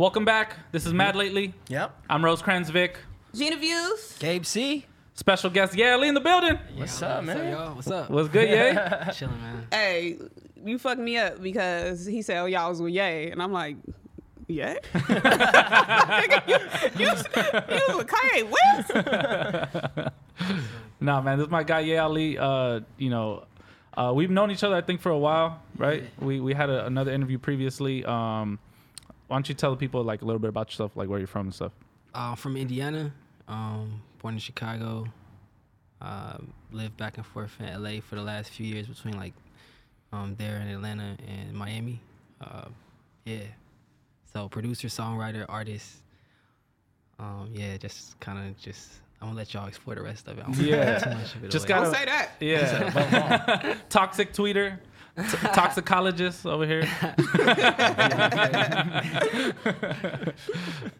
Welcome 0.00 0.24
back. 0.24 0.56
This 0.72 0.86
is 0.86 0.94
Mad 0.94 1.14
Lately. 1.14 1.52
Yep. 1.68 1.94
I'm 2.08 2.24
Rose 2.24 2.40
Kranzvik. 2.40 2.94
Gina 3.34 3.58
Views. 3.58 4.16
Gabe 4.18 4.46
C. 4.46 4.86
Special 5.12 5.50
guest 5.50 5.76
Ye 5.76 5.86
Ali 5.86 6.08
in 6.08 6.14
the 6.14 6.22
building. 6.22 6.58
What's 6.74 7.02
up, 7.02 7.22
man? 7.22 7.52
y'all? 7.52 7.74
What's 7.74 7.90
up? 7.90 8.08
What's 8.08 8.30
good, 8.30 8.48
Yay? 8.48 8.72
Chilling, 9.12 9.38
man. 9.42 9.66
Hey, 9.70 10.16
you 10.64 10.78
fucked 10.78 11.02
me 11.02 11.18
up 11.18 11.42
because 11.42 12.06
he 12.06 12.22
said, 12.22 12.38
"Oh, 12.38 12.46
y'all 12.46 12.70
was 12.70 12.80
with 12.80 12.94
Ye," 12.94 13.30
and 13.30 13.42
I'm 13.42 13.52
like, 13.52 13.76
"Ye." 14.46 14.62
Nigga, 14.94 16.48
you, 16.48 17.04
you, 17.04 17.06
you 17.06 17.82
was 17.88 17.96
with 17.98 18.06
Kanye 18.06 18.48
West. 18.56 20.12
nah, 21.00 21.20
man, 21.20 21.36
this 21.36 21.44
is 21.44 21.50
my 21.50 21.62
guy 21.62 21.80
Ye 21.80 21.98
Ali. 21.98 22.38
Uh, 22.38 22.80
you 22.96 23.10
know, 23.10 23.44
uh, 23.98 24.12
we've 24.14 24.30
known 24.30 24.50
each 24.50 24.64
other 24.64 24.76
I 24.76 24.80
think 24.80 25.02
for 25.02 25.10
a 25.10 25.18
while, 25.18 25.60
right? 25.76 26.04
We 26.18 26.40
we 26.40 26.54
had 26.54 26.70
a, 26.70 26.86
another 26.86 27.12
interview 27.12 27.36
previously. 27.38 28.02
Um, 28.06 28.58
why 29.30 29.36
don't 29.36 29.48
you 29.48 29.54
tell 29.54 29.70
the 29.70 29.76
people 29.76 30.02
like 30.02 30.22
a 30.22 30.24
little 30.24 30.40
bit 30.40 30.48
about 30.48 30.70
yourself, 30.70 30.96
like 30.96 31.08
where 31.08 31.18
you're 31.20 31.28
from 31.28 31.46
and 31.46 31.54
stuff? 31.54 31.70
Uh, 32.12 32.34
from 32.34 32.56
Indiana, 32.56 33.12
um, 33.46 34.02
born 34.18 34.34
in 34.34 34.40
Chicago. 34.40 35.06
Uh, 36.02 36.38
lived 36.72 36.96
back 36.96 37.16
and 37.18 37.26
forth 37.26 37.54
in 37.60 37.66
LA 37.82 38.00
for 38.00 38.16
the 38.16 38.22
last 38.22 38.50
few 38.50 38.66
years 38.66 38.86
between 38.86 39.16
like 39.16 39.34
um, 40.12 40.34
there 40.38 40.56
in 40.56 40.66
Atlanta 40.68 41.16
and 41.28 41.52
Miami. 41.52 42.00
Uh, 42.40 42.64
yeah. 43.24 43.42
So 44.32 44.48
producer, 44.48 44.88
songwriter, 44.88 45.44
artist. 45.48 45.96
Um, 47.20 47.50
yeah, 47.54 47.76
just 47.76 48.18
kind 48.18 48.38
of 48.48 48.58
just. 48.58 48.90
I'm 49.20 49.28
gonna 49.28 49.36
let 49.38 49.52
y'all 49.54 49.68
explore 49.68 49.94
the 49.94 50.02
rest 50.02 50.26
of 50.28 50.38
it. 50.38 50.40
I 50.40 50.50
don't 50.50 50.56
Yeah. 50.66 50.98
too 50.98 51.10
much 51.10 51.34
of 51.36 51.44
it 51.44 51.50
Just 51.50 51.66
away. 51.66 51.68
gotta- 51.68 51.84
Don't 51.84 51.94
say 51.94 52.04
that. 52.06 52.30
Yeah, 52.40 53.76
toxic 53.90 54.32
tweeter, 54.32 54.78
t- 55.16 55.22
toxicologist 55.52 56.46
over 56.46 56.66
here. 56.66 56.82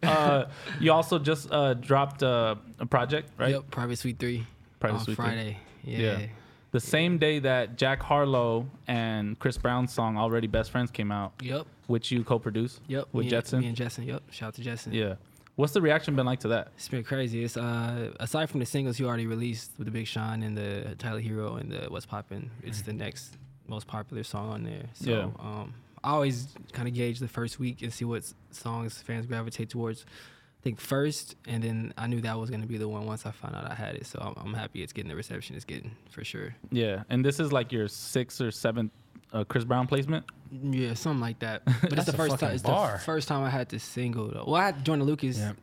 uh, 0.03 0.45
you 0.79 0.91
also 0.91 1.19
just 1.19 1.51
uh, 1.51 1.73
dropped 1.75 2.23
uh, 2.23 2.55
a 2.79 2.85
project, 2.85 3.29
right? 3.37 3.51
Yep, 3.51 3.71
Private 3.71 3.97
Suite 3.97 4.19
Three. 4.19 4.45
Private 4.79 4.97
on 4.97 5.03
Suite 5.03 5.17
three. 5.17 5.25
Friday. 5.25 5.57
Yeah. 5.83 5.99
Yeah. 5.99 6.25
The 6.71 6.79
same 6.79 7.17
day 7.17 7.39
that 7.39 7.77
Jack 7.77 8.01
Harlow 8.01 8.65
and 8.87 9.37
Chris 9.39 9.57
Brown's 9.57 9.93
song 9.93 10.17
"Already 10.17 10.47
Best 10.47 10.71
Friends" 10.71 10.89
came 10.89 11.11
out, 11.11 11.33
Yep. 11.41 11.65
which 11.87 12.11
you 12.11 12.23
co-produced. 12.23 12.79
Yep. 12.87 13.09
With 13.11 13.25
me 13.25 13.29
Jetson. 13.29 13.57
And, 13.57 13.63
me 13.63 13.67
and 13.69 13.77
Jetson. 13.77 14.05
Yep. 14.05 14.23
Shout 14.31 14.47
out 14.47 14.53
to 14.55 14.61
Jetson. 14.61 14.93
Yeah. 14.93 15.15
What's 15.57 15.73
the 15.73 15.81
reaction 15.81 16.15
been 16.15 16.25
like 16.25 16.39
to 16.39 16.47
that? 16.49 16.69
It's 16.77 16.87
been 16.87 17.03
crazy. 17.03 17.43
It's 17.43 17.57
uh 17.57 18.13
aside 18.21 18.49
from 18.49 18.61
the 18.61 18.65
singles 18.65 18.99
you 18.99 19.07
already 19.07 19.27
released 19.27 19.71
with 19.77 19.85
the 19.85 19.91
Big 19.91 20.07
Sean 20.07 20.43
and 20.43 20.57
the 20.57 20.95
Tyler 20.97 21.19
Hero 21.19 21.55
and 21.55 21.71
the 21.71 21.87
What's 21.89 22.05
Poppin', 22.05 22.49
it's 22.63 22.81
the 22.83 22.93
next 22.93 23.35
most 23.71 23.87
popular 23.87 24.23
song 24.23 24.49
on 24.49 24.63
there. 24.63 24.85
So 24.93 25.09
Yeah. 25.11 25.23
um 25.47 25.73
I 26.03 26.09
always 26.11 26.47
kind 26.73 26.87
of 26.87 26.93
gauge 26.95 27.19
the 27.19 27.27
first 27.27 27.59
week 27.59 27.81
and 27.83 27.93
see 27.93 28.05
what 28.05 28.23
songs 28.51 29.01
fans 29.01 29.25
gravitate 29.27 29.69
towards. 29.69 30.03
I 30.03 30.63
think 30.63 30.79
first, 30.79 31.35
and 31.47 31.63
then 31.63 31.93
I 31.97 32.05
knew 32.07 32.21
that 32.21 32.37
was 32.39 32.49
gonna 32.51 32.65
be 32.67 32.77
the 32.77 32.87
one 32.89 33.05
once 33.05 33.25
I 33.25 33.31
found 33.31 33.55
out 33.55 33.69
I 33.69 33.73
had 33.75 33.95
it. 33.95 34.05
So 34.05 34.19
I'm, 34.19 34.33
I'm 34.45 34.53
happy 34.53 34.81
it's 34.83 34.93
getting 34.93 35.09
the 35.09 35.15
reception 35.15 35.55
it's 35.55 35.65
getting 35.65 35.91
for 36.11 36.23
sure. 36.23 36.55
Yeah, 36.71 37.03
and 37.09 37.23
this 37.25 37.39
is 37.39 37.51
like 37.51 37.71
your 37.71 37.87
sixth 37.87 38.41
or 38.41 38.51
seventh 38.51 38.91
uh, 39.33 39.43
Chris 39.43 39.63
Brown 39.63 39.87
placement. 39.87 40.25
Yeah, 40.51 40.93
something 40.95 41.21
like 41.21 41.39
that. 41.39 41.63
But 41.65 41.93
it's 41.93 41.95
That's 41.95 42.05
the 42.11 42.17
first 42.17 42.37
time. 42.39 42.51
It's 42.55 42.63
bar. 42.63 42.93
the 42.93 42.99
first 42.99 43.27
time 43.27 43.43
I 43.43 43.49
had 43.49 43.69
to 43.69 43.79
single 43.79 44.27
though. 44.27 44.43
Well, 44.47 44.55
I 44.61 44.65
had 44.65 44.83
Joyner 44.85 45.03
Lucas, 45.05 45.37
Yep. 45.37 45.55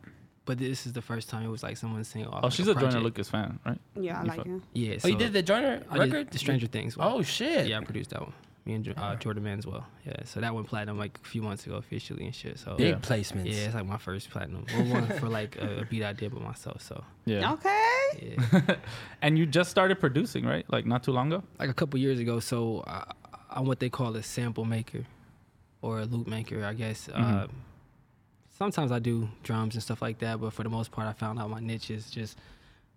But 0.48 0.58
this 0.58 0.86
is 0.86 0.92
the 0.94 1.02
first 1.10 1.28
time 1.30 1.42
it 1.44 1.52
was 1.56 1.62
like 1.62 1.76
someone 1.76 2.02
single. 2.04 2.32
off 2.34 2.40
Oh, 2.42 2.46
like 2.48 2.54
she's 2.56 2.66
a 2.68 2.74
Joyner. 2.74 3.00
Lucas 3.00 3.28
fan, 3.28 3.58
right? 3.66 3.78
Yeah, 3.94 4.18
I 4.18 4.22
You 4.22 4.28
like 4.28 4.36
fuck- 4.38 4.46
him. 4.46 4.62
Yeah. 4.72 4.96
Oh, 5.04 5.08
you 5.12 5.16
did 5.24 5.32
the 5.32 5.42
Joyner 5.50 5.74
I 5.90 5.94
did 5.98 6.00
record? 6.12 6.30
the 6.32 6.38
Stranger 6.38 6.66
Things. 6.66 6.96
one. 6.96 7.06
Oh 7.12 7.22
shit. 7.22 7.66
Yeah, 7.68 7.78
I 7.78 7.84
produced 7.84 8.10
that 8.10 8.22
one. 8.22 8.32
Me 8.66 8.74
and 8.74 8.84
Jo- 8.84 8.92
uh, 8.98 9.16
Jordan 9.16 9.44
Manswell. 9.44 9.84
Yeah, 10.06 10.24
so 10.24 10.40
that 10.40 10.54
went 10.54 10.66
platinum 10.66 10.98
like 10.98 11.18
a 11.24 11.28
few 11.28 11.40
months 11.48 11.64
ago 11.66 11.76
officially 11.76 12.24
and 12.26 12.34
shit. 12.34 12.58
So 12.58 12.74
Big 12.76 12.88
Yeah. 12.88 12.94
placements. 13.08 13.46
yeah, 13.52 13.66
it's 13.66 13.74
like 13.74 13.86
my 13.86 13.96
first 14.08 14.28
platinum. 14.30 14.64
One 14.90 15.06
for 15.20 15.28
like 15.28 15.56
a, 15.56 15.80
a 15.82 15.84
beat 15.90 16.02
I 16.04 16.12
did 16.12 16.34
by 16.34 16.40
myself. 16.40 16.82
So 16.82 17.02
Yeah. 17.24 17.52
Okay. 17.54 17.94
yeah, 18.36 18.76
and 19.22 19.38
you 19.38 19.44
just 19.46 19.70
started 19.70 19.96
producing, 20.00 20.44
right? 20.44 20.66
Like 20.76 20.84
not 20.86 21.02
too 21.02 21.12
long 21.12 21.26
ago. 21.32 21.42
like 21.58 21.70
a 21.70 21.74
couple 21.80 21.98
years 22.06 22.18
ago. 22.20 22.40
So 22.40 22.84
I, 22.86 22.98
I'm 23.50 23.64
what 23.70 23.78
they 23.80 23.88
call 23.98 24.14
a 24.16 24.22
sample 24.22 24.64
maker 24.66 25.02
or 25.80 26.00
a 26.00 26.04
loop 26.04 26.26
maker, 26.26 26.58
I 26.64 26.74
guess. 26.74 27.08
Uh, 27.08 27.46
sometimes 28.58 28.90
I 28.90 28.98
do 28.98 29.28
drums 29.44 29.74
and 29.74 29.82
stuff 29.82 30.02
like 30.02 30.18
that, 30.18 30.40
but 30.40 30.52
for 30.52 30.64
the 30.64 30.68
most 30.68 30.90
part, 30.90 31.06
I 31.06 31.12
found 31.12 31.38
out 31.38 31.48
my 31.48 31.60
niche 31.60 31.90
is 31.90 32.10
just 32.10 32.36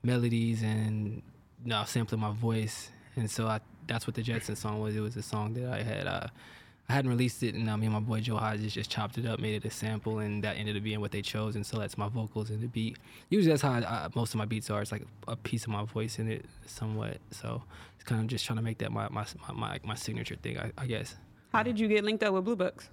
melodies 0.04 0.64
and 0.64 1.22
you 1.64 1.70
know, 1.70 1.84
sampling 1.86 2.20
my 2.20 2.34
voice. 2.34 2.90
And 3.16 3.30
so 3.30 3.48
I, 3.48 3.60
that's 3.88 4.08
what 4.08 4.16
the 4.16 4.24
Jetson 4.24 4.56
song 4.56 4.82
was. 4.82 4.96
It 4.96 5.02
was 5.02 5.16
a 5.16 5.22
song 5.22 5.54
that 5.54 5.72
I 5.72 5.84
had. 5.84 6.08
Uh, 6.08 6.28
I 6.90 6.94
hadn't 6.94 7.12
released 7.12 7.42
it, 7.44 7.56
and 7.56 7.70
uh, 7.70 7.78
me 7.78 7.86
and 7.86 7.94
my 7.94 8.02
boy 8.02 8.20
Joe 8.20 8.36
Hodges 8.36 8.74
just 8.74 8.90
chopped 8.90 9.18
it 9.18 9.26
up, 9.26 9.40
made 9.40 9.56
it 9.56 9.66
a 9.66 9.72
sample, 9.72 10.20
and 10.20 10.44
that 10.44 10.58
ended 10.58 10.76
up 10.76 10.84
being 10.84 11.00
what 11.00 11.12
they 11.12 11.22
chose. 11.22 11.56
And 11.56 11.66
so 11.66 11.78
that's 11.78 11.98
my 11.98 12.10
vocals 12.10 12.50
and 12.50 12.62
the 12.62 12.68
beat. 12.68 12.98
Usually 13.30 13.52
that's 13.52 13.62
how 13.62 13.72
I, 13.72 13.78
I, 13.78 14.08
most 14.14 14.34
of 14.34 14.40
my 14.40 14.46
beats 14.46 14.70
are. 14.70 14.82
It's 14.82 14.92
like 14.92 15.06
a 15.28 15.38
piece 15.38 15.64
of 15.64 15.70
my 15.70 15.86
voice 15.86 16.20
in 16.20 16.30
it, 16.30 16.44
somewhat. 16.66 17.20
So 17.30 17.64
it's 17.96 18.04
kind 18.04 18.20
of 18.20 18.28
just 18.28 18.46
trying 18.46 18.58
to 18.58 18.64
make 18.64 18.80
that 18.80 18.92
my 18.92 19.08
my 19.10 19.26
my, 19.54 19.80
my, 19.86 19.96
signature 19.96 20.36
thing, 20.36 20.58
I, 20.58 20.72
I 20.78 20.86
guess. 20.86 21.16
How 21.54 21.64
did 21.64 21.80
you 21.80 21.88
get 21.88 22.04
linked 22.04 22.24
up 22.24 22.34
with 22.34 22.44
Blue 22.44 22.58
Bucks? 22.58 22.90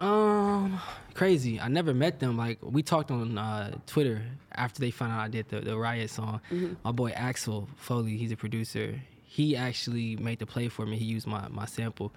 Um, 0.00 0.80
crazy. 1.14 1.60
I 1.60 1.68
never 1.68 1.92
met 1.92 2.20
them. 2.20 2.36
Like 2.36 2.58
we 2.62 2.82
talked 2.82 3.10
on 3.10 3.36
uh, 3.36 3.76
Twitter 3.86 4.22
after 4.52 4.80
they 4.80 4.90
found 4.90 5.12
out 5.12 5.20
I 5.20 5.28
did 5.28 5.48
the, 5.48 5.60
the 5.60 5.76
Riot 5.76 6.10
song. 6.10 6.40
My 6.84 6.92
boy 6.92 7.10
Axel 7.10 7.68
Foley, 7.76 8.16
he's 8.16 8.32
a 8.32 8.36
producer. 8.36 9.00
He 9.24 9.56
actually 9.56 10.16
made 10.16 10.38
the 10.38 10.46
play 10.46 10.68
for 10.68 10.86
me. 10.86 10.96
He 10.96 11.04
used 11.04 11.26
my 11.26 11.48
my 11.48 11.66
sample 11.66 12.12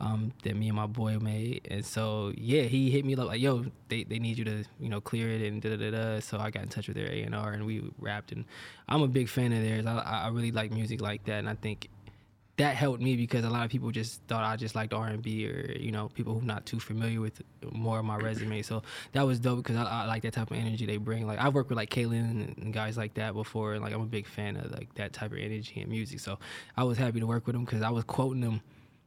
um, 0.00 0.32
that 0.44 0.56
me 0.56 0.68
and 0.68 0.76
my 0.76 0.86
boy 0.86 1.18
made, 1.18 1.66
and 1.70 1.84
so 1.84 2.32
yeah, 2.36 2.62
he 2.62 2.90
hit 2.90 3.04
me 3.04 3.14
up 3.14 3.26
like, 3.26 3.40
"Yo, 3.40 3.66
they, 3.88 4.04
they 4.04 4.18
need 4.18 4.38
you 4.38 4.44
to 4.44 4.64
you 4.78 4.88
know 4.88 5.00
clear 5.00 5.28
it 5.28 5.42
and 5.42 5.60
da 5.60 5.70
da 5.70 5.76
da 5.76 5.90
da." 5.90 6.20
So 6.20 6.38
I 6.38 6.50
got 6.50 6.62
in 6.62 6.68
touch 6.68 6.88
with 6.88 6.96
their 6.96 7.10
A 7.10 7.22
and 7.22 7.34
R, 7.34 7.52
and 7.52 7.66
we 7.66 7.82
rapped. 7.98 8.32
And 8.32 8.44
I'm 8.88 9.02
a 9.02 9.08
big 9.08 9.28
fan 9.28 9.52
of 9.52 9.62
theirs. 9.62 9.86
I 9.86 9.98
I 9.98 10.28
really 10.28 10.52
like 10.52 10.72
music 10.72 11.00
like 11.00 11.24
that, 11.24 11.38
and 11.38 11.48
I 11.48 11.54
think 11.54 11.88
that 12.60 12.76
helped 12.76 13.00
me 13.00 13.16
because 13.16 13.44
a 13.44 13.50
lot 13.50 13.64
of 13.64 13.70
people 13.70 13.90
just 13.90 14.20
thought 14.28 14.44
I 14.44 14.56
just 14.56 14.74
liked 14.74 14.92
R 14.92 15.06
and 15.08 15.22
B 15.22 15.48
or 15.48 15.72
you 15.78 15.90
know 15.90 16.08
people 16.08 16.38
who 16.38 16.46
not 16.46 16.66
too 16.66 16.78
familiar 16.78 17.20
with 17.20 17.40
more 17.72 17.98
of 17.98 18.04
my 18.04 18.16
resume. 18.16 18.60
So 18.62 18.82
that 19.12 19.22
was 19.22 19.40
dope 19.40 19.58
because 19.58 19.76
I, 19.76 19.84
I 19.84 20.06
like 20.06 20.22
that 20.22 20.34
type 20.34 20.50
of 20.50 20.56
energy 20.58 20.84
they 20.84 20.98
bring. 20.98 21.26
Like 21.26 21.38
I've 21.38 21.54
worked 21.54 21.70
with 21.70 21.78
like 21.78 21.90
Kaylin 21.90 22.56
and 22.58 22.72
guys 22.72 22.98
like 22.98 23.14
that 23.14 23.32
before, 23.32 23.74
and 23.74 23.82
like 23.82 23.94
I'm 23.94 24.02
a 24.02 24.06
big 24.06 24.26
fan 24.26 24.56
of 24.56 24.70
like 24.72 24.94
that 24.94 25.12
type 25.14 25.32
of 25.32 25.38
energy 25.38 25.80
and 25.80 25.88
music. 25.88 26.20
So 26.20 26.38
I 26.76 26.84
was 26.84 26.98
happy 26.98 27.20
to 27.20 27.26
work 27.26 27.46
with 27.46 27.54
them 27.54 27.64
because 27.64 27.82
I 27.82 27.90
was 27.90 28.04
quoting 28.04 28.42
them 28.42 28.60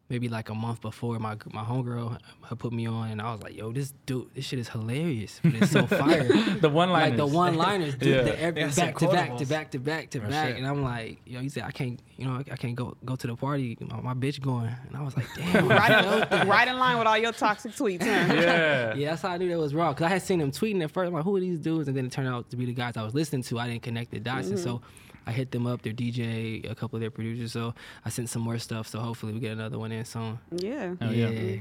maybe 0.10 0.28
like 0.30 0.50
a 0.50 0.54
month 0.56 0.82
before 0.82 1.18
my 1.20 1.36
my 1.52 1.64
homegirl 1.64 2.18
had 2.48 2.60
put 2.60 2.72
me 2.74 2.86
on, 2.88 3.10
and 3.10 3.22
I 3.22 3.32
was 3.32 3.42
like, 3.42 3.56
"Yo, 3.56 3.72
this 3.72 3.94
dude, 4.06 4.30
this 4.36 4.46
shit 4.46 4.60
is 4.60 4.70
hilarious, 4.70 5.40
but 5.44 5.56
it's 5.56 5.72
so 5.72 5.88
fire." 6.02 6.24
The 6.24 6.70
one 6.70 6.90
line. 6.90 7.10
like 7.10 7.18
the 7.18 7.26
one 7.26 7.56
liners, 7.56 7.96
dude, 7.96 8.16
Yeah. 8.16 8.22
the 8.24 8.40
every, 8.40 8.62
Yeah, 8.62 8.68
back 8.76 8.98
to 8.98 9.08
back 9.08 9.38
to 9.38 9.46
back 9.46 9.72
to 9.72 9.80
back 9.80 10.10
to 10.12 10.20
back, 10.20 10.50
shit. 10.50 10.58
and 10.58 10.68
I'm 10.68 10.84
like, 10.84 11.20
yo, 11.26 11.40
he 11.40 11.50
said 11.50 11.64
I 11.64 11.72
can't, 11.72 12.00
you 12.18 12.26
know, 12.26 12.44
I 12.52 12.56
can't 12.56 12.76
go 12.76 12.96
go 13.06 13.16
to 13.16 13.28
the 13.28 13.36
party. 13.36 13.78
My, 13.82 14.02
my 14.02 14.14
bitch 14.14 14.42
going, 14.42 14.76
and 14.88 14.96
I 14.96 15.02
was 15.02 15.16
like, 15.16 15.28
damn, 15.36 15.68
Right 15.68 16.32
in, 16.32 16.48
right 16.48 16.68
in 16.68 16.78
line 16.78 16.98
with 16.98 17.08
all 17.08 17.18
your 17.18 17.32
toxic 17.32 17.72
tweets, 17.72 18.02
huh? 18.02 18.34
Yeah. 18.34 18.94
yeah, 18.96 19.10
that's 19.12 19.22
how 19.22 19.30
I 19.30 19.38
knew 19.38 19.50
that 19.50 19.58
was 19.58 19.74
wrong. 19.74 19.94
Cause 19.96 20.06
I 20.06 20.10
had 20.10 20.22
seen 20.22 20.40
them 20.40 20.52
tweeting 20.52 20.84
at 20.84 20.92
first. 20.92 21.08
I'm 21.08 21.14
like, 21.14 21.24
who 21.24 21.36
are 21.36 21.40
these 21.40 21.60
dudes? 21.60 21.88
And 21.88 21.98
then 21.98 22.06
it 22.06 22.12
turned 22.12 22.28
out 22.28 22.50
to 22.52 22.58
be 22.58 22.66
the 22.66 22.74
guys 22.74 22.98
I 22.98 23.04
was 23.04 23.14
listening 23.14 23.44
to. 23.44 23.60
I 23.60 23.68
didn't 23.68 23.84
connect 23.84 24.12
the 24.12 24.20
dots, 24.20 24.50
and 24.50 24.60
so 24.60 24.76
mm-hmm. 24.78 24.86
I 25.26 25.32
hit 25.32 25.52
them 25.52 25.68
up. 25.68 25.82
Their 25.82 25.94
DJ, 25.94 26.70
a 26.70 26.76
couple 26.76 26.98
of 26.98 27.02
their 27.02 27.12
producers. 27.12 27.52
So 27.52 27.74
I 28.06 28.10
sent 28.10 28.30
some 28.30 28.42
more 28.42 28.58
stuff. 28.60 28.88
So 28.88 29.00
hopefully 29.00 29.34
we 29.34 29.40
get 29.40 29.52
another 29.54 29.80
one 29.80 29.92
in 29.92 30.06
soon. 30.06 30.40
Yeah. 30.52 30.96
Oh, 31.02 31.10
yeah. 31.10 31.30
yeah. 31.30 31.60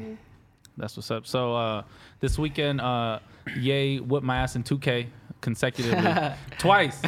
That's 0.77 0.97
what's 0.97 1.11
up. 1.11 1.27
So 1.27 1.55
uh, 1.55 1.83
this 2.21 2.39
weekend, 2.39 2.81
uh, 2.81 3.19
Ye 3.57 3.99
whipped 3.99 4.25
my 4.25 4.39
ass 4.39 4.57
in 4.57 4.63
2K 4.63 5.07
consecutively 5.41 6.11
twice. 6.59 7.03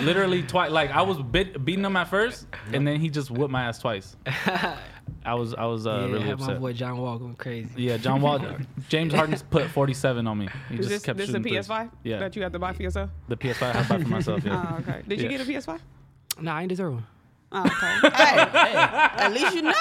Literally 0.00 0.42
twice. 0.42 0.70
Like 0.70 0.90
I 0.90 1.02
was 1.02 1.18
bit, 1.18 1.64
beating 1.64 1.84
him 1.84 1.96
at 1.96 2.08
first, 2.08 2.46
and 2.72 2.86
then 2.86 2.98
he 2.98 3.10
just 3.10 3.30
whipped 3.30 3.50
my 3.50 3.64
ass 3.64 3.78
twice. 3.78 4.16
I 5.24 5.34
was 5.34 5.54
I 5.54 5.64
was 5.66 5.86
uh, 5.86 5.90
yeah, 5.90 6.06
really 6.12 6.22
had 6.22 6.40
my 6.40 6.54
boy 6.54 6.72
John 6.72 6.98
Wall 6.98 7.18
going 7.18 7.34
crazy. 7.36 7.70
Yeah, 7.76 7.96
John 7.96 8.20
Wall, 8.22 8.40
James 8.88 9.12
Harden 9.14 9.38
put 9.50 9.66
47 9.70 10.26
on 10.26 10.38
me. 10.38 10.48
He 10.68 10.74
Is 10.76 10.78
just 10.80 10.88
this 10.90 11.02
kept 11.02 11.18
this 11.18 11.28
a 11.28 11.32
shooting 11.32 11.42
threes. 11.44 11.68
PS5 11.68 11.90
Yeah, 12.04 12.18
that 12.20 12.34
you 12.36 12.42
have 12.42 12.52
to 12.52 12.58
buy 12.58 12.72
for 12.72 12.82
yourself? 12.82 13.10
the 13.28 13.36
PS5 13.36 13.62
I 13.62 13.72
have 13.72 13.88
to 13.88 13.94
buy 13.94 14.02
for 14.02 14.08
myself. 14.08 14.44
Yeah. 14.44 14.66
Oh, 14.74 14.78
okay. 14.80 15.02
Did 15.06 15.20
you 15.20 15.28
Yeah. 15.30 15.36
get 15.38 15.46
a 15.48 15.50
PS5? 15.50 15.80
Nah, 16.40 16.56
I 16.56 16.60
ain't 16.62 16.68
deserve 16.68 16.94
one. 16.94 17.06
Oh, 17.50 17.64
okay. 17.64 17.70
hey, 18.14 18.36
hey, 18.36 18.74
at 18.76 19.32
least 19.32 19.54
you 19.54 19.62
know. 19.62 19.72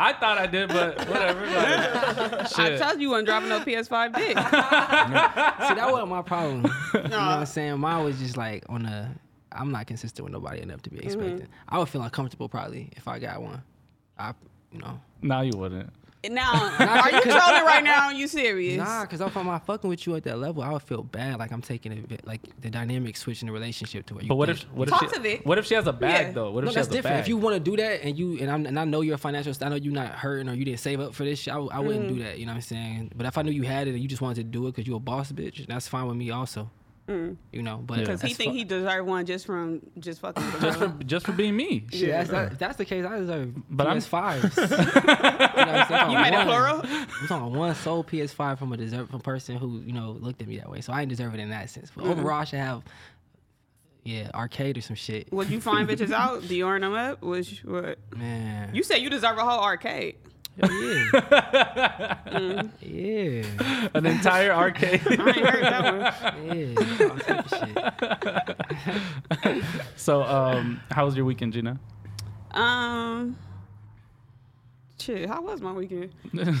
I 0.00 0.14
thought 0.18 0.38
I 0.38 0.46
did, 0.46 0.68
but 0.68 0.98
whatever. 1.08 1.46
Like, 1.46 2.58
I 2.58 2.76
told 2.78 2.94
you, 2.96 3.02
you 3.02 3.10
wasn't 3.10 3.28
dropping 3.28 3.48
no 3.48 3.60
PS5 3.60 4.14
dick. 4.14 4.28
See, 4.28 4.34
that 5.74 5.88
wasn't 5.90 6.08
my 6.10 6.22
problem. 6.22 6.64
You 6.94 7.00
know 7.02 7.02
what 7.02 7.12
I'm 7.12 7.46
saying? 7.46 7.78
Mine 7.78 8.04
was 8.04 8.18
just 8.18 8.36
like 8.36 8.64
on 8.68 8.86
a. 8.86 9.14
I'm 9.58 9.70
not 9.72 9.86
consistent 9.86 10.24
with 10.24 10.32
nobody 10.32 10.62
enough 10.62 10.82
to 10.82 10.90
be 10.90 10.98
expecting. 10.98 11.48
I 11.68 11.78
would 11.78 11.88
feel 11.88 12.02
uncomfortable 12.02 12.48
probably 12.48 12.90
if 12.96 13.08
I 13.08 13.18
got 13.18 13.42
one. 13.42 13.62
I, 14.18 14.32
you 14.72 14.78
know, 14.80 15.00
No, 15.22 15.40
you 15.42 15.52
wouldn't. 15.56 15.90
Now, 16.28 16.50
are 16.80 17.12
you 17.12 17.20
trolling 17.22 17.64
right 17.64 17.82
now? 17.84 18.06
Are 18.06 18.12
you 18.12 18.26
serious? 18.26 18.76
nah, 18.76 19.02
because 19.02 19.20
if 19.20 19.36
I'm 19.36 19.46
not 19.46 19.64
fucking 19.64 19.88
with 19.88 20.04
you 20.04 20.16
at 20.16 20.24
that 20.24 20.36
level, 20.36 20.64
I 20.64 20.72
would 20.72 20.82
feel 20.82 21.04
bad. 21.04 21.38
Like 21.38 21.52
I'm 21.52 21.62
taking 21.62 21.92
it, 21.92 22.08
bit- 22.08 22.26
like 22.26 22.40
the 22.60 22.68
dynamic 22.70 23.16
switch 23.16 23.40
in 23.40 23.46
the 23.46 23.52
relationship 23.52 24.04
to 24.06 24.14
where 24.14 24.24
you. 24.24 24.28
But 24.28 24.34
what 24.34 24.48
think- 24.48 24.62
if 24.62 24.68
what 24.72 24.88
Talk 24.88 25.04
if 25.04 25.10
to 25.10 25.16
she 25.16 25.22
Vic. 25.22 25.40
what 25.44 25.58
if 25.58 25.66
she 25.66 25.74
has 25.74 25.86
a 25.86 25.92
bag 25.92 26.26
Yeah. 26.26 26.32
though? 26.32 26.50
What 26.50 26.64
if 26.64 26.66
No, 26.66 26.70
she 26.72 26.74
that's 26.74 26.86
has 26.88 26.92
a 26.94 26.98
different. 26.98 27.14
bag? 27.18 27.20
If 27.22 27.28
you 27.28 27.36
want 27.36 27.54
to 27.54 27.60
do 27.60 27.76
that 27.76 28.02
and 28.02 28.18
you 28.18 28.36
and, 28.40 28.50
I'm, 28.50 28.66
and 28.66 28.78
I 28.80 28.84
know 28.84 29.00
you're 29.02 29.14
a 29.14 29.18
financial, 29.18 29.54
I 29.62 29.68
know 29.68 29.76
you're 29.76 29.94
not 29.94 30.10
hurting 30.10 30.48
or 30.48 30.54
you 30.54 30.64
didn't 30.64 30.80
save 30.80 30.98
up 30.98 31.14
for 31.14 31.22
this 31.22 31.38
shit. 31.38 31.52
I, 31.52 31.56
w- 31.56 31.70
I 31.72 31.78
wouldn't 31.78 32.06
Mm. 32.10 32.16
do 32.16 32.22
that. 32.24 32.38
You 32.40 32.46
know 32.46 32.52
what 32.52 32.56
I'm 32.56 32.62
saying? 32.62 33.12
But 33.14 33.26
if 33.26 33.38
I 33.38 33.42
knew 33.42 33.52
you 33.52 33.62
had 33.62 33.86
it 33.86 33.92
and 33.92 34.00
you 34.00 34.08
just 34.08 34.20
wanted 34.20 34.38
to 34.38 34.44
do 34.44 34.66
it 34.66 34.72
because 34.72 34.88
you're 34.88 34.96
a 34.96 35.00
boss 35.00 35.30
bitch, 35.30 35.64
that's 35.68 35.86
fine 35.86 36.06
with 36.08 36.16
me 36.16 36.30
also. 36.32 36.68
You 37.08 37.62
know, 37.62 37.78
but 37.78 38.00
Because 38.00 38.20
Mm. 38.20 38.22
he 38.22 38.28
that's 38.28 38.36
think 38.36 38.52
fu- 38.52 38.58
he 38.58 38.64
deserved 38.64 39.08
one 39.08 39.24
just 39.24 39.46
from 39.46 39.80
just 39.98 40.20
fucking 40.20 40.44
just 40.60 40.78
for 40.78 40.88
just 41.04 41.26
for 41.26 41.32
being 41.32 41.56
me. 41.56 41.86
Shit, 41.90 42.10
that's, 42.10 42.30
that, 42.30 42.52
if 42.52 42.58
that's 42.58 42.76
the 42.76 42.84
case, 42.84 43.04
I 43.06 43.18
deserve 43.18 43.54
But 43.70 43.86
I'm- 43.86 43.96
PS5s. 43.98 44.56
you 44.56 45.64
know 45.66 45.72
I'm 45.72 45.88
saying? 45.88 46.10
You 46.10 46.18
made 46.18 46.28
it 46.34 46.36
One- 46.36 46.46
plural? 46.46 46.80
I'm 46.84 47.26
talking 47.28 47.56
one 47.56 47.74
sold 47.76 48.08
PS5 48.08 48.58
from 48.58 48.72
a 48.72 48.76
deserve 48.76 49.08
from 49.08 49.20
a 49.20 49.22
person 49.22 49.56
who 49.56 49.80
you 49.86 49.92
know 49.92 50.18
looked 50.20 50.42
at 50.42 50.48
me 50.48 50.58
that 50.58 50.68
way. 50.70 50.82
So 50.82 50.92
I 50.92 51.00
ain't 51.00 51.08
deserve 51.08 51.32
it 51.34 51.40
in 51.40 51.48
that 51.50 51.70
sense. 51.70 51.90
But 51.96 52.04
overall, 52.04 52.40
I 52.40 52.44
should 52.44 52.58
have, 52.58 52.82
yeah, 54.04 54.30
arcade 54.34 54.76
or 54.76 54.82
some 54.82 54.96
shit. 54.96 55.32
Would 55.32 55.48
you 55.50 55.60
find 55.60 55.88
bitches 55.90 56.12
out? 56.12 56.46
Do 56.46 56.54
you 56.54 56.66
earn 56.68 56.82
them 56.82 56.94
up? 56.94 57.22
Which 57.22 57.60
what? 57.64 57.98
Man, 58.16 58.74
You 58.74 58.82
said 58.82 58.96
you 58.98 59.08
deserve 59.10 59.38
a 59.38 59.44
whole 59.44 59.62
arcade. 59.64 60.16
Hell 60.60 60.70
yeah, 60.72 62.16
Mm. 62.28 62.70
yeah, 62.82 63.90
An 63.94 64.06
entire 64.06 64.52
arcade. 64.52 65.00
I 65.06 65.10
ain't 65.12 65.36
heard 65.36 65.64
that 65.64 65.84
one. 66.44 66.58
yeah. 66.58 66.74
all 67.10 67.18
type 67.18 67.52
of 69.42 69.54
shit. 69.54 69.64
so, 69.96 70.22
um, 70.24 70.80
how 70.90 71.04
was 71.04 71.16
your 71.16 71.24
weekend, 71.24 71.52
Gina? 71.52 71.78
Um, 72.52 73.36
shit. 74.98 75.28
How 75.28 75.42
was 75.42 75.60
my 75.60 75.72
weekend? 75.72 76.12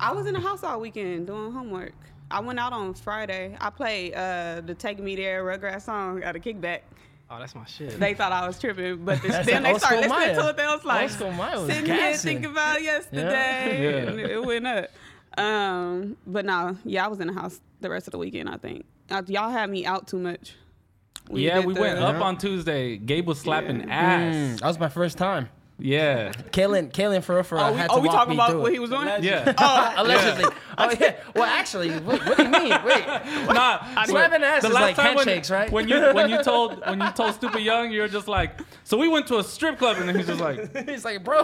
I 0.00 0.12
was 0.12 0.26
in 0.26 0.34
the 0.34 0.40
house 0.40 0.62
all 0.62 0.80
weekend 0.80 1.26
doing 1.26 1.52
homework. 1.52 1.94
I 2.30 2.40
went 2.40 2.58
out 2.58 2.72
on 2.74 2.92
Friday. 2.94 3.56
I 3.60 3.70
played 3.70 4.14
uh, 4.14 4.60
the 4.64 4.74
"Take 4.74 4.98
Me 4.98 5.16
There" 5.16 5.44
Rugrats 5.44 5.82
song 5.82 6.22
at 6.22 6.36
a 6.36 6.38
kickback. 6.38 6.80
Oh, 7.30 7.38
that's 7.38 7.54
my 7.54 7.64
shit. 7.66 7.98
They 8.00 8.14
thought 8.14 8.32
I 8.32 8.46
was 8.46 8.58
tripping, 8.58 9.04
but 9.04 9.20
this, 9.22 9.32
That's 9.32 9.46
then 9.46 9.62
they 9.62 9.74
started 9.74 9.96
old 9.98 10.04
school 10.06 10.18
listening 10.18 10.36
to 10.44 10.48
it. 10.48 10.56
They 10.56 10.66
was 10.66 10.84
like, 10.84 11.02
Old 11.02 11.10
school 11.10 11.32
Maya 11.32 11.58
was 11.60 11.68
sitting 11.68 11.86
here 11.92 12.14
thinking 12.16 12.50
about 12.50 12.82
yesterday, 12.82 13.82
Yeah. 13.82 14.10
and 14.10 14.20
it 14.20 14.44
went 14.44 14.66
up. 14.66 14.90
Um, 15.36 16.16
but 16.26 16.44
no, 16.46 16.76
yeah, 16.84 17.04
I 17.04 17.08
was 17.08 17.20
in 17.20 17.26
the 17.28 17.34
house 17.34 17.60
the 17.80 17.90
rest 17.90 18.08
of 18.08 18.12
the 18.12 18.18
weekend. 18.18 18.48
I 18.48 18.56
think 18.56 18.86
uh, 19.10 19.22
y'all 19.26 19.50
had 19.50 19.68
me 19.70 19.84
out 19.84 20.08
too 20.08 20.18
much. 20.18 20.54
We 21.28 21.46
yeah, 21.46 21.60
we 21.60 21.74
the- 21.74 21.80
went 21.80 21.98
up 21.98 22.22
on 22.22 22.38
Tuesday. 22.38 22.96
Gabe 22.96 23.26
was 23.26 23.38
slapping 23.40 23.80
Yeah. 23.80 23.94
ass. 23.94 24.34
Mm, 24.34 24.60
that 24.60 24.66
was 24.66 24.78
my 24.80 24.88
first 24.88 25.18
time. 25.18 25.50
Yeah. 25.80 26.32
Kaylin, 26.50 26.90
Kaylin 26.90 27.22
for 27.22 27.36
real, 27.36 27.44
for 27.44 27.54
real, 27.54 27.64
Oh, 27.66 27.72
we, 27.72 27.78
had 27.78 27.90
oh, 27.90 28.00
we 28.00 28.08
walk 28.08 28.16
talking 28.16 28.30
me 28.30 28.36
about 28.36 28.50
through 28.50 28.60
what 28.62 28.70
it. 28.70 28.74
he 28.74 28.78
was 28.80 28.90
doing? 28.90 29.08
Yeah. 29.22 29.52
Oh, 29.58 29.92
allegedly. 29.96 30.44
Oh 30.76 30.90
yeah. 31.00 31.16
Well, 31.34 31.44
actually, 31.44 31.90
what, 32.00 32.24
what 32.26 32.36
do 32.36 32.42
you 32.44 32.50
mean? 32.50 32.70
Wait, 32.84 33.06
nah, 33.46 34.04
slapping 34.04 34.42
ass 34.42 34.62
the 34.62 34.68
is 34.68 34.74
last 34.74 34.82
like 34.82 34.96
time 34.96 35.14
when- 35.16 35.26
handshakes, 35.26 35.50
right? 35.50 35.70
When 35.70 35.88
you 35.88 36.00
when 36.12 36.30
you 36.30 36.42
told 36.44 36.80
when 36.86 37.00
you 37.00 37.10
told 37.12 37.34
Stupid 37.34 37.62
Young, 37.62 37.90
you 37.92 38.00
were 38.00 38.08
just 38.08 38.26
like, 38.28 38.58
so 38.84 38.96
we 38.96 39.08
went 39.08 39.26
to 39.28 39.38
a 39.38 39.44
strip 39.44 39.78
club, 39.78 39.98
and 39.98 40.08
then 40.08 40.16
he's 40.16 40.26
just 40.26 40.40
like, 40.40 40.76
he's 40.88 41.04
like, 41.04 41.22
bro. 41.24 41.42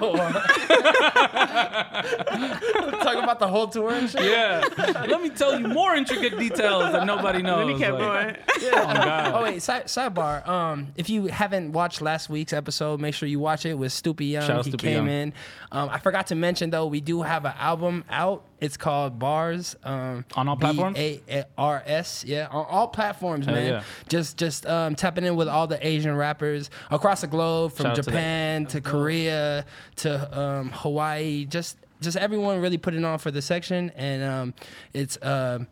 Talking 3.03 3.23
about 3.23 3.39
the 3.39 3.49
whole 3.49 3.69
tour 3.69 3.91
and 3.93 4.09
shit. 4.11 4.25
yeah. 4.25 4.63
Let 5.09 5.23
me 5.23 5.31
tell 5.31 5.59
you 5.61 5.69
more 5.69 5.95
intricate 5.95 6.39
details 6.39 6.93
that 6.93 7.07
nobody 7.07 7.43
knows. 7.43 7.63
And 7.69 7.71
he 7.71 7.79
kept 7.79 7.99
Like, 7.99 8.01
going. 8.01 8.37
Oh 8.67 8.71
God. 8.95 9.35
Oh 9.35 9.43
wait, 9.43 9.63
side, 9.63 9.85
sidebar. 9.87 10.47
Um, 10.49 10.89
if 10.97 11.09
you 11.11 11.27
haven't 11.27 11.73
watched 11.73 12.01
last 12.03 12.29
week's 12.29 12.53
episode, 12.53 13.01
make 13.01 13.15
sure 13.15 13.29
you 13.29 13.39
watch 13.41 13.67
it 13.67 13.75
with 13.75 13.93
Stupid 13.93 14.24
Young. 14.25 14.43
Shout 14.43 14.51
out 14.59 14.65
he 14.65 14.71
Stupid 14.71 14.85
came 14.85 15.07
Young. 15.07 15.09
in. 15.09 15.33
Um, 15.73 15.89
I 15.91 15.99
forgot 15.99 16.29
to 16.29 16.35
mention 16.35 16.71
though, 16.71 16.87
we 16.87 17.01
do 17.01 17.23
have 17.23 17.45
an 17.45 17.55
album 17.59 18.05
out. 18.11 18.45
It's 18.61 18.77
called 18.77 19.19
Bars. 19.19 19.77
Um, 19.85 20.25
On 20.37 20.49
all 20.49 20.57
platforms? 20.57 20.97
B-A-R-S. 20.97 22.25
Yeah, 22.27 22.49
on 22.51 22.67
all 22.69 22.89
platforms, 22.89 23.47
Hell 23.47 23.55
man. 23.55 23.67
yeah. 23.67 23.83
Just 24.09 24.37
just 24.37 24.67
um, 24.67 24.95
tapping 24.95 25.25
in 25.25 25.37
with 25.37 25.49
all 25.49 25.67
the 25.67 25.85
Asian 25.87 26.17
rappers 26.17 26.71
across 26.91 27.21
the 27.21 27.27
globe, 27.27 27.73
from 27.73 27.85
Shout 27.85 27.91
out 27.91 27.97
to 27.97 28.03
Japan 28.11 28.67
to, 28.67 28.81
Korea 28.81 29.67
to 29.97 30.39
um, 30.41 30.71
Hawaii. 30.73 31.45
Just 31.45 31.77
just 32.01 32.17
everyone 32.17 32.61
really 32.61 32.79
putting 32.79 33.05
on 33.05 33.19
for 33.19 33.31
the 33.31 33.43
section, 33.43 33.91
and 33.97 34.23
um, 34.23 34.55
it's. 34.93 35.19
Um, 35.23 35.67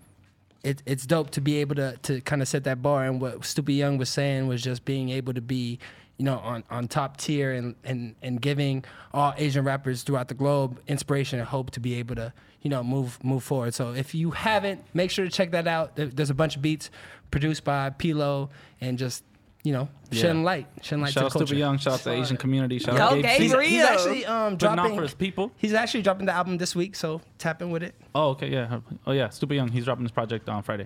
it, 0.64 0.80
it's 0.86 1.06
dope 1.06 1.30
to 1.30 1.40
be 1.40 1.56
able 1.56 1.74
to 1.74 1.96
to 2.02 2.20
kind 2.20 2.40
of 2.40 2.46
set 2.46 2.62
that 2.64 2.80
bar. 2.82 3.04
And 3.04 3.20
what 3.20 3.44
Stupid 3.44 3.72
Young 3.72 3.98
was 3.98 4.08
saying 4.08 4.46
was 4.46 4.62
just 4.62 4.84
being 4.84 5.08
able 5.10 5.34
to 5.34 5.40
be, 5.40 5.80
you 6.22 6.26
know, 6.26 6.38
on, 6.38 6.62
on 6.70 6.86
top 6.86 7.16
tier 7.16 7.50
and, 7.50 7.74
and 7.82 8.14
and 8.22 8.40
giving 8.40 8.84
all 9.12 9.34
Asian 9.36 9.64
rappers 9.64 10.04
throughout 10.04 10.28
the 10.28 10.34
globe 10.34 10.80
inspiration 10.86 11.40
and 11.40 11.48
hope 11.48 11.72
to 11.72 11.80
be 11.80 11.94
able 11.94 12.14
to, 12.14 12.32
you 12.60 12.70
know, 12.70 12.84
move 12.84 13.18
move 13.24 13.42
forward. 13.42 13.74
So 13.74 13.92
if 13.92 14.14
you 14.14 14.30
haven't, 14.30 14.84
make 14.94 15.10
sure 15.10 15.24
to 15.24 15.30
check 15.32 15.50
that 15.50 15.66
out. 15.66 15.96
There's 15.96 16.30
a 16.30 16.34
bunch 16.34 16.54
of 16.54 16.62
beats 16.62 16.90
produced 17.32 17.64
by 17.64 17.90
Pilo 17.90 18.50
and 18.80 18.98
just, 18.98 19.24
you 19.64 19.72
know, 19.72 19.88
shedding 20.12 20.44
light, 20.44 20.68
shedding 20.80 21.02
light 21.02 21.12
Shout 21.12 21.22
to 21.22 21.26
out 21.26 21.32
the 21.32 21.38
culture. 21.40 21.46
Stupid 21.46 21.58
Young. 21.58 21.78
Shout 21.78 21.94
out 21.94 21.98
to 21.98 22.10
the 22.10 22.14
Asian 22.14 22.36
community. 22.36 22.78
Shout 22.78 22.94
Yo, 22.94 23.02
out 23.02 23.10
to 23.10 23.16
Gabe. 23.16 23.24
Gabe. 23.24 23.40
He's, 23.40 23.52
Real. 23.52 23.62
he's 23.62 23.82
actually 23.82 24.24
um, 24.24 24.52
Putting 24.52 24.68
on 24.68 24.76
dropping 24.76 24.96
for 24.98 25.02
his 25.02 25.14
people. 25.14 25.50
He's 25.56 25.74
actually 25.74 26.02
dropping 26.02 26.26
the 26.26 26.32
album 26.32 26.56
this 26.56 26.76
week, 26.76 26.94
so 26.94 27.20
tap 27.38 27.62
in 27.62 27.72
with 27.72 27.82
it. 27.82 27.96
Oh, 28.14 28.28
okay, 28.30 28.48
yeah. 28.48 28.78
Oh, 29.08 29.10
yeah. 29.10 29.28
Stupid 29.30 29.56
Young. 29.56 29.66
He's 29.66 29.86
dropping 29.86 30.04
his 30.04 30.12
project 30.12 30.48
on 30.48 30.62
Friday. 30.62 30.84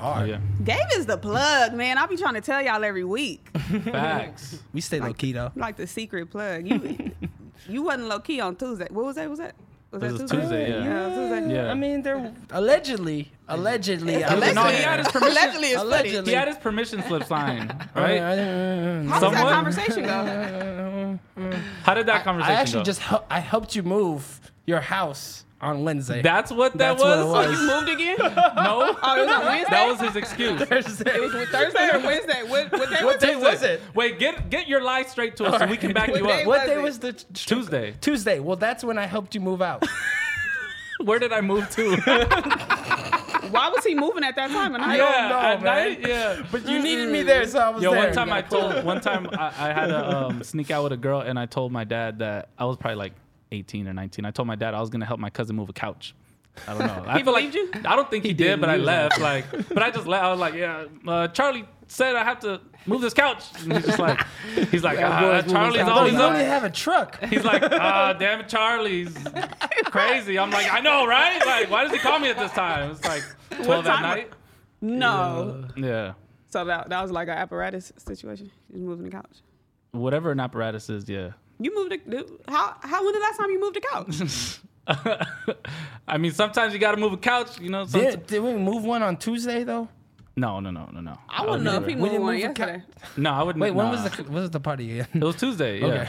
Hard. 0.00 0.28
yeah. 0.28 0.38
Gabe 0.64 0.78
is 0.96 1.06
the 1.06 1.18
plug, 1.18 1.74
man. 1.74 1.98
I'll 1.98 2.06
be 2.08 2.16
trying 2.16 2.34
to 2.34 2.40
tell 2.40 2.60
y'all 2.62 2.82
every 2.84 3.04
week. 3.04 3.46
Facts. 3.84 4.58
We 4.72 4.80
stay 4.80 5.00
low 5.00 5.12
key 5.12 5.32
though. 5.32 5.52
like 5.56 5.76
the 5.76 5.86
secret 5.86 6.30
plug. 6.30 6.66
You 6.66 7.12
you 7.68 7.82
wasn't 7.82 8.08
low 8.08 8.20
key 8.20 8.40
on 8.40 8.56
Tuesday. 8.56 8.86
What 8.90 9.04
was 9.04 9.16
that? 9.16 9.28
Was 9.28 9.38
that? 9.40 9.54
Was 9.90 10.00
This 10.02 10.12
that 10.12 10.24
is 10.24 10.30
Tuesday? 10.30 10.40
Tuesday, 10.40 10.70
yeah. 10.70 10.84
Yeah, 10.84 11.02
it 11.06 11.08
was 11.08 11.40
Tuesday. 11.40 11.54
Yeah. 11.54 11.70
I 11.70 11.74
mean, 11.74 12.02
they're 12.02 12.32
allegedly, 12.52 13.32
allegedly. 13.48 14.22
Allegedly, 14.22 14.54
No, 14.54 14.68
he 14.68 14.76
had 14.82 15.00
his 15.00 15.08
permission. 15.08 15.36
allegedly. 15.36 15.72
Allegedly. 15.74 16.30
He 16.30 16.36
had 16.36 16.46
his 16.48 16.56
permission 16.58 17.02
slip 17.02 17.24
signed, 17.24 17.74
right? 17.96 18.20
How 19.08 19.18
did 19.20 19.34
that 19.34 19.52
conversation 19.52 20.02
go? 20.04 21.18
How 21.82 21.94
did 21.94 22.06
that 22.06 22.22
conversation 22.22 22.22
I 22.22 22.24
conversation 22.24 22.50
actually 22.50 22.80
go? 22.80 22.84
just 22.84 23.00
hel- 23.00 23.26
I 23.28 23.40
helped 23.40 23.74
you 23.74 23.82
move 23.82 24.40
your 24.66 24.80
house 24.80 25.44
on 25.60 25.84
Wednesday. 25.84 26.22
That's 26.22 26.50
what 26.50 26.72
that 26.72 26.78
That's 26.98 27.02
what 27.02 27.18
it 27.18 27.24
was? 27.24 27.48
was. 27.48 27.60
You 27.60 27.66
moved 27.66 27.88
again? 27.88 28.16
No. 28.60 28.96
Oh, 29.02 29.16
it 29.16 29.26
was 29.26 29.34
on 29.36 29.44
Wednesday. 29.46 29.70
That 29.70 29.88
was 29.90 30.00
his 30.00 30.16
excuse. 30.16 30.60
Thursday. 30.62 31.10
It 31.14 31.20
was 31.20 31.48
Thursday 31.48 31.88
or 31.92 32.00
Wednesday. 32.00 32.42
What, 32.42 32.72
what 32.72 32.90
day 32.90 33.04
What 33.04 33.14
was 33.14 33.16
day 33.22 33.32
it? 33.32 33.40
was 33.40 33.62
it? 33.62 33.80
Wait, 33.94 34.18
get 34.18 34.50
get 34.50 34.68
your 34.68 34.82
lie 34.82 35.02
straight 35.04 35.36
to 35.36 35.44
us 35.46 35.58
so 35.58 35.66
we 35.66 35.76
can 35.76 35.92
back 35.92 36.08
you 36.08 36.22
day 36.22 36.42
up. 36.42 36.46
What 36.46 36.66
day 36.66 36.74
it? 36.74 36.82
was 36.82 36.98
the 36.98 37.12
Tuesday. 37.12 37.94
Tuesday. 38.00 38.38
Well, 38.40 38.56
that's 38.56 38.82
when 38.84 38.98
I 38.98 39.06
helped 39.06 39.34
you 39.34 39.40
move 39.40 39.62
out. 39.62 39.84
Where 41.04 41.18
did 41.18 41.32
I 41.32 41.40
move 41.40 41.68
to? 41.70 41.96
Why 43.50 43.68
was 43.68 43.84
he 43.84 43.94
moving 43.94 44.22
at 44.22 44.36
that 44.36 44.50
time? 44.50 44.74
And 44.74 44.84
I 44.84 44.96
yeah, 44.96 45.28
know, 45.28 45.38
at 45.38 45.62
man. 45.62 45.64
night. 45.64 46.06
Yeah. 46.06 46.42
But 46.52 46.68
you 46.68 46.80
needed 46.82 47.10
me 47.10 47.22
there, 47.22 47.46
so 47.46 47.58
I 47.58 47.70
was 47.70 47.82
Yo, 47.82 47.90
there. 47.92 48.04
one 48.04 48.12
time 48.12 48.32
I 48.32 48.42
told, 48.42 48.84
one 48.84 49.00
time 49.00 49.28
I, 49.32 49.46
I 49.58 49.72
had 49.72 49.86
to 49.88 50.16
um, 50.16 50.42
sneak 50.42 50.70
out 50.70 50.84
with 50.84 50.92
a 50.92 50.96
girl, 50.96 51.20
and 51.20 51.38
I 51.38 51.46
told 51.46 51.72
my 51.72 51.84
dad 51.84 52.18
that 52.20 52.50
I 52.58 52.64
was 52.66 52.76
probably 52.76 52.96
like 52.96 53.12
18 53.52 53.88
or 53.88 53.92
19. 53.92 54.24
I 54.24 54.30
told 54.30 54.46
my 54.48 54.56
dad 54.56 54.74
I 54.74 54.80
was 54.80 54.90
gonna 54.90 55.06
help 55.06 55.20
my 55.20 55.30
cousin 55.30 55.56
move 55.56 55.68
a 55.68 55.72
couch. 55.72 56.14
I 56.66 56.74
don't 56.76 56.86
know. 56.86 57.04
I 57.06 57.18
He 57.18 57.22
like 57.22 57.24
believed 57.24 57.54
you? 57.54 57.70
I 57.84 57.96
don't 57.96 58.10
think 58.10 58.24
he, 58.24 58.32
did, 58.32 58.44
didn't. 58.44 58.60
but 58.60 58.70
I 58.70 58.74
He 58.74 58.78
was 58.80 58.86
left. 58.86 59.20
Like, 59.20 59.68
but 59.68 59.82
I 59.82 59.90
just 59.90 60.06
left. 60.06 60.24
I 60.24 60.30
was 60.30 60.40
like, 60.40 60.54
yeah. 60.54 60.84
Uh, 61.06 61.28
Charlie 61.28 61.64
said 61.86 62.16
I 62.16 62.24
have 62.24 62.40
to 62.40 62.60
move 62.86 63.00
this 63.00 63.14
couch. 63.14 63.44
And 63.62 63.72
he's 63.72 63.86
just 63.86 63.98
like, 63.98 64.20
he's 64.70 64.82
like, 64.82 64.98
Yeah, 65.00 65.10
ah, 65.12 65.42
boys 65.42 65.52
Charlie's 65.52 65.80
couches. 65.82 65.96
Always 65.96 66.14
up. 66.14 66.32
only 66.32 66.44
have 66.44 66.64
a 66.64 66.70
truck. 66.70 67.22
He's 67.28 67.44
like, 67.44 67.62
ah, 67.62 68.12
damn 68.18 68.40
it, 68.40 68.48
Charlie's 68.48 69.16
crazy. 69.86 70.38
I'm 70.38 70.50
like, 70.50 70.70
I 70.72 70.80
know, 70.80 71.06
right? 71.06 71.40
Like, 71.46 71.70
why 71.70 71.82
does 71.84 71.92
he 71.92 71.98
call 71.98 72.18
me 72.18 72.30
at 72.30 72.38
this 72.38 72.52
time? 72.52 72.90
It's 72.90 73.04
like 73.04 73.22
12 73.64 73.86
at 73.86 73.90
time? 73.90 74.02
night. 74.02 74.32
no. 74.80 75.64
Yeah. 75.76 76.14
So 76.48 76.64
that 76.64 76.88
that 76.88 77.00
was 77.02 77.10
like 77.12 77.28
an 77.28 77.38
apparatus 77.38 77.92
situation. 77.96 78.50
He 78.68 78.74
was 78.74 78.82
moving 78.82 79.04
the 79.04 79.10
couch. 79.12 79.38
Whatever 79.92 80.32
an 80.32 80.40
apparatus 80.40 80.90
is, 80.90 81.08
yeah. 81.08 81.30
You 81.60 81.74
moved 81.74 82.10
to 82.10 82.26
how 82.48 82.74
how 82.80 83.04
when 83.04 83.12
the 83.12 83.20
last 83.20 83.36
time 83.36 83.50
you 83.50 83.60
moved 83.60 83.76
a 83.76 83.80
couch? 83.80 84.60
I 86.08 86.18
mean, 86.18 86.32
sometimes 86.32 86.72
you 86.72 86.80
got 86.80 86.92
to 86.92 86.96
move 86.96 87.12
a 87.12 87.18
couch. 87.18 87.60
You 87.60 87.68
know. 87.68 87.84
Some, 87.84 88.00
Did, 88.00 88.26
did 88.26 88.42
we 88.42 88.54
move 88.54 88.82
one 88.84 89.02
on 89.02 89.16
Tuesday 89.18 89.62
though? 89.64 89.88
no, 90.36 90.58
no, 90.58 90.70
no, 90.70 90.88
no, 90.90 91.00
no. 91.00 91.18
I 91.28 91.42
would 91.42 91.50
wouldn't 91.50 91.64
know 91.64 91.76
if 91.76 91.86
he 91.86 91.94
We 91.96 92.00
moved 92.08 92.12
one 92.22 92.34
move 92.34 92.44
a 92.44 92.54
cou- 92.54 92.62
yesterday. 92.62 92.82
No, 93.18 93.30
I 93.30 93.42
wouldn't. 93.42 93.60
Wait, 93.60 93.72
when 93.72 93.86
nah. 93.86 93.92
was 93.92 94.04
the 94.04 94.22
when 94.22 94.42
was 94.42 94.50
the 94.50 94.60
party 94.60 95.00
again? 95.00 95.08
It 95.14 95.22
was 95.24 95.36
Tuesday. 95.36 95.80
Yeah. 95.80 95.86
Okay. 95.86 96.08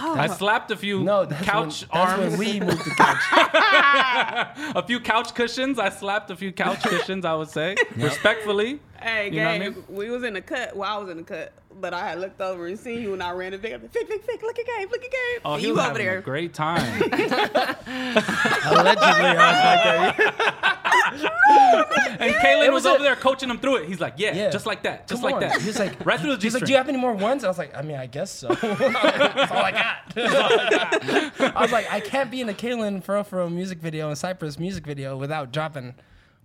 Oh. 0.00 0.14
I 0.18 0.26
slapped 0.26 0.70
a 0.70 0.76
few 0.76 1.00
No, 1.02 1.24
that's 1.24 1.42
couch 1.44 1.86
when, 1.90 2.00
that's 2.00 2.12
arms, 2.12 2.30
when 2.36 2.38
we 2.38 2.60
moved 2.60 2.84
the 2.84 2.90
couch. 2.90 3.22
a 4.76 4.82
few 4.86 5.00
couch 5.00 5.34
cushions. 5.34 5.78
I 5.78 5.88
slapped 5.88 6.30
a 6.30 6.36
few 6.36 6.52
couch 6.52 6.82
cushions. 6.92 7.24
I 7.24 7.34
would 7.34 7.48
say 7.48 7.76
respectfully. 7.96 8.80
Hey, 9.00 9.30
You 9.30 9.40
know 9.40 9.46
what 9.46 9.54
I 9.54 9.58
mean? 9.58 9.84
we 9.88 10.10
was 10.10 10.22
in 10.22 10.34
the 10.34 10.42
cut. 10.42 10.76
Well, 10.76 10.88
I 10.94 11.00
was 11.00 11.08
in 11.10 11.16
the 11.16 11.24
cut, 11.24 11.52
but 11.80 11.92
I 11.94 12.08
had 12.10 12.20
looked 12.20 12.40
over 12.40 12.66
and 12.66 12.78
seen 12.78 13.02
you, 13.02 13.12
and 13.12 13.22
I 13.22 13.32
ran 13.32 13.52
and 13.52 13.62
picked 13.62 13.74
up. 13.74 13.82
Fick, 13.92 14.08
Fick, 14.08 14.24
Fick, 14.24 14.42
look 14.42 14.58
at 14.58 14.66
Gabe, 14.66 14.90
look 14.90 15.04
at 15.04 15.10
Gabe. 15.10 15.40
Oh, 15.44 15.52
and 15.54 15.60
he 15.60 15.68
you 15.68 15.74
was 15.74 15.84
over 15.86 15.98
there. 15.98 16.18
a 16.18 16.22
great 16.22 16.54
time. 16.54 17.02
Allegedly, 17.02 19.06
I 19.06 19.46
was 19.48 20.16
like 20.16 20.16
that. 20.16 21.12
and 22.20 22.34
Kaylin 22.34 22.66
It 22.66 22.72
was, 22.72 22.84
was 22.84 22.86
a- 22.86 22.90
over 22.94 23.02
there 23.02 23.16
coaching 23.16 23.50
him 23.50 23.58
through 23.58 23.76
it. 23.76 23.88
He's 23.88 24.00
like, 24.00 24.14
yeah, 24.16 24.34
Yeah. 24.34 24.50
just 24.50 24.66
like 24.66 24.82
that, 24.84 25.06
just 25.08 25.22
Come 25.22 25.32
like 25.32 25.34
on. 25.36 25.40
that. 25.48 25.60
He's 25.62 25.78
like, 25.78 26.04
right 26.06 26.18
through 26.20 26.36
the 26.36 26.42
he's 26.42 26.54
like, 26.54 26.64
do 26.64 26.72
you 26.72 26.78
have 26.78 26.88
any 26.88 26.98
more 26.98 27.12
ones? 27.14 27.44
I 27.44 27.48
was 27.48 27.58
like, 27.58 27.76
I 27.76 27.82
mean, 27.82 27.96
I 27.96 28.06
guess 28.06 28.30
so. 28.30 28.48
That's 28.54 29.50
all 29.52 29.58
I 29.58 29.72
got. 29.72 31.56
I 31.56 31.62
was 31.62 31.72
like, 31.72 31.90
I 31.92 32.00
can't 32.00 32.30
be 32.30 32.40
in 32.40 32.48
a 32.48 32.54
Kaylin 32.54 33.02
Fro 33.02 33.24
Fro 33.24 33.48
music 33.48 33.78
video 33.78 34.08
and 34.08 34.18
Cypress 34.18 34.58
music 34.58 34.84
video 34.86 35.16
without 35.16 35.52
dropping 35.52 35.94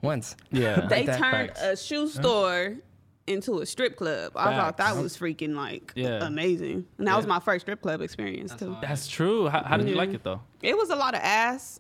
ones. 0.02 0.36
yeah. 0.52 0.82
They 0.88 1.06
that. 1.06 1.18
turned 1.20 1.50
Facts. 1.50 1.62
a 1.62 1.78
shoe 1.78 2.08
store 2.08 2.76
into 3.28 3.60
a 3.60 3.66
strip 3.66 3.96
club. 3.98 4.32
I 4.36 4.56
thought 4.56 4.78
that 4.78 4.96
was 4.96 5.18
freaking 5.18 5.54
like 5.56 5.92
Yeah. 5.96 6.26
amazing, 6.26 6.86
and 6.98 7.08
that 7.08 7.16
was 7.16 7.28
my 7.28 7.40
first 7.40 7.66
strip 7.66 7.82
club 7.82 8.02
experience 8.02 8.54
too. 8.56 8.76
That's 8.82 9.08
true. 9.08 9.48
How, 9.50 9.64
how 9.64 9.78
did 9.78 9.88
you 9.90 9.96
like 9.96 10.14
it 10.14 10.24
though? 10.24 10.42
It 10.62 10.76
was 10.78 10.90
a 10.90 10.96
lot 10.96 11.14
of 11.14 11.22
ass. 11.22 11.80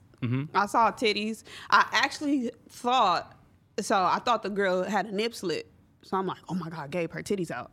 I 0.53 0.65
saw 0.65 0.91
titties. 0.91 1.43
I 1.69 1.85
actually 1.91 2.51
thought 2.69 3.35
so. 3.79 3.95
I 3.95 4.19
thought 4.23 4.43
the 4.43 4.49
girl 4.49 4.83
had 4.83 5.05
a 5.07 5.11
nip 5.15 5.33
slit. 5.35 5.71
So 6.03 6.17
I'm 6.17 6.25
like, 6.25 6.39
oh 6.49 6.55
my 6.55 6.69
god, 6.69 6.89
Gabe, 6.91 7.11
her 7.11 7.21
titties 7.21 7.51
out. 7.51 7.71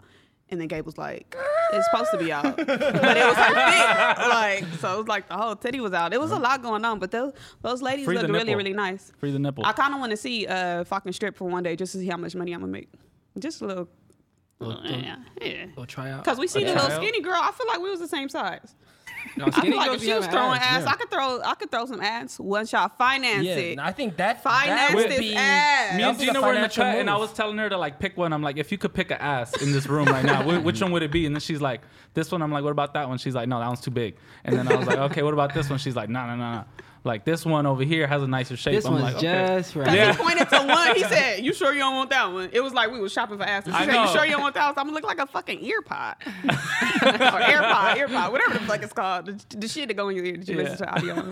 And 0.51 0.61
then 0.61 0.69
Gabe 0.69 0.85
was 0.85 0.99
like, 0.99 1.35
it's 1.73 1.87
supposed 1.87 2.11
to 2.11 2.19
be 2.19 2.31
out, 2.31 2.57
but 2.57 2.69
it 2.69 3.27
was 3.27 3.37
her 3.37 3.55
fit. 3.55 4.29
Like, 4.29 4.65
so 4.79 4.95
it 4.95 4.99
was 4.99 5.09
like 5.09 5.27
the 5.29 5.37
whole 5.37 5.57
titty 5.57 5.81
was 5.81 5.95
out. 5.95 6.13
It 6.13 6.21
was 6.21 6.33
a 6.33 6.37
lot 6.39 6.63
going 6.63 6.85
on, 6.85 6.99
but 6.99 7.11
those 7.11 7.33
those 7.63 7.81
ladies 7.81 8.05
Free 8.05 8.17
looked 8.19 8.29
really 8.31 8.55
really 8.55 8.75
nice. 8.75 9.11
Free 9.19 9.33
the 9.33 9.39
nipple. 9.39 9.65
I 9.65 9.73
kind 9.73 9.95
of 9.95 10.01
want 10.01 10.11
to 10.11 10.17
see 10.19 10.47
uh 10.47 10.85
fucking 10.85 11.13
strip 11.13 11.37
for 11.37 11.49
one 11.49 11.63
day 11.63 11.77
just 11.77 11.93
to 11.93 11.99
see 11.99 12.07
how 12.09 12.19
much 12.19 12.35
money 12.35 12.53
I'm 12.53 12.61
gonna 12.61 12.71
make. 12.73 12.91
Just 13.39 13.63
a 13.63 13.67
little, 13.67 13.89
oh, 14.61 14.81
yeah, 14.85 15.17
yeah. 15.41 15.67
Go 15.75 15.85
try 15.85 16.11
out. 16.11 16.25
Cause 16.25 16.39
we 16.39 16.47
see 16.47 16.63
A 16.63 16.67
the 16.67 16.75
little 16.75 16.91
skinny 16.91 17.21
girl. 17.21 17.35
I 17.37 17.51
feel 17.53 17.67
like 17.67 17.81
we 17.81 17.91
was 17.91 18.01
the 18.01 18.09
same 18.09 18.29
size. 18.29 18.75
No, 19.39 19.47
I 19.47 19.63
feel 19.63 19.75
like 19.75 19.87
girls 19.89 20.03
if 20.03 20.09
she 20.09 20.15
was 20.15 20.27
throwing 20.27 20.61
ass, 20.61 20.83
yeah. 20.85 20.91
I 20.93 20.97
could 20.97 21.11
throw 21.11 21.41
I 21.43 21.55
could 21.55 21.71
throw 21.71 21.87
some 21.87 22.01
ass. 22.03 22.39
One 22.39 22.67
shot 22.67 22.99
finance 22.99 23.43
Yeah, 23.45 23.57
it. 23.57 23.79
I 23.79 23.91
think 23.91 24.19
that 24.19 24.43
Finance 24.43 24.69
that 24.91 24.95
would 24.95 25.11
this 25.11 25.19
be, 25.19 25.35
ass. 25.35 25.97
Me 25.97 26.03
and 26.03 26.13
would 26.13 26.21
be 26.21 26.27
the 26.27 26.33
Gina 26.35 26.43
were 26.43 26.49
in 26.51 26.55
the 26.57 26.69
financial 26.69 26.85
cut, 26.85 26.99
and 26.99 27.11
I 27.11 27.17
was 27.17 27.33
telling 27.33 27.57
her 27.57 27.69
to 27.71 27.79
like 27.79 27.99
pick 27.99 28.19
one. 28.19 28.35
I'm 28.35 28.43
like, 28.43 28.59
if 28.59 28.71
you 28.71 28.77
could 28.77 28.93
pick 28.93 29.11
an 29.11 29.17
ass 29.19 29.61
in 29.63 29.73
this 29.73 29.87
room 29.87 30.07
right 30.07 30.25
now, 30.25 30.61
which 30.61 30.81
one 30.83 30.93
would 30.93 31.03
it 31.03 31.11
be? 31.11 31.25
And 31.25 31.35
then 31.35 31.41
she's 31.41 31.63
like, 31.63 31.81
this 32.13 32.31
one. 32.31 32.43
I'm 32.43 32.53
like, 32.53 32.65
what 32.65 32.71
about 32.71 32.93
that 32.95 33.09
one? 33.09 33.17
She's 33.17 33.35
like, 33.35 33.49
no, 33.49 33.59
that 33.59 33.67
one's 33.67 33.81
too 33.81 33.91
big. 33.91 34.17
And 34.45 34.57
then 34.57 34.69
I 34.69 34.77
was 34.77 34.87
like, 34.87 34.99
okay, 34.99 35.23
what 35.23 35.33
about 35.33 35.55
this 35.55 35.71
one? 35.71 35.79
She's 35.79 35.97
like, 35.97 36.11
no, 36.11 36.27
no, 36.27 36.37
no, 36.37 36.53
no. 36.53 36.65
Like 37.07 37.25
this 37.27 37.45
one 37.45 37.67
over 37.67 37.85
here 37.85 38.07
has 38.07 38.23
a 38.23 38.27
nicer 38.27 38.57
shape. 38.57 38.75
This 38.75 38.87
I'm 38.87 38.93
one's 38.95 39.05
like, 39.05 39.17
okay. 39.17 39.57
just 39.59 39.77
right. 39.77 39.93
Yeah. 39.95 40.13
he 40.13 40.19
pointed 40.23 40.49
to 40.49 40.57
one. 40.67 40.95
He 40.97 41.03
said, 41.03 41.41
"You 41.45 41.53
sure 41.53 41.75
you 41.75 41.81
don't 41.81 41.95
want 41.95 42.09
that 42.11 42.33
one?" 42.33 42.49
It 42.51 42.63
was 42.63 42.73
like 42.73 42.91
we 42.91 42.99
was 42.99 43.13
shopping 43.13 43.37
for 43.37 43.45
asses. 43.45 43.75
He 43.75 43.79
I 43.79 43.85
said, 43.85 43.93
know. 43.93 44.05
"You 44.05 44.09
sure 44.09 44.25
you 44.25 44.33
don't 44.33 44.41
want 44.41 44.55
that?" 44.55 44.69
one?" 44.69 44.75
I'm 44.79 44.85
gonna 44.87 44.95
look 44.95 45.05
like 45.05 45.19
a 45.19 45.27
fucking 45.27 45.63
ear 45.63 45.83
pod 45.83 46.17
or 46.27 46.31
AirPod, 46.51 47.97
AirPod, 47.97 48.33
whatever 48.33 48.55
the 48.55 48.61
fuck 48.61 48.83
it's 48.83 48.93
called. 48.95 49.27
The, 49.27 49.57
the 49.59 49.69
shit 49.69 49.89
that 49.89 49.95
go 49.95 50.09
in 50.09 50.17
your 50.17 50.25
ear 50.25 50.37
that 50.39 50.49
you 50.49 50.57
listen 50.57 50.79
to 50.79 50.91
audio. 50.95 51.31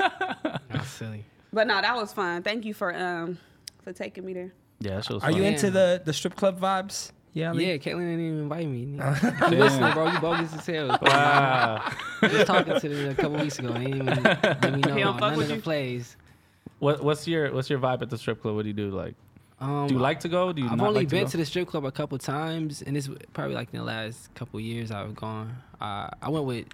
That's 0.69 0.89
silly. 0.99 1.25
But 1.55 1.67
no, 1.67 1.81
that 1.81 1.97
was 1.97 2.13
fun. 2.13 2.43
Thank 2.43 2.67
you 2.67 2.75
for 2.75 2.95
um 2.95 3.39
for 3.83 3.95
taking 3.95 4.27
me 4.27 4.35
there. 4.35 4.53
Yeah, 4.81 4.97
that 4.97 5.05
shit 5.07 5.15
was 5.15 5.23
Are 5.25 5.31
you 5.31 5.39
fun. 5.43 5.53
into 5.55 5.71
the 5.71 6.03
the 6.05 6.13
strip 6.13 6.37
club 6.37 6.61
vibes? 6.61 7.13
Yeah, 7.35 7.53
Yeah, 7.55 7.77
Caitlin 7.79 8.01
didn't 8.01 8.21
even 8.21 8.39
invite 8.41 8.69
me. 8.69 8.79
You 8.81 8.97
Damn. 9.41 9.59
listening, 9.59 9.93
bro? 9.95 10.11
You 10.13 10.19
bogus 10.21 10.53
as 10.55 10.67
hell. 10.67 10.89
Wow. 11.01 11.93
I 12.23 12.27
was 12.29 12.45
talking 12.45 12.79
to 12.79 12.89
them 12.89 13.11
a 13.11 13.15
couple 13.15 13.39
weeks 13.39 13.59
ago. 13.59 13.73
They 13.73 13.85
didn't 13.87 14.03
even 14.09 14.23
let 14.25 14.63
me 14.75 14.81
know 14.83 14.95
He 14.95 15.01
don't 15.01 15.17
about 15.17 15.21
none 15.21 15.37
with 15.39 15.45
of 15.45 15.49
the 15.49 15.55
you? 15.57 15.63
plays. 15.63 16.17
What, 16.79 17.03
what's 17.03 17.27
your 17.27 17.53
what's 17.55 17.71
your 17.71 17.79
vibe 17.79 18.03
at 18.03 18.11
the 18.11 18.19
strip 18.19 18.43
club? 18.43 18.55
What 18.57 18.63
do 18.63 18.69
you 18.69 18.75
do? 18.75 18.91
Like, 18.91 19.15
Um, 19.61 19.87
do 19.87 19.95
you 19.95 20.01
like 20.01 20.21
to 20.21 20.29
go? 20.29 20.53
Do 20.53 20.61
you 20.63 20.69
I've 20.69 20.77
not 20.77 20.89
only 20.89 21.01
like 21.01 21.09
to 21.09 21.15
been 21.17 21.25
go? 21.25 21.31
to, 21.31 21.37
the 21.39 21.45
strip 21.47 21.69
club 21.69 21.85
a 21.87 21.93
couple 21.93 22.19
times, 22.19 22.83
and 22.83 22.97
it's 22.97 23.09
probably 23.33 23.55
like 23.55 23.69
in 23.73 23.79
the 23.79 23.85
last 23.85 24.35
couple 24.35 24.59
years 24.61 24.91
I've 24.91 25.15
gone. 25.15 25.57
Uh, 25.81 26.09
I 26.21 26.29
went 26.29 26.45
with 26.45 26.67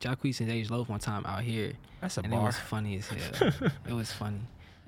Jacquees 0.00 0.40
and 0.40 0.50
Dej 0.50 0.68
Loaf 0.70 0.88
one 0.88 0.98
time 0.98 1.24
out 1.26 1.42
here, 1.42 1.72
That's 2.00 2.18
a 2.18 2.22
and 2.22 2.34
it 2.34 2.38
was 2.38 2.56
funny 2.58 2.96
as 2.96 3.06
hell. 3.08 3.52
it 3.88 3.92
was 3.92 4.12
funny. 4.12 4.40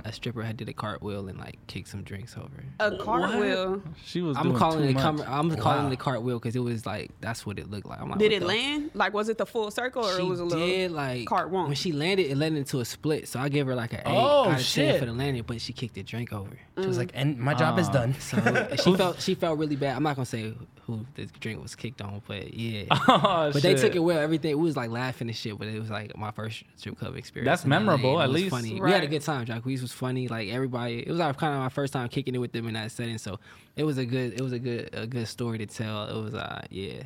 A 0.05 0.13
stripper 0.13 0.43
had 0.43 0.57
did 0.57 0.69
a 0.69 0.73
cartwheel 0.73 1.29
and 1.29 1.39
like 1.39 1.59
kicked 1.69 1.89
some 1.89 2.03
drinks 2.03 2.37
over. 2.37 2.65
A 2.81 2.97
cartwheel. 2.97 3.83
She 4.05 4.21
was. 4.21 4.37
I'm 4.37 4.45
doing 4.49 4.57
calling 4.57 4.79
too 4.83 4.89
it. 4.89 4.95
much. 4.95 5.03
Com- 5.03 5.21
I'm 5.27 5.57
calling 5.57 5.85
Wow. 5.85 5.91
it 5.91 5.95
a 5.95 5.97
cartwheel 5.97 6.39
because 6.39 6.57
it 6.57 6.61
was 6.61 6.85
like 6.87 7.11
that's 7.21 7.47
what 7.47 7.59
it 7.59 7.71
looked 7.71 7.87
like. 7.87 8.01
I'm 8.01 8.11
like, 8.11 8.19
Did 8.19 8.33
it 8.33 8.41
the 8.41 8.47
land? 8.47 8.91
Like, 8.95 9.13
was 9.15 9.29
it 9.29 9.39
the 9.39 9.47
full 9.47 9.71
circle 9.71 10.05
or 10.05 10.17
she 10.17 10.23
it 10.23 10.27
was 10.27 10.41
a 10.41 10.45
little? 10.45 10.67
did 10.67 10.91
like 10.91 11.27
cart 11.27 11.51
wonk. 11.53 11.67
when 11.67 11.75
she 11.77 11.93
landed, 11.93 12.27
it 12.31 12.37
landed 12.37 12.59
into 12.59 12.81
a 12.81 12.85
split. 12.85 13.29
So 13.29 13.39
I 13.41 13.49
gave 13.49 13.67
her 13.67 13.75
like 13.75 13.93
an 13.93 14.01
eight 14.01 14.05
Oh, 14.07 14.49
out 14.51 14.61
of 14.61 14.67
ten 14.69 14.99
for 14.99 15.07
the 15.07 15.13
landing, 15.13 15.43
but 15.47 15.61
she 15.61 15.73
kicked 15.73 15.95
the 15.95 16.03
drink 16.03 16.33
over. 16.33 16.59
She 16.81 16.87
was 16.87 16.97
mm. 16.97 17.01
like, 17.01 17.11
and 17.15 17.39
my 17.39 17.55
job 17.55 17.79
is 17.79 17.89
done. 17.89 18.15
So 18.19 18.69
she 18.83 18.95
felt 18.97 19.21
she 19.21 19.35
felt 19.35 19.59
really 19.59 19.77
bad. 19.77 19.97
I'm 19.97 20.03
not 20.03 20.17
gonna 20.17 20.27
say 20.27 20.55
who 20.87 21.07
the 21.15 21.27
drink 21.39 21.63
was 21.63 21.77
kicked 21.77 22.03
on, 22.03 22.23
but 22.27 22.53
yeah. 22.55 22.85
Oh, 23.09 23.51
But 23.53 23.63
they 23.63 23.75
took 23.75 23.95
it 23.95 24.01
well. 24.01 24.19
Everything 24.19 24.57
we 24.59 24.65
was 24.65 24.77
like 24.77 24.91
laughing 24.91 25.29
and 25.29 25.37
shit. 25.37 25.57
But 25.57 25.69
it 25.69 25.79
was 25.79 25.91
like 25.91 26.17
my 26.17 26.33
first 26.33 26.65
strip 26.77 26.99
club 26.99 27.17
experience. 27.17 27.47
That's 27.47 27.65
in 27.65 27.71
LA, 27.71 27.79
memorable, 27.79 28.21
at 28.21 28.31
least. 28.31 28.51
Funny. 28.51 28.81
We 28.81 28.91
had 28.91 29.05
a 29.05 29.07
good 29.07 29.23
time. 29.23 29.47
Jacquees 29.47 29.81
was 29.81 29.92
funny. 29.93 30.29
Like 30.29 30.49
everybody, 30.49 31.01
it 31.01 31.09
was 31.09 31.19
like 31.19 31.37
kind 31.37 31.55
of 31.55 31.61
my 31.61 31.69
first 31.69 31.93
time 31.93 32.09
kicking 32.09 32.35
it 32.35 32.39
with 32.39 32.53
them 32.53 32.67
in 32.67 32.75
that 32.75 32.91
setting. 32.91 33.19
So 33.19 33.39
it 33.77 33.85
was 33.85 33.99
a 33.99 34.05
good, 34.05 34.35
it 34.35 34.41
was 34.41 34.53
a 34.53 34.59
good, 34.59 34.91
a 34.93 35.07
good 35.07 35.29
story 35.29 35.59
to 35.59 35.67
tell. 35.67 36.07
It 36.09 36.23
was, 36.23 36.35
uh, 36.35 36.63
yeah, 36.71 37.03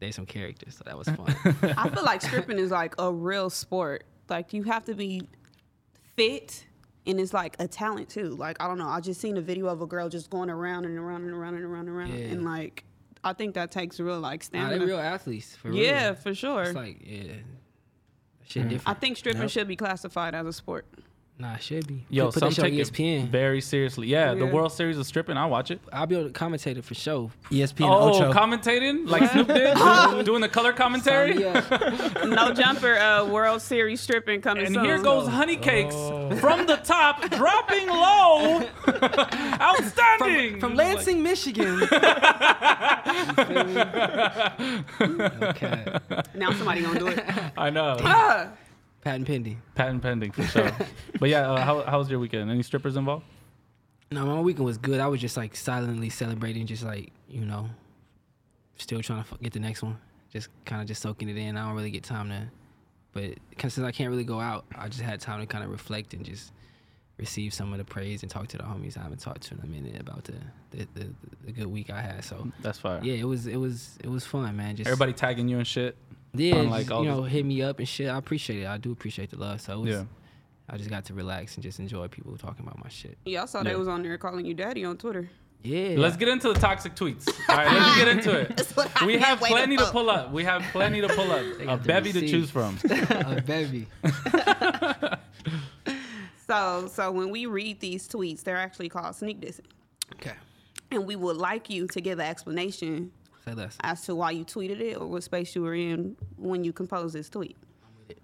there's 0.00 0.14
some 0.16 0.26
characters, 0.26 0.76
so 0.76 0.82
that 0.86 0.96
was 0.98 1.08
fun. 1.08 1.34
I 1.76 1.88
feel 1.88 2.04
like 2.04 2.22
stripping 2.22 2.58
is 2.58 2.70
like 2.70 2.94
a 2.98 3.12
real 3.12 3.48
sport. 3.50 4.04
Like 4.28 4.52
you 4.52 4.62
have 4.64 4.84
to 4.86 4.94
be 4.94 5.28
fit 6.16 6.64
and 7.06 7.20
it's 7.20 7.32
like 7.32 7.56
a 7.58 7.68
talent 7.68 8.08
too. 8.08 8.30
Like 8.36 8.60
I 8.60 8.66
don't 8.66 8.78
know. 8.78 8.88
I 8.88 9.00
just 9.00 9.20
seen 9.20 9.36
a 9.36 9.40
video 9.40 9.66
of 9.68 9.80
a 9.82 9.86
girl 9.86 10.08
just 10.08 10.28
going 10.30 10.50
around 10.50 10.84
and 10.84 10.98
around 10.98 11.22
and 11.22 11.30
around 11.32 11.54
and 11.54 11.64
around 11.64 11.88
and 11.88 11.96
around 11.96 12.12
Yeah. 12.18 12.26
and 12.26 12.44
like 12.44 12.84
I 13.22 13.32
think 13.32 13.54
that 13.54 13.70
takes 13.70 13.98
real 14.00 14.18
like 14.20 14.42
nah, 14.52 14.60
they 14.68 14.74
stamina. 14.74 14.86
real 14.86 14.98
athletes, 15.00 15.56
for 15.56 15.70
yeah, 15.72 16.06
real. 16.06 16.14
for 16.14 16.34
sure. 16.34 16.62
It's 16.62 16.74
like, 16.74 16.98
yeah, 17.04 17.22
that 17.24 17.34
shit 18.46 18.64
I 18.64 18.68
different. 18.68 19.00
think 19.00 19.16
stripping 19.16 19.48
should 19.48 19.66
be 19.66 19.76
classified 19.76 20.34
as 20.34 20.46
a 20.46 20.52
sport. 20.52 20.86
Nah, 21.38 21.56
it 21.56 21.62
should 21.62 21.86
be. 21.86 22.06
Yo, 22.08 22.26
put, 22.26 22.32
put 22.34 22.40
some 22.40 22.48
that 22.48 22.54
shit 22.54 22.64
on 22.64 22.70
take 22.70 22.80
it 22.80 22.92
ESPN. 23.24 23.28
very 23.28 23.60
seriously. 23.60 24.06
Yeah, 24.06 24.32
the 24.32 24.46
World 24.46 24.72
Series 24.72 24.96
of 24.96 25.04
stripping. 25.04 25.36
I 25.36 25.44
watch 25.44 25.70
it. 25.70 25.80
I'll 25.92 26.06
be 26.06 26.16
able 26.16 26.28
to 26.30 26.32
commentate 26.32 26.78
it 26.78 26.84
for 26.86 26.94
sure. 26.94 27.30
ESPN 27.50 27.90
Oh, 27.90 28.08
Ocho. 28.08 28.32
commentating 28.32 29.06
like 29.06 29.30
Snoop 29.32 29.48
did, 29.48 29.76
doing, 30.10 30.24
doing 30.24 30.40
the 30.40 30.48
color 30.48 30.72
commentary. 30.72 31.34
Sign 31.42 31.52
me. 31.52 31.60
No 32.36 32.52
jumper 32.54 32.96
uh, 32.96 33.26
World 33.26 33.60
Series 33.60 34.00
stripping 34.00 34.40
coming 34.40 34.64
And 34.64 34.74
soon. 34.76 34.84
here 34.86 34.98
goes 35.02 35.28
honey 35.28 35.56
cakes 35.56 35.94
Oh. 35.94 36.34
from 36.36 36.64
the 36.66 36.76
top, 36.76 37.20
dropping 37.30 37.86
low. 37.88 38.62
Outstanding. 39.60 40.58
from 40.58 40.74
Lansing, 40.74 41.22
Michigan. 41.22 41.82
okay. 45.42 45.98
Now 46.34 46.52
somebody 46.52 46.80
gonna 46.82 46.98
do 46.98 47.08
it. 47.08 47.24
I 47.56 47.70
know. 47.70 47.96
Ah, 48.00 48.48
Patent 49.06 49.28
pending. 49.28 49.62
Patent 49.76 50.02
pending 50.02 50.32
for 50.32 50.42
sure. 50.42 50.72
but 51.20 51.28
yeah, 51.28 51.48
uh, 51.48 51.60
how, 51.60 51.82
how 51.82 51.98
was 51.98 52.10
your 52.10 52.18
weekend? 52.18 52.50
Any 52.50 52.64
strippers 52.64 52.96
involved? 52.96 53.24
No, 54.10 54.26
my 54.26 54.40
weekend 54.40 54.64
was 54.66 54.78
good. 54.78 54.98
I 54.98 55.06
was 55.06 55.20
just 55.20 55.36
like 55.36 55.54
silently 55.54 56.10
celebrating, 56.10 56.66
just 56.66 56.82
like 56.82 57.12
you 57.28 57.44
know, 57.44 57.70
still 58.74 59.00
trying 59.02 59.22
to 59.22 59.38
get 59.40 59.52
the 59.52 59.60
next 59.60 59.84
one. 59.84 59.96
Just 60.32 60.48
kind 60.64 60.82
of 60.82 60.88
just 60.88 61.02
soaking 61.02 61.28
it 61.28 61.36
in. 61.36 61.56
I 61.56 61.68
don't 61.68 61.76
really 61.76 61.92
get 61.92 62.02
time 62.02 62.30
to, 62.30 62.48
but 63.12 63.34
'cause 63.56 63.74
since 63.74 63.86
I 63.86 63.92
can't 63.92 64.10
really 64.10 64.24
go 64.24 64.40
out, 64.40 64.64
I 64.76 64.88
just 64.88 65.02
had 65.02 65.20
time 65.20 65.38
to 65.38 65.46
kind 65.46 65.62
of 65.62 65.70
reflect 65.70 66.12
and 66.12 66.24
just 66.24 66.52
receive 67.16 67.54
some 67.54 67.70
of 67.72 67.78
the 67.78 67.84
praise 67.84 68.22
and 68.24 68.30
talk 68.30 68.48
to 68.48 68.56
the 68.56 68.64
homies 68.64 68.98
I 68.98 69.02
haven't 69.02 69.20
talked 69.20 69.42
to 69.42 69.54
in 69.54 69.60
a 69.60 69.66
minute 69.68 70.00
about 70.00 70.24
the 70.24 70.34
the, 70.72 70.88
the, 70.94 71.06
the 71.44 71.52
good 71.52 71.68
week 71.68 71.90
I 71.90 72.00
had. 72.00 72.24
So 72.24 72.50
That's 72.60 72.80
fire. 72.80 72.98
yeah, 73.04 73.14
it 73.14 73.24
was 73.24 73.46
it 73.46 73.56
was 73.56 73.98
it 74.02 74.08
was 74.08 74.24
fun, 74.26 74.56
man. 74.56 74.74
Just 74.74 74.88
Everybody 74.88 75.12
tagging 75.12 75.46
you 75.46 75.58
and 75.58 75.66
shit. 75.66 75.96
Yeah, 76.34 76.56
on, 76.56 76.70
like, 76.70 76.82
just, 76.82 76.92
all 76.92 77.04
you 77.04 77.10
the- 77.10 77.16
know, 77.16 77.22
hit 77.24 77.44
me 77.44 77.62
up 77.62 77.78
and 77.78 77.88
shit. 77.88 78.08
I 78.08 78.16
appreciate 78.18 78.62
it. 78.62 78.66
I 78.66 78.78
do 78.78 78.92
appreciate 78.92 79.30
the 79.30 79.36
love. 79.38 79.60
So 79.60 79.72
it 79.74 79.78
was, 79.80 79.90
Yeah. 79.90 80.04
I 80.68 80.76
just 80.76 80.90
got 80.90 81.04
to 81.06 81.14
relax 81.14 81.54
and 81.54 81.62
just 81.62 81.78
enjoy 81.78 82.08
people 82.08 82.36
talking 82.36 82.66
about 82.66 82.82
my 82.82 82.88
shit. 82.88 83.16
yeah, 83.24 83.42
I 83.42 83.46
saw 83.46 83.58
Yeah. 83.58 83.64
they 83.70 83.76
was 83.76 83.88
on 83.88 84.02
there 84.02 84.18
calling 84.18 84.44
you 84.46 84.54
daddy 84.54 84.84
on 84.84 84.96
Twitter. 84.96 85.30
Yeah. 85.62 85.94
Let's 85.98 86.16
get 86.16 86.28
into 86.28 86.52
the 86.52 86.58
toxic 86.60 86.94
tweets. 86.94 87.26
All 87.48 87.56
right, 87.56 87.72
let's 87.72 87.96
get 87.96 88.08
into 88.08 88.30
it. 88.38 88.72
We 89.06 89.18
have 89.18 89.40
wait 89.40 89.48
to 89.48 89.54
plenty 89.54 89.76
to 89.78 89.86
pull 89.86 90.10
up. 90.10 90.30
We 90.32 90.44
have 90.44 90.62
plenty 90.72 91.00
to 91.00 91.08
pull 91.08 91.30
up. 91.32 91.44
A 91.68 91.76
bevy 91.76 92.12
to 92.12 92.28
choose 92.28 92.50
from. 92.50 92.78
a 92.84 93.42
bevy. 93.44 93.86
So 96.46 96.88
so 96.92 97.10
when 97.10 97.30
we 97.30 97.46
read 97.46 97.80
these 97.80 98.08
tweets, 98.08 98.42
they're 98.44 98.56
actually 98.56 98.88
called 98.88 99.14
sneak 99.16 99.40
dissing. 99.40 99.66
Okay. 100.14 100.34
And 100.92 101.04
we 101.06 101.16
would 101.16 101.36
like 101.36 101.68
you 101.68 101.88
to 101.88 102.00
give 102.00 102.18
an 102.20 102.26
explanation 102.26 103.10
Say 103.46 103.54
less. 103.54 103.76
as 103.82 104.02
to 104.02 104.14
why 104.14 104.32
you 104.32 104.44
tweeted 104.44 104.80
it 104.80 104.96
or 104.96 105.06
what 105.06 105.22
space 105.22 105.54
you 105.54 105.62
were 105.62 105.74
in 105.74 106.16
when 106.36 106.64
you 106.64 106.72
composed 106.72 107.14
this 107.14 107.28
tweet. 107.28 107.56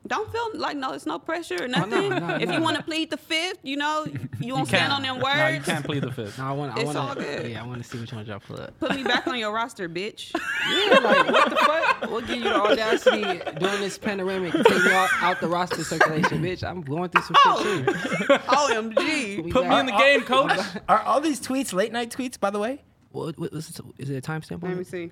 Don't 0.07 0.31
feel 0.31 0.51
like 0.55 0.77
no, 0.77 0.93
it's 0.93 1.07
no 1.07 1.19
pressure 1.19 1.57
or 1.57 1.65
oh, 1.65 1.67
no, 1.67 1.85
nothing. 1.85 2.09
no, 2.11 2.35
if 2.37 2.49
no. 2.49 2.55
you 2.57 2.63
want 2.63 2.77
to 2.77 2.83
plead 2.85 3.11
the 3.11 3.17
fifth, 3.17 3.59
you 3.65 3.77
know, 3.77 4.05
you 4.41 4.55
won't 4.55 4.69
stand 4.69 4.93
on 4.93 5.03
them 5.03 5.21
words. 5.21 5.37
No, 5.37 5.49
you 5.49 5.61
can't 5.61 5.85
plead 5.85 6.03
the 6.03 6.11
fifth. 6.13 6.39
No, 6.39 6.45
I 6.45 6.53
want. 6.53 6.77
I 6.77 6.81
It's 6.83 6.95
want 6.95 7.19
to. 7.19 7.25
good. 7.25 7.51
Yeah, 7.51 7.63
I 7.63 7.67
want 7.67 7.83
to 7.83 7.89
see 7.89 7.99
which 7.99 8.13
one 8.13 8.25
y'all 8.27 8.39
pull 8.41 8.61
up. 8.61 8.79
Put 8.79 8.95
me 8.95 9.03
back 9.05 9.27
on 9.27 9.39
your 9.39 9.53
roster, 9.53 9.89
bitch. 9.89 10.33
Yeah, 10.73 10.99
like 11.01 11.31
what 11.31 11.51
the 11.51 11.57
fuck? 11.57 12.11
What 12.11 12.27
give 12.27 12.37
you 12.39 12.45
the 12.45 12.55
audacity 12.55 13.23
during 13.59 13.81
this 13.81 13.99
panoramic 13.99 14.53
to 14.53 14.63
take 14.63 14.85
me 14.85 14.93
out, 14.93 15.09
out 15.21 15.41
the 15.41 15.49
roster 15.49 15.83
circulation, 15.83 16.41
bitch? 16.43 16.63
I'm 16.63 16.83
going 16.83 17.09
through 17.11 17.23
some 17.23 17.37
Oh. 17.45 17.63
shit 17.63 17.87
too. 17.87 18.37
Oh, 18.49 18.71
OMG. 18.73 19.51
Put 19.51 19.67
me 19.69 19.79
in 19.81 19.87
the 19.87 19.93
game, 19.93 20.23
coach. 20.23 20.59
Are 20.89 21.01
all 21.03 21.21
these 21.21 21.41
tweets 21.41 21.73
late 21.73 21.91
night 21.93 22.11
tweets, 22.11 22.39
by 22.39 22.51
the 22.51 22.59
way? 22.61 22.83
What, 23.13 23.39
what, 23.39 23.53
what's 23.53 23.71
it, 23.71 23.81
is 23.99 24.11
it 24.11 24.17
a 24.17 24.21
timestamp 24.31 24.63
Let 24.63 24.77
me 24.77 24.85
see. 24.85 25.11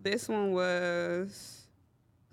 This 0.00 0.28
one 0.28 0.52
was. 0.52 1.66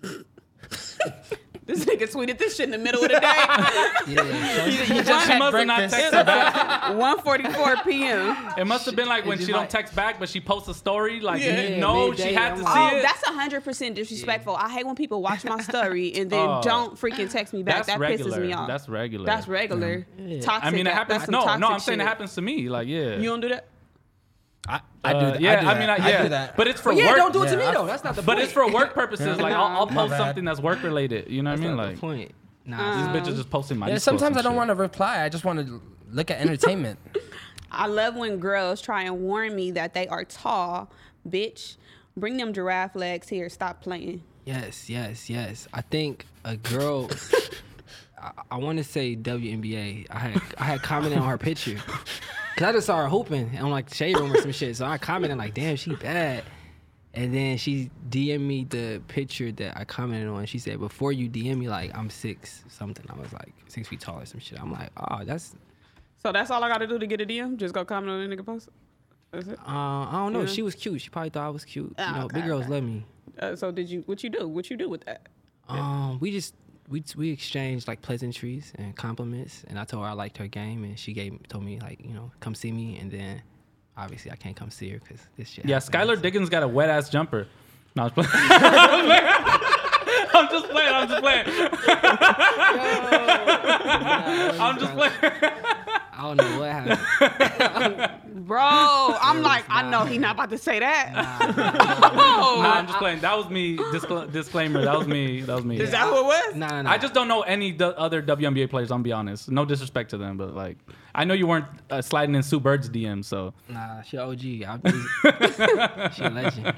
this 1.66 1.84
nigga 1.84 2.10
tweeted 2.10 2.38
this 2.38 2.56
shit 2.56 2.64
in 2.64 2.70
the 2.70 2.78
middle 2.78 3.02
of 3.02 3.10
the 3.10 3.20
day. 3.20 3.20
Yeah. 4.06 4.70
She 4.86 4.94
must 5.38 5.56
have 5.56 5.66
not 5.66 5.90
texted 5.90 6.26
back. 6.26 6.82
1:44 6.94 7.84
p.m. 7.84 8.36
It 8.56 8.66
must 8.66 8.86
have 8.86 8.96
been 8.96 9.08
like 9.08 9.24
when 9.26 9.38
she 9.38 9.44
just 9.44 9.52
don't 9.52 9.70
text 9.70 9.94
back, 9.94 10.18
but 10.18 10.28
she 10.28 10.40
posts 10.40 10.68
a 10.68 10.74
story. 10.74 11.20
Like 11.20 11.42
Yeah. 11.42 11.60
you 11.60 11.68
Yeah, 11.74 11.80
know, 11.80 12.12
she 12.14 12.32
had 12.32 12.56
to 12.56 12.62
like- 12.62 12.74
see 12.74 12.94
Oh, 12.96 12.98
it. 12.98 13.02
that's 13.02 13.24
hundred 13.26 13.62
percent 13.64 13.94
disrespectful. 13.94 14.56
I 14.56 14.68
hate 14.68 14.84
when 14.86 14.96
people 14.96 15.22
watch 15.22 15.44
my 15.44 15.60
story 15.60 16.12
and 16.14 16.28
then 16.30 16.46
Oh. 16.48 16.60
don't 16.62 16.94
freaking 17.00 17.30
text 17.30 17.52
me 17.52 17.62
back. 17.62 17.86
That 17.86 17.98
regular. 17.98 18.38
pisses 18.38 18.42
me 18.42 18.52
off. 18.52 18.66
That's 18.66 18.88
regular. 18.88 19.26
That's 19.26 19.46
regular. 19.48 20.06
Toxic. 20.40 20.64
I 20.64 20.70
mean, 20.70 20.86
it 20.86 20.92
happens. 20.92 21.28
No, 21.28 21.56
no, 21.56 21.68
I'm 21.68 21.80
saying 21.80 22.00
it 22.00 22.06
happens 22.06 22.34
to 22.34 22.42
me. 22.42 22.68
Like, 22.68 22.88
yeah. 22.88 23.16
You 23.16 23.24
don't 23.28 23.40
do 23.40 23.48
that. 23.50 23.66
I, 24.70 24.80
I 25.04 25.12
do. 25.12 25.18
Uh, 25.18 25.30
that. 25.32 25.40
yeah, 25.40 25.52
I, 25.52 25.60
do 25.62 25.66
I 25.66 25.78
mean, 25.80 25.88
I, 25.90 25.98
that. 25.98 26.08
yeah, 26.10 26.22
do 26.22 26.28
that. 26.30 26.56
but 26.56 26.68
it's 26.68 26.80
for 26.80 26.90
work. 26.90 26.98
yeah, 27.00 27.08
work. 27.08 27.16
don't 27.16 27.32
do 27.32 27.42
it 27.42 27.46
to 27.46 27.52
Yeah, 27.52 27.58
me 27.58 27.64
I- 27.66 27.72
though. 27.74 27.86
That's 27.86 28.04
not 28.04 28.14
the 28.14 28.22
point. 28.22 28.26
But 28.26 28.32
point. 28.34 28.44
it's 28.44 28.52
for 28.52 28.70
work 28.70 28.94
purposes. 28.94 29.38
Like, 29.38 29.52
I'll, 29.52 29.64
I'll 29.78 29.86
post 29.98 30.10
bad. 30.10 30.18
something 30.18 30.44
that's 30.44 30.60
work 30.60 30.82
related. 30.82 31.28
You 31.30 31.42
know 31.42 31.50
what 31.50 31.58
I 31.58 31.62
mean? 31.62 31.76
not 31.76 31.86
Like, 31.86 31.94
the 31.96 32.00
point. 32.00 32.32
Nah. 32.66 32.78
Uh, 33.08 33.12
these 33.12 33.22
bitches 33.22 33.36
just 33.36 33.50
posting 33.50 33.78
my. 33.78 33.88
yeah, 33.88 33.98
sometimes 33.98 34.36
I 34.36 34.42
don't 34.42 34.54
want 34.54 34.68
to 34.68 34.74
reply. 34.74 35.24
I 35.24 35.28
just 35.28 35.44
want 35.44 35.66
to 35.66 35.80
look 36.12 36.30
at 36.30 36.40
entertainment. 36.40 36.98
I 37.72 37.86
love 37.86 38.16
when 38.16 38.38
girls 38.38 38.80
try 38.80 39.02
and 39.04 39.20
warn 39.20 39.54
me 39.56 39.70
that 39.72 39.94
they 39.94 40.06
are 40.08 40.24
tall. 40.24 40.90
Bitch, 41.28 41.76
bring 42.16 42.36
them 42.36 42.52
giraffe 42.52 42.94
legs 42.96 43.28
here. 43.28 43.48
Stop 43.48 43.80
playing. 43.82 44.22
Yes, 44.44 44.88
yes, 44.90 45.28
yes. 45.30 45.68
I 45.72 45.80
think 45.82 46.26
a 46.44 46.56
girl. 46.56 47.10
I, 48.22 48.32
I 48.50 48.56
want 48.58 48.78
to 48.78 48.84
say 48.84 49.16
WNBA. 49.16 50.06
I 50.10 50.18
had 50.18 50.42
I 50.58 50.64
had 50.64 50.82
commented 50.82 51.18
on 51.18 51.28
her 51.28 51.38
picture 51.38 51.78
because 52.60 52.74
I 52.74 52.76
just 52.76 52.86
saw 52.88 52.98
her 52.98 53.08
hooping 53.08 53.56
on 53.58 53.70
like 53.70 53.88
the 53.88 53.94
shade 53.94 54.18
room 54.18 54.30
or 54.30 54.36
some 54.36 54.52
shit. 54.52 54.76
So 54.76 54.84
I 54.84 54.98
commented 54.98 55.38
like, 55.38 55.54
"Damn, 55.54 55.76
she 55.76 55.94
bad." 55.94 56.44
And 57.14 57.34
then 57.34 57.56
she 57.56 57.90
DM 58.10 58.42
me 58.42 58.64
the 58.64 59.00
picture 59.08 59.50
that 59.50 59.78
I 59.78 59.84
commented 59.84 60.28
on. 60.28 60.44
She 60.44 60.58
said, 60.58 60.78
"Before 60.78 61.10
you 61.10 61.30
DM 61.30 61.56
me, 61.56 61.70
like 61.70 61.96
I'm 61.96 62.10
six 62.10 62.62
something." 62.68 63.06
I 63.08 63.18
was 63.18 63.32
like 63.32 63.54
six 63.68 63.88
feet 63.88 64.00
tall 64.00 64.20
or 64.20 64.26
some 64.26 64.40
shit. 64.40 64.60
I'm 64.60 64.70
like, 64.70 64.90
"Oh, 64.98 65.24
that's." 65.24 65.54
So 66.22 66.32
that's 66.32 66.50
all 66.50 66.62
I 66.62 66.68
got 66.68 66.78
to 66.78 66.86
do 66.86 66.98
to 66.98 67.06
get 67.06 67.22
a 67.22 67.24
DM. 67.24 67.56
Just 67.56 67.72
go 67.72 67.82
comment 67.82 68.10
on 68.10 68.28
the 68.28 68.36
nigga 68.36 68.44
post. 68.44 68.68
That's 69.30 69.48
it. 69.48 69.58
Uh, 69.60 69.62
I 69.64 70.12
don't 70.12 70.34
know. 70.34 70.40
Yeah. 70.42 70.46
She 70.46 70.60
was 70.60 70.74
cute. 70.74 71.00
She 71.00 71.08
probably 71.08 71.30
thought 71.30 71.46
I 71.46 71.50
was 71.50 71.64
cute. 71.64 71.94
Ah, 71.96 72.10
you 72.10 72.18
know, 72.18 72.24
okay, 72.26 72.40
big 72.40 72.44
girls 72.44 72.64
okay. 72.64 72.74
love 72.74 72.84
me. 72.84 73.04
Uh, 73.38 73.56
so 73.56 73.72
did 73.72 73.88
you? 73.88 74.02
What 74.04 74.22
you 74.22 74.28
do? 74.28 74.46
What 74.46 74.68
you 74.68 74.76
do 74.76 74.90
with 74.90 75.06
that? 75.06 75.28
Um, 75.66 76.18
we 76.20 76.30
just 76.30 76.54
we 76.90 77.02
we 77.16 77.30
exchanged 77.30 77.86
like 77.88 78.02
pleasantries 78.02 78.72
and 78.76 78.94
compliments, 78.96 79.64
and 79.68 79.78
I 79.78 79.84
told 79.84 80.02
her 80.02 80.08
I 80.10 80.12
liked 80.12 80.36
her 80.38 80.48
game, 80.48 80.84
and 80.84 80.98
she 80.98 81.12
gave 81.12 81.38
told 81.48 81.64
me 81.64 81.78
like 81.80 82.00
you 82.04 82.12
know 82.12 82.30
come 82.40 82.54
see 82.54 82.72
me, 82.72 82.98
and 82.98 83.10
then 83.10 83.40
obviously 83.96 84.30
I 84.32 84.36
can't 84.36 84.56
come 84.56 84.70
see 84.70 84.90
her 84.90 84.98
because 84.98 85.20
this 85.36 85.48
shit. 85.48 85.64
Yeah, 85.64 85.76
happened, 85.80 85.94
Skylar 85.94 86.16
so- 86.16 86.22
Diggins 86.22 86.48
got 86.50 86.62
a 86.62 86.68
wet 86.68 86.90
ass 86.90 87.08
jumper. 87.08 87.46
No, 87.96 88.04
I'm 88.04 88.12
just 90.48 90.70
playing. 90.70 90.94
I'm 90.94 91.08
just 91.08 91.22
playing. 91.22 91.44
I'm 91.46 91.54
just 91.98 92.92
playing. 93.08 94.60
I'm 94.60 94.78
just 94.78 94.92
playing. 94.94 95.12
I 96.20 96.34
don't 96.34 96.36
know 96.36 96.58
what 96.60 96.70
happened. 96.70 98.10
Bro, 98.46 98.58
I'm 98.60 99.40
like, 99.40 99.64
I 99.70 99.88
know 99.88 100.04
he 100.04 100.18
not 100.18 100.34
about 100.34 100.50
to 100.50 100.58
say 100.58 100.78
that. 100.78 101.12
No, 102.14 102.60
I'm 102.62 102.86
just 102.86 102.98
playing. 102.98 103.20
That 103.20 103.38
was 103.38 103.48
me. 103.48 103.78
Discla- 103.78 104.30
disclaimer. 104.30 104.84
That 104.84 104.98
was 104.98 105.06
me. 105.06 105.40
That 105.40 105.54
was 105.56 105.64
me. 105.64 105.80
Is 105.80 105.92
that 105.92 106.06
who 106.06 106.18
it 106.18 106.24
was? 106.24 106.56
Nah, 106.56 106.68
nah, 106.68 106.82
nah. 106.82 106.90
I 106.90 106.98
just 106.98 107.14
don't 107.14 107.26
know 107.26 107.40
any 107.40 107.72
d- 107.72 107.84
other 107.84 108.22
WNBA 108.22 108.68
players. 108.68 108.90
I'm 108.90 109.02
be 109.02 109.12
honest. 109.12 109.50
No 109.50 109.64
disrespect 109.64 110.10
to 110.10 110.18
them, 110.18 110.36
but 110.36 110.54
like, 110.54 110.76
I 111.14 111.24
know 111.24 111.32
you 111.32 111.46
weren't 111.46 111.64
uh, 111.88 112.02
sliding 112.02 112.34
in 112.34 112.42
Sue 112.42 112.60
Bird's 112.60 112.90
DM. 112.90 113.24
So 113.24 113.54
nah. 113.70 114.02
She 114.02 114.18
a 114.18 114.24
OG. 114.24 114.44
I'm 114.44 114.82
she 116.12 116.22
a 116.22 116.30
legend. 116.30 116.74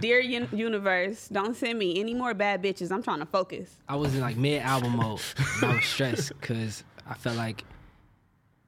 Dear 0.00 0.20
un- 0.22 0.48
universe, 0.52 1.28
don't 1.28 1.54
send 1.54 1.78
me 1.78 2.00
any 2.00 2.14
more 2.14 2.34
bad 2.34 2.60
bitches. 2.60 2.90
I'm 2.90 3.02
trying 3.04 3.20
to 3.20 3.26
focus. 3.26 3.76
I 3.88 3.94
was 3.94 4.12
in 4.12 4.20
like 4.20 4.36
mid 4.36 4.60
album 4.62 4.96
mode, 4.96 5.20
and 5.62 5.70
I 5.70 5.76
was 5.76 5.84
stressed 5.84 6.32
because 6.40 6.82
I 7.08 7.14
felt 7.14 7.36
like 7.36 7.62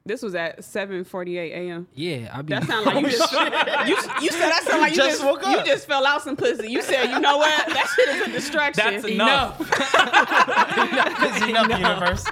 This 0.07 0.21
was 0.21 0.35
at 0.35 0.59
7:48 0.59 1.35
a.m. 1.51 1.87
yeah, 1.95 2.29
I 2.31 2.43
be. 2.43 2.53
That 2.53 2.65
sound 2.65 2.85
like 2.95 3.01
you 3.03 3.09
just 3.09 3.31
you, 3.87 3.95
you 4.21 4.29
said 4.31 4.49
that 4.51 4.63
sound 4.63 4.81
like 4.81 4.91
you 4.91 4.97
Just 4.97 5.17
just, 5.17 5.25
woke 5.25 5.43
up. 5.43 5.57
you 5.57 5.65
just 5.65 5.87
fell 5.87 6.05
out 6.05 6.21
some 6.21 6.35
pussy. 6.35 6.69
You 6.69 6.83
said 6.83 7.09
you 7.09 7.19
know 7.19 7.37
what 7.37 7.67
that 7.67 7.91
shit 7.95 8.09
is 8.09 8.27
a 8.27 8.31
distraction. 8.31 8.83
that's 8.85 9.03
enough. 9.05 9.59
Enough, 9.59 11.39
universe. 11.79 12.25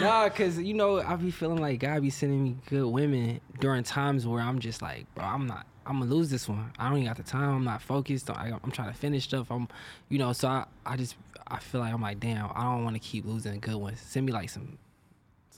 Nah, 0.00 0.28
cause 0.30 0.58
you 0.58 0.72
know 0.72 1.00
I 1.00 1.16
be 1.16 1.30
feeling 1.30 1.60
like 1.60 1.80
God 1.80 2.00
be 2.00 2.08
sending 2.08 2.42
me 2.42 2.56
good 2.70 2.86
women 2.86 3.40
during 3.60 3.82
times 3.82 4.26
where 4.26 4.40
I'm 4.40 4.60
just 4.60 4.80
like, 4.80 5.12
bro, 5.14 5.24
I'm 5.24 5.46
not. 5.46 5.66
I'm 5.84 6.00
gonna 6.00 6.10
lose 6.10 6.30
this 6.30 6.48
one. 6.48 6.72
I 6.78 6.88
don't 6.88 6.98
even 6.98 7.08
got 7.08 7.16
the 7.18 7.22
time. 7.22 7.50
I'm 7.50 7.64
not 7.64 7.82
focused. 7.82 8.30
I, 8.30 8.52
I'm 8.62 8.70
trying 8.70 8.92
to 8.92 8.96
finish 8.98 9.24
stuff. 9.24 9.50
I'm, 9.50 9.68
you 10.08 10.18
know. 10.18 10.32
So 10.32 10.48
I, 10.48 10.64
I 10.86 10.96
just, 10.96 11.16
I 11.46 11.58
feel 11.58 11.80
like 11.80 11.92
I'm 11.92 12.00
like, 12.02 12.20
damn. 12.20 12.50
I 12.54 12.62
don't 12.64 12.84
want 12.84 12.94
to 12.96 13.00
keep 13.00 13.24
losing 13.26 13.58
good 13.60 13.76
ones. 13.76 13.98
Send 14.00 14.26
me 14.26 14.32
like 14.32 14.50
some, 14.50 14.76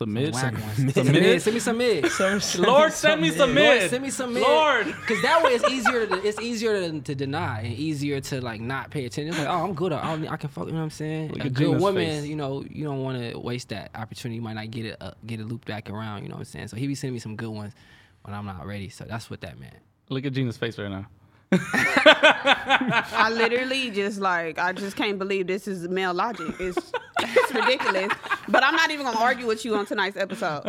Some 0.00 0.08
some 0.08 0.14
mid. 0.14 0.32
whack 0.32 0.54
Some, 0.54 0.62
ones. 0.62 0.76
some 0.76 1.04
Some 1.04 1.12
mid. 1.12 1.22
mid. 1.22 1.42
Send 1.42 1.54
me 1.54 1.60
some 1.60 1.76
mid. 1.76 2.04
Lord, 2.58 2.92
send 2.94 3.20
me 3.20 3.30
some 3.30 3.54
Lord, 3.54 3.54
mid. 3.54 3.90
send 3.90 4.02
me 4.02 4.08
some 4.08 4.32
mid. 4.32 4.42
Lord. 4.42 4.86
because 4.86 5.20
that 5.20 5.42
way 5.42 5.50
it's 5.50 5.68
easier. 5.70 6.06
To, 6.06 6.26
it's 6.26 6.40
easier 6.40 6.80
to, 6.80 7.00
to 7.02 7.14
deny 7.14 7.60
and 7.60 7.74
easier 7.74 8.18
to 8.18 8.40
like 8.40 8.62
not 8.62 8.90
pay 8.90 9.04
attention. 9.04 9.28
It's 9.34 9.38
like, 9.38 9.46
oh, 9.46 9.62
I'm 9.62 9.74
good. 9.74 9.92
I, 9.92 10.16
don't, 10.16 10.26
I 10.26 10.38
can 10.38 10.48
fuck. 10.48 10.68
You 10.68 10.72
know 10.72 10.78
what 10.78 10.84
I'm 10.84 10.90
saying? 10.90 11.32
Look 11.32 11.44
a 11.44 11.50
good 11.50 11.66
Gina's 11.66 11.82
woman. 11.82 12.06
face. 12.22 12.24
You 12.26 12.36
know, 12.36 12.64
you 12.70 12.84
don't 12.84 13.02
want 13.02 13.20
to 13.20 13.38
waste 13.38 13.68
that 13.68 13.90
opportunity. 13.94 14.36
You 14.36 14.42
might 14.42 14.54
not 14.54 14.70
get 14.70 14.86
it. 14.86 14.96
Uh, 15.02 15.10
get 15.26 15.38
it 15.38 15.44
looped 15.46 15.68
back 15.68 15.90
around. 15.90 16.22
You 16.22 16.30
know 16.30 16.36
what 16.36 16.40
I'm 16.40 16.44
saying? 16.46 16.68
So 16.68 16.78
he 16.78 16.86
be 16.86 16.94
sending 16.94 17.12
me 17.12 17.20
some 17.20 17.36
good 17.36 17.50
ones 17.50 17.74
when 18.22 18.34
I'm 18.34 18.46
not 18.46 18.66
ready. 18.66 18.88
So 18.88 19.04
that's 19.04 19.28
what 19.28 19.42
that 19.42 19.60
meant. 19.60 19.76
Look 20.08 20.24
at 20.24 20.32
Gina's 20.32 20.56
face 20.56 20.78
right 20.78 20.90
now. 20.90 21.08
I 21.52 23.28
literally 23.32 23.90
just 23.90 24.20
like 24.20 24.58
I 24.58 24.72
just 24.72 24.96
can't 24.96 25.18
believe 25.18 25.48
this 25.48 25.66
is 25.66 25.88
male 25.88 26.14
logic. 26.14 26.54
It's 26.60 26.92
it's 27.18 27.54
ridiculous. 27.54 28.12
But 28.48 28.62
I'm 28.62 28.74
not 28.74 28.90
even 28.90 29.04
gonna 29.06 29.18
argue 29.18 29.46
with 29.46 29.64
you 29.64 29.74
on 29.74 29.86
tonight's 29.86 30.16
episode. 30.16 30.62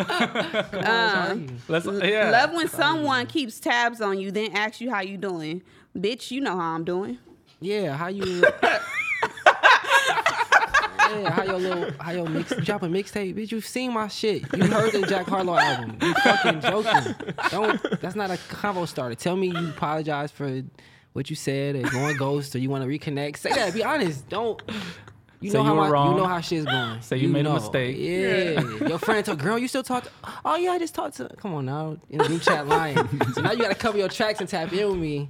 Um, 0.83 1.57
Let's. 1.67 1.85
Yeah. 1.85 2.31
Love 2.31 2.53
when 2.53 2.67
someone 2.67 3.27
keeps 3.27 3.59
tabs 3.59 4.01
on 4.01 4.19
you, 4.19 4.31
then 4.31 4.51
asks 4.55 4.81
you 4.81 4.89
how 4.91 5.01
you 5.01 5.17
doing. 5.17 5.61
Bitch, 5.95 6.31
you 6.31 6.41
know 6.41 6.57
how 6.57 6.73
I'm 6.75 6.83
doing. 6.83 7.19
Yeah, 7.59 7.95
how 7.95 8.07
you? 8.07 8.43
yeah, 11.19 11.29
how 11.31 11.43
your 11.43 11.59
little, 11.59 11.91
how 11.99 12.11
your 12.11 12.27
mix, 12.27 12.55
drop 12.57 12.83
a 12.83 12.87
mixtape, 12.87 13.35
bitch. 13.35 13.51
You've 13.51 13.65
seen 13.65 13.93
my 13.93 14.07
shit. 14.07 14.43
You 14.55 14.63
heard 14.65 14.91
the 14.93 15.05
Jack 15.07 15.27
Harlow 15.27 15.57
album. 15.57 15.97
You 16.01 16.13
fucking 16.15 16.61
joking. 16.61 17.15
Don't. 17.49 18.01
That's 18.01 18.15
not 18.15 18.29
a 18.31 18.35
convo 18.35 18.87
starter. 18.87 19.15
Tell 19.15 19.35
me 19.35 19.47
you 19.47 19.69
apologize 19.69 20.31
for 20.31 20.61
what 21.13 21.29
you 21.29 21.35
said 21.35 21.75
or 21.75 21.81
going 21.89 22.17
ghost 22.17 22.55
or 22.55 22.59
you 22.59 22.69
want 22.69 22.83
to 22.83 22.89
reconnect. 22.89 23.37
Say 23.37 23.51
that. 23.51 23.73
Be 23.73 23.83
honest. 23.83 24.27
Don't. 24.29 24.61
You 25.41 25.49
Say 25.49 25.57
know 25.57 25.63
you 25.63 25.69
how 25.69 25.75
were 25.75 25.81
my, 25.81 25.89
wrong. 25.89 26.11
you 26.11 26.17
know 26.17 26.27
how 26.27 26.39
shit's 26.39 26.65
going. 26.65 27.01
Say 27.01 27.17
you 27.17 27.27
made 27.27 27.47
a 27.47 27.53
mistake. 27.53 27.97
Yeah. 27.97 28.87
Your 28.87 28.99
friend 28.99 29.25
told 29.25 29.39
girl, 29.39 29.57
you 29.57 29.67
still 29.67 29.81
talk. 29.81 30.03
To, 30.03 30.09
oh 30.45 30.55
yeah, 30.55 30.69
I 30.73 30.77
just 30.77 30.93
talked 30.93 31.17
to. 31.17 31.29
Come 31.37 31.55
on 31.55 31.65
now, 31.65 31.97
in 32.11 32.19
the 32.19 32.27
group 32.27 32.43
chat 32.43 32.67
line. 32.67 32.95
so 33.33 33.41
now 33.41 33.51
you 33.51 33.57
gotta 33.57 33.73
cover 33.73 33.97
your 33.97 34.07
tracks 34.07 34.39
and 34.39 34.47
tap 34.47 34.71
in 34.71 34.87
with 34.87 34.99
me. 34.99 35.29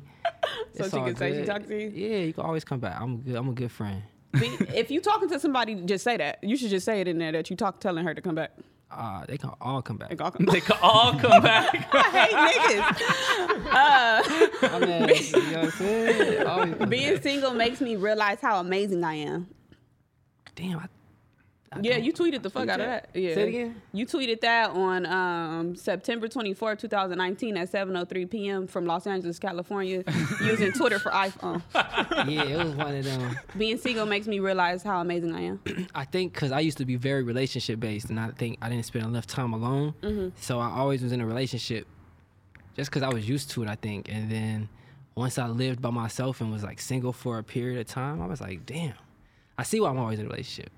So 0.75 0.83
It's 0.83 0.89
she 0.91 0.97
all 0.99 1.05
can 1.05 1.15
say 1.15 1.39
she 1.39 1.45
talked 1.45 1.67
to 1.69 1.81
you? 1.81 1.89
Yeah, 1.95 2.17
you 2.25 2.33
can 2.33 2.43
always 2.43 2.65
come 2.65 2.81
back. 2.81 2.99
I'm 2.99 3.21
good. 3.21 3.35
I'm 3.35 3.47
a 3.47 3.53
good 3.53 3.71
friend. 3.71 4.03
Be- 4.33 4.57
if 4.75 4.89
you 4.91 5.01
talking 5.01 5.29
to 5.29 5.39
somebody, 5.39 5.75
just 5.75 6.03
say 6.03 6.17
that. 6.17 6.39
You 6.43 6.55
should 6.57 6.69
just 6.69 6.85
say 6.85 7.01
it 7.01 7.07
in 7.07 7.17
there 7.17 7.31
that 7.33 7.49
you 7.49 7.55
talk 7.55 7.79
telling 7.79 8.05
her 8.05 8.13
to 8.13 8.21
come 8.21 8.35
back. 8.35 8.51
Uh, 8.89 9.25
they 9.25 9.37
can 9.37 9.51
all 9.61 9.81
come 9.81 9.95
back. 9.97 10.09
Like, 10.09 10.21
I'll 10.21 10.31
come- 10.31 10.45
They 10.47 10.59
could 10.59 10.75
all 10.81 11.13
come 11.17 11.41
back. 11.41 11.87
I 11.93 12.01
hate 12.25 12.81
niggas. 13.61 14.61
I 14.63 14.79
mean, 14.79 15.45
you 15.45 15.51
know 15.51 15.57
what 15.59 15.65
I'm 15.65 15.71
saying? 15.71 16.45
Always 16.47 16.73
Being 16.89 17.13
back. 17.15 17.23
single 17.23 17.53
makes 17.53 17.79
me 17.81 17.95
realize 17.95 18.39
how 18.41 18.59
amazing 18.59 19.03
I 19.03 19.15
am. 19.15 19.47
Damn. 20.55 20.79
I, 20.79 20.85
I 21.73 21.79
Yeah, 21.81 21.97
you 21.97 22.11
tweeted 22.11 22.43
the 22.43 22.49
fuck 22.49 22.67
out 22.67 22.81
of 22.81 22.85
that. 22.85 23.09
Yeah. 23.13 23.33
Say 23.33 23.43
it 23.43 23.47
again? 23.47 23.81
You 23.93 24.05
tweeted 24.05 24.41
that 24.41 24.71
on 24.71 25.05
um, 25.05 25.75
September 25.75 26.27
24, 26.27 26.75
2019 26.75 27.55
at 27.55 27.71
7.03 27.71 28.29
p.m. 28.29 28.67
from 28.67 28.85
Los 28.85 29.07
Angeles, 29.07 29.39
California, 29.39 30.03
using 30.43 30.73
Twitter 30.73 30.99
for 30.99 31.11
iPhone. 31.11 31.61
Yeah, 32.31 32.43
it 32.43 32.57
was 32.57 32.75
one 32.75 32.95
of 32.95 33.03
them. 33.05 33.39
Being 33.57 33.77
single 33.77 34.05
makes 34.05 34.27
me 34.27 34.39
realize 34.39 34.83
how 34.83 34.99
amazing 35.01 35.33
I 35.33 35.41
am. 35.41 35.59
I 35.95 36.05
think 36.05 36.33
because 36.33 36.51
I 36.51 36.59
used 36.59 36.77
to 36.77 36.85
be 36.85 36.95
very 36.97 37.23
relationship 37.23 37.79
based, 37.79 38.09
and 38.09 38.19
I 38.19 38.29
think 38.31 38.57
I 38.61 38.69
didn't 38.69 38.85
spend 38.85 39.05
enough 39.05 39.25
time 39.25 39.53
alone. 39.53 40.33
So 40.39 40.59
I 40.59 40.69
always 40.69 41.01
was 41.01 41.11
in 41.11 41.21
a 41.21 41.25
relationship, 41.25 41.87
just 42.75 42.91
because 42.91 43.01
I 43.01 43.09
was 43.09 43.27
used 43.27 43.49
to 43.51 43.63
it. 43.63 43.69
I 43.69 43.75
think, 43.75 44.07
and 44.11 44.29
then 44.31 44.69
once 45.15 45.37
I 45.37 45.47
lived 45.47 45.81
by 45.81 45.89
myself 45.89 46.41
and 46.41 46.51
was 46.51 46.63
like 46.63 46.79
single 46.79 47.13
for 47.13 47.37
a 47.39 47.43
period 47.43 47.79
of 47.79 47.87
time, 47.87 48.21
I 48.21 48.27
was 48.27 48.39
like, 48.41 48.65
damn, 48.65 48.93
I 49.57 49.63
see 49.63 49.79
why 49.79 49.89
I'm 49.89 49.97
always 49.97 50.19
in 50.19 50.25
a 50.25 50.29
relationship. 50.29 50.71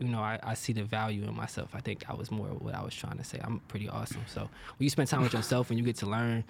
You 0.00 0.08
know, 0.08 0.20
I, 0.20 0.38
I 0.42 0.54
see 0.54 0.72
the 0.72 0.84
value 0.84 1.22
in 1.24 1.34
myself. 1.34 1.70
I 1.74 1.80
think 1.80 2.06
that 2.06 2.16
was 2.16 2.30
more 2.30 2.46
what 2.48 2.74
I 2.74 2.82
was 2.82 2.94
trying 2.94 3.18
to 3.18 3.24
say. 3.24 3.40
I'm 3.42 3.60
pretty 3.68 3.88
awesome. 3.88 4.22
So 4.26 4.42
when 4.42 4.84
you 4.84 4.90
spend 4.90 5.08
time 5.08 5.22
with 5.22 5.32
yourself 5.32 5.70
and 5.70 5.78
you 5.78 5.84
get 5.84 5.96
to 5.96 6.06
learn, 6.06 6.44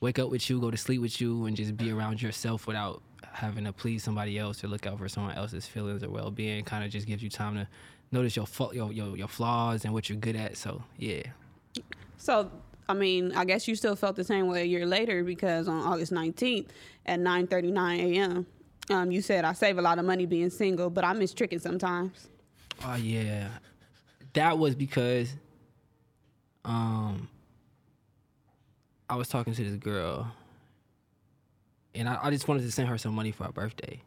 wake 0.00 0.18
up 0.18 0.30
with 0.30 0.48
you, 0.48 0.60
go 0.60 0.70
to 0.70 0.76
sleep 0.76 1.00
with 1.00 1.20
you, 1.20 1.46
and 1.46 1.56
just 1.56 1.76
be 1.76 1.90
around 1.90 2.20
yourself 2.22 2.66
without 2.66 3.02
having 3.32 3.64
to 3.64 3.72
please 3.72 4.02
somebody 4.02 4.38
else 4.38 4.62
or 4.64 4.68
look 4.68 4.86
out 4.86 4.98
for 4.98 5.08
someone 5.08 5.34
else's 5.36 5.66
feelings 5.66 6.02
or 6.02 6.10
well 6.10 6.30
being, 6.30 6.64
kind 6.64 6.84
of 6.84 6.90
just 6.90 7.06
gives 7.06 7.22
you 7.22 7.28
time 7.30 7.54
to 7.54 7.68
notice 8.12 8.36
your, 8.36 8.46
fa- 8.46 8.70
your 8.72 8.92
your 8.92 9.16
your 9.16 9.28
flaws 9.28 9.84
and 9.84 9.92
what 9.92 10.08
you're 10.08 10.18
good 10.18 10.36
at. 10.36 10.56
So 10.56 10.82
yeah, 10.96 11.22
So, 12.18 12.50
I 12.88 12.94
mean, 12.94 13.32
I 13.34 13.44
guess 13.44 13.66
you 13.68 13.74
still 13.74 13.96
felt 13.96 14.16
the 14.16 14.24
same 14.24 14.46
way 14.46 14.62
a 14.62 14.64
year 14.64 14.86
later 14.86 15.24
because 15.24 15.68
on 15.68 15.80
August 15.80 16.12
19th 16.12 16.68
at 17.04 17.20
9:39 17.20 17.98
a.m., 18.14 18.46
um, 18.90 19.10
you 19.10 19.20
said 19.20 19.44
I 19.44 19.52
save 19.52 19.78
a 19.78 19.82
lot 19.82 19.98
of 19.98 20.04
money 20.04 20.26
being 20.26 20.50
single, 20.50 20.90
but 20.90 21.04
I 21.04 21.12
miss 21.12 21.34
tricking 21.34 21.58
sometimes. 21.58 22.28
Oh 22.84 22.94
yeah, 22.96 23.48
that 24.34 24.58
was 24.58 24.74
because 24.74 25.34
um 26.64 27.28
I 29.08 29.16
was 29.16 29.28
talking 29.28 29.54
to 29.54 29.64
this 29.64 29.76
girl, 29.76 30.30
and 31.94 32.08
I, 32.08 32.18
I 32.22 32.30
just 32.30 32.48
wanted 32.48 32.62
to 32.62 32.72
send 32.72 32.88
her 32.88 32.98
some 32.98 33.14
money 33.14 33.30
for 33.30 33.44
her 33.44 33.52
birthday. 33.52 34.00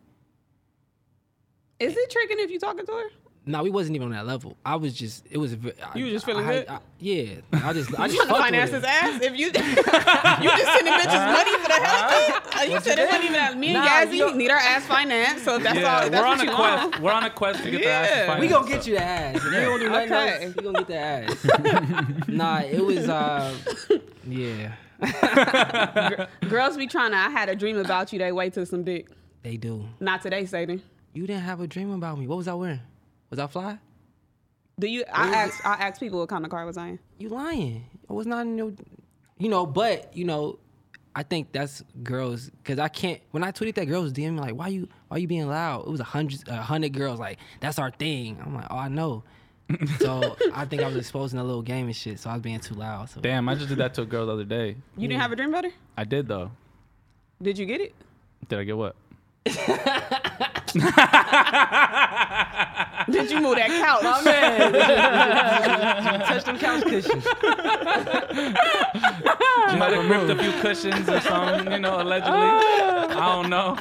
Is 1.79 1.95
it 1.95 2.10
tricking 2.12 2.39
if 2.39 2.51
you 2.51 2.60
talking 2.60 2.86
to 2.86 2.91
her? 2.91 3.10
No, 3.49 3.63
we 3.63 3.71
wasn't 3.71 3.95
even 3.95 4.05
on 4.09 4.12
that 4.13 4.27
level. 4.27 4.55
I 4.63 4.75
was 4.75 4.93
just, 4.93 5.25
it 5.31 5.39
was. 5.39 5.53
a 5.53 5.55
ve- 5.55 5.73
I- 5.81 5.97
You 5.97 6.05
were 6.05 6.12
just 6.12 6.23
feeling 6.23 6.45
I, 6.45 6.51
good? 6.53 6.67
I, 6.69 6.79
yeah, 6.99 7.23
I 7.51 7.73
just, 7.73 7.99
I 7.99 8.07
just 8.07 8.13
You 8.13 8.25
trying 8.25 8.27
to 8.27 8.27
fucked 8.27 8.39
finance 8.43 8.69
his 8.71 8.83
ass? 8.83 9.21
If 9.23 9.31
you 9.39 9.45
you 9.47 9.51
just 9.51 10.71
sending 10.77 10.93
bitches 10.93 11.33
money 11.33 11.57
for 11.57 11.67
the 11.67 11.79
hell 11.81 12.05
of 12.05 12.45
it? 12.45 12.55
Are 12.57 12.65
you 12.65 12.79
sending 12.79 13.07
money 13.07 13.25
for 13.27 13.33
that? 13.33 13.57
Me 13.57 13.67
and 13.69 13.77
Nah, 13.77 13.88
Yazzie 13.88 14.17
you 14.17 14.35
need 14.35 14.51
our 14.51 14.57
ass 14.57 14.85
financed, 14.85 15.45
so 15.45 15.57
that's 15.57 15.79
yeah, 15.79 15.95
all. 16.03 16.09
That's 16.09 16.21
we're 16.21 16.27
on 16.27 16.38
what 16.38 16.47
a 16.47 16.49
you 16.51 16.55
quest. 16.55 16.83
want. 16.91 16.99
We're 17.01 17.12
on 17.12 17.23
a 17.23 17.29
quest 17.31 17.63
to 17.63 17.71
get 17.71 17.81
the 17.81 17.88
ass. 17.89 18.09
financed, 18.27 18.39
We 18.41 18.47
gonna 18.49 18.67
so. 18.67 18.73
get 18.73 18.85
you 18.88 18.93
the 18.93 19.01
ass. 19.03 19.35
If 19.38 19.43
you 19.45 19.51
don't 19.51 19.79
do 19.79 19.89
nothing 19.89 20.13
Okay. 20.13 20.45
else, 20.45 20.55
we 20.55 20.62
gonna 20.63 20.83
get 20.83 20.88
the 20.88 20.97
ass. 20.97 22.27
nah, 22.27 22.59
it 22.59 22.85
was, 22.85 23.09
uh, 23.09 23.57
yeah, 24.27 24.75
Girls 26.49 26.77
be 26.77 26.85
trying 26.88 27.12
to. 27.12 27.17
I 27.17 27.29
had 27.29 27.49
a 27.49 27.55
dream 27.55 27.77
about 27.77 28.13
you. 28.13 28.19
They 28.19 28.31
wait 28.31 28.53
till 28.53 28.65
some 28.67 28.83
dick. 28.83 29.07
they 29.41 29.57
do. 29.57 29.85
Not 29.99 30.21
today, 30.21 30.45
Satan. 30.45 30.83
You 31.13 31.25
didn't 31.25 31.41
have 31.43 31.62
a 31.62 31.67
dream 31.67 31.91
about 31.91 32.19
me. 32.19 32.27
What 32.27 32.38
was 32.38 32.47
I 32.47 32.53
wearing? 32.53 32.81
Was 33.29 33.39
I 33.39 33.47
fly? 33.47 33.77
Do 34.79 34.87
you? 34.87 35.03
I 35.13 35.29
asked. 35.29 35.65
I 35.65 35.73
asked 35.73 35.99
people 35.99 36.19
what 36.19 36.29
kind 36.29 36.45
of 36.45 36.51
car 36.51 36.65
was 36.65 36.77
I 36.77 36.87
in. 36.89 36.99
you 37.17 37.29
lying. 37.29 37.85
I 38.09 38.13
was 38.13 38.25
not 38.25 38.45
in 38.45 38.57
your, 38.57 38.71
you 39.37 39.49
know. 39.49 39.65
But 39.65 40.15
you 40.15 40.23
know, 40.25 40.57
I 41.15 41.23
think 41.23 41.51
that's 41.51 41.83
girls 42.01 42.49
because 42.49 42.79
I 42.79 42.87
can't. 42.87 43.19
When 43.31 43.43
I 43.43 43.51
tweeted 43.51 43.75
that, 43.75 43.85
girls 43.85 44.13
DM 44.13 44.35
me 44.35 44.39
like, 44.39 44.55
"Why 44.55 44.69
you? 44.69 44.87
Why 45.09 45.17
you 45.17 45.27
being 45.27 45.47
loud?" 45.47 45.85
It 45.85 45.91
was 45.91 45.99
a 45.99 46.05
hundred, 46.05 46.47
a 46.47 46.61
hundred 46.61 46.93
girls 46.93 47.19
like, 47.19 47.39
"That's 47.59 47.77
our 47.77 47.91
thing." 47.91 48.39
I'm 48.43 48.55
like, 48.55 48.67
"Oh, 48.71 48.77
I 48.77 48.87
know." 48.87 49.23
so 49.99 50.35
I 50.53 50.65
think 50.65 50.81
I 50.81 50.87
was 50.87 50.95
exposing 50.95 51.37
a 51.39 51.43
little 51.43 51.61
game 51.61 51.85
and 51.85 51.95
shit. 51.95 52.19
So 52.19 52.29
I 52.29 52.33
was 52.33 52.41
being 52.41 52.59
too 52.59 52.73
loud. 52.73 53.09
So 53.09 53.21
Damn, 53.21 53.47
I 53.49 53.55
just 53.55 53.69
did 53.69 53.77
that 53.79 53.93
to 53.95 54.01
a 54.01 54.05
girl 54.05 54.25
the 54.25 54.33
other 54.33 54.43
day. 54.45 54.75
You 54.97 55.07
didn't 55.07 55.21
have 55.21 55.31
a 55.31 55.35
dream 55.35 55.49
about 55.49 55.65
her? 55.65 55.71
I 55.97 56.05
did 56.05 56.27
though. 56.27 56.51
Did 57.41 57.57
you 57.57 57.65
get 57.65 57.79
it? 57.81 57.93
Did 58.47 58.59
I 58.59 58.63
get 58.63 58.77
what? 58.77 58.95
Did 63.10 63.32
you 63.32 63.41
move 63.41 63.55
that 63.55 63.69
couch? 63.69 64.01
Oh, 64.03 64.21
man, 64.25 66.19
touch 66.21 66.43
them 66.43 66.60
couch 66.60 66.84
cushions. 66.84 67.25
You 69.71 69.77
might 69.77 69.93
have 69.93 70.10
ripped 70.10 70.29
a 70.29 70.36
few 70.41 70.51
cushions 70.62 71.08
or 71.10 71.19
something, 71.21 71.71
you 71.71 71.79
know, 71.79 72.01
allegedly. 72.01 72.34
I 72.34 73.41
don't 73.41 73.49
know. 73.49 73.77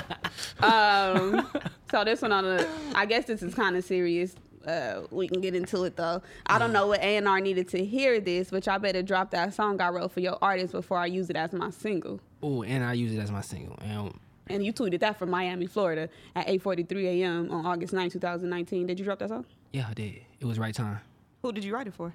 Um, 0.60 1.46
so 1.90 2.04
this 2.04 2.22
one 2.22 2.32
on 2.32 2.44
the, 2.44 2.68
I 2.94 3.06
guess 3.06 3.26
this 3.26 3.42
is 3.42 3.54
kind 3.54 3.76
of 3.76 3.84
serious. 3.84 4.34
Uh, 4.66 5.02
we 5.10 5.28
can 5.28 5.40
get 5.40 5.54
into 5.54 5.84
it 5.84 5.96
though. 5.96 6.22
I 6.46 6.58
don't 6.58 6.72
know 6.72 6.88
what 6.88 7.00
A 7.00 7.16
and 7.16 7.26
R 7.26 7.40
needed 7.40 7.68
to 7.68 7.84
hear 7.84 8.20
this, 8.20 8.50
but 8.50 8.66
y'all 8.66 8.78
better 8.78 9.02
drop 9.02 9.30
that 9.30 9.54
song 9.54 9.80
I 9.80 9.88
wrote 9.88 10.12
for 10.12 10.20
your 10.20 10.36
artist 10.42 10.72
before 10.72 10.98
I 10.98 11.06
use 11.06 11.30
it 11.30 11.36
as 11.36 11.52
my 11.52 11.70
single. 11.70 12.20
Oh, 12.42 12.62
and 12.62 12.84
I 12.84 12.92
use 12.92 13.14
it 13.14 13.18
as 13.18 13.30
my 13.30 13.40
single. 13.40 13.78
And 13.80 14.12
And 14.50 14.64
you 14.64 14.72
tweeted 14.72 15.00
that 15.00 15.18
from 15.18 15.30
Miami, 15.30 15.66
Florida, 15.66 16.08
at 16.34 16.46
8:43 16.46 17.04
a.m. 17.22 17.50
on 17.50 17.66
August 17.66 17.92
9, 17.92 18.10
2019. 18.10 18.86
Did 18.86 18.98
you 18.98 19.04
drop 19.04 19.18
that 19.20 19.28
song? 19.28 19.44
yeah, 19.72 19.86
I 19.90 19.94
did. 19.94 20.20
It 20.40 20.46
was 20.46 20.58
right 20.58 20.74
time. 20.74 21.00
Who 21.42 21.52
did 21.52 21.64
you 21.64 21.74
write 21.74 21.86
it 21.86 21.94
for? 21.94 22.12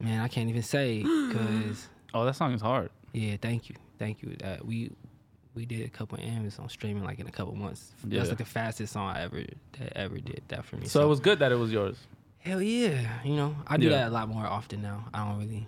Man, 0.00 0.20
I 0.20 0.28
can't 0.28 0.48
even 0.50 0.62
say 0.62 0.98
because 1.28 1.88
Oh, 2.14 2.24
that 2.24 2.36
song 2.36 2.52
is 2.52 2.60
hard. 2.60 2.90
yeah, 3.12 3.36
thank 3.40 3.68
you, 3.68 3.76
thank 3.98 4.22
you. 4.22 4.36
Uh, 4.44 4.56
we 4.64 4.90
we 5.54 5.64
did 5.64 5.86
a 5.86 5.88
couple 5.88 6.18
of 6.18 6.24
M's 6.24 6.58
on 6.58 6.68
streaming 6.68 7.02
like 7.02 7.18
in 7.18 7.26
a 7.26 7.30
couple 7.30 7.54
months. 7.56 7.92
Yeah. 8.06 8.18
That's 8.18 8.28
like 8.28 8.38
the 8.38 8.44
fastest 8.44 8.92
song 8.92 9.08
I 9.16 9.22
ever 9.22 9.42
that 9.78 9.96
ever 9.96 10.18
did 10.18 10.42
that 10.48 10.64
for 10.66 10.76
me. 10.76 10.86
So 10.86 11.02
it 11.02 11.06
was 11.08 11.20
good 11.20 11.38
that 11.38 11.50
it 11.52 11.56
was 11.58 11.72
yours. 11.72 11.96
hell 12.38 12.60
yeah, 12.62 13.22
you 13.24 13.34
know 13.36 13.56
I 13.66 13.76
do 13.78 13.86
Yeah. 13.86 13.92
that 13.98 14.08
a 14.08 14.10
lot 14.10 14.28
more 14.28 14.46
often 14.46 14.82
now. 14.82 15.06
I 15.14 15.26
don't 15.26 15.38
really 15.38 15.66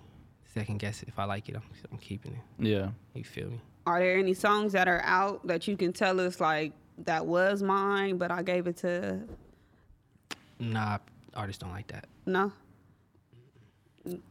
second 0.53 0.77
guess 0.79 1.01
it. 1.01 1.07
If 1.09 1.17
I 1.19 1.25
like 1.25 1.49
it, 1.49 1.55
I'm, 1.55 1.63
I'm 1.91 1.97
keeping 1.97 2.33
it. 2.33 2.65
Yeah. 2.67 2.89
You 3.15 3.23
feel 3.23 3.49
me? 3.49 3.59
Are 3.85 3.99
there 3.99 4.17
any 4.17 4.33
songs 4.33 4.73
that 4.73 4.87
are 4.87 5.01
out 5.03 5.45
that 5.47 5.67
you 5.67 5.75
can 5.77 5.93
tell 5.93 6.19
us 6.19 6.39
like 6.39 6.73
that 7.05 7.25
was 7.25 7.63
mine, 7.63 8.17
but 8.17 8.29
I 8.31 8.43
gave 8.43 8.67
it 8.67 8.77
to 8.77 9.19
Nah, 10.59 10.97
artists 11.33 11.61
don't 11.61 11.71
like 11.71 11.87
that. 11.87 12.07
no? 12.25 12.51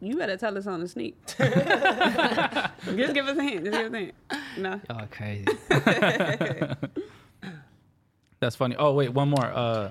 You 0.01 0.17
better 0.17 0.37
tell 0.37 0.57
us 0.59 0.67
on 0.67 0.81
the 0.81 0.89
sneak. 0.89 1.15
Just 1.27 3.15
give 3.15 3.29
us 3.29 3.37
a 3.39 3.43
hint. 3.43 3.65
Just 3.65 3.77
give 3.79 3.87
us 3.87 3.93
a 3.93 3.99
hint. 3.99 4.15
No. 4.57 4.81
Oh, 4.91 5.07
crazy. 5.11 5.47
That's 8.41 8.57
funny. 8.57 8.77
Oh 8.79 8.93
wait, 8.95 9.11
one 9.11 9.31
more. 9.31 9.45
Uh, 9.47 9.91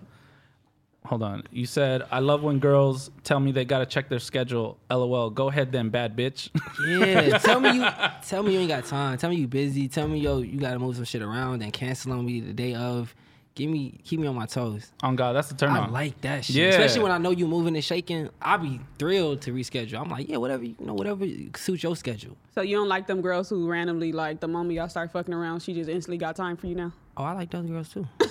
hold 1.07 1.23
on. 1.23 1.43
You 1.51 1.65
said 1.65 2.03
I 2.11 2.19
love 2.19 2.43
when 2.43 2.59
girls 2.59 3.09
tell 3.23 3.39
me 3.39 3.51
they 3.51 3.65
gotta 3.65 3.85
check 3.85 4.09
their 4.09 4.19
schedule. 4.19 4.77
LOL. 4.89 5.29
Go 5.29 5.49
ahead 5.49 5.71
then, 5.71 5.89
bad 5.89 6.15
bitch. 6.15 6.49
Yeah, 6.87 7.37
tell 7.39 7.59
me 7.59 7.71
you 7.71 7.87
tell 8.23 8.43
me 8.43 8.53
you 8.53 8.59
ain't 8.59 8.69
got 8.69 8.85
time. 8.85 9.17
Tell 9.17 9.29
me 9.29 9.37
you 9.37 9.47
busy. 9.47 9.87
Tell 9.87 10.07
me 10.07 10.19
yo 10.19 10.39
you 10.39 10.59
gotta 10.59 10.79
move 10.79 10.95
some 10.95 11.05
shit 11.05 11.21
around 11.21 11.63
and 11.63 11.73
cancel 11.73 12.11
on 12.13 12.25
me 12.25 12.41
the 12.41 12.53
day 12.53 12.75
of. 12.75 13.13
Give 13.55 13.71
me 13.71 13.99
keep 14.03 14.19
me 14.19 14.27
on 14.27 14.35
my 14.35 14.45
toes. 14.45 14.91
on 15.01 15.15
God, 15.15 15.33
that's 15.35 15.49
the 15.49 15.55
turn 15.55 15.71
I 15.71 15.79
on. 15.79 15.91
like 15.91 16.21
that 16.21 16.45
shit. 16.45 16.57
Yeah. 16.57 16.67
Especially 16.67 17.01
when 17.01 17.11
I 17.11 17.17
know 17.17 17.31
you 17.31 17.47
moving 17.47 17.73
and 17.75 17.83
shaking. 17.83 18.29
I'll 18.39 18.59
be 18.59 18.79
thrilled 18.99 19.41
to 19.41 19.51
reschedule. 19.51 19.99
I'm 19.99 20.11
like, 20.11 20.29
yeah, 20.29 20.37
whatever 20.37 20.63
you 20.63 20.75
know, 20.79 20.93
whatever 20.93 21.25
suits 21.55 21.81
your 21.81 21.95
schedule. 21.95 22.37
So 22.53 22.61
you 22.61 22.75
don't 22.75 22.87
like 22.87 23.07
them 23.07 23.19
girls 23.19 23.49
who 23.49 23.67
randomly 23.67 24.11
like 24.11 24.41
the 24.41 24.47
moment 24.47 24.75
y'all 24.75 24.89
start 24.89 25.11
fucking 25.11 25.33
around, 25.33 25.61
she 25.63 25.73
just 25.73 25.89
instantly 25.89 26.19
got 26.19 26.35
time 26.35 26.55
for 26.55 26.67
you 26.67 26.75
now. 26.75 26.91
Oh, 27.17 27.23
I 27.23 27.31
like 27.31 27.49
those 27.49 27.65
girls 27.65 27.89
too. 27.89 28.07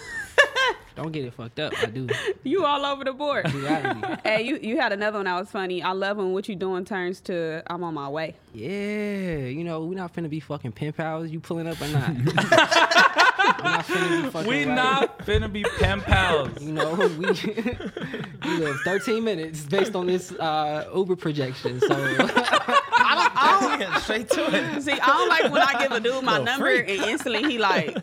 Don't 0.97 1.13
get 1.13 1.25
it 1.27 1.35
fucked 1.35 1.61
up. 1.61 1.73
I 1.81 1.87
do. 1.87 2.09
You 2.43 2.65
all 2.65 2.85
over 2.87 3.05
the 3.05 3.13
board. 3.13 3.47
Hey, 3.49 4.43
you 4.43 4.57
you 4.63 4.79
had 4.79 4.93
another 4.93 5.19
one 5.19 5.25
that 5.27 5.39
was 5.39 5.51
funny. 5.51 5.83
I 5.83 5.93
love 5.93 6.17
when 6.17 6.33
what 6.33 6.49
you 6.49 6.55
doing 6.57 6.85
turns 6.85 7.21
to 7.23 7.63
I'm 7.67 7.83
on 7.85 7.93
my 7.95 8.09
way. 8.09 8.35
Yeah, 8.55 9.37
you 9.47 9.65
know, 9.65 9.85
we 9.85 9.95
not 9.97 10.15
finna 10.15 10.31
be 10.31 10.41
fucking 10.41 10.73
pen 10.73 10.93
pals. 10.93 11.29
You 11.31 11.41
pulling 11.41 11.67
up 11.67 11.81
or 11.81 11.89
not? 11.89 12.11
Not 13.63 13.85
finna 13.87 14.47
we 14.47 14.65
right. 14.65 14.75
not 14.75 15.19
finna 15.21 15.53
be 15.53 15.63
pen 15.79 16.01
pals. 16.01 16.61
You 16.61 16.73
know, 16.73 16.95
we 17.19 17.27
we 18.45 18.57
live 18.59 18.77
13 18.85 19.23
minutes 19.23 19.65
based 19.65 19.95
on 19.95 20.07
this 20.07 20.33
uh, 20.33 20.89
Uber 20.95 21.17
projection. 21.17 21.81
So 21.81 21.89
I 21.91 23.79
don't 23.81 24.01
Straight 24.03 24.29
to 24.31 24.55
it. 24.55 24.83
See, 24.83 24.93
I 24.93 25.07
don't 25.07 25.29
like 25.29 25.53
when 25.53 25.63
I 25.63 25.81
give 25.83 25.93
a 25.93 26.01
dude 26.01 26.25
my 26.25 26.33
Little 26.39 26.45
number 26.45 26.67
freak. 26.67 26.89
and 26.89 27.11
instantly 27.11 27.43
he 27.45 27.59
like, 27.59 27.97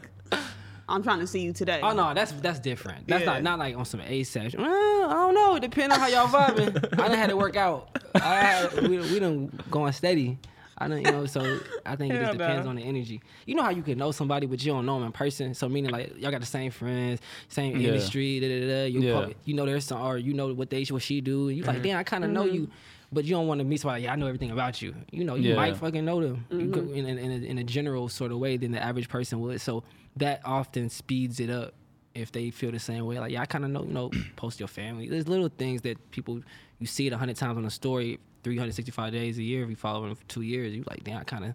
I'm 0.89 1.01
trying 1.03 1.19
to 1.19 1.27
see 1.27 1.39
you 1.41 1.53
today. 1.53 1.79
Oh 1.81 1.93
no, 1.93 2.13
that's 2.13 2.31
that's 2.33 2.59
different. 2.59 3.07
That's 3.07 3.21
Yeah. 3.21 3.33
not 3.33 3.43
not 3.43 3.59
like 3.59 3.75
on 3.75 3.85
some 3.85 4.01
ASAP. 4.01 4.57
Uh, 4.57 4.61
I 4.63 5.13
don't 5.13 5.33
know. 5.33 5.55
It 5.55 5.61
depends 5.61 5.93
on 5.93 5.99
how 5.99 6.07
y'all 6.07 6.27
vibing. 6.27 6.75
I 6.99 7.07
done 7.07 7.17
had 7.17 7.29
to 7.29 7.37
work 7.37 7.55
out. 7.55 7.89
I 8.15 8.35
had, 8.35 8.87
we 8.87 8.99
we 9.01 9.19
done 9.19 9.51
going 9.69 9.93
steady. 9.93 10.37
I 10.77 10.87
don't, 10.87 11.01
you 11.01 11.11
know, 11.11 11.25
so 11.27 11.61
I 11.85 11.95
think 11.95 12.13
it 12.13 12.17
Hell 12.17 12.25
just 12.27 12.37
depends 12.39 12.63
no. 12.65 12.71
on 12.71 12.75
the 12.77 12.81
energy. 12.83 13.21
You 13.45 13.55
know 13.55 13.61
how 13.63 13.69
you 13.69 13.83
can 13.83 13.97
know 13.97 14.11
somebody, 14.11 14.47
but 14.47 14.63
you 14.65 14.71
don't 14.71 14.85
know 14.85 14.95
them 14.97 15.05
in 15.05 15.11
person. 15.11 15.53
So 15.53 15.69
meaning 15.69 15.91
like 15.91 16.17
y'all 16.17 16.31
got 16.31 16.41
the 16.41 16.47
same 16.47 16.71
friends, 16.71 17.21
same 17.47 17.79
Yeah. 17.79 17.89
industry, 17.89 18.39
da, 18.39 18.47
da, 18.49 18.67
da. 18.67 18.85
You, 18.87 19.01
Yeah. 19.01 19.11
probably, 19.11 19.35
you 19.45 19.53
know 19.53 19.65
there's 19.67 19.85
some, 19.85 20.01
or 20.01 20.17
you 20.17 20.33
know 20.33 20.53
what 20.53 20.69
they 20.71 20.83
what 20.85 21.01
she 21.03 21.21
do. 21.21 21.47
And 21.49 21.57
you 21.57 21.63
like, 21.63 21.81
damn, 21.83 21.97
I 21.99 22.03
kind 22.03 22.23
of 22.25 22.31
know 22.31 22.45
you, 22.45 22.69
but 23.11 23.23
you 23.23 23.31
don't 23.31 23.47
want 23.47 23.59
to 23.59 23.65
meet 23.65 23.81
somebody. 23.81 24.03
Yeah, 24.03 24.13
I 24.13 24.15
know 24.15 24.25
everything 24.25 24.49
about 24.51 24.81
you. 24.81 24.95
You 25.11 25.23
know, 25.25 25.35
you 25.35 25.51
Yeah. 25.51 25.55
might 25.55 25.77
fucking 25.77 26.03
know 26.03 26.21
them 26.21 26.45
you 26.51 26.65
go 26.65 26.81
in, 26.81 27.05
in, 27.05 27.17
in, 27.19 27.31
a, 27.31 27.45
in 27.45 27.57
a 27.59 27.63
general 27.63 28.09
sort 28.09 28.31
of 28.31 28.39
way 28.39 28.57
than 28.57 28.71
the 28.71 28.83
average 28.83 29.09
person 29.09 29.41
would. 29.41 29.61
So 29.61 29.83
that 30.17 30.41
often 30.45 30.89
speeds 30.89 31.39
it 31.39 31.49
up 31.49 31.73
if 32.15 32.31
they 32.31 32.51
feel 32.51 32.71
the 32.71 32.79
same 32.79 33.05
way. 33.05 33.19
Like, 33.19 33.31
yeah, 33.31 33.41
I 33.41 33.45
kind 33.45 33.65
of 33.65 33.71
know, 33.71 33.83
you 33.83 33.93
know, 33.93 34.11
post 34.35 34.59
your 34.59 34.67
family. 34.67 35.09
There's 35.09 35.27
little 35.27 35.49
things 35.49 35.81
that 35.81 36.11
people 36.11 36.41
you 36.79 36.87
see 36.87 37.07
it 37.07 37.13
a 37.13 37.17
hundred 37.17 37.37
times 37.37 37.57
on 37.57 37.65
a 37.65 37.69
story, 37.69 38.19
365 38.43 39.13
days 39.13 39.37
a 39.37 39.43
year. 39.43 39.63
If 39.63 39.69
you 39.69 39.75
follow 39.75 40.05
them 40.05 40.15
for 40.15 40.23
two 40.25 40.41
years, 40.41 40.73
you 40.73 40.83
like, 40.89 41.03
damn, 41.03 41.17
I 41.17 41.23
kind 41.23 41.45
of 41.45 41.53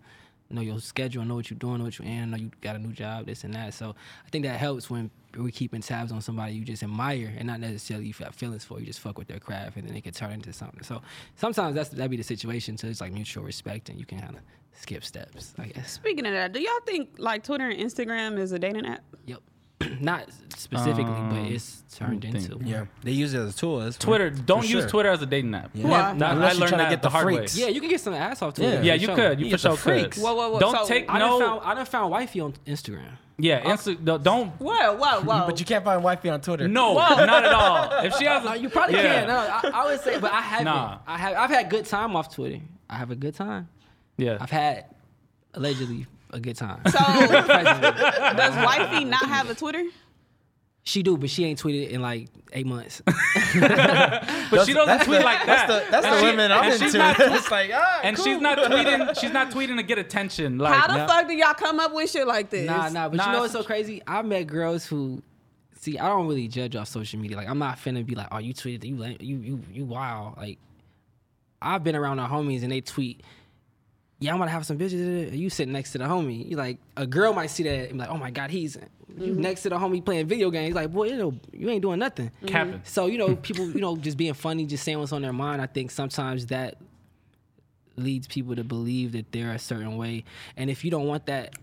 know 0.51 0.61
your 0.61 0.81
schedule, 0.81 1.25
know 1.25 1.35
what 1.35 1.51
you're 1.51 1.59
doing, 1.59 1.79
know 1.79 1.85
what 1.85 1.99
you're 1.99 2.09
in, 2.09 2.31
know 2.31 2.37
you 2.37 2.51
got 2.61 2.77
a 2.77 2.79
new 2.79 2.93
job, 2.93 3.27
this 3.27 3.45
and 3.45 3.55
that. 3.55 3.75
So 3.75 3.95
I 4.27 4.31
think 4.31 4.45
that 4.45 4.59
helps 4.59 4.89
when 4.89 5.11
we're 5.37 5.51
keeping 5.51 5.83
tabs 5.83 6.11
on 6.11 6.21
somebody 6.21 6.55
you 6.55 6.65
just 6.65 6.83
admire 6.83 7.33
and 7.37 7.47
not 7.47 7.61
necessarily 7.61 8.07
you 8.07 8.15
have 8.21 8.35
feelings 8.35 8.65
for. 8.65 8.81
You 8.81 8.87
just 8.87 9.01
fuck 9.01 9.19
with 9.19 9.29
their 9.29 9.39
craft 9.39 9.77
and 9.77 9.89
then 9.89 9.95
it 9.95 10.03
can 10.03 10.13
turn 10.13 10.33
into 10.33 10.53
something. 10.53 10.83
So 10.83 11.03
sometimes 11.37 11.75
that's 11.75 11.91
that'd 11.91 12.11
be 12.11 12.17
the 12.17 12.23
situation. 12.23 12.79
So 12.79 12.87
it's 12.87 13.01
like 13.01 13.13
mutual 13.13 13.45
respect 13.45 13.89
and 13.89 13.99
you 13.99 14.07
can 14.07 14.21
kind 14.21 14.37
of 14.37 14.43
skip 14.73 15.05
steps. 15.05 15.55
I 15.59 15.67
guess. 15.67 15.93
Speaking 15.93 16.27
of 16.27 16.33
that, 16.33 16.53
do 16.53 16.61
y'all 16.61 16.81
think 16.87 17.11
like 17.19 17.45
Twitter 17.45 17.69
and 17.69 17.79
Instagram 17.79 18.39
is 18.39 18.53
a 18.53 18.59
dating 18.59 18.87
app? 18.87 19.03
Yep. 19.27 19.43
not 20.01 20.27
specifically, 20.57 21.05
Um, 21.13 21.31
but 21.31 21.53
it's 21.53 21.83
turned 21.95 22.25
into. 22.25 22.41
think. 22.59 22.63
Yeah, 22.67 22.87
they 23.03 23.13
use 23.13 23.33
it 23.35 23.39
as 23.39 23.55
a 23.55 23.57
tool. 23.59 23.79
That's 23.81 23.97
Twitter. 23.97 24.31
for 24.35 24.43
Don't 24.43 24.63
use 24.69 24.83
sure. 24.83 24.89
Twitter 24.89 25.09
as 25.11 25.23
a 25.23 25.27
dating 25.27 25.55
app. 25.55 25.71
Yeah. 25.75 25.89
Why? 25.89 26.15
That- 26.15 26.33
Unless 26.33 26.57
I 26.57 26.59
learned 26.59 26.69
trying 26.69 26.71
to 26.71 26.77
that 26.79 26.91
get 26.91 27.03
the 27.03 27.09
the 27.09 27.13
hard 27.13 27.27
way. 27.27 27.47
Yeah, 27.53 27.69
you 27.69 27.81
can 27.81 27.89
get 27.89 28.01
some 28.01 28.15
ass 28.15 28.43
off 28.43 28.55
Twitter. 28.55 28.75
Yeah. 28.77 28.83
Yeah, 28.83 28.95
you 28.95 29.07
sure. 29.07 29.15
could. 29.15 29.39
You 29.41 29.47
You 29.47 29.57
for 29.57 29.63
get 29.63 29.71
the 29.71 29.77
sure 29.77 29.95
could. 30.09 30.15
Whoa, 30.17 30.35
whoa, 30.35 30.51
whoa. 30.51 30.59
Don't 30.59 30.77
so, 30.79 30.85
take 30.87 31.09
I 31.09 31.19
no. 31.21 31.39
done 31.39 31.49
found 31.49 31.61
I 31.65 31.75
done 31.75 31.87
found 31.87 32.11
wifey 32.11 32.41
on 32.41 32.55
Instagram. 32.67 33.13
yeah, 33.39 33.61
Insta, 33.63 34.05
don't- 34.05 34.23
don't. 34.25 34.49
Whoa, 34.61 34.97
whoa, 34.97 35.21
whoa. 35.23 35.47
But 35.47 35.61
you 35.61 35.67
can't 35.67 35.85
find 35.85 36.03
wifey 36.03 36.29
on 36.31 36.41
Twitter. 36.41 36.67
No, 36.67 36.95
not 36.95 37.45
at 37.45 37.53
all. 37.53 38.05
If 38.05 38.15
she 38.17 38.25
has, 38.25 38.45
No, 38.45 38.55
you 38.55 38.69
probably 38.69 38.97
yeah. 38.97 39.21
can. 39.21 39.27
No, 39.29 39.37
I, 39.39 39.71
I 39.83 39.85
would 39.87 40.01
say, 40.01 40.19
but 40.19 40.33
I 40.33 40.41
haven't. 40.41 40.65
Nah. 40.67 40.99
I 41.07 41.17
have. 41.19 41.37
I've 41.37 41.51
had 41.51 41.71
good 41.71 41.85
time 41.87 42.17
off 42.17 42.35
Twitter. 42.35 42.61
I 42.91 42.97
have 42.97 43.11
a 43.13 43.17
good 43.17 43.35
time. 43.37 43.69
Yeah, 44.17 44.39
I've 44.41 44.51
had 44.51 44.87
allegedly 45.55 46.07
a 46.31 46.41
good 46.41 46.57
time. 46.57 46.81
So 46.87 46.99
does 46.99 48.55
wifey 48.65 49.05
not 49.05 49.27
have 49.29 49.51
a 49.51 49.55
Twitter? 49.55 49.85
she 50.85 51.03
do, 51.03 51.19
but 51.19 51.29
she 51.29 51.45
ain't 51.45 51.61
tweeted 51.63 51.91
in 51.91 52.01
like 52.01 52.29
eight 52.55 52.67
months. 52.67 53.03
but 53.07 53.15
she 54.65 54.73
doesn't 54.73 55.05
tweet 55.05 55.19
the, 55.19 55.25
like 55.25 55.45
that's 55.45 55.69
that. 55.69 55.85
The, 55.87 55.91
that's 55.91 56.07
And 56.07 56.15
the 56.15 56.19
she- 56.21 56.25
women 56.25 56.51
I'm 56.53 56.65
and 56.65 56.73
into. 56.73 56.85
she's 56.87 56.95
not- 56.95 57.17
it's 57.21 57.51
like, 57.51 57.71
ah, 57.75 58.01
and 58.03 58.17
cool. 58.17 58.25
she's 58.25 58.41
not 58.41 58.57
tweeting. 58.59 59.21
She's 59.21 59.33
not 59.33 59.51
tweeting 59.51 59.77
to 59.77 59.83
get 59.83 59.99
attention. 59.99 60.57
Like, 60.59 60.73
How 60.75 60.87
the 60.87 60.97
no. 60.99 61.07
fuck 61.07 61.29
do 61.29 61.35
y'all 61.35 61.53
come 61.55 61.79
up 61.79 61.93
with 61.93 62.11
shit 62.11 62.27
like 62.27 62.49
this? 62.51 62.67
nah, 62.67 62.89
nah. 62.89 63.09
But 63.11 63.17
Nah, 63.19 63.27
you 63.27 63.33
know 63.33 63.41
what's 63.41 63.53
so 63.53 63.63
crazy? 63.63 64.03
I 64.07 64.23
met 64.23 64.47
girls 64.47 64.87
who. 64.87 65.23
See, 65.81 65.99
I 65.99 66.09
don't 66.09 66.27
really 66.27 66.49
judge 66.49 66.75
off 66.75 66.89
social 66.89 67.21
media. 67.21 67.37
Like, 67.37 67.49
I'm 67.49 67.59
not 67.59 67.77
finna 67.79 68.05
be 68.05 68.15
like, 68.17 68.27
"Oh, 68.33 68.39
you 68.39 68.53
tweeted, 68.53 68.83
you, 68.85 68.97
la- 68.97 69.07
you, 69.21 69.37
you, 69.37 69.61
you, 69.73 69.85
wow." 69.85 70.35
Like, 70.37 70.59
I've 71.63 71.85
been 71.85 71.95
around 71.95 72.19
our 72.19 72.29
homies 72.29 72.63
and 72.65 72.73
they 72.73 72.81
tweet, 72.81 73.23
"Yeah, 74.19 74.33
I'm 74.33 74.39
gonna 74.39 74.51
have 74.51 74.67
some 74.67 74.79
bitches." 74.79 75.37
You 75.37 75.51
sitting 75.51 75.73
next 75.73 75.93
to 75.93 75.99
the 75.99 76.05
homie. 76.05 76.49
You 76.49 76.57
like 76.57 76.79
a 76.97 77.07
girl 77.07 77.33
might 77.33 77.49
see 77.49 77.63
that 77.65 77.91
and 77.91 77.93
be 77.93 77.99
like, 77.99 78.11
"Oh 78.11 78.17
my 78.17 78.31
god, 78.31 78.51
he's 78.51 78.77
you 79.17 79.33
mm-hmm. 79.33 79.41
next 79.41 79.63
to 79.63 79.71
the 79.71 79.77
homie 79.77 80.05
playing 80.05 80.27
video 80.27 80.51
games." 80.51 80.75
Like, 80.75 80.93
boy, 80.93 81.09
you 81.09 81.17
know, 81.17 81.35
you 81.53 81.69
ain't 81.71 81.83
doing 81.83 81.99
nothing. 81.99 82.27
Mm-hmm. 82.27 82.47
Capping. 82.47 82.81
So 82.85 83.07
you 83.07 83.19
know, 83.19 83.37
people, 83.49 83.71
you 83.71 83.81
know, 83.81 83.97
just 83.97 84.17
being 84.17 84.35
funny, 84.35 84.67
just 84.67 84.85
saying 84.85 84.99
what's 84.99 85.13
on 85.13 85.23
their 85.23 85.33
mind. 85.33 85.63
I 85.63 85.67
think 85.67 85.91
sometimes 85.91 86.47
that 86.47 86.77
leads 87.97 88.29
people 88.29 88.55
to 88.55 88.65
believe 88.65 89.13
that 89.13 89.33
they're 89.33 89.53
a 89.53 89.59
certain 89.59 89.97
way, 89.97 90.25
and 90.57 90.71
if 90.71 90.85
you 90.85 90.91
don't 90.91 91.07
want 91.07 91.27
that 91.27 91.55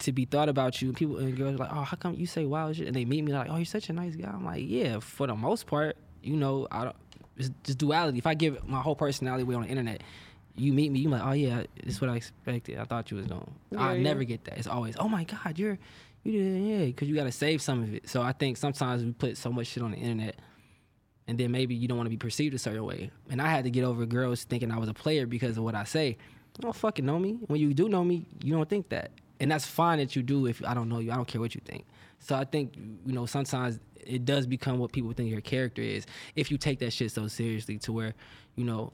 to 0.00 0.12
be 0.12 0.24
thought 0.24 0.48
about 0.48 0.82
you, 0.82 0.92
people 0.92 1.18
and 1.18 1.36
girls 1.36 1.54
are 1.54 1.58
like, 1.58 1.72
oh, 1.72 1.82
how 1.82 1.96
come 1.96 2.14
you 2.14 2.26
say 2.26 2.44
wild 2.44 2.76
shit? 2.76 2.86
And 2.86 2.96
they 2.96 3.04
meet 3.04 3.22
me 3.22 3.32
like, 3.32 3.48
oh, 3.50 3.56
you're 3.56 3.64
such 3.64 3.88
a 3.90 3.92
nice 3.92 4.16
guy. 4.16 4.28
I'm 4.28 4.44
like, 4.44 4.64
yeah, 4.66 4.98
for 4.98 5.26
the 5.26 5.34
most 5.34 5.66
part, 5.66 5.96
you 6.22 6.36
know, 6.36 6.66
I 6.70 6.84
don't. 6.84 6.96
It's 7.36 7.50
just 7.62 7.78
duality. 7.78 8.18
If 8.18 8.26
I 8.26 8.34
give 8.34 8.66
my 8.68 8.80
whole 8.80 8.96
personality 8.96 9.42
away 9.42 9.54
on 9.54 9.62
the 9.62 9.68
internet, 9.68 10.02
you 10.60 10.72
meet 10.72 10.92
me, 10.92 11.00
you 11.00 11.08
like, 11.08 11.24
oh 11.24 11.32
yeah, 11.32 11.64
this 11.82 11.94
is 11.94 12.00
what 12.00 12.10
I 12.10 12.16
expected. 12.16 12.78
I 12.78 12.84
thought 12.84 13.10
you 13.10 13.16
was 13.16 13.26
doing. 13.26 13.50
I 13.76 13.94
Yeah, 13.94 14.02
never 14.02 14.24
get 14.24 14.44
that. 14.44 14.58
It's 14.58 14.66
always, 14.66 14.94
oh 14.98 15.08
my 15.08 15.24
god, 15.24 15.58
you're, 15.58 15.78
you 16.22 16.32
did, 16.32 16.62
yeah, 16.62 16.84
because 16.86 17.08
you 17.08 17.14
got 17.14 17.24
to 17.24 17.32
save 17.32 17.62
some 17.62 17.82
of 17.82 17.94
it. 17.94 18.08
So 18.08 18.22
I 18.22 18.32
think 18.32 18.56
sometimes 18.56 19.04
we 19.04 19.12
put 19.12 19.36
so 19.36 19.50
much 19.50 19.68
shit 19.68 19.82
on 19.82 19.92
the 19.92 19.96
internet 19.96 20.36
and 21.26 21.38
then 21.38 21.50
maybe 21.50 21.74
you 21.74 21.88
don't 21.88 21.96
want 21.96 22.06
to 22.06 22.10
be 22.10 22.16
perceived 22.16 22.54
a 22.54 22.58
certain 22.58 22.84
way. 22.84 23.10
And 23.30 23.40
I 23.40 23.48
had 23.48 23.64
to 23.64 23.70
get 23.70 23.84
over 23.84 24.04
girls 24.04 24.44
thinking 24.44 24.70
I 24.70 24.78
was 24.78 24.88
a 24.88 24.94
player 24.94 25.26
because 25.26 25.56
of 25.56 25.64
what 25.64 25.74
I 25.74 25.84
say. 25.84 26.08
You 26.08 26.62
don't 26.62 26.74
fucking 26.74 27.06
know 27.06 27.18
me. 27.18 27.38
When 27.46 27.60
you 27.60 27.72
do 27.72 27.88
know 27.88 28.04
me, 28.04 28.26
you 28.42 28.52
don't 28.52 28.68
think 28.68 28.88
that. 28.88 29.12
And 29.38 29.50
that's 29.50 29.64
fine 29.64 29.98
that 29.98 30.14
you 30.16 30.22
do 30.22 30.46
if 30.46 30.62
I 30.66 30.74
don't 30.74 30.88
know 30.88 30.98
you. 30.98 31.12
I 31.12 31.14
don't 31.14 31.28
care 31.28 31.40
what 31.40 31.54
you 31.54 31.60
think. 31.64 31.86
So 32.18 32.34
I 32.34 32.44
think, 32.44 32.76
you 33.06 33.12
know, 33.14 33.24
sometimes 33.26 33.78
it 34.04 34.24
does 34.24 34.46
become 34.46 34.78
what 34.78 34.92
people 34.92 35.12
think 35.12 35.30
your 35.30 35.40
character 35.40 35.82
is 35.82 36.04
if 36.34 36.50
you 36.50 36.58
take 36.58 36.80
that 36.80 36.92
shit 36.92 37.12
so 37.12 37.28
seriously 37.28 37.78
to 37.78 37.92
where, 37.92 38.14
you 38.56 38.64
know, 38.64 38.92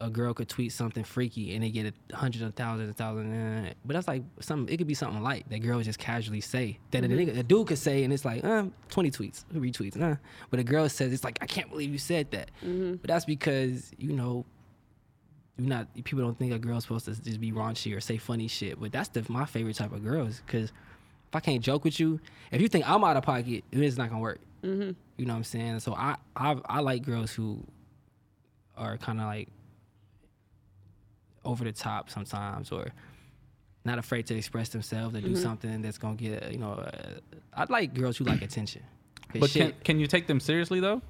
a 0.00 0.10
girl 0.10 0.34
could 0.34 0.48
tweet 0.48 0.72
something 0.72 1.04
freaky 1.04 1.54
and 1.54 1.64
they 1.64 1.70
get 1.70 1.94
a 2.12 2.16
hundreds 2.16 2.42
of 2.42 2.54
thousands 2.54 2.90
of 2.90 2.96
thousands. 2.96 3.32
eh, 3.68 3.72
But 3.84 3.94
that's 3.94 4.06
like 4.06 4.22
something. 4.40 4.72
It 4.72 4.76
could 4.76 4.86
be 4.86 4.92
something 4.94 5.22
light 5.22 5.46
that 5.48 5.60
girls 5.60 5.86
just 5.86 5.98
casually 5.98 6.42
say 6.42 6.78
that 6.90 7.02
a, 7.02 7.08
nigga, 7.08 7.38
a 7.38 7.42
dude 7.42 7.66
could 7.68 7.78
say, 7.78 8.04
and 8.04 8.12
it's 8.12 8.24
like, 8.24 8.44
uh, 8.44 8.64
twenty 8.90 9.10
tweets, 9.10 9.44
retweets, 9.54 9.98
uh. 10.00 10.16
But 10.50 10.60
a 10.60 10.64
girl 10.64 10.86
says, 10.90 11.12
it's 11.14 11.24
like, 11.24 11.38
I 11.40 11.46
can't 11.46 11.70
believe 11.70 11.90
you 11.90 11.98
said 11.98 12.30
that. 12.32 12.50
But 13.00 13.08
that's 13.08 13.24
because 13.24 13.90
you 13.96 14.12
know, 14.12 14.44
you're 15.56 15.68
not. 15.68 15.88
People 16.04 16.24
don't 16.24 16.38
think 16.38 16.52
a 16.52 16.58
girl's 16.58 16.82
supposed 16.84 17.06
to 17.06 17.18
just 17.22 17.40
be 17.40 17.50
raunchy 17.50 17.96
or 17.96 18.00
say 18.00 18.18
funny 18.18 18.48
shit. 18.48 18.78
But 18.78 18.92
that's 18.92 19.08
the 19.08 19.24
my 19.30 19.46
favorite 19.46 19.76
type 19.76 19.92
of 19.92 20.04
girls 20.04 20.42
because 20.44 20.64
if 20.70 21.34
I 21.34 21.40
can't 21.40 21.62
joke 21.62 21.84
with 21.84 21.98
you, 21.98 22.20
if 22.52 22.60
you 22.60 22.68
think 22.68 22.86
I'm 22.86 23.02
out 23.02 23.16
of 23.16 23.22
pocket, 23.24 23.64
it's 23.72 23.96
not 23.96 24.10
gonna 24.10 24.20
work. 24.20 24.40
You 25.16 25.24
know 25.24 25.32
what 25.32 25.38
I'm 25.38 25.44
saying? 25.44 25.80
So 25.80 25.94
I 25.94 26.16
I, 26.36 26.56
I 26.66 26.80
like 26.80 27.02
girls 27.02 27.32
who 27.32 27.64
are 28.76 28.98
kind 28.98 29.20
of 29.20 29.26
like 29.26 29.48
over 31.46 31.64
the 31.64 31.72
top 31.72 32.10
sometimes 32.10 32.70
or 32.72 32.84
not 33.84 33.98
afraid 33.98 34.26
to 34.26 34.34
express 34.36 34.68
themselves 34.70 35.14
or 35.16 35.20
do 35.20 35.36
something 35.36 35.80
that's 35.82 35.98
gonna 35.98 36.16
get 36.16 36.50
you 36.52 36.58
know 36.58 36.72
uh, 36.72 36.90
i 37.54 37.64
like 37.68 37.94
girls 37.94 38.16
who 38.18 38.24
like 38.24 38.42
attention 38.42 38.82
But 39.32 39.50
can 39.50 39.68
shit, 39.68 39.84
can 39.84 39.96
you 40.00 40.06
take 40.08 40.26
them 40.26 40.40
seriously 40.40 40.80
though? 40.80 41.00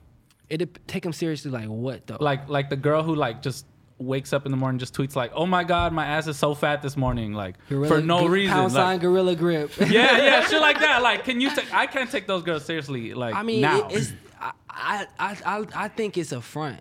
it 0.48 0.60
take 0.86 1.02
them 1.02 1.12
seriously 1.12 1.50
like 1.50 1.66
what 1.68 2.06
though 2.06 2.18
Like 2.20 2.48
like 2.48 2.68
the 2.70 2.76
girl 2.88 3.02
who 3.02 3.14
like 3.14 3.42
just 3.42 3.66
wakes 3.98 4.32
up 4.34 4.44
in 4.46 4.50
the 4.50 4.58
morning 4.58 4.78
just 4.78 4.94
tweets 4.94 5.16
like, 5.16 5.32
"Oh 5.34 5.46
my 5.46 5.64
god, 5.64 5.90
my 6.00 6.04
ass 6.04 6.26
is 6.26 6.36
so 6.36 6.54
fat 6.54 6.82
this 6.82 6.98
morning," 6.98 7.32
like 7.32 7.54
Gorilla- 7.70 7.88
for 7.88 8.00
no 8.02 8.26
gr- 8.26 8.32
reason. 8.38 8.52
pound 8.54 8.74
like- 8.74 8.82
sign 8.82 8.98
gorilla 8.98 9.34
grip 9.34 9.70
yeah, 9.80 9.86
yeah, 10.28 10.46
shit 10.50 10.60
like 10.60 10.78
that. 10.80 11.00
Like, 11.02 11.24
can 11.24 11.40
you? 11.40 11.48
take 11.56 11.72
I 11.72 11.86
can't 11.86 12.10
take 12.10 12.26
those 12.26 12.42
girls 12.42 12.66
seriously. 12.66 13.14
Like, 13.14 13.34
I 13.34 13.42
mean, 13.42 13.62
now. 13.62 13.88
it, 13.88 13.96
it's 13.96 14.12
I, 14.38 14.52
I 14.68 15.06
I 15.18 15.30
I 15.54 15.66
I 15.84 15.88
think 15.88 16.18
it's 16.18 16.32
a 16.32 16.42
front. 16.42 16.80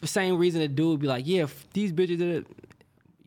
The 0.00 0.06
same 0.06 0.38
reason 0.38 0.60
a 0.62 0.68
dude 0.68 0.86
would 0.86 1.00
be 1.00 1.06
like, 1.06 1.26
yeah, 1.26 1.46
these 1.72 1.92
bitches 1.92 2.20
are. 2.20 2.44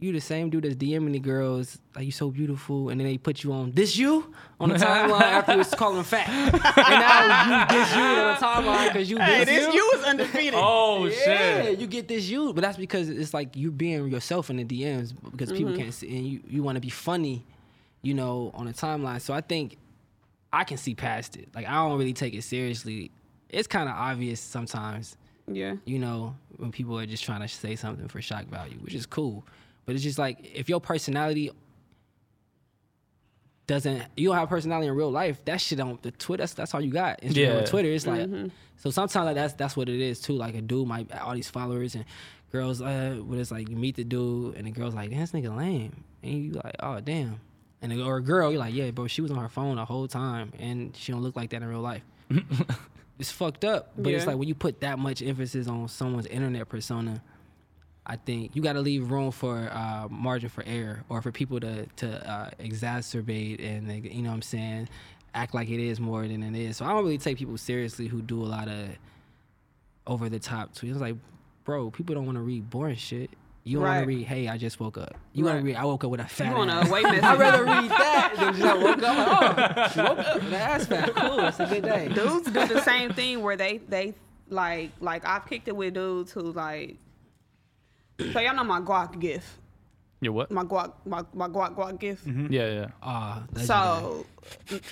You 0.01 0.13
the 0.13 0.21
same 0.21 0.49
dude 0.49 0.63
that's 0.63 0.75
DMing 0.75 1.11
the 1.11 1.19
girls 1.19 1.77
like 1.93 2.05
you 2.05 2.13
so 2.13 2.31
beautiful, 2.31 2.87
and 2.87 3.01
then 3.01 3.05
they 3.05 3.17
put 3.17 3.43
you 3.43 3.51
on 3.51 3.73
this 3.73 3.97
you 3.97 4.33
on 4.57 4.69
the 4.69 4.75
timeline 4.75 5.19
after 5.19 5.57
you 5.57 5.65
calling 5.65 5.97
them 5.97 6.05
fat, 6.05 6.29
and 6.29 6.53
now 6.53 7.59
you 7.59 7.77
this 7.77 7.93
you 7.93 8.01
on 8.01 8.33
the 8.33 8.39
timeline 8.39 8.87
because 8.87 9.09
you 9.09 9.17
Hey, 9.17 9.43
this, 9.43 9.65
this 9.65 9.75
you 9.75 9.91
is 9.95 10.03
undefeated. 10.05 10.53
oh 10.55 11.05
yeah, 11.05 11.63
shit. 11.63 11.79
you 11.79 11.87
get 11.87 12.07
this 12.07 12.29
you, 12.29 12.53
but 12.53 12.61
that's 12.61 12.77
because 12.77 13.09
it's 13.09 13.33
like 13.33 13.49
you're 13.57 13.71
being 13.71 14.07
yourself 14.07 14.49
in 14.49 14.55
the 14.55 14.63
DMs 14.63 15.13
because 15.31 15.51
people 15.51 15.73
mm-hmm. 15.73 15.81
can't 15.81 15.93
see, 15.93 16.17
and 16.17 16.25
you, 16.25 16.39
you 16.47 16.63
want 16.63 16.77
to 16.77 16.81
be 16.81 16.89
funny, 16.89 17.45
you 18.01 18.13
know, 18.13 18.51
on 18.53 18.67
the 18.67 18.73
timeline. 18.73 19.19
So 19.19 19.33
I 19.33 19.41
think 19.41 19.75
I 20.51 20.63
can 20.63 20.77
see 20.77 20.95
past 20.95 21.35
it. 21.35 21.49
Like 21.53 21.67
I 21.67 21.73
don't 21.73 21.97
really 21.97 22.13
take 22.13 22.33
it 22.33 22.43
seriously. 22.43 23.11
It's 23.49 23.67
kind 23.67 23.89
of 23.89 23.95
obvious 23.95 24.39
sometimes, 24.39 25.17
Yeah. 25.51 25.75
you 25.85 25.99
know, 25.99 26.35
when 26.59 26.71
people 26.71 26.97
are 26.99 27.05
just 27.05 27.23
trying 27.23 27.41
to 27.41 27.47
say 27.47 27.75
something 27.75 28.07
for 28.07 28.21
shock 28.21 28.45
value, 28.47 28.77
which 28.79 28.93
is 28.93 29.05
cool. 29.05 29.45
But 29.85 29.95
it's 29.95 30.03
just 30.03 30.19
like 30.19 30.37
if 30.55 30.69
your 30.69 30.79
personality 30.81 31.51
doesn't, 33.67 34.03
you 34.17 34.29
don't 34.29 34.37
have 34.37 34.49
personality 34.49 34.87
in 34.87 34.95
real 34.95 35.11
life. 35.11 35.43
That 35.45 35.61
shit 35.61 35.79
on 35.79 35.99
the 36.01 36.11
Twitter. 36.11 36.41
That's, 36.41 36.53
that's 36.53 36.73
all 36.73 36.81
you 36.81 36.91
got. 36.91 37.21
Instagram 37.21 37.35
Yeah. 37.35 37.53
or 37.59 37.65
Twitter. 37.67 37.89
It's 37.89 38.07
like 38.07 38.27
so 38.77 38.89
sometimes 38.89 39.25
like, 39.25 39.35
that's 39.35 39.53
that's 39.53 39.77
what 39.77 39.89
it 39.89 39.99
is 39.99 40.19
too. 40.19 40.33
Like 40.33 40.55
a 40.55 40.61
dude 40.61 40.87
might 40.87 41.11
all 41.19 41.33
these 41.35 41.49
followers 41.49 41.95
and 41.95 42.05
girls. 42.51 42.81
Uh, 42.81 43.17
but 43.21 43.37
it's 43.37 43.51
like 43.51 43.69
you 43.69 43.75
meet 43.75 43.95
the 43.95 44.03
dude 44.03 44.55
and 44.55 44.65
the 44.67 44.71
girl's 44.71 44.95
like, 44.95 45.09
"Damn, 45.11 45.19
this 45.19 45.31
nigga 45.31 45.55
lame," 45.55 46.03
and 46.23 46.33
you 46.45 46.51
like, 46.53 46.75
"Oh 46.79 46.99
damn." 46.99 47.39
And 47.81 47.91
the, 47.91 48.03
or 48.03 48.17
a 48.17 48.21
girl, 48.21 48.49
you're 48.51 48.59
like, 48.59 48.73
"Yeah, 48.73 48.91
bro, 48.91 49.07
she 49.07 49.21
was 49.21 49.31
on 49.31 49.37
her 49.37 49.49
phone 49.49 49.75
the 49.77 49.85
whole 49.85 50.07
time 50.07 50.51
and 50.59 50.95
she 50.95 51.11
don't 51.11 51.21
look 51.21 51.35
like 51.35 51.51
that 51.51 51.61
in 51.61 51.67
real 51.67 51.79
life." 51.81 52.03
it's 53.19 53.31
fucked 53.31 53.65
up. 53.65 53.91
But 53.97 54.13
it's 54.13 54.25
like 54.25 54.37
when 54.37 54.47
you 54.47 54.55
put 54.55 54.81
that 54.81 54.97
much 54.97 55.21
emphasis 55.21 55.67
on 55.67 55.87
someone's 55.87 56.25
internet 56.25 56.67
persona, 56.67 57.21
I 58.05 58.15
think 58.15 58.55
you 58.55 58.63
got 58.63 58.73
to 58.73 58.81
leave 58.81 59.11
room 59.11 59.31
for 59.31 59.69
uh, 59.71 60.07
margin 60.09 60.49
for 60.49 60.63
error 60.65 61.03
or 61.09 61.21
for 61.21 61.31
people 61.31 61.59
to 61.59 61.85
to 61.97 62.29
uh, 62.29 62.49
exacerbate 62.59 63.63
and 63.63 63.89
they, 63.89 63.97
you 64.09 64.23
know 64.23 64.29
what 64.29 64.35
I'm 64.35 64.41
saying 64.41 64.89
act 65.33 65.53
like 65.53 65.69
it 65.69 65.79
is 65.79 65.99
more 65.99 66.27
than 66.27 66.43
it 66.43 66.59
is. 66.59 66.77
So 66.77 66.85
I 66.85 66.89
don't 66.89 67.03
really 67.03 67.17
take 67.17 67.37
people 67.37 67.57
seriously 67.57 68.07
who 68.07 68.21
do 68.21 68.41
a 68.43 68.45
lot 68.45 68.67
of 68.67 68.89
over 70.07 70.29
the 70.29 70.39
top 70.39 70.73
tweets. 70.73 70.91
It's 70.91 70.99
like, 70.99 71.15
bro, 71.63 71.91
people 71.91 72.15
don't 72.15 72.25
want 72.25 72.37
to 72.37 72.41
read 72.41 72.69
boring 72.69 72.95
shit. 72.95 73.29
You 73.63 73.77
don't 73.77 73.83
want 73.87 74.01
to 74.01 74.07
read, 74.07 74.25
hey, 74.25 74.47
I 74.47 74.57
just 74.57 74.79
woke 74.79 74.97
up. 74.97 75.13
You 75.33 75.45
want 75.45 75.59
to 75.59 75.63
read, 75.65 75.75
I 75.75 75.83
woke 75.85 76.03
up 76.03 76.09
with 76.11 76.21
a 76.21 76.25
fat 76.27 76.51
You 76.51 76.57
want 76.57 76.71
ass. 76.71 76.87
to 76.87 76.91
wait 76.93 77.03
message. 77.03 77.23
I'd 77.23 77.39
rather 77.39 77.63
read 77.65 77.89
that 77.91 78.33
than 78.37 78.53
just 78.55 78.65
I 78.65 78.73
woke 78.77 79.03
up. 79.03 79.55
Oh, 79.77 79.89
she 79.93 79.99
woke 80.01 80.19
up 80.19 80.35
with 80.35 80.43
an 80.45 80.53
ass 80.53 80.85
fat. 80.87 81.15
Cool, 81.15 81.39
it's 81.41 81.59
a 81.59 81.65
good 81.67 81.83
day. 81.83 82.07
dudes 82.07 82.45
do 82.49 82.67
the 82.67 82.81
same 82.81 83.13
thing 83.13 83.41
where 83.43 83.57
they 83.57 83.77
they 83.89 84.15
like 84.47 84.91
like 85.01 85.25
I've 85.25 85.45
kicked 85.45 85.67
it 85.67 85.75
with 85.75 85.93
dudes 85.93 86.31
who 86.31 86.51
like. 86.53 86.97
So 88.33 88.39
y'all 88.39 88.55
know 88.55 88.63
my 88.63 88.79
guac 88.81 89.19
gif, 89.19 89.58
Your 90.21 90.33
what? 90.33 90.51
my 90.51 90.63
guac 90.65 90.91
my, 91.05 91.23
my 91.33 91.47
guac 91.47 91.75
guac 91.75 91.97
gif. 91.97 92.21
Yeah, 92.25 92.73
yeah. 92.73 92.87
Ah, 93.01 93.43
legendary. 93.53 93.65
So 93.65 94.25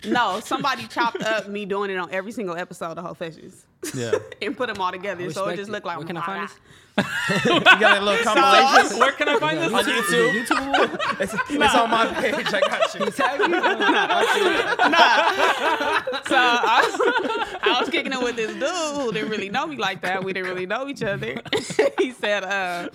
no, 0.06 0.40
somebody 0.40 0.88
chopped 0.88 1.22
up 1.22 1.50
me 1.50 1.66
doing 1.66 1.92
it 1.92 1.98
on 1.98 2.10
every 2.12 2.32
single 2.32 2.56
episode 2.56 2.98
of 2.98 3.04
Whole 3.04 3.14
Fishes. 3.14 3.66
Yeah. 3.94 4.12
and 4.42 4.56
put 4.56 4.68
them 4.68 4.80
all 4.82 4.92
together, 4.92 5.30
so 5.32 5.48
it 5.48 5.58
just 5.58 5.70
looked 5.70 5.86
like. 5.86 5.98
Where 5.98 6.08
can 6.08 6.18
I 6.18 6.26
find 6.26 6.48
this? 6.48 6.56
You 7.46 7.60
got 7.62 8.02
a 8.02 8.06
little 8.06 8.24
compilation 8.24 9.00
Where 9.04 9.12
can 9.12 9.30
I 9.30 9.38
find 9.38 9.60
this? 9.60 9.72
on 9.72 9.84
YouTube. 9.84 11.22
it's, 11.22 11.34
it's 11.52 11.76
on 11.76 11.92
my 11.92 12.08
page. 12.08 12.34
I 12.48 12.60
got 12.60 12.96
you. 12.96 13.12
So 16.28 16.36
I, 16.36 17.47
I 17.68 17.80
was 17.82 17.90
kicking 17.90 18.14
it 18.14 18.22
with 18.22 18.36
this 18.36 18.54
dude 18.54 18.96
who 19.02 19.12
didn't 19.12 19.30
really 19.30 19.50
know 19.50 19.68
me 19.68 19.78
like 19.78 20.02
that. 20.02 20.24
We 20.24 20.34
didn't 20.34 20.50
really 20.50 20.66
know 20.66 20.88
each 20.88 21.04
other. 21.04 21.42
he 22.00 22.12
said, 22.12 22.44
uh, 22.44 22.90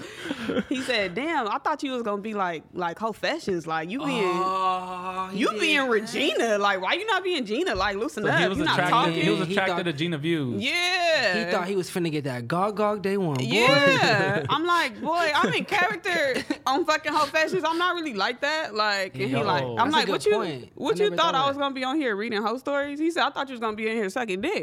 he 0.69 0.81
said, 0.83 1.15
"Damn, 1.15 1.49
I 1.49 1.59
thought 1.59 1.83
you 1.83 1.93
was 1.93 2.03
gonna 2.03 2.23
be 2.23 2.35
like 2.35 2.63
like 2.73 2.99
whole 2.99 3.13
fashions, 3.13 3.67
like 3.67 3.91
you 3.91 3.99
being." 4.05 4.25
Oh, 4.35 5.31
You 5.33 5.51
did 5.51 5.61
being 5.61 5.79
that. 5.79 5.91
Regina, 5.91 6.59
like 6.59 6.81
why 6.81 6.95
you 6.95 7.07
not 7.07 7.23
being 7.25 7.45
Gina? 7.45 7.75
Like 7.75 7.97
loosen 7.97 8.25
So 8.25 8.31
up. 8.31 8.39
he 8.41 8.49
was 8.49 8.59
you 8.59 8.65
not 8.65 8.75
attracted. 8.75 8.93
talking. 8.95 9.15
He 9.23 9.31
was 9.31 9.47
He 9.49 9.55
attracted 9.55 9.77
thought- 9.77 9.85
to 9.85 9.93
Gina 9.93 10.19
Views. 10.19 10.63
yeah. 10.63 11.45
He 11.47 11.51
thought 11.51 11.67
he 11.69 11.77
was 11.77 11.89
finna 11.91 12.11
get 12.11 12.25
that 12.25 12.49
gog 12.49 12.77
gog 12.77 13.03
day 13.03 13.17
one. 13.17 13.37
Boy. 13.37 13.45
Yeah, 13.45 14.45
I'm 14.51 14.65
like, 14.65 15.01
boy, 15.01 15.31
I'm 15.35 15.53
in 15.53 15.65
character 15.65 16.43
on 16.67 16.85
fucking 16.85 17.13
whole 17.13 17.27
fashions. 17.27 17.65
I'm 17.67 17.79
not 17.79 17.95
really 17.95 18.15
like 18.15 18.41
that. 18.41 18.75
Like, 18.75 19.15
and 19.15 19.25
he 19.31 19.37
like, 19.37 19.63
I'm 19.63 19.77
That's 19.77 19.93
like, 19.93 20.07
good 20.07 20.13
what 20.13 20.27
you, 20.27 20.33
point. 20.35 20.71
what 20.75 21.01
I 21.01 21.05
you 21.05 21.11
thought 21.11 21.19
thought 21.23 21.35
I 21.35 21.47
was 21.49 21.57
gonna 21.57 21.75
be 21.75 21.85
on 21.85 21.97
here 21.97 22.17
reading 22.17 22.43
whole 22.43 22.59
stories? 22.59 22.99
He 22.99 23.11
said, 23.11 23.23
I 23.25 23.31
thought 23.31 23.49
you 23.49 23.53
was 23.53 23.61
gonna 23.61 23.77
be 23.77 23.87
in 23.89 23.97
here 23.97 24.09
sucking 24.11 24.41
dick. 24.41 24.62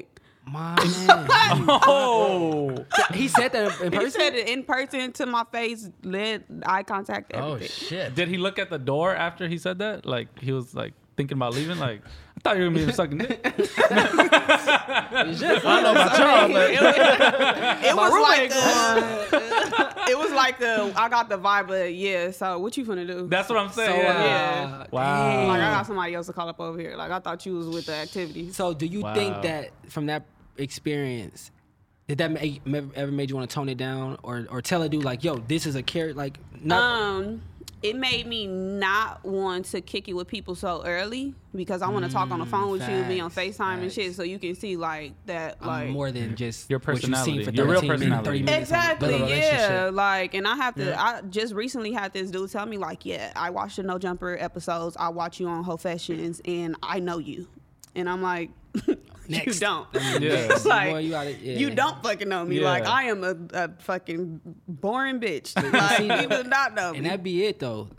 My 0.52 0.76
man. 1.08 1.66
Oh. 1.84 2.86
he 3.14 3.28
said 3.28 3.52
that 3.52 3.80
in 3.82 3.92
He 3.92 3.98
person. 4.00 4.12
said 4.22 4.34
it 4.36 4.48
in 4.50 4.64
person 4.64 5.12
to 5.14 5.26
my 5.26 5.44
face, 5.52 5.90
led 6.04 6.44
eye 6.66 6.84
contact, 6.84 7.32
Oh 7.36 7.60
shit. 7.60 8.16
Did 8.16 8.28
he 8.30 8.38
look 8.38 8.58
at 8.60 8.70
the 8.70 8.80
door 8.80 9.16
after 9.16 9.48
he 9.48 9.58
said 9.58 9.80
that? 9.80 10.06
Like 10.06 10.40
he 10.40 10.52
was 10.52 10.74
like 10.74 10.94
thinking 11.18 11.38
about 11.38 11.54
leaving. 11.54 11.78
Like 11.78 12.02
I 12.38 12.40
thought 12.42 12.58
you 12.58 12.64
were 12.64 12.70
gonna 12.72 12.86
be 12.88 12.92
sucking 13.02 13.18
dick. 13.20 13.42
I 13.46 15.24
don't 15.24 15.84
know 15.84 15.92
about 15.92 16.18
y'all, 16.20 16.48
but 16.52 16.72
it 16.72 17.96
was 17.96 18.14
like, 18.24 18.52
a, 18.52 20.10
it 20.12 20.18
was 20.18 20.32
like 20.32 20.62
a, 20.62 20.92
I 20.96 21.10
got 21.10 21.30
the 21.30 21.38
vibe, 21.38 21.68
but 21.68 21.94
yeah. 21.94 22.32
So 22.32 22.60
what 22.60 22.76
you 22.78 22.86
finna 22.86 23.06
do? 23.06 23.28
That's 23.28 23.50
what 23.50 23.58
I'm 23.58 23.70
So, 23.70 23.86
saying. 23.86 24.06
uh, 24.06 24.14
Yeah. 24.24 24.86
Wow. 24.92 25.48
like 25.48 25.62
I 25.62 25.72
got 25.72 25.86
somebody 25.86 26.16
else 26.16 26.28
to 26.28 26.34
call 26.34 26.50
up 26.50 26.60
over 26.60 26.80
here. 26.80 26.96
Like 26.96 27.12
I 27.12 27.20
thought 27.20 27.46
you 27.46 27.56
was 27.56 27.68
with 27.70 27.86
the 27.86 27.94
activity. 27.94 28.52
So, 28.52 28.74
do 28.74 28.86
you 28.86 29.02
Wow. 29.02 29.14
think 29.14 29.42
that 29.44 29.72
from 29.92 30.06
that 30.08 30.24
experience, 30.60 31.52
did 32.08 32.18
that 32.20 32.32
make, 32.32 32.62
ever 32.96 33.12
made 33.12 33.30
you 33.30 33.36
want 33.36 33.50
to 33.50 33.54
tone 33.54 33.70
it 33.70 33.78
down, 33.78 34.18
or 34.24 34.46
or 34.50 34.62
tell 34.62 34.82
a 34.82 34.90
dude 34.90 35.04
like, 35.04 35.24
"Yo, 35.24 35.38
this 35.38 35.66
is 35.66 35.76
a 35.76 35.84
character"? 35.84 36.18
Like, 36.18 36.38
not 36.64 36.82
Um, 36.82 37.42
it 37.82 37.96
made 37.96 38.28
me 38.28 38.46
not 38.46 39.24
want 39.24 39.64
to 39.66 39.80
kick 39.80 40.10
it 40.10 40.14
with 40.14 40.28
people 40.28 40.54
so 40.54 40.84
early 40.86 41.34
because 41.56 41.82
I 41.82 41.88
want 41.90 42.04
to 42.04 42.12
talk 42.12 42.30
on 42.30 42.40
the 42.40 42.46
phone 42.46 42.72
with 42.72 42.82
you, 42.82 43.04
be 43.06 43.22
on 43.22 43.30
Mm, 43.30 43.34
facts, 43.34 43.58
FaceTime 43.58 43.82
and 43.84 43.92
shit, 43.92 44.14
so 44.16 44.24
you 44.24 44.38
can 44.38 44.54
see 44.56 44.76
like 44.76 45.14
that, 45.28 45.58
I'm 45.62 45.68
like 45.68 45.90
more 45.90 46.12
than 46.12 46.36
just 46.36 46.70
Your 46.70 46.80
what 46.80 46.88
you've 46.88 47.04
seen 47.04 47.12
personality, 47.12 47.44
for 47.46 47.52
your 47.52 47.66
real 47.68 47.80
13 47.82 48.00
minutes, 48.00 48.26
30 48.28 48.40
personality. 48.40 48.44
minutes. 48.44 48.62
Exactly, 48.72 49.08
Build 49.08 49.30
yeah. 49.30 49.90
Like, 49.94 50.34
and 50.34 50.48
I 50.48 50.56
have 50.56 50.76
to. 50.76 51.00
I 51.00 51.22
just 51.30 51.54
recently 51.54 51.94
had 51.94 52.12
this 52.12 52.32
dude 52.32 52.52
tell 52.52 52.66
me, 52.66 52.78
like, 52.78 53.06
yeah, 53.06 53.32
I 53.36 53.50
watched 53.52 53.78
the 53.78 53.84
No 53.84 53.98
Jumper 53.98 54.36
episodes. 54.38 54.98
I 55.00 55.10
watch 55.10 55.40
you 55.40 55.48
on 55.48 55.64
Whole 55.64 55.78
Fashions, 55.78 56.42
and 56.44 56.76
I 56.84 57.00
know 57.00 57.20
you. 57.20 57.48
And 57.96 58.10
I'm 58.10 58.22
like, 58.22 58.50
you 59.30 59.54
don't. 59.54 59.88
Yeah. 59.94 60.52
It's 60.52 60.66
like 60.76 60.92
Boy, 60.92 60.98
you 61.00 61.10
gotta- 61.12 61.36
yeah. 61.38 61.58
you 61.58 61.70
don't 61.74 62.02
fucking 62.04 62.28
know 62.28 62.44
me. 62.44 62.60
Like 62.60 62.86
I 62.86 63.04
am 63.06 63.24
a, 63.24 63.36
a 63.54 63.70
fucking 63.80 64.42
boring 64.68 65.20
bitch. 65.20 65.56
Like 65.72 66.00
you 66.00 66.28
do 66.44 66.44
not 66.50 66.74
know 66.74 66.92
me. 66.92 66.98
And 66.98 67.08
that 67.08 67.24
be 67.24 67.46
it 67.46 67.60
though. 67.60 67.90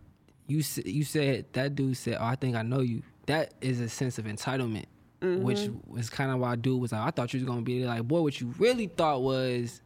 You 0.47 0.63
you 0.85 1.05
said 1.05 1.47
that 1.53 1.75
dude 1.77 1.97
said, 1.97 2.19
"Oh, 2.21 2.25
I 2.25 2.35
think 2.35 2.57
I 2.57 2.63
know 2.63 2.81
you." 2.81 3.03
That 3.27 3.55
is 3.61 3.79
a 3.81 3.89
sense 3.89 4.19
of 4.19 4.25
entitlement, 4.25 4.87
which 5.21 5.59
Mm-hmm. 5.59 5.95
was 5.95 6.11
kind 6.11 6.33
of 6.33 6.41
why 6.41 6.57
dude 6.57 6.81
was 6.81 6.91
like, 6.93 7.03
"I 7.07 7.11
thought 7.13 7.33
you 7.33 7.39
was 7.39 7.47
gonna 7.49 7.63
be 7.63 7.79
there." 7.79 7.89
Like, 7.89 8.03
boy, 8.09 8.23
what 8.23 8.41
you 8.41 8.53
really 8.59 8.89
thought 8.89 9.23
was, 9.23 9.81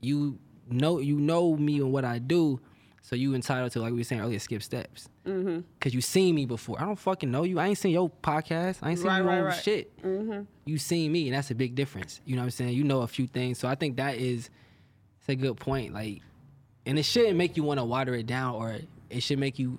you 0.00 0.38
know, 0.70 0.98
you 0.98 1.18
know 1.18 1.56
me 1.56 1.76
and 1.78 1.90
what 1.92 2.04
I 2.04 2.18
do, 2.18 2.60
so 3.08 3.16
you 3.16 3.34
entitled 3.34 3.72
to 3.72 3.80
like 3.80 3.92
we 3.92 4.00
were 4.00 4.04
saying 4.04 4.20
earlier, 4.20 4.38
skip 4.38 4.62
steps. 4.62 5.08
Mm-hmm. 5.26 5.60
Cause 5.80 5.94
you 5.94 6.02
seen 6.02 6.34
me 6.34 6.44
before. 6.44 6.78
I 6.78 6.84
don't 6.84 6.98
fucking 6.98 7.30
know 7.30 7.42
you. 7.42 7.58
I 7.58 7.68
ain't 7.68 7.78
seen 7.78 7.92
your 7.92 8.10
podcast. 8.22 8.80
I 8.82 8.90
ain't 8.90 8.98
seen 8.98 9.08
Right, 9.08 9.16
your 9.16 9.26
right, 9.26 9.38
own 9.38 9.44
right. 9.46 9.62
shit. 9.62 10.02
Mm-hmm. 10.02 10.42
You 10.66 10.76
seen 10.76 11.10
me, 11.10 11.26
and 11.26 11.34
that's 11.34 11.50
a 11.50 11.54
big 11.54 11.74
difference. 11.74 12.20
You 12.26 12.36
know 12.36 12.42
what 12.42 12.46
I'm 12.46 12.50
saying? 12.50 12.74
You 12.74 12.84
know 12.84 13.00
a 13.00 13.06
few 13.06 13.26
things, 13.26 13.58
so 13.58 13.66
I 13.66 13.76
think 13.76 13.96
that 13.96 14.16
is 14.16 14.50
it's 15.20 15.28
a 15.30 15.34
good 15.36 15.56
point. 15.56 15.94
Like, 15.94 16.20
and 16.84 16.98
it 16.98 17.04
shouldn't 17.04 17.38
make 17.38 17.56
you 17.56 17.62
want 17.62 17.80
to 17.80 17.84
water 17.84 18.12
it 18.14 18.26
down, 18.26 18.56
or 18.56 18.76
it 19.08 19.22
should 19.22 19.38
make 19.38 19.58
you 19.58 19.78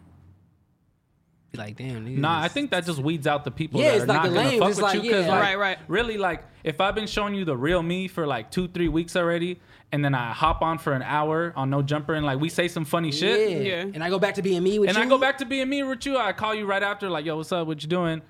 be 1.52 1.58
like, 1.58 1.76
damn. 1.78 2.06
niggas 2.06 2.18
Nah, 2.18 2.42
I 2.42 2.48
think 2.48 2.72
that 2.72 2.86
just 2.86 3.00
weeds 3.00 3.28
out 3.28 3.44
the 3.44 3.52
people 3.52 3.80
Yeah, 3.82 3.90
that 3.90 3.96
it's 3.96 4.04
are 4.04 4.08
like 4.08 4.16
not 4.18 4.24
the 4.24 4.36
gonna 4.36 4.50
lames. 4.50 4.60
fuck 4.60 4.70
It's 4.70 4.78
with 4.78 4.84
like, 4.84 5.04
you. 5.04 5.12
'cause, 5.12 5.26
yeah. 5.26 5.32
like, 5.32 5.42
Right, 5.42 5.58
right. 5.58 5.78
Really, 5.88 6.18
like, 6.18 6.44
if 6.64 6.80
I've 6.82 6.96
been 6.96 7.08
showing 7.08 7.34
you 7.36 7.46
the 7.46 7.58
real 7.58 7.82
me 7.82 8.08
for 8.08 8.28
like 8.28 8.52
two, 8.52 8.68
three 8.68 8.88
weeks 8.88 9.16
already, 9.16 9.60
and 9.92 10.06
then 10.06 10.14
I 10.14 10.32
hop 10.32 10.62
on 10.62 10.78
for 10.78 10.94
an 10.94 11.02
hour 11.02 11.52
on 11.56 11.70
No 11.72 11.82
Jumper, 11.82 12.14
and 12.14 12.26
like 12.26 12.40
we 12.40 12.50
say 12.50 12.68
some 12.68 12.86
funny 12.86 13.12
shit, 13.12 13.50
Yeah. 13.50 13.58
Yeah. 13.58 13.92
And 13.94 14.04
I 14.04 14.10
go 14.10 14.20
back 14.20 14.36
to 14.36 14.42
being 14.44 14.62
me 14.64 14.78
with 14.80 14.90
and 14.90 14.98
you. 14.98 15.04
And 15.04 15.12
I 15.12 15.16
go 15.16 15.20
back 15.20 15.38
to 15.40 15.46
being 15.46 15.68
me 15.70 15.82
with 15.84 16.06
you, 16.06 16.18
I 16.18 16.32
call 16.34 16.54
you 16.54 16.66
right 16.66 16.84
after, 16.84 17.10
like, 17.10 17.26
yo, 17.26 17.38
what's 17.38 17.52
up? 17.52 17.66
What 17.68 17.82
you 17.82 17.90
doing? 17.90 18.22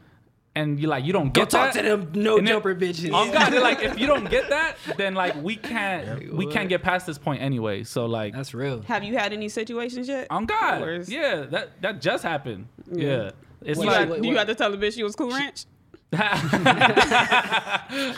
And 0.60 0.80
you 0.80 0.88
like, 0.88 1.06
you 1.06 1.13
don't 1.13 1.34
get 1.34 1.34
Go 1.34 1.41
get 1.41 1.50
talk 1.50 1.74
that. 1.74 1.82
to 1.84 1.88
them 1.88 2.12
no 2.13 2.38
And 2.38 2.45
then- 2.45 2.56
jumper 2.56 2.76
bitches. 2.76 3.13
On 3.13 3.32
God, 3.32 3.54
they're 3.54 3.62
like, 3.62 3.82
if 3.82 3.98
you 3.98 4.08
don't 4.08 4.30
get 4.30 4.50
that, 4.50 4.76
then 4.98 5.13
like 5.13 5.41
we 5.41 5.56
can't, 5.56 6.34
we 6.34 6.48
can't 6.48 6.67
get 6.67 6.84
past 6.84 7.06
this 7.06 7.17
point 7.17 7.41
anyway. 7.41 7.84
So 7.84 8.06
like, 8.06 8.34
That's 8.34 8.54
real. 8.54 8.82
Have 8.82 9.04
you 9.04 9.17
had 9.17 9.32
any 9.32 9.48
situations 9.48 10.10
yet? 10.10 10.28
on 10.30 10.45
God, 10.45 11.08
yeah, 11.08 11.45
that 11.52 11.82
that 11.82 12.02
just 12.02 12.24
happened. 12.24 12.67
Yeah, 12.91 13.32
it's 13.62 13.80
You, 13.80 13.86
What- 13.86 13.95
like, 13.95 14.10
got, 14.10 14.24
you 14.24 14.34
got 14.34 14.48
to 14.48 14.56
tell 14.56 14.72
the 14.72 14.78
bitch 14.78 14.95
she 14.95 15.04
was 15.04 15.15
Cool 15.15 15.32
Ranch. 15.32 15.65
nah, 16.12 16.26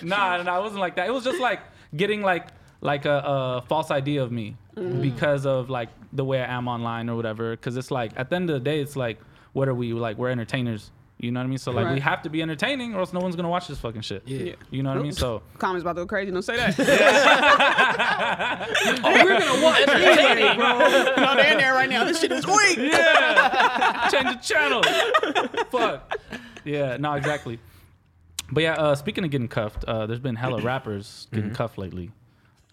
nah, 0.02 0.58
it 0.60 0.62
wasn't 0.62 0.80
like 0.80 0.96
that. 0.96 1.08
It 1.08 1.14
was 1.14 1.26
just 1.26 1.42
like 1.42 1.60
getting 1.96 2.22
like 2.22 2.48
like 2.80 3.06
a, 3.06 3.22
a 3.26 3.62
false 3.68 3.92
idea 3.92 4.24
of 4.24 4.32
me 4.32 4.56
mm. 4.76 5.02
because 5.02 5.46
of 5.46 5.70
like 5.70 5.90
the 6.14 6.26
way 6.26 6.40
I 6.42 6.54
am 6.54 6.68
online 6.68 7.10
or 7.10 7.16
whatever. 7.16 7.52
Because 7.52 7.76
it's 7.78 7.92
like 7.92 8.14
at 8.16 8.30
the 8.30 8.38
end 8.38 8.50
of 8.50 8.54
the 8.56 8.60
day, 8.62 8.80
it's 8.80 8.96
like 8.96 9.20
what 9.54 9.68
are 9.68 9.76
we 9.76 9.94
like? 9.94 10.18
We're 10.18 10.30
entertainers. 10.30 10.92
You 11.22 11.32
know 11.32 11.40
what 11.40 11.46
I 11.46 11.50
mean? 11.50 11.60
So 11.60 11.72
like 11.72 11.94
we 11.94 12.00
have 12.00 12.24
to 12.24 12.30
be 12.32 12.42
entertaining, 12.42 12.96
or 12.96 13.00
else 13.00 13.14
no 13.14 13.20
one's 13.20 13.36
gonna 13.36 13.48
watch 13.48 13.68
this 13.68 13.78
fucking 13.78 14.02
shit. 14.02 14.24
Yeah. 14.26 14.54
You 14.72 14.82
know 14.82 14.90
what 14.90 14.98
I 14.98 15.04
mean? 15.04 15.12
So 15.12 15.44
Comments 15.60 15.84
about 15.84 15.94
to 15.94 16.02
go 16.02 16.08
crazy. 16.08 16.32
Don't 16.32 16.42
say 16.42 16.56
that. 16.58 16.78
Oh, 19.04 19.12
we're 19.24 19.40
gonna 19.40 19.64
watch 19.64 19.82
entertaining, 19.88 20.58
bro. 20.58 20.80
no, 20.80 21.36
they're 21.36 21.52
in 21.52 21.58
there 21.58 21.74
right 21.74 21.90
now. 21.90 22.04
This 22.06 22.20
shit 22.20 22.32
is 22.32 22.46
weak. 22.48 22.78
yeah, 22.78 24.08
change 24.10 24.30
the 24.30 24.40
channel. 24.42 24.82
Fuck. 25.70 26.18
Yeah, 26.64 26.98
no, 26.98 27.14
exactly. 27.14 27.60
But 28.52 28.64
yeah, 28.64 28.74
uh, 28.74 28.96
speaking 28.96 29.24
of 29.24 29.30
getting 29.32 29.48
cuffed, 29.48 29.84
uh, 29.86 30.08
there's 30.08 30.20
been 30.20 30.36
hella 30.36 30.62
rappers 30.62 31.28
getting 31.32 31.54
cuffed 31.54 31.78
lately 31.78 32.12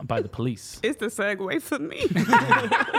by 0.04 0.20
the 0.22 0.28
police. 0.28 0.80
It's 0.84 0.98
the 0.98 1.06
segue 1.06 1.60
for 1.62 1.78
me. 1.78 2.06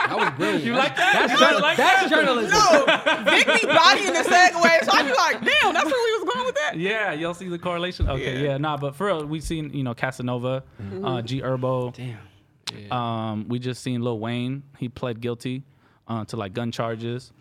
That 0.10 0.16
was 0.18 0.30
brilliant. 0.38 0.64
You 0.66 0.74
like 0.74 0.96
that? 0.96 1.14
That's, 1.28 1.34
You 1.34 1.40
journal- 1.48 1.62
like 1.62 1.78
that's 1.78 2.10
that? 2.10 2.10
journalism. 2.10 2.52
no, 2.52 3.32
Vic 3.32 3.62
be 3.62 3.68
bodying 3.68 4.14
the 4.14 4.20
segue, 4.20 4.84
so 4.86 4.92
I 4.92 5.04
be 5.04 5.14
like, 5.14 5.36
damn, 5.46 5.74
that's 5.74 5.86
where 5.86 6.04
we 6.20 6.24
was 6.26 6.34
going 6.34 6.46
with 6.48 6.56
that. 6.56 6.78
Yeah, 6.78 7.14
y'all 7.14 7.34
see 7.36 7.48
the 7.48 7.60
correlation? 7.60 8.10
Okay, 8.10 8.44
yeah, 8.44 8.58
nah, 8.58 8.76
but 8.78 8.96
for 8.96 9.06
real, 9.08 9.26
we 9.26 9.40
seen 9.40 9.72
you 9.74 9.84
know 9.84 9.94
Casanova, 9.94 10.64
uh, 11.04 11.22
G 11.22 11.42
Herbo. 11.42 11.94
Damn. 11.94 12.92
Um, 12.92 13.48
we 13.50 13.60
just 13.60 13.82
seen 13.84 14.02
Lil 14.02 14.20
Wayne. 14.20 14.64
He 14.78 14.90
pled 14.90 15.22
guilty 15.22 15.64
uh, 16.08 16.26
to 16.26 16.38
like 16.38 16.54
gun 16.54 16.72
charges. 16.72 17.32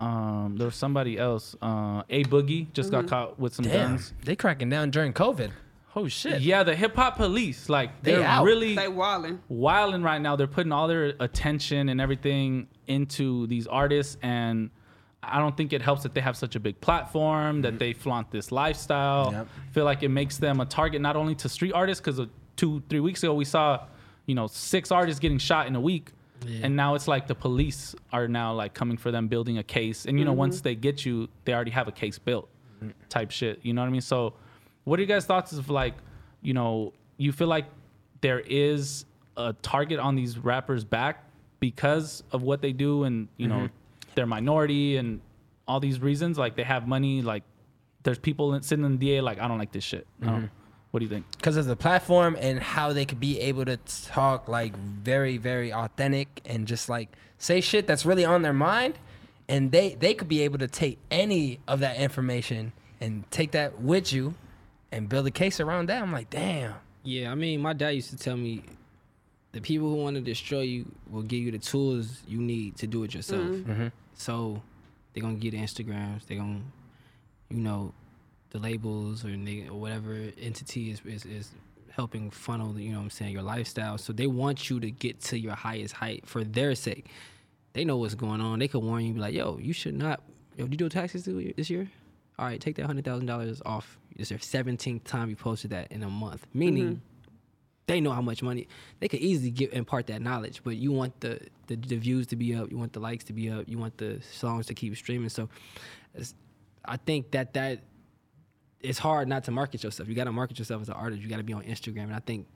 Um, 0.00 0.56
there 0.58 0.66
was 0.66 0.74
somebody 0.76 1.18
else. 1.18 1.54
Uh, 1.62 2.02
A 2.10 2.24
Boogie 2.24 2.72
just 2.72 2.90
got 2.90 3.06
caught 3.06 3.38
with 3.38 3.54
some 3.54 3.64
Damn. 3.64 3.90
guns. 3.92 4.12
They 4.24 4.36
cracking 4.36 4.68
down 4.70 4.90
during 4.90 5.12
COVID. 5.12 5.50
Oh 5.96 6.08
shit. 6.08 6.40
Yeah, 6.40 6.64
the 6.64 6.74
hip 6.74 6.96
hop 6.96 7.16
police, 7.16 7.68
like 7.68 8.02
They 8.02 8.12
they're 8.12 8.24
out. 8.24 8.44
really 8.44 8.74
They 8.74 8.86
wildin'. 8.86 9.38
wilding 9.48 10.02
right 10.02 10.20
now. 10.20 10.36
They're 10.36 10.46
putting 10.46 10.72
all 10.72 10.88
their 10.88 11.14
attention 11.20 11.88
and 11.88 12.00
everything 12.00 12.68
into 12.86 13.46
these 13.46 13.66
artists, 13.66 14.16
and 14.22 14.70
I 15.22 15.38
don't 15.38 15.56
think 15.56 15.72
it 15.72 15.82
helps 15.82 16.02
that 16.02 16.14
they 16.14 16.20
have 16.20 16.36
such 16.36 16.56
a 16.56 16.60
big 16.60 16.80
platform 16.80 17.62
that 17.62 17.70
mm-hmm. 17.70 17.78
they 17.78 17.92
flaunt 17.92 18.30
this 18.30 18.52
lifestyle. 18.52 19.32
Yep. 19.32 19.48
Feel 19.72 19.84
like 19.84 20.02
it 20.02 20.08
makes 20.08 20.38
them 20.38 20.60
a 20.60 20.66
target 20.66 21.00
not 21.00 21.16
only 21.16 21.34
to 21.36 21.48
street 21.48 21.72
artists 21.72 22.00
because 22.00 22.20
uh, 22.20 22.26
two, 22.56 22.82
three 22.88 23.00
weeks 23.00 23.22
ago 23.22 23.34
we 23.34 23.44
saw, 23.44 23.86
you 24.26 24.34
know, 24.34 24.46
six 24.46 24.90
artists 24.90 25.20
getting 25.20 25.38
shot 25.38 25.66
in 25.66 25.76
a 25.76 25.80
week. 25.80 26.10
And 26.62 26.76
now 26.76 26.94
it's 26.94 27.08
like 27.08 27.26
the 27.26 27.34
police 27.34 27.94
are 28.12 28.28
now 28.28 28.52
like 28.52 28.74
coming 28.74 28.98
for 28.98 29.10
them, 29.10 29.28
building 29.28 29.56
a 29.56 29.62
case. 29.62 30.04
And 30.04 30.18
you 30.18 30.26
know, 30.26 30.34
once 30.34 30.56
mm-hmm. 30.56 30.64
they 30.64 30.74
get 30.74 31.06
you, 31.06 31.28
they 31.46 31.54
already 31.54 31.70
have 31.70 31.88
a 31.88 31.92
case 31.92 32.18
built, 32.18 32.50
mm-hmm. 32.82 32.90
type 33.08 33.30
shit. 33.30 33.60
You 33.62 33.72
know 33.72 33.80
what 33.80 33.86
I 33.86 33.90
mean? 33.90 34.02
So, 34.02 34.34
what 34.84 34.98
are 34.98 35.02
you 35.02 35.08
guys' 35.08 35.24
thoughts 35.24 35.52
of 35.52 35.70
like, 35.70 35.94
you 36.42 36.54
know, 36.54 36.92
you 37.16 37.32
feel 37.32 37.48
like 37.48 37.66
there 38.20 38.40
is 38.40 39.04
a 39.36 39.52
target 39.54 39.98
on 39.98 40.14
these 40.14 40.38
rappers' 40.38 40.84
back 40.84 41.24
because 41.60 42.22
of 42.32 42.42
what 42.42 42.60
they 42.60 42.72
do 42.72 43.04
and 43.04 43.28
you 43.36 43.48
know 43.48 43.56
mm-hmm. 43.56 44.14
their 44.14 44.26
minority 44.26 44.96
and 44.96 45.20
all 45.66 45.80
these 45.80 46.00
reasons? 46.00 46.38
Like 46.38 46.56
they 46.56 46.62
have 46.62 46.86
money. 46.86 47.22
Like 47.22 47.42
there's 48.02 48.18
people 48.18 48.60
sitting 48.62 48.84
in 48.84 48.92
the 48.92 48.98
DA 48.98 49.20
like 49.20 49.38
I 49.40 49.48
don't 49.48 49.58
like 49.58 49.72
this 49.72 49.84
shit. 49.84 50.06
Don't- 50.20 50.34
mm-hmm. 50.34 50.46
What 50.90 51.00
do 51.00 51.06
you 51.06 51.10
think? 51.10 51.24
because 51.32 51.56
of 51.56 51.66
the 51.66 51.74
platform 51.74 52.36
and 52.38 52.60
how 52.60 52.92
they 52.92 53.04
could 53.04 53.18
be 53.18 53.40
able 53.40 53.64
to 53.64 53.76
talk 54.06 54.46
like 54.46 54.76
very 54.76 55.38
very 55.38 55.72
authentic 55.72 56.40
and 56.44 56.68
just 56.68 56.88
like 56.88 57.08
say 57.36 57.60
shit 57.60 57.88
that's 57.88 58.06
really 58.06 58.24
on 58.24 58.42
their 58.42 58.52
mind 58.52 58.94
and 59.48 59.72
they 59.72 59.96
they 59.96 60.14
could 60.14 60.28
be 60.28 60.42
able 60.42 60.58
to 60.58 60.68
take 60.68 61.00
any 61.10 61.58
of 61.66 61.80
that 61.80 61.96
information 61.96 62.72
and 63.00 63.28
take 63.32 63.50
that 63.50 63.80
with 63.80 64.12
you 64.12 64.34
and 64.94 65.08
build 65.08 65.26
a 65.26 65.30
case 65.30 65.60
around 65.60 65.88
that 65.88 66.02
i'm 66.02 66.12
like 66.12 66.30
damn 66.30 66.74
Yeah, 67.06 67.30
I 67.30 67.34
mean, 67.34 67.60
my 67.60 67.74
dad 67.74 67.90
used 67.90 68.10
to 68.10 68.16
tell 68.16 68.36
me 68.36 68.62
the 69.52 69.60
people 69.60 69.88
who 69.90 69.96
want 69.96 70.16
to 70.16 70.22
destroy 70.22 70.62
you 70.62 70.86
will 71.10 71.22
give 71.22 71.40
you 71.46 71.52
the 71.52 71.58
tools 71.58 72.22
you 72.26 72.40
need 72.40 72.76
to 72.78 72.86
do 72.86 73.04
it 73.04 73.12
yourself. 73.14 73.42
Mm-hmm. 73.44 73.88
So 74.14 74.62
they're 75.12 75.22
gonna 75.22 75.34
get 75.34 75.52
Instagrams. 75.52 76.26
They're 76.26 76.38
gonna, 76.38 76.62
you 77.50 77.60
know, 77.60 77.92
the 78.50 78.58
labels 78.58 79.22
or, 79.22 79.36
they, 79.36 79.68
or 79.68 79.78
whatever 79.78 80.12
entity 80.40 80.90
is, 80.92 81.02
is 81.04 81.26
is 81.26 81.50
helping 81.90 82.30
funnel. 82.30 82.80
You 82.80 82.92
know, 82.92 82.98
what 82.98 83.04
I'm 83.04 83.10
saying 83.10 83.32
your 83.32 83.42
lifestyle. 83.42 83.98
So 83.98 84.14
they 84.14 84.26
want 84.26 84.70
you 84.70 84.80
to 84.80 84.90
get 84.90 85.20
to 85.28 85.38
your 85.38 85.54
highest 85.54 85.94
height 85.94 86.26
for 86.26 86.42
their 86.42 86.74
sake. 86.74 87.06
They 87.74 87.84
know 87.84 87.98
what's 87.98 88.14
going 88.14 88.40
on. 88.40 88.60
They 88.60 88.68
could 88.68 88.82
warn 88.82 89.04
you, 89.04 89.12
be 89.12 89.20
like, 89.20 89.34
"Yo, 89.34 89.58
you 89.60 89.74
should 89.74 89.94
not. 89.94 90.20
Yo, 90.56 90.64
did 90.64 90.72
you 90.72 90.78
do 90.78 90.88
taxes 90.88 91.26
this 91.56 91.68
year? 91.68 91.90
All 92.38 92.46
right, 92.46 92.60
take 92.60 92.76
that 92.76 92.86
hundred 92.86 93.04
thousand 93.04 93.26
dollars 93.26 93.60
off. 93.66 93.98
It's 94.16 94.30
your 94.30 94.38
seventeenth 94.38 95.04
time 95.04 95.30
you 95.30 95.36
posted 95.36 95.70
that 95.70 95.90
in 95.90 96.02
a 96.02 96.10
month. 96.10 96.46
Meaning, 96.54 96.84
mm-hmm. 96.84 97.34
they 97.86 98.00
know 98.00 98.12
how 98.12 98.22
much 98.22 98.42
money 98.42 98.68
they 99.00 99.08
could 99.08 99.20
easily 99.20 99.50
get 99.50 99.72
impart 99.72 100.06
that 100.08 100.22
knowledge. 100.22 100.62
But 100.62 100.76
you 100.76 100.92
want 100.92 101.20
the, 101.20 101.40
the 101.66 101.76
the 101.76 101.96
views 101.96 102.26
to 102.28 102.36
be 102.36 102.54
up, 102.54 102.70
you 102.70 102.78
want 102.78 102.92
the 102.92 103.00
likes 103.00 103.24
to 103.24 103.32
be 103.32 103.50
up, 103.50 103.64
you 103.68 103.78
want 103.78 103.98
the 103.98 104.20
songs 104.32 104.66
to 104.66 104.74
keep 104.74 104.96
streaming. 104.96 105.28
So, 105.28 105.48
it's, 106.14 106.34
I 106.84 106.96
think 106.96 107.32
that 107.32 107.54
that 107.54 107.80
it's 108.80 108.98
hard 108.98 109.28
not 109.28 109.44
to 109.44 109.50
market 109.50 109.82
yourself. 109.82 110.08
You 110.08 110.14
got 110.14 110.24
to 110.24 110.32
market 110.32 110.58
yourself 110.58 110.82
as 110.82 110.88
an 110.88 110.94
artist. 110.94 111.22
You 111.22 111.28
got 111.28 111.38
to 111.38 111.42
be 111.42 111.54
on 111.54 111.62
Instagram, 111.62 112.04
and 112.04 112.14
I 112.14 112.20
think 112.20 112.46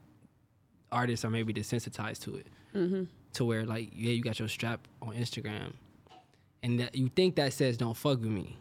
artists 0.92 1.24
are 1.24 1.30
maybe 1.30 1.52
desensitized 1.52 2.20
to 2.20 2.36
it, 2.36 2.46
mm-hmm. 2.74 3.04
to 3.32 3.44
where 3.44 3.64
like 3.64 3.90
yeah, 3.94 4.12
you 4.12 4.22
got 4.22 4.38
your 4.38 4.48
strap 4.48 4.86
on 5.02 5.14
Instagram, 5.14 5.72
and 6.62 6.78
that 6.80 6.94
you 6.94 7.08
think 7.08 7.36
that 7.36 7.52
says 7.52 7.76
don't 7.76 7.96
fuck 7.96 8.20
with 8.20 8.30
me. 8.30 8.56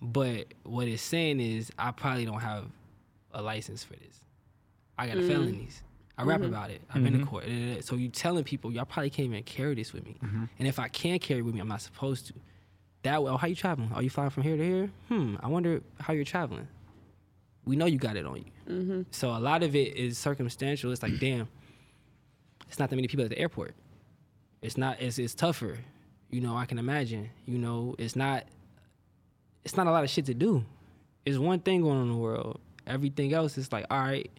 But 0.00 0.46
what 0.64 0.88
it's 0.88 1.02
saying 1.02 1.40
is 1.40 1.70
I 1.78 1.90
probably 1.90 2.24
don't 2.24 2.40
have 2.40 2.64
a 3.32 3.42
license 3.42 3.84
for 3.84 3.94
this. 3.94 4.20
I 4.96 5.06
got 5.06 5.16
a 5.16 5.20
mm-hmm. 5.20 5.28
felonies. 5.28 5.82
I 6.16 6.24
rap 6.24 6.40
mm-hmm. 6.40 6.48
about 6.48 6.70
it. 6.70 6.82
I've 6.92 7.04
been 7.04 7.18
to 7.18 7.24
court. 7.24 7.46
da, 7.46 7.50
da, 7.50 7.74
da. 7.76 7.80
So 7.80 7.94
you 7.94 8.08
telling 8.08 8.42
people 8.42 8.72
y'all 8.72 8.84
probably 8.84 9.10
can't 9.10 9.26
even 9.26 9.42
carry 9.44 9.76
this 9.76 9.92
with 9.92 10.04
me. 10.04 10.16
Mm-hmm. 10.22 10.44
And 10.58 10.68
if 10.68 10.80
I 10.80 10.88
can't 10.88 11.22
carry 11.22 11.40
it 11.40 11.44
with 11.44 11.54
me, 11.54 11.60
I'm 11.60 11.68
not 11.68 11.80
supposed 11.80 12.26
to. 12.28 12.34
That 13.02 13.22
way, 13.22 13.30
oh, 13.30 13.36
how 13.36 13.46
you 13.46 13.54
traveling? 13.54 13.92
Are 13.94 14.02
you 14.02 14.10
flying 14.10 14.30
from 14.30 14.42
here 14.42 14.56
to 14.56 14.64
here? 14.64 14.90
Hmm. 15.06 15.36
I 15.40 15.46
wonder 15.46 15.80
how 16.00 16.12
you're 16.12 16.24
traveling. 16.24 16.66
We 17.64 17.76
know 17.76 17.86
you 17.86 17.98
got 17.98 18.16
it 18.16 18.26
on 18.26 18.38
you. 18.38 18.44
So 19.12 19.30
a 19.30 19.38
lot 19.38 19.62
of 19.62 19.76
it 19.76 19.96
is 19.96 20.18
circumstantial. 20.18 20.90
It's 20.90 21.02
like, 21.02 21.18
damn, 21.20 21.48
it's 22.66 22.80
not 22.80 22.90
that 22.90 22.96
many 22.96 23.06
people 23.06 23.24
at 23.24 23.30
the 23.30 23.38
airport. 23.38 23.74
It's 24.60 24.76
not. 24.76 25.00
It's 25.00 25.18
it's 25.18 25.34
tougher. 25.34 25.78
You 26.30 26.40
know, 26.40 26.56
I 26.56 26.66
can 26.66 26.78
imagine. 26.78 27.30
You 27.46 27.58
know, 27.58 27.94
it's 27.98 28.16
not. 28.16 28.44
It's 29.68 29.76
not 29.76 29.86
a 29.86 29.90
lot 29.90 30.02
of 30.02 30.08
shit 30.08 30.24
to 30.24 30.34
do. 30.34 30.64
It's 31.26 31.36
one 31.36 31.60
thing 31.60 31.82
going 31.82 31.98
on 31.98 32.04
in 32.04 32.12
the 32.12 32.16
world. 32.16 32.58
Everything 32.86 33.34
else 33.34 33.58
is 33.58 33.70
like, 33.70 33.84
all 33.90 34.00
right, 34.00 34.30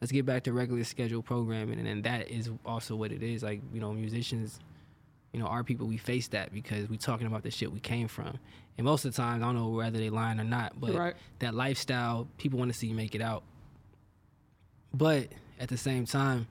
let's 0.00 0.12
get 0.12 0.24
back 0.24 0.44
to 0.44 0.52
regular 0.52 0.84
scheduled 0.84 1.24
programming, 1.24 1.78
and 1.78 1.88
then 1.88 2.02
that 2.02 2.30
is 2.30 2.48
also 2.64 2.94
what 2.94 3.10
it 3.10 3.20
is. 3.20 3.42
Like, 3.42 3.60
you 3.72 3.80
know, 3.80 3.92
musicians, 3.92 4.60
you 5.32 5.40
know, 5.40 5.46
our 5.46 5.64
people, 5.64 5.88
we 5.88 5.96
face 5.96 6.28
that 6.28 6.54
because 6.54 6.88
we 6.88 6.96
talking 6.96 7.26
about 7.26 7.42
the 7.42 7.50
shit 7.50 7.72
we 7.72 7.80
came 7.80 8.06
from, 8.06 8.38
and 8.76 8.84
most 8.84 9.04
of 9.04 9.12
the 9.12 9.20
times, 9.20 9.42
I 9.42 9.46
don't 9.46 9.56
know 9.56 9.70
whether 9.70 9.98
they 9.98 10.10
lying 10.10 10.38
or 10.38 10.44
not, 10.44 10.80
but 10.80 10.94
Right. 10.94 11.16
that 11.40 11.56
lifestyle, 11.56 12.28
people 12.38 12.60
want 12.60 12.72
to 12.72 12.78
see 12.78 12.86
you 12.86 12.94
make 12.94 13.16
it 13.16 13.20
out. 13.20 13.42
But 14.94 15.26
at 15.58 15.70
the 15.70 15.76
same 15.76 16.06
time, 16.06 16.46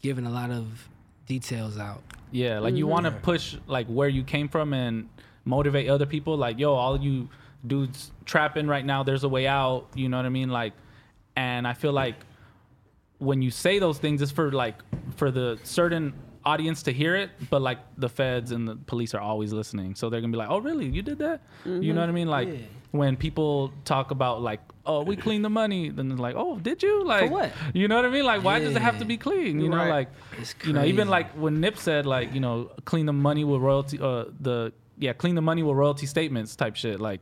giving 0.00 0.26
a 0.26 0.30
lot 0.30 0.50
of 0.50 0.88
details 1.26 1.78
out. 1.78 2.02
Yeah, 2.32 2.58
like 2.58 2.74
you 2.74 2.86
mm-hmm. 2.86 2.90
want 2.90 3.04
to 3.04 3.12
push 3.12 3.54
like 3.68 3.86
where 3.86 4.08
you 4.08 4.24
came 4.24 4.48
from 4.48 4.72
and 4.72 5.08
motivate 5.44 5.88
other 5.88 6.06
people. 6.06 6.36
Like, 6.36 6.58
yo, 6.58 6.74
all 6.74 6.98
you 7.00 7.28
dudes 7.66 8.10
trapping 8.24 8.66
right 8.66 8.84
now, 8.84 9.02
there's 9.02 9.24
a 9.24 9.28
way 9.28 9.46
out. 9.46 9.86
You 9.94 10.08
know 10.08 10.16
what 10.16 10.26
I 10.26 10.30
mean? 10.30 10.50
Like, 10.50 10.72
and 11.36 11.66
I 11.66 11.74
feel 11.74 11.92
like 11.92 12.16
when 13.18 13.40
you 13.42 13.50
say 13.50 13.78
those 13.78 13.98
things, 13.98 14.20
it's 14.22 14.32
for 14.32 14.50
like 14.50 14.76
for 15.16 15.30
the 15.30 15.58
certain 15.62 16.12
audience 16.44 16.82
to 16.82 16.92
hear 16.92 17.14
it, 17.14 17.30
but 17.50 17.62
like 17.62 17.78
the 17.96 18.08
feds 18.08 18.50
and 18.50 18.66
the 18.66 18.74
police 18.74 19.14
are 19.14 19.20
always 19.20 19.52
listening, 19.52 19.94
so 19.94 20.10
they're 20.10 20.20
gonna 20.20 20.32
be 20.32 20.36
like, 20.38 20.50
"Oh, 20.50 20.58
really? 20.58 20.86
You 20.86 21.02
did 21.02 21.18
that?" 21.18 21.40
You 21.64 21.92
know 21.92 22.00
what 22.00 22.08
I 22.08 22.12
mean? 22.12 22.26
Like 22.28 22.48
Yeah. 22.48 22.54
when 22.90 23.16
people 23.16 23.72
talk 23.84 24.10
about 24.10 24.42
like, 24.42 24.60
"Oh, 24.84 25.04
we 25.04 25.14
cleaned 25.14 25.44
the 25.44 25.50
money," 25.50 25.90
then 25.90 26.10
it's 26.10 26.20
like, 26.20 26.34
"Oh, 26.36 26.58
did 26.58 26.82
you?" 26.82 27.04
Like, 27.04 27.30
what? 27.30 27.52
You 27.74 27.86
know 27.86 27.94
what 27.94 28.04
I 28.06 28.08
mean? 28.08 28.24
Like, 28.24 28.42
why 28.42 28.58
does 28.58 28.74
it 28.74 28.82
have 28.82 28.98
to 28.98 29.04
be 29.04 29.16
clean? 29.16 29.60
You 29.60 29.68
know, 29.68 29.88
like 29.88 30.08
you 30.64 30.72
know, 30.72 30.84
even 30.84 31.06
like 31.08 31.30
when 31.34 31.60
Nip 31.60 31.78
said 31.78 32.06
like, 32.06 32.34
you 32.34 32.40
know, 32.40 32.72
clean 32.86 33.06
the 33.06 33.12
money 33.12 33.44
with 33.44 33.60
royalty, 33.60 34.00
uh, 34.00 34.24
the 34.40 34.72
yeah, 34.98 35.12
clean 35.12 35.34
the 35.34 35.42
money 35.42 35.62
with 35.62 35.76
royalty 35.76 36.06
statements 36.06 36.56
type 36.56 36.76
shit. 36.76 37.00
Like, 37.00 37.20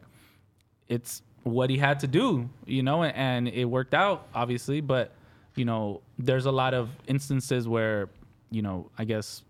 it's 0.88 1.22
what 1.42 1.70
he 1.70 1.78
had 1.78 2.00
to 2.00 2.06
do, 2.06 2.48
you 2.66 2.82
know, 2.82 3.02
and, 3.02 3.16
and 3.16 3.48
it 3.48 3.64
worked 3.64 3.94
out 3.94 4.26
obviously, 4.34 4.80
but 4.80 5.12
you 5.56 5.64
know, 5.64 6.00
there's 6.18 6.46
a 6.46 6.50
lot 6.52 6.74
of 6.74 6.90
instances 7.06 7.66
where, 7.66 8.08
you 8.50 8.62
know, 8.62 8.90
I 8.98 9.04
guess 9.04 9.42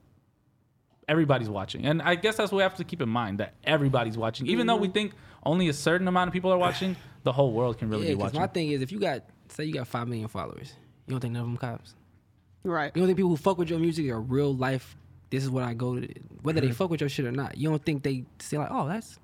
everybody's 1.09 1.51
watching, 1.51 1.85
and 1.85 2.01
I 2.03 2.15
guess 2.15 2.37
that's 2.37 2.53
what 2.53 2.59
we 2.59 2.63
have 2.63 2.77
to 2.77 2.85
keep 2.85 3.03
in 3.03 3.09
mind 3.09 3.39
that 3.39 3.55
everybody's 3.65 4.17
watching, 4.17 4.47
even 4.47 4.67
though 4.67 4.77
we 4.77 4.89
mm-hmm. 4.89 4.95
think 4.95 5.13
only 5.45 5.69
a 5.69 5.73
certain 5.73 6.09
amount 6.09 6.29
of 6.29 6.33
people 6.33 6.53
are 6.53 6.59
watching, 6.59 6.97
the 7.23 7.33
whole 7.33 7.53
world 7.53 7.79
can 7.79 7.89
really 7.91 8.05
Yeah, 8.05 8.15
be 8.15 8.17
watching. 8.17 8.41
my 8.41 8.47
thing 8.47 8.71
is, 8.71 8.83
if 8.83 8.93
you 8.93 8.99
got, 8.99 9.25
say, 9.49 9.65
you 9.65 9.73
got 9.73 9.89
five 9.89 10.09
million 10.09 10.29
followers, 10.29 10.73
you 11.07 11.13
don't 11.13 11.21
think 11.21 11.35
none 11.35 11.43
of 11.43 11.49
them 11.49 11.57
cops? 11.57 11.95
Right. 12.63 12.93
You 12.95 13.01
don't 13.01 13.09
think 13.09 13.17
people 13.17 13.31
who 13.31 13.37
fuck 13.37 13.59
with 13.59 13.71
your 13.71 13.79
music 13.79 14.09
are 14.11 14.21
real 14.21 14.55
life? 14.55 14.97
This 15.31 15.45
is 15.45 15.51
what 15.51 15.63
I 15.63 15.75
go 15.75 16.01
to, 16.01 16.09
whether 16.43 16.61
they 16.61 16.73
fuck 16.73 16.91
with 16.91 17.01
your 17.01 17.09
shit 17.09 17.25
or 17.25 17.33
not. 17.33 17.57
You 17.57 17.71
don't 17.71 17.85
think 17.85 18.03
they 18.03 18.25
say 18.41 18.59
like, 18.59 18.71
oh, 18.71 18.89
that's, 18.89 19.19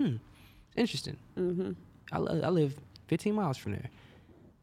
hmm, 0.00 0.16
interesting. 0.74 1.18
Mm-hmm. 1.38 1.72
I, 2.12 2.16
I 2.16 2.48
live 2.48 2.78
15 3.08 3.34
miles 3.34 3.58
from 3.58 3.72
there. 3.72 3.90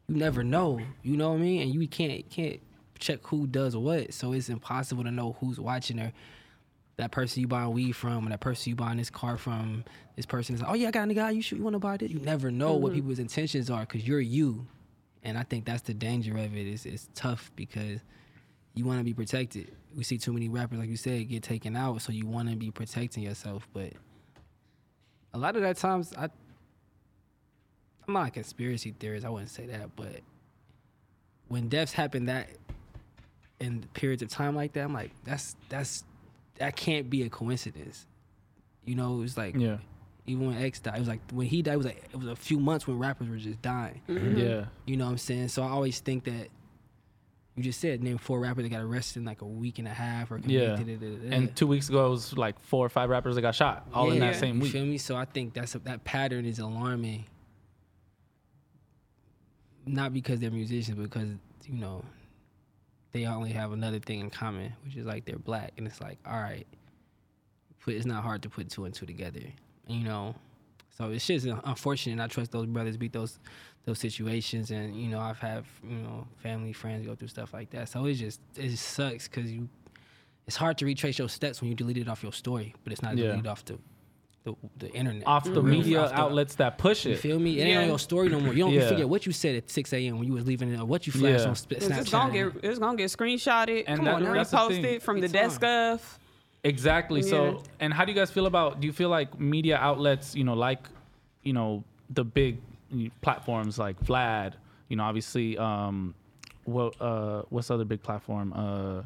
You 0.07 0.15
never 0.15 0.43
know. 0.43 0.79
You 1.03 1.17
know 1.17 1.29
what 1.29 1.35
I 1.35 1.41
mean? 1.41 1.61
And 1.61 1.73
you 1.73 1.87
can't 1.87 2.29
can't 2.29 2.59
check 2.99 3.19
who 3.23 3.47
does 3.47 3.75
what, 3.75 4.13
so 4.13 4.33
it's 4.33 4.49
impossible 4.49 5.03
to 5.03 5.11
know 5.11 5.35
who's 5.39 5.59
watching 5.59 5.99
or 5.99 6.11
that 6.97 7.11
person 7.11 7.41
you 7.41 7.47
buying 7.47 7.71
weed 7.71 7.93
from, 7.93 8.27
or 8.27 8.29
that 8.29 8.39
person 8.39 8.69
you 8.69 8.75
buying 8.75 8.97
this 8.97 9.09
car 9.09 9.37
from. 9.37 9.83
This 10.15 10.25
person 10.25 10.55
is 10.55 10.61
like, 10.61 10.69
oh 10.69 10.73
yeah, 10.73 10.89
I 10.89 10.91
got 10.91 11.09
a 11.09 11.13
guy. 11.13 11.31
You 11.31 11.41
should 11.41 11.57
you 11.57 11.63
want 11.63 11.75
to 11.75 11.79
buy 11.79 11.97
this? 11.97 12.11
You 12.11 12.19
never 12.19 12.51
know 12.51 12.75
what 12.75 12.93
people's 12.93 13.19
intentions 13.19 13.69
are 13.69 13.81
because 13.81 14.07
you're 14.07 14.19
you, 14.19 14.67
and 15.23 15.37
I 15.37 15.43
think 15.43 15.65
that's 15.65 15.81
the 15.83 15.93
danger 15.93 16.33
of 16.37 16.55
it. 16.55 16.67
It's 16.67 16.85
it's 16.85 17.09
tough 17.15 17.51
because 17.55 18.01
you 18.73 18.85
want 18.85 18.99
to 18.99 19.03
be 19.03 19.13
protected. 19.13 19.71
We 19.95 20.03
see 20.03 20.17
too 20.17 20.33
many 20.33 20.49
rappers, 20.49 20.79
like 20.79 20.89
you 20.89 20.97
said, 20.97 21.27
get 21.27 21.43
taken 21.43 21.75
out, 21.75 22.01
so 22.01 22.11
you 22.11 22.25
want 22.25 22.49
to 22.49 22.55
be 22.55 22.71
protecting 22.71 23.23
yourself. 23.23 23.67
But 23.73 23.93
a 25.33 25.37
lot 25.37 25.55
of 25.55 25.61
that 25.61 25.77
times, 25.77 26.13
I 26.17 26.29
I'm 28.07 28.13
not 28.13 28.27
a 28.27 28.31
conspiracy 28.31 28.93
theorist. 28.97 29.25
I 29.25 29.29
wouldn't 29.29 29.49
say 29.49 29.65
that, 29.67 29.95
but 29.95 30.21
when 31.47 31.67
deaths 31.67 31.93
happen 31.93 32.25
that 32.25 32.49
in 33.59 33.85
periods 33.93 34.23
of 34.23 34.29
time 34.29 34.55
like 34.55 34.73
that, 34.73 34.81
I'm 34.81 34.93
like, 34.93 35.11
that's 35.23 35.55
that's 35.69 36.03
that 36.55 36.75
can't 36.75 37.09
be 37.09 37.23
a 37.23 37.29
coincidence. 37.29 38.07
You 38.85 38.95
know, 38.95 39.21
it's 39.21 39.37
like 39.37 39.55
yeah, 39.55 39.77
even 40.25 40.47
when 40.47 40.57
X 40.57 40.79
died, 40.79 40.95
it 40.95 40.99
was 40.99 41.07
like 41.07 41.19
when 41.31 41.47
he 41.47 41.61
died, 41.61 41.73
it 41.73 41.77
was 41.77 41.85
like 41.85 42.03
it 42.11 42.17
was 42.17 42.27
a 42.27 42.35
few 42.35 42.59
months 42.59 42.87
when 42.87 42.97
rappers 42.97 43.29
were 43.29 43.37
just 43.37 43.61
dying. 43.61 44.01
Mm-hmm. 44.07 44.37
yeah. 44.37 44.65
You 44.85 44.97
know 44.97 45.05
what 45.05 45.11
I'm 45.11 45.17
saying? 45.17 45.49
So 45.49 45.63
I 45.63 45.69
always 45.69 45.99
think 45.99 46.23
that 46.23 46.47
you 47.63 47.69
just 47.69 47.79
said 47.79 48.01
name 48.01 48.17
four 48.17 48.39
rappers 48.39 48.63
that 48.63 48.69
got 48.69 48.81
arrested 48.81 49.19
in 49.19 49.25
like 49.25 49.41
a 49.43 49.45
week 49.45 49.77
and 49.77 49.87
a 49.87 49.91
half 49.93 50.31
or 50.31 50.37
Yeah. 50.45 50.75
convicted. 50.75 50.99
da, 50.99 51.07
da, 51.07 51.15
da, 51.23 51.29
da. 51.29 51.35
And 51.35 51.55
two 51.55 51.67
weeks 51.67 51.89
ago, 51.89 52.07
it 52.07 52.09
was 52.09 52.35
like 52.35 52.59
four 52.59 52.83
or 52.83 52.89
five 52.89 53.09
rappers 53.11 53.35
that 53.35 53.41
got 53.41 53.53
shot 53.53 53.87
all 53.93 54.11
in 54.11 54.19
that 54.19 54.33
Yeah, 54.33 54.39
same 54.39 54.59
week. 54.59 54.71
feel 54.71 54.85
me? 54.85 54.97
So 54.97 55.15
I 55.15 55.25
think 55.25 55.53
that's 55.53 55.75
a, 55.75 55.79
that 55.79 56.03
pattern 56.03 56.45
is 56.45 56.57
alarming. 56.59 57.25
Not 59.85 60.13
because 60.13 60.39
they're 60.39 60.51
musicians, 60.51 60.97
but 60.97 61.03
because 61.03 61.29
you 61.65 61.73
know 61.77 62.03
they 63.11 63.25
only 63.25 63.51
have 63.51 63.71
another 63.73 63.99
thing 63.99 64.19
in 64.21 64.29
common, 64.29 64.73
which 64.83 64.95
is 64.95 65.05
like 65.05 65.25
they're 65.25 65.37
black, 65.39 65.73
and 65.77 65.85
it's 65.87 65.99
like, 66.01 66.17
all 66.25 66.39
right, 66.39 66.65
put 67.83 67.93
it's 67.95 68.05
not 68.05 68.23
hard 68.23 68.41
to 68.43 68.49
put 68.49 68.69
two 68.69 68.85
and 68.85 68.93
two 68.93 69.05
together, 69.05 69.41
you 69.87 70.03
know. 70.03 70.35
So 70.97 71.09
it's 71.09 71.25
just 71.25 71.45
unfortunate. 71.45 72.13
and 72.13 72.21
I 72.21 72.27
trust 72.27 72.51
those 72.51 72.67
brothers 72.67 72.97
beat 72.97 73.13
those 73.13 73.39
those 73.85 73.99
situations, 73.99 74.71
and 74.71 74.95
you 74.95 75.09
know 75.09 75.19
I've 75.19 75.39
had 75.39 75.63
you 75.83 75.97
know 75.97 76.27
family 76.37 76.73
friends 76.73 77.05
go 77.05 77.15
through 77.15 77.29
stuff 77.29 77.53
like 77.53 77.69
that. 77.71 77.89
So 77.89 78.05
it 78.05 78.13
just 78.15 78.39
it 78.55 78.69
just 78.69 78.87
sucks 78.89 79.27
because 79.27 79.51
you 79.51 79.67
it's 80.47 80.55
hard 80.57 80.77
to 80.79 80.85
retrace 80.85 81.17
your 81.19 81.29
steps 81.29 81.61
when 81.61 81.69
you 81.69 81.75
delete 81.75 81.97
it 81.97 82.07
off 82.07 82.23
your 82.23 82.33
story, 82.33 82.73
but 82.83 82.91
it's 82.93 83.01
not 83.01 83.15
Yeah. 83.17 83.27
deleted 83.27 83.47
off 83.47 83.65
the 83.65 83.77
the, 84.43 84.55
the 84.77 84.91
internet. 84.93 85.21
Off 85.27 85.43
the 85.43 85.51
Real- 85.61 85.63
media 85.63 86.01
off 86.01 86.09
the- 86.09 86.15
outlets 86.19 86.55
that 86.55 86.79
push 86.79 87.05
You 87.05 87.11
it. 87.11 87.19
feel 87.19 87.37
me? 87.37 87.59
It 87.59 87.63
ain't 87.65 87.77
on 87.77 87.87
your 87.89 87.99
story 87.99 88.27
no 88.27 88.39
more. 88.39 88.53
You 88.53 88.63
don't 88.63 88.73
Yeah. 88.73 88.87
forget 88.89 89.07
what 89.07 89.27
you 89.27 89.31
said 89.33 89.53
at 89.55 89.69
6 89.69 89.93
a.m. 89.93 90.17
when 90.17 90.27
you 90.27 90.33
was 90.33 90.47
leaving 90.47 90.73
it, 90.73 90.79
or 90.79 90.85
what 90.85 91.05
you 91.05 91.13
flashed 91.13 91.43
Yeah. 91.43 91.49
on 91.49 91.55
Sp- 91.55 91.73
It's, 91.73 91.85
Snapchat. 91.87 91.99
it's 92.01 92.09
gonna 92.11 92.33
get 92.33 92.63
it's 92.63 92.79
gonna 92.79 92.97
get 92.97 93.11
screenshotted. 93.11 93.83
And 93.85 93.97
Come 93.97 94.05
that- 94.05 94.15
on, 94.15 94.25
and 94.25 94.35
that's 94.35 94.49
the 94.49 94.57
thing. 94.69 94.83
reposted 94.83 95.01
from 95.03 95.19
the 95.21 95.27
desk 95.27 95.61
fine. 95.61 95.93
of. 95.93 96.19
Exactly. 96.63 97.21
So, 97.21 97.61
and 97.79 97.93
how 97.93 98.03
do 98.05 98.11
you 98.11 98.17
guys 98.17 98.29
feel 98.31 98.45
about? 98.47 98.79
Do 98.81 98.87
you 98.87 98.93
feel 98.93 99.09
like 99.09 99.39
media 99.39 99.77
outlets, 99.77 100.35
you 100.35 100.43
know, 100.43 100.53
like, 100.55 100.87
you 101.43 101.53
know, 101.53 101.83
the 102.09 102.23
big 102.23 102.57
platforms 103.21 103.77
like 103.77 104.01
Vlad, 104.03 104.53
you 104.87 104.95
know, 104.95 105.03
obviously, 105.03 105.57
um, 105.57 106.13
what, 106.65 106.99
uh, 107.01 107.43
what's 107.49 107.67
the 107.67 107.75
other 107.75 107.85
big 107.85 108.03
platform? 108.03 108.53
Uh, 108.53 109.03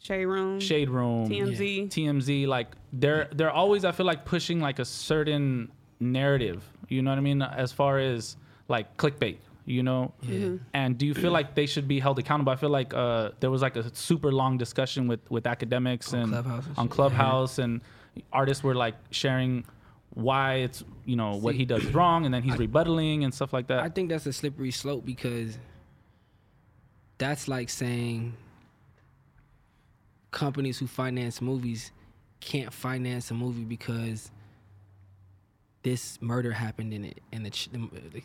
Shade 0.00 0.26
Room. 0.26 0.60
Shade 0.60 0.90
Room, 0.90 1.28
TMZ. 1.28 1.88
TMZ. 1.88 2.46
Like, 2.46 2.68
they're 2.92 3.28
they're 3.34 3.50
always, 3.50 3.84
I 3.84 3.92
feel 3.92 4.06
like, 4.06 4.24
pushing 4.24 4.60
like 4.60 4.78
a 4.78 4.84
certain 4.84 5.70
narrative. 6.00 6.64
You 6.88 7.02
know 7.02 7.10
what 7.10 7.18
I 7.18 7.22
mean? 7.22 7.42
As 7.42 7.72
far 7.72 7.98
as 7.98 8.36
like 8.68 8.96
clickbait. 8.96 9.38
You 9.66 9.82
know, 9.82 10.14
yeah. 10.22 10.52
and 10.72 10.96
do 10.96 11.04
you 11.04 11.12
feel 11.12 11.30
like 11.30 11.54
they 11.54 11.66
should 11.66 11.86
be 11.86 12.00
held 12.00 12.18
accountable? 12.18 12.50
I 12.50 12.56
feel 12.56 12.70
like 12.70 12.94
uh, 12.94 13.32
there 13.40 13.50
was 13.50 13.60
like 13.60 13.76
a 13.76 13.94
super 13.94 14.32
long 14.32 14.56
discussion 14.56 15.06
with 15.06 15.20
with 15.30 15.44
Akademiks 15.44 16.14
On 16.14 16.20
and 16.20 16.32
Clubhouse 16.32 16.66
and 16.66 16.78
on 16.78 16.86
shit. 16.86 16.90
Clubhouse, 16.90 17.58
and 17.58 17.80
artists 18.32 18.64
were 18.64 18.74
like 18.74 18.94
sharing 19.10 19.66
why 20.18 20.54
it's 20.54 20.82
you 21.04 21.14
know 21.14 21.36
what 21.36 21.52
See, 21.52 21.58
he 21.58 21.64
does 21.64 21.84
is 21.84 21.94
wrong, 21.94 22.24
and 22.24 22.34
then 22.34 22.42
he's 22.42 22.54
rebuttaling 22.54 23.22
and 23.22 23.32
stuff 23.32 23.52
like 23.52 23.68
that. 23.68 23.84
I 23.84 23.88
think 23.88 24.08
that's 24.08 24.26
a 24.26 24.32
slippery 24.32 24.72
slope 24.72 25.06
because 25.06 25.56
that's 27.18 27.46
like 27.46 27.70
saying 27.70 28.34
companies 30.32 30.78
who 30.78 30.88
finance 30.88 31.40
movies 31.40 31.92
can't 32.40 32.72
finance 32.72 33.30
a 33.30 33.34
movie 33.34 33.64
because 33.64 34.30
this 35.82 36.20
murder 36.20 36.50
happened 36.50 36.92
in 36.92 37.04
it 37.04 37.20
and 37.32 37.46
the, 37.46 37.50
ch- 37.50 37.70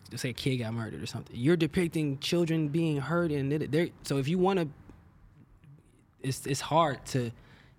the 0.10 0.18
say 0.18 0.30
a 0.30 0.34
kid 0.34 0.58
got 0.58 0.74
murdered 0.74 1.02
or 1.02 1.06
something. 1.06 1.36
You're 1.36 1.56
depicting 1.56 2.18
children 2.20 2.70
being 2.70 2.98
hurt 2.98 3.32
and 3.32 3.91
so 4.04 4.18
if 4.18 4.28
you 4.28 4.39
want 4.39 4.60
to 4.60 4.68
it's 6.22 6.46
it's 6.48 6.62
hard 6.62 7.06
to 7.08 7.32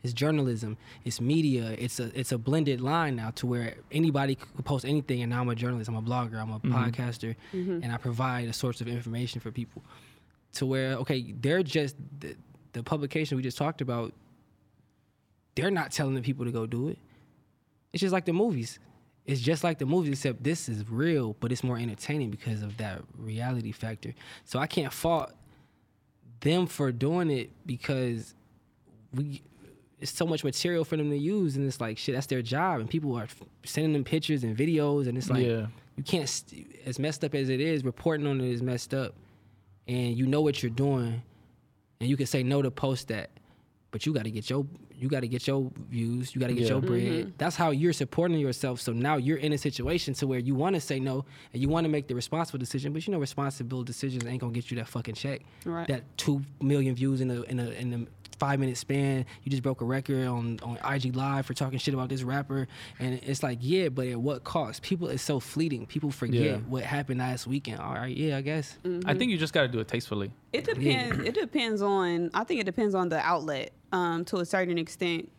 it's 0.04 0.12
journalism. 0.12 0.76
It's 1.06 1.18
media. 1.18 1.74
It's 1.78 1.98
a 1.98 2.16
it's 2.18 2.30
a 2.30 2.36
blended 2.36 2.82
line 2.82 3.16
now 3.16 3.30
to 3.36 3.46
where 3.46 3.76
anybody 3.90 4.34
could 4.34 4.64
post 4.64 4.84
anything 4.84 5.22
and 5.22 5.30
now 5.30 5.40
i'm 5.40 5.48
a 5.48 5.54
journalist. 5.54 5.88
I'm 5.88 5.96
a 5.96 6.02
blogger. 6.02 6.40
I'm 6.40 6.50
a 6.50 6.60
mm-hmm. 6.60 6.74
podcaster. 6.74 7.34
Mm-hmm. 7.54 7.80
And 7.82 7.90
i 7.90 7.96
provide 7.96 8.46
a 8.46 8.52
source 8.52 8.82
of 8.82 8.86
information 8.86 9.40
for 9.40 9.50
people 9.50 9.82
to 10.52 10.66
where 10.66 10.92
okay 10.96 11.34
they're 11.40 11.62
just 11.62 11.96
the, 12.20 12.36
the 12.74 12.82
publication 12.82 13.36
we 13.36 13.42
just 13.42 13.56
talked 13.56 13.80
about 13.80 14.12
they're 15.54 15.70
not 15.70 15.90
telling 15.90 16.14
the 16.14 16.20
people 16.20 16.44
to 16.44 16.52
go 16.52 16.66
do 16.66 16.88
it. 16.88 16.98
It's 17.94 18.02
just 18.02 18.12
like 18.12 18.26
the 18.26 18.32
movies. 18.34 18.78
It's 19.24 19.40
just 19.40 19.64
like 19.64 19.78
the 19.78 19.86
movies 19.86 20.12
except 20.12 20.44
this 20.44 20.68
is 20.68 20.86
real 20.90 21.34
but 21.40 21.50
it's 21.50 21.64
more 21.64 21.78
entertaining 21.78 22.30
because 22.30 22.62
of 22.62 22.76
that 22.76 23.00
reality 23.16 23.72
factor. 23.72 24.12
So 24.44 24.58
i 24.58 24.66
can't 24.66 24.92
fault 24.92 25.32
them 26.40 26.66
for 26.66 26.92
doing 26.92 27.30
it 27.30 27.50
because 27.64 28.34
we 29.14 29.42
it's 30.04 30.12
so 30.12 30.26
much 30.26 30.44
material 30.44 30.84
for 30.84 30.98
them 30.98 31.08
to 31.08 31.16
use 31.16 31.56
and 31.56 31.66
it's 31.66 31.80
like 31.80 31.96
shit 31.96 32.14
that's 32.14 32.26
their 32.26 32.42
job 32.42 32.78
and 32.78 32.90
people 32.90 33.16
are 33.16 33.22
f- 33.24 33.42
sending 33.64 33.94
them 33.94 34.04
pictures 34.04 34.44
and 34.44 34.54
videos 34.54 35.08
and 35.08 35.16
it's 35.16 35.30
like 35.30 35.42
Yeah. 35.46 35.66
you 35.96 36.04
can't 36.04 36.28
st- 36.28 36.66
as 36.84 36.98
messed 36.98 37.24
up 37.24 37.34
as 37.34 37.48
it 37.48 37.58
is 37.58 37.82
reporting 37.84 38.26
on 38.26 38.38
it 38.38 38.50
is 38.52 38.60
messed 38.62 38.92
up 38.92 39.14
and 39.88 40.14
you 40.18 40.26
know 40.26 40.42
what 40.42 40.62
you're 40.62 40.68
doing 40.70 41.22
and 42.00 42.10
you 42.10 42.18
can 42.18 42.26
say 42.26 42.42
no 42.42 42.60
to 42.60 42.70
post 42.70 43.08
that 43.08 43.30
but 43.92 44.04
you 44.04 44.12
got 44.12 44.24
to 44.24 44.30
get 44.30 44.50
your 44.50 44.66
you 44.98 45.08
got 45.08 45.20
to 45.20 45.28
get 45.28 45.46
your 45.46 45.70
views 45.90 46.34
you 46.34 46.40
got 46.40 46.48
to 46.48 46.54
get 46.54 46.64
Yeah. 46.64 46.68
your 46.70 46.80
bread 46.80 47.02
mm-hmm. 47.02 47.30
that's 47.38 47.56
how 47.56 47.70
you're 47.70 47.92
supporting 47.92 48.38
yourself 48.38 48.80
so 48.80 48.92
now 48.92 49.16
you're 49.16 49.38
in 49.38 49.52
a 49.52 49.58
situation 49.58 50.14
to 50.14 50.26
where 50.26 50.38
you 50.38 50.54
want 50.54 50.74
to 50.74 50.80
say 50.80 50.98
no 51.00 51.24
and 51.52 51.60
you 51.62 51.68
want 51.68 51.84
to 51.84 51.90
make 51.90 52.08
the 52.08 52.14
responsible 52.14 52.58
decision 52.58 52.92
but 52.92 53.06
you 53.06 53.12
know 53.12 53.18
responsible 53.18 53.82
decisions 53.82 54.24
ain't 54.26 54.40
gonna 54.40 54.52
get 54.52 54.70
you 54.70 54.76
that 54.78 54.88
fucking 54.88 55.14
check 55.14 55.42
Right. 55.64 55.88
that 55.88 56.02
two 56.16 56.42
million 56.60 56.94
views 56.94 57.20
in 57.20 57.30
a 57.30 57.42
in 57.42 57.58
a 57.60 57.70
in 57.70 57.94
a 57.94 58.06
five 58.38 58.58
minute 58.58 58.76
span 58.76 59.24
you 59.44 59.50
just 59.50 59.62
broke 59.62 59.80
a 59.80 59.84
record 59.84 60.26
on 60.26 60.58
on 60.64 60.76
ig 60.96 61.14
live 61.14 61.46
for 61.46 61.54
talking 61.54 61.78
shit 61.78 61.94
about 61.94 62.08
this 62.08 62.24
rapper 62.24 62.66
and 62.98 63.20
it's 63.22 63.44
like 63.44 63.58
yeah 63.60 63.88
but 63.88 64.08
at 64.08 64.20
what 64.20 64.42
cost 64.42 64.82
people 64.82 65.08
it's 65.08 65.22
so 65.22 65.38
fleeting 65.38 65.86
people 65.86 66.10
forget 66.10 66.42
Yeah. 66.42 66.56
what 66.56 66.82
happened 66.82 67.20
last 67.20 67.46
weekend 67.46 67.78
all 67.78 67.94
right 67.94 68.14
yeah 68.14 68.36
i 68.36 68.40
guess 68.40 68.76
mm-hmm. 68.84 69.08
I 69.08 69.14
think 69.14 69.30
you 69.30 69.38
just 69.38 69.52
got 69.52 69.62
to 69.62 69.68
do 69.68 69.78
it 69.78 69.86
tastefully. 69.86 70.32
It 70.52 70.64
depends. 70.64 71.18
It 71.26 71.34
depends 71.34 71.82
on. 71.82 72.30
I 72.32 72.44
think 72.44 72.60
it 72.60 72.64
depends 72.64 72.94
on 72.94 73.08
the 73.08 73.18
outlet 73.18 73.72
um, 73.94 74.24
to 74.24 74.38
a 74.38 74.44
certain 74.44 74.76
extent, 74.76 75.30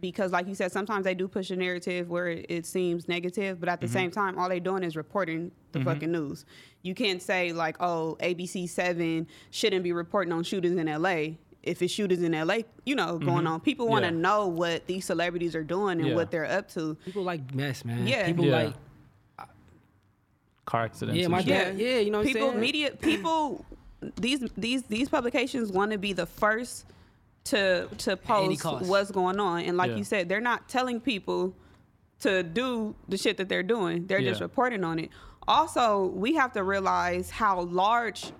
because 0.00 0.32
like 0.32 0.46
you 0.46 0.54
said, 0.54 0.70
sometimes 0.70 1.04
they 1.04 1.14
do 1.14 1.26
push 1.26 1.50
a 1.50 1.56
narrative 1.56 2.10
where 2.10 2.28
it, 2.28 2.46
it 2.48 2.66
seems 2.66 3.08
negative, 3.08 3.58
but 3.58 3.70
at 3.70 3.80
the 3.80 3.86
mm-hmm. 3.86 3.94
same 3.94 4.10
time, 4.10 4.38
all 4.38 4.48
they're 4.50 4.60
doing 4.60 4.84
is 4.84 4.96
reporting 4.96 5.50
the 5.72 5.78
mm-hmm. 5.78 5.88
fucking 5.88 6.12
news. 6.12 6.44
You 6.82 6.94
can't 6.94 7.22
say 7.22 7.52
like, 7.52 7.76
oh, 7.80 8.18
ABC 8.20 8.68
Seven 8.68 9.26
shouldn't 9.50 9.82
be 9.82 9.92
reporting 9.92 10.32
on 10.32 10.44
shootings 10.44 10.76
in 10.78 10.88
L.A. 10.88 11.38
If 11.62 11.80
it's 11.80 11.92
shootings 11.92 12.22
in 12.22 12.34
L.A., 12.34 12.66
you 12.84 12.94
know, 12.94 13.18
going 13.18 13.44
mm-hmm. 13.44 13.46
on. 13.46 13.60
People 13.60 13.88
want 13.88 14.04
to 14.04 14.10
Yeah. 14.10 14.18
know 14.18 14.46
what 14.46 14.86
these 14.86 15.06
celebrities 15.06 15.54
are 15.54 15.64
doing 15.64 16.00
and 16.00 16.10
Yeah. 16.10 16.14
what 16.14 16.30
they're 16.30 16.46
up 16.46 16.68
to. 16.72 16.96
people 17.04 17.22
like 17.22 17.54
mess 17.54 17.84
man 17.84 18.06
Yeah. 18.06 18.26
people 18.26 18.44
Yeah. 18.44 18.62
like 18.62 18.74
Car 20.66 20.84
accidents. 20.84 21.18
Yeah, 21.18 21.28
my 21.28 21.42
dad- 21.42 21.78
Yeah, 21.78 21.98
you 21.98 22.10
know 22.10 22.18
what 22.18 22.26
I'm 22.26 22.32
people, 22.32 22.48
saying? 22.50 22.60
media, 22.60 22.90
people, 22.92 23.64
these 24.16 24.40
these 24.56 24.82
these 24.84 25.08
publications 25.08 25.72
want 25.72 25.90
to 25.92 25.98
be 25.98 26.12
the 26.12 26.26
first 26.26 26.86
to 27.44 27.88
to 27.98 28.16
post 28.16 28.64
what's 28.86 29.10
going 29.10 29.40
on, 29.40 29.60
and 29.62 29.76
like 29.76 29.90
Yeah. 29.90 29.96
you 29.96 30.04
said, 30.04 30.28
they're 30.28 30.40
not 30.40 30.68
telling 30.68 31.00
people 31.00 31.54
to 32.20 32.42
do 32.42 32.94
the 33.08 33.16
shit 33.16 33.36
that 33.38 33.48
they're 33.48 33.62
doing. 33.62 34.06
They're 34.06 34.20
just 34.20 34.40
reporting 34.40 34.84
on 34.84 34.98
it. 34.98 35.10
Also, 35.48 36.06
we 36.08 36.34
have 36.34 36.52
to 36.52 36.62
realize 36.62 37.30
how 37.30 37.62
large 37.62 38.32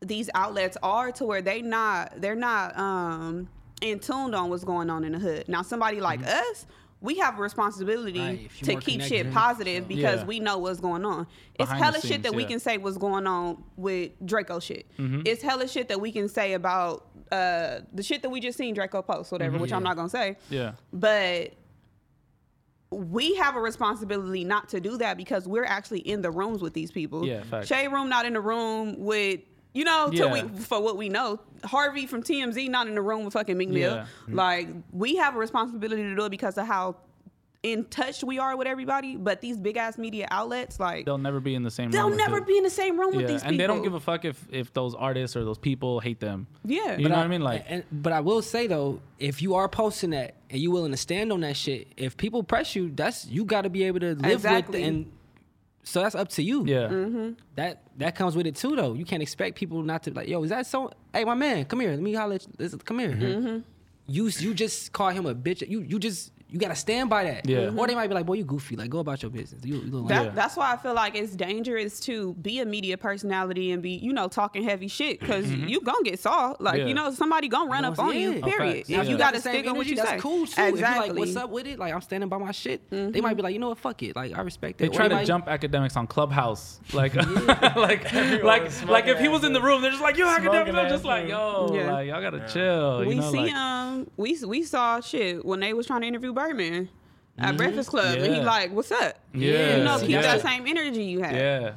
these 0.00 0.30
outlets 0.34 0.76
are 0.82 1.12
to 1.12 1.24
where 1.24 1.42
they 1.42 1.60
not 1.60 2.20
they're 2.20 2.34
not 2.36 2.78
um 2.78 3.48
in 3.82 3.98
tuned 3.98 4.34
on 4.34 4.48
what's 4.50 4.64
going 4.64 4.88
on 4.88 5.04
in 5.04 5.12
the 5.12 5.18
hood. 5.18 5.48
Now 5.48 5.62
somebody 5.62 6.00
like 6.00 6.22
us, 6.26 6.66
we 7.00 7.18
have 7.18 7.38
a 7.38 7.42
responsibility 7.42 8.18
Mm-hmm. 8.18 8.66
Right, 8.66 8.80
to 8.80 8.80
keep 8.80 9.02
shit 9.02 9.30
positive 9.32 9.84
so- 9.84 9.88
because 9.88 10.20
Yeah. 10.20 10.26
we 10.26 10.38
know 10.40 10.58
what's 10.58 10.80
going 10.80 11.04
on. 11.04 11.26
It's 11.54 11.58
Behind 11.68 11.80
the 11.80 11.84
hella 11.84 12.00
shit 12.00 12.02
scenes, 12.10 12.22
that 12.22 12.34
we 12.34 12.44
can 12.44 12.60
say 12.60 12.78
what's 12.78 12.98
going 12.98 13.26
on 13.26 13.62
with 13.76 14.12
Draco 14.24 14.58
shit. 14.60 14.86
Mm-hmm. 14.98 15.22
It's 15.26 15.42
hella 15.42 15.66
shit 15.68 15.88
that 15.88 16.00
we 16.00 16.12
can 16.12 16.28
say 16.28 16.52
about 16.54 17.06
uh 17.32 17.80
the 17.92 18.02
shit 18.02 18.22
that 18.22 18.30
we 18.30 18.40
just 18.40 18.58
seen 18.58 18.74
Draco 18.74 19.02
post, 19.02 19.30
whatever, 19.32 19.52
Mm-hmm. 19.52 19.62
which 19.62 19.72
I'm 19.72 19.82
not 19.82 19.96
gonna 19.96 20.08
say. 20.08 20.36
Yeah. 20.50 20.72
But 20.92 21.52
we 22.92 23.34
have 23.36 23.54
a 23.56 23.60
responsibility 23.60 24.42
not 24.44 24.68
to 24.70 24.80
do 24.80 24.96
that 24.98 25.16
because 25.16 25.46
we're 25.46 25.64
actually 25.64 26.00
in 26.00 26.22
the 26.22 26.30
rooms 26.30 26.60
with 26.60 26.74
these 26.74 26.90
people. 26.90 27.24
Yeah. 27.24 27.62
Shade 27.62 27.88
Room 27.88 28.08
not 28.08 28.26
in 28.26 28.32
the 28.32 28.40
room 28.40 28.98
with 28.98 29.40
you 29.72 29.84
know, 29.84 30.10
till 30.12 30.34
Yeah. 30.36 30.42
we 30.44 30.58
for 30.58 30.80
what 30.82 30.96
we 30.96 31.08
know. 31.08 31.38
Harvey 31.62 32.04
from 32.06 32.24
TMZ 32.24 32.68
not 32.68 32.88
in 32.88 32.96
the 32.96 33.02
room 33.02 33.24
with 33.24 33.34
fucking 33.34 33.56
Meek 33.56 33.68
Mill. 33.68 33.94
Yeah. 33.94 34.06
Like 34.26 34.68
we 34.90 35.14
have 35.16 35.36
a 35.36 35.38
responsibility 35.38 36.02
to 36.02 36.16
do 36.16 36.24
it 36.24 36.30
because 36.30 36.58
of 36.58 36.66
how 36.66 36.96
in 37.62 37.84
touch 37.84 38.24
we 38.24 38.38
are 38.38 38.56
with 38.56 38.66
everybody. 38.66 39.16
But 39.16 39.40
these 39.42 39.58
big 39.58 39.76
ass 39.76 39.98
media 39.98 40.26
outlets, 40.30 40.80
like 40.80 41.04
They'll 41.04 41.18
never 41.18 41.40
be 41.40 41.54
in 41.54 41.62
the 41.62 41.70
same 41.70 41.86
room. 41.86 41.92
they'll 41.92 42.08
room. 42.08 42.16
never 42.16 42.40
be 42.40 42.56
in 42.56 42.64
the 42.64 42.70
same 42.70 42.98
room 42.98 43.10
with 43.14 43.22
Yeah, 43.22 43.26
these 43.32 43.40
people. 43.42 43.50
and 43.50 43.60
they 43.60 43.66
don't 43.66 43.82
give 43.82 43.94
a 43.94 44.00
fuck 44.00 44.24
if 44.24 44.46
if 44.50 44.72
those 44.72 44.94
artists 44.94 45.36
or 45.36 45.44
those 45.44 45.58
people 45.58 46.00
hate 46.00 46.20
them. 46.20 46.46
Yeah. 46.64 46.96
You 46.96 47.02
But 47.04 47.10
know 47.10 47.16
what 47.18 47.24
I 47.24 47.28
mean? 47.28 47.42
Like, 47.42 47.64
and, 47.68 47.84
but 47.92 48.12
I 48.14 48.20
will 48.20 48.40
say 48.42 48.66
though, 48.66 49.00
if 49.18 49.42
you 49.42 49.54
are 49.56 49.68
posting 49.68 50.10
that 50.10 50.36
and 50.48 50.58
you 50.60 50.70
willing 50.70 50.92
to 50.92 50.96
stand 50.96 51.32
on 51.32 51.40
that 51.40 51.56
shit, 51.56 51.88
if 51.96 52.16
people 52.16 52.42
press 52.42 52.74
you, 52.74 52.90
that's 52.94 53.26
you 53.26 53.44
got 53.44 53.62
to 53.62 53.70
be 53.70 53.84
able 53.84 54.00
to 54.00 54.14
live 54.14 54.24
Exactly. 54.32 54.80
with, 54.80 54.88
and 54.88 55.12
so 55.82 56.00
that's 56.02 56.14
up 56.14 56.28
to 56.30 56.42
you. 56.42 56.64
yeah, 56.66 56.88
Mm-hmm. 56.88 57.32
that 57.56 57.82
that 57.98 58.14
comes 58.14 58.36
with 58.36 58.46
it 58.46 58.56
too 58.56 58.74
though. 58.76 58.94
You 58.94 59.04
can't 59.04 59.22
expect 59.22 59.56
people 59.56 59.82
not 59.82 60.02
to 60.04 60.12
like, 60.14 60.28
yo, 60.28 60.42
is 60.42 60.50
that 60.50 60.66
so? 60.66 60.92
Hey, 61.12 61.24
my 61.24 61.34
man, 61.34 61.66
come 61.66 61.80
here. 61.80 61.90
Let 61.90 62.00
me 62.00 62.14
holler. 62.14 62.36
at 62.36 62.46
you. 62.58 62.68
Come 62.78 62.98
here. 63.00 63.10
Mm-hmm. 63.12 63.58
You 64.06 64.30
you 64.38 64.54
just 64.54 64.92
call 64.92 65.10
him 65.10 65.26
a 65.26 65.34
bitch. 65.34 65.68
You 65.68 65.82
you 65.82 65.98
just 65.98 66.32
you 66.50 66.58
gotta 66.58 66.74
stand 66.74 67.08
by 67.08 67.24
that. 67.24 67.48
Yeah. 67.48 67.58
Mm-hmm. 67.58 67.78
Or 67.78 67.86
they 67.86 67.94
might 67.94 68.08
be 68.08 68.14
like, 68.14 68.26
boy, 68.26 68.34
you 68.34 68.44
goofy. 68.44 68.76
Like, 68.76 68.90
go 68.90 68.98
about 68.98 69.22
your 69.22 69.30
business. 69.30 69.64
You, 69.64 69.76
you 69.76 69.82
little 69.82 70.08
That, 70.08 70.24
Yeah. 70.24 70.30
That's 70.30 70.56
why 70.56 70.72
I 70.72 70.76
feel 70.76 70.94
like 70.94 71.14
it's 71.14 71.34
dangerous 71.36 72.00
to 72.00 72.34
be 72.34 72.60
a 72.60 72.66
media 72.66 72.98
personality 72.98 73.70
and 73.72 73.82
be, 73.82 73.92
you 73.92 74.12
know, 74.12 74.28
talking 74.28 74.62
heavy 74.62 74.88
shit 74.88 75.20
because 75.20 75.46
mm-hmm. 75.46 75.68
you 75.68 75.80
gonna 75.80 76.02
get 76.02 76.18
saw. 76.18 76.54
Like, 76.58 76.78
Yeah. 76.78 76.86
you 76.86 76.94
know, 76.94 77.12
somebody 77.12 77.48
gonna 77.48 77.70
run 77.70 77.82
know, 77.82 77.90
up 77.90 77.98
on 77.98 78.16
you. 78.16 78.32
yeah. 78.34 78.40
Period. 78.44 78.76
facts. 78.76 78.90
If 78.90 79.04
you 79.06 79.12
You 79.12 79.18
got 79.18 79.30
to 79.30 79.36
the 79.38 79.42
same 79.42 79.54
stick 79.54 79.66
on 79.66 79.76
what 79.76 79.86
energy, 79.86 79.90
you 79.90 79.96
that's 79.96 80.10
say. 80.10 80.18
cool 80.18 80.46
too. 80.46 80.52
If 80.52 80.58
you 80.58 80.64
Exactly. 80.74 81.08
like, 81.10 81.18
what's 81.18 81.36
up 81.36 81.50
with 81.50 81.66
it? 81.66 81.78
Like, 81.78 81.94
I'm 81.94 82.00
standing 82.00 82.28
by 82.28 82.38
my 82.38 82.52
shit. 82.52 82.88
They 82.90 82.98
might 82.98 83.12
be 83.12 83.20
mm-hmm. 83.20 83.40
like, 83.42 83.52
you 83.52 83.58
know 83.58 83.68
what? 83.68 83.78
Fuck 83.78 84.02
it. 84.02 84.16
Like, 84.16 84.36
I 84.36 84.40
respect 84.42 84.78
they 84.78 84.86
it. 84.86 84.90
Or 84.90 84.94
try 84.94 85.08
to 85.08 85.14
might- 85.16 85.26
jump 85.26 85.46
Akademiks 85.46 85.96
on 85.96 86.06
Clubhouse, 86.06 86.80
like, 86.92 87.14
like, 87.76 88.12
like, 88.42 88.86
like 88.86 89.06
if 89.06 89.18
he 89.18 89.28
was 89.28 89.44
in 89.44 89.52
the 89.52 89.60
room, 89.62 89.82
they're 89.82 89.90
just 89.90 90.02
like, 90.02 90.16
yo, 90.16 90.26
Akademiks. 90.26 90.70
I'm 90.70 90.70
Smoking 90.70 90.88
just 90.90 91.04
like, 91.04 91.28
yo, 91.28 91.70
Yeah. 91.74 91.92
like, 91.92 92.08
y'all 92.08 92.20
gotta 92.20 92.46
chill. 92.48 93.04
we 93.06 93.20
see 93.20 93.38
like, 93.38 93.52
um 93.54 94.10
we 94.16 94.38
we 94.46 94.62
saw 94.62 95.00
shit 95.00 95.44
when 95.44 95.60
they 95.60 95.72
was 95.72 95.86
trying 95.86 96.02
to 96.02 96.06
interview 96.06 96.32
Birdman 96.48 96.88
at 97.38 97.56
Breakfast 97.56 97.90
Club, 97.90 98.16
and 98.18 98.24
he 98.26 98.38
Mm-hmm. 98.38 98.46
Like, 98.46 98.72
"What's 98.72 98.90
up? 98.92 99.18
Yeah. 99.34 99.76
you 99.78 99.84
know, 99.84 99.98
keep 100.00 100.10
Yeah. 100.10 100.22
that 100.22 100.40
same 100.42 100.66
energy 100.66 101.04
you 101.04 101.20
have, 101.22 101.32
yeah. 101.34 101.72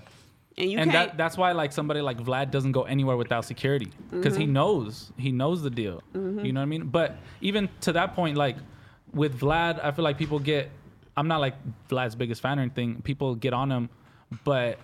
and 0.58 0.72
you 0.72 0.78
and 0.80 0.92
can't." 0.92 1.10
that 1.12 1.18
that's 1.18 1.38
why 1.38 1.52
like 1.52 1.72
somebody 1.72 2.02
like 2.02 2.18
Vlad 2.18 2.52
doesn't 2.52 2.72
go 2.74 2.84
anywhere 2.84 3.18
without 3.18 3.46
security 3.46 3.90
because 4.12 4.34
Mm-hmm. 4.34 4.42
he 4.42 4.48
knows 4.48 5.12
he 5.18 5.32
knows 5.32 5.62
the 5.64 5.70
deal. 5.70 6.02
You 6.14 6.52
know 6.54 6.60
what 6.60 6.64
I 6.64 6.66
mean? 6.66 6.86
But 6.88 7.16
even 7.42 7.70
to 7.82 7.94
that 7.94 8.14
point, 8.16 8.36
like 8.38 8.58
with 9.14 9.40
Vlad, 9.40 9.80
I 9.84 9.92
feel 9.92 10.04
like 10.04 10.18
people 10.18 10.40
get. 10.40 10.70
I'm 11.16 11.28
not 11.28 11.40
like 11.40 11.54
Vlad's 11.90 12.16
biggest 12.16 12.42
fan 12.42 12.58
or 12.58 12.64
anything. 12.64 13.02
People 13.04 13.36
get 13.36 13.54
on 13.54 13.72
him, 13.72 13.88
but 14.44 14.80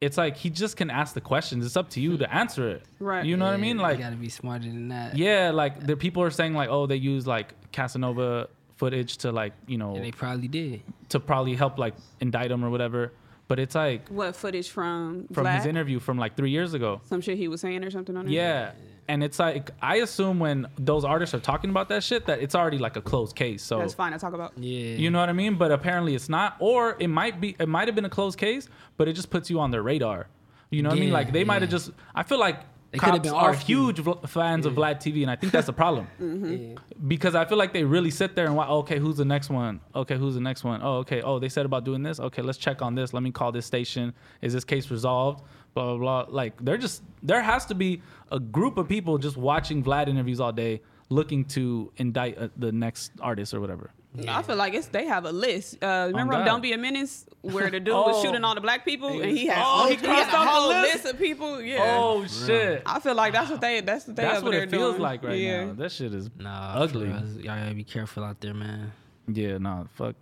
it's 0.00 0.16
like 0.16 0.36
he 0.36 0.50
just 0.50 0.76
can 0.76 0.90
ask 0.90 1.14
the 1.14 1.20
questions. 1.20 1.64
It's 1.66 1.76
up 1.76 1.88
to 1.90 2.00
you 2.00 2.16
to 2.18 2.32
answer 2.32 2.68
it. 2.68 2.82
Right. 3.00 3.24
You 3.24 3.36
know 3.36 3.46
what 3.46 3.54
I 3.54 3.56
mean? 3.56 3.78
Like 3.78 3.98
you 3.98 4.04
gotta 4.04 4.16
be 4.16 4.28
smarter 4.28 4.66
than 4.66 4.88
that. 4.88 5.16
yeah, 5.18 5.50
like 5.50 5.84
the 5.84 5.96
people 5.96 6.22
are 6.22 6.30
saying 6.30 6.54
like, 6.54 6.68
oh, 6.68 6.86
they 6.86 6.96
use 6.96 7.26
like 7.26 7.54
Casanova 7.72 8.48
footage 8.76 9.16
to 9.18 9.32
like 9.32 9.52
you 9.66 9.78
know 9.78 9.94
And 9.96 10.04
they 10.04 10.12
probably 10.12 10.48
did. 10.48 10.82
to 11.10 11.20
probably 11.20 11.54
help 11.54 11.78
like 11.78 11.94
indict 12.20 12.50
him 12.50 12.64
or 12.64 12.70
whatever. 12.70 13.12
But 13.48 13.58
it's 13.60 13.74
like 13.76 14.08
what 14.08 14.34
footage 14.36 14.68
from 14.70 15.28
from 15.32 15.46
Vlad? 15.46 15.56
his 15.58 15.66
interview 15.66 16.00
from 16.00 16.18
like 16.18 16.36
three 16.36 16.50
years 16.50 16.74
ago. 16.74 17.00
Some 17.04 17.20
shit 17.20 17.38
he 17.38 17.48
was 17.48 17.60
saying 17.60 17.84
or 17.84 17.90
something 17.90 18.16
on 18.16 18.26
it. 18.26 18.32
Yeah. 18.32 18.72
and 19.08 19.22
it's 19.22 19.38
like 19.38 19.70
I 19.80 19.96
assume 19.96 20.40
when 20.40 20.66
those 20.78 21.04
artists 21.04 21.32
are 21.32 21.38
talking 21.40 21.70
about 21.70 21.88
that 21.90 22.02
shit 22.02 22.26
that 22.26 22.40
it's 22.40 22.56
already 22.56 22.78
like 22.78 22.96
a 22.96 23.00
closed 23.00 23.36
case. 23.36 23.62
So 23.62 23.78
That's 23.78 23.94
fine 23.94 24.10
to 24.12 24.18
talk 24.18 24.34
about. 24.34 24.58
Yeah. 24.58 24.96
you 24.96 25.10
know 25.10 25.20
what 25.20 25.28
I 25.28 25.32
mean? 25.32 25.54
But 25.54 25.70
apparently 25.70 26.16
it's 26.16 26.28
not, 26.28 26.56
or 26.58 26.96
it 26.98 27.06
might 27.08 27.40
be. 27.40 27.54
It 27.60 27.68
might 27.68 27.86
have 27.86 27.94
been 27.94 28.04
a 28.04 28.10
closed 28.10 28.36
case, 28.38 28.68
but 28.96 29.06
it 29.06 29.12
just 29.12 29.30
puts 29.30 29.48
you 29.48 29.60
on 29.60 29.70
their 29.70 29.82
radar. 29.82 30.26
You 30.70 30.82
know 30.82 30.88
what 30.88 30.98
I 30.98 31.00
mean? 31.00 31.12
Like 31.12 31.32
they 31.32 31.44
might 31.44 31.62
have 31.62 31.70
just. 31.70 31.92
I 32.16 32.24
feel 32.24 32.40
like 32.40 32.58
It 32.96 33.00
could've 33.00 33.22
been 33.22 33.34
are 33.34 33.52
huge 33.54 33.98
vl- 33.98 34.28
fans 34.28 34.66
of 34.66 34.74
Vlad 34.74 34.96
TV, 34.96 35.22
and 35.22 35.30
I 35.30 35.36
think 35.36 35.52
that's 35.52 35.68
a 35.68 35.72
problem 35.72 36.06
because 37.08 37.34
I 37.34 37.44
feel 37.44 37.58
like 37.58 37.72
they 37.72 37.84
really 37.84 38.10
sit 38.10 38.34
there 38.34 38.46
and 38.46 38.56
watch. 38.56 38.68
Okay, 38.68 38.98
who's 38.98 39.16
the 39.16 39.24
next 39.24 39.50
one? 39.50 39.80
Okay, 39.94 40.16
who's 40.16 40.34
the 40.34 40.40
next 40.40 40.64
one? 40.64 40.80
Oh, 40.82 40.98
okay. 40.98 41.22
Oh, 41.22 41.38
they 41.38 41.48
said 41.48 41.66
about 41.66 41.84
doing 41.84 42.02
this. 42.02 42.18
Okay, 42.18 42.42
let's 42.42 42.58
check 42.58 42.82
on 42.82 42.94
this. 42.94 43.12
Let 43.12 43.22
me 43.22 43.30
call 43.30 43.52
this 43.52 43.66
station. 43.66 44.14
Is 44.42 44.52
this 44.52 44.64
case 44.64 44.90
resolved? 44.90 45.42
Blah 45.74 45.84
blah 45.84 45.98
blah. 46.24 46.34
Like 46.34 46.62
they're 46.64 46.78
just 46.78 47.02
there 47.22 47.42
has 47.42 47.66
to 47.66 47.74
be 47.74 48.02
a 48.32 48.40
group 48.40 48.78
of 48.78 48.88
people 48.88 49.18
just 49.18 49.36
watching 49.36 49.82
Vlad 49.84 50.08
interviews 50.08 50.40
all 50.40 50.52
day, 50.52 50.80
looking 51.10 51.44
to 51.46 51.92
indict 51.98 52.38
uh, 52.38 52.48
the 52.56 52.72
next 52.72 53.12
artist 53.20 53.52
or 53.54 53.60
whatever. 53.60 53.90
I 54.28 54.42
feel 54.42 54.56
like 54.56 54.74
it's 54.74 54.86
they 54.88 55.06
have 55.06 55.24
a 55.24 55.32
list. 55.32 55.82
Uh, 55.82 56.06
remember 56.10 56.34
on 56.34 56.44
Don't 56.46 56.60
Be 56.60 56.72
a 56.72 56.78
Menace 56.78 57.26
where 57.42 57.70
the 57.70 57.80
dude 57.80 57.94
Oh. 57.94 58.08
was 58.08 58.22
shooting 58.22 58.42
all 58.44 58.54
the 58.54 58.60
black 58.60 58.84
people 58.84 59.20
and 59.20 59.36
he 59.36 59.46
had, 59.46 59.62
Oh, 59.64 59.88
he 59.88 59.96
he 59.96 60.06
had 60.06 60.28
crossed 60.28 60.32
a 60.32 60.36
off 60.36 60.44
the 60.44 60.50
whole 60.50 60.68
list? 60.68 61.04
list 61.04 61.14
of 61.14 61.18
people. 61.20 61.60
Yeah. 61.60 61.96
Oh 61.98 62.26
shit. 62.26 62.82
I 62.86 63.00
feel 63.00 63.14
like 63.14 63.32
that's 63.32 63.50
what 63.50 63.60
they 63.60 63.80
that's 63.80 64.06
what 64.06 64.16
they 64.16 64.22
That's 64.22 64.42
what 64.42 64.52
there 64.52 64.62
it 64.62 64.70
feels 64.70 64.92
doing. 64.92 65.02
like 65.02 65.22
right 65.24 65.38
yeah. 65.38 65.64
now. 65.66 65.72
That 65.74 65.92
shit 65.92 66.14
is 66.14 66.30
Nah, 66.38 66.74
ugly. 66.76 67.08
Y'all 67.08 67.42
gotta 67.44 67.74
be 67.74 67.84
careful 67.84 68.24
out 68.24 68.40
there, 68.40 68.54
man. 68.54 68.92
Yeah, 69.28 69.58
no, 69.58 69.86
fuck, 69.94 70.14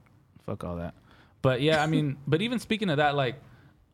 fuck 0.47 0.65
all 0.65 0.77
that. 0.77 0.95
But 1.43 1.61
yeah, 1.61 1.83
I 1.83 1.87
mean, 1.87 2.17
but 2.27 2.41
even 2.43 2.59
speaking 2.59 2.89
of 2.91 2.97
that, 2.97 3.15
like, 3.15 3.37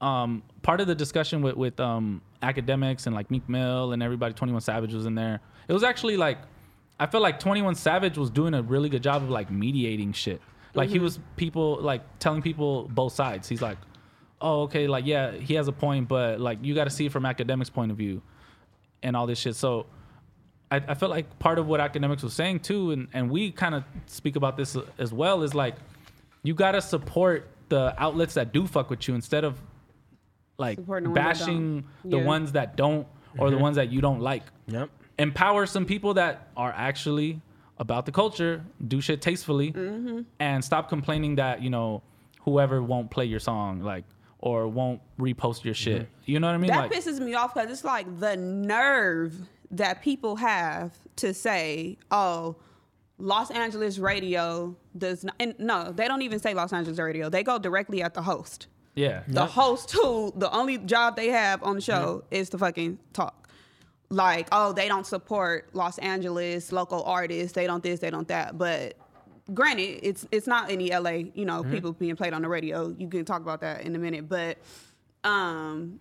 um, 0.00 0.42
part 0.62 0.80
of 0.80 0.86
the 0.86 0.94
discussion 0.94 1.42
with 1.42 1.56
with 1.56 1.78
um 1.80 2.22
Akademiks 2.42 3.06
and 3.06 3.14
like 3.14 3.30
Meek 3.30 3.46
Mill 3.48 3.92
and 3.92 4.02
everybody, 4.02 4.32
Twenty 4.34 4.52
One 4.52 4.62
Savage 4.62 4.94
was 4.94 5.04
in 5.06 5.14
there. 5.14 5.40
It 5.68 5.72
was 5.72 5.82
actually 5.84 6.16
like, 6.16 6.38
I 7.00 7.06
felt 7.06 7.22
like 7.22 7.40
Twenty 7.40 7.62
One 7.62 7.74
Savage 7.74 8.16
was 8.16 8.30
doing 8.30 8.54
a 8.54 8.62
really 8.62 8.88
good 8.88 9.02
job 9.02 9.22
of 9.22 9.30
like 9.30 9.50
mediating 9.50 10.12
shit. 10.12 10.40
Like 10.74 10.88
he 10.88 10.96
mm-hmm. 10.96 11.04
was 11.04 11.18
people 11.36 11.78
like 11.80 12.02
telling 12.20 12.42
people 12.42 12.86
both 12.88 13.14
sides. 13.14 13.48
He's 13.48 13.62
like, 13.62 13.78
oh 14.40 14.62
okay, 14.62 14.86
like 14.86 15.06
yeah, 15.06 15.32
he 15.32 15.54
has 15.54 15.66
a 15.66 15.72
point, 15.72 16.06
but 16.06 16.38
like 16.38 16.58
you 16.62 16.74
got 16.74 16.84
to 16.84 16.90
see 16.90 17.06
it 17.06 17.12
from 17.12 17.24
Akademiks' 17.24 17.72
point 17.72 17.90
of 17.90 17.96
view, 17.96 18.22
and 19.02 19.16
all 19.16 19.26
this 19.26 19.38
shit. 19.38 19.56
So. 19.56 19.86
I, 20.72 20.76
I 20.76 20.94
felt 20.94 21.10
like 21.10 21.40
part 21.40 21.58
of 21.58 21.66
what 21.66 21.80
Akademiks 21.80 22.22
was 22.22 22.32
saying 22.32 22.60
too, 22.60 22.92
and, 22.92 23.08
and 23.12 23.28
we 23.28 23.50
kind 23.50 23.74
of 23.74 23.82
speak 24.06 24.36
about 24.36 24.56
this 24.56 24.76
as 24.98 25.12
well, 25.12 25.42
is 25.42 25.52
like 25.52 25.74
you 26.44 26.54
gotta 26.54 26.80
support 26.80 27.48
the 27.70 27.92
outlets 27.98 28.34
that 28.34 28.52
do 28.52 28.68
fuck 28.68 28.88
with 28.88 29.08
you 29.08 29.16
instead 29.16 29.42
of 29.42 29.60
like 30.58 30.78
Supporting 30.78 31.12
the 31.12 31.20
ones 31.20 31.38
that 31.38 31.44
bashing 31.46 31.80
don't. 31.80 32.10
the 32.10 32.18
Yeah. 32.18 32.24
ones 32.24 32.52
that 32.52 32.76
don't 32.76 33.06
or 33.38 33.48
the 33.48 33.56
mm-hmm. 33.56 33.62
ones 33.62 33.76
that 33.76 33.90
you 33.90 34.00
don't 34.00 34.20
like. 34.20 34.44
Yep. 34.68 34.90
Empower 35.20 35.66
some 35.66 35.84
people 35.84 36.14
that 36.14 36.48
are 36.56 36.72
actually 36.76 37.40
about 37.78 38.04
the 38.06 38.12
culture, 38.12 38.64
do 38.88 39.00
shit 39.00 39.20
tastefully, 39.22 39.72
Mm-hmm. 39.72 40.20
and 40.38 40.64
stop 40.64 40.88
complaining 40.88 41.36
that 41.36 41.62
you 41.62 41.70
know 41.70 42.02
whoever 42.42 42.82
won't 42.82 43.10
play 43.10 43.26
your 43.26 43.40
song 43.40 43.80
like 43.80 44.04
or 44.38 44.66
won't 44.68 45.00
repost 45.18 45.64
your 45.64 45.74
shit. 45.74 46.08
You 46.24 46.40
know 46.40 46.46
what 46.48 46.54
I 46.54 46.58
mean? 46.58 46.70
That 46.70 46.90
like, 46.90 46.92
pisses 46.92 47.20
me 47.20 47.34
off 47.34 47.54
because 47.54 47.70
it's 47.70 47.84
like 47.84 48.06
the 48.20 48.36
nerve 48.36 49.34
that 49.70 50.02
people 50.02 50.36
have 50.36 50.92
to 51.16 51.32
say, 51.34 51.98
"Oh, 52.10 52.56
Los 53.18 53.50
Angeles 53.50 53.98
radio 53.98 54.74
does 54.96 55.24
not." 55.24 55.34
And 55.38 55.54
no, 55.58 55.92
they 55.92 56.08
don't 56.08 56.22
even 56.22 56.38
say 56.38 56.54
Los 56.54 56.72
Angeles 56.72 56.98
radio. 56.98 57.28
They 57.28 57.42
go 57.42 57.58
directly 57.58 58.02
at 58.02 58.14
the 58.14 58.22
host. 58.22 58.66
yeah, 58.94 59.22
The 59.28 59.46
host, 59.46 59.92
who 59.92 60.32
the 60.36 60.50
only 60.54 60.78
job 60.78 61.16
they 61.16 61.28
have 61.28 61.62
on 61.62 61.74
the 61.76 61.80
show 61.82 62.24
is 62.30 62.48
to 62.50 62.58
fucking 62.58 62.98
talk. 63.12 63.48
Like, 64.12 64.48
oh, 64.50 64.72
they 64.72 64.88
don't 64.88 65.06
support 65.06 65.68
Los 65.72 65.96
Angeles 65.98 66.72
local 66.72 67.04
artists. 67.04 67.52
They 67.52 67.66
don't 67.66 67.82
this. 67.82 68.00
They 68.00 68.10
don't 68.10 68.26
that. 68.28 68.58
But 68.58 68.94
granted, 69.54 70.00
it's 70.06 70.26
it's 70.32 70.48
not 70.48 70.68
any 70.70 70.90
LA. 70.90 71.30
You 71.34 71.44
know, 71.44 71.62
people 71.62 71.92
being 71.92 72.16
played 72.16 72.32
on 72.32 72.42
the 72.42 72.48
radio. 72.48 72.92
You 72.98 73.08
can 73.08 73.24
talk 73.24 73.40
about 73.40 73.60
that 73.60 73.82
in 73.82 73.94
a 73.94 73.98
minute. 74.00 74.28
But 74.28 74.58
um, 75.22 76.00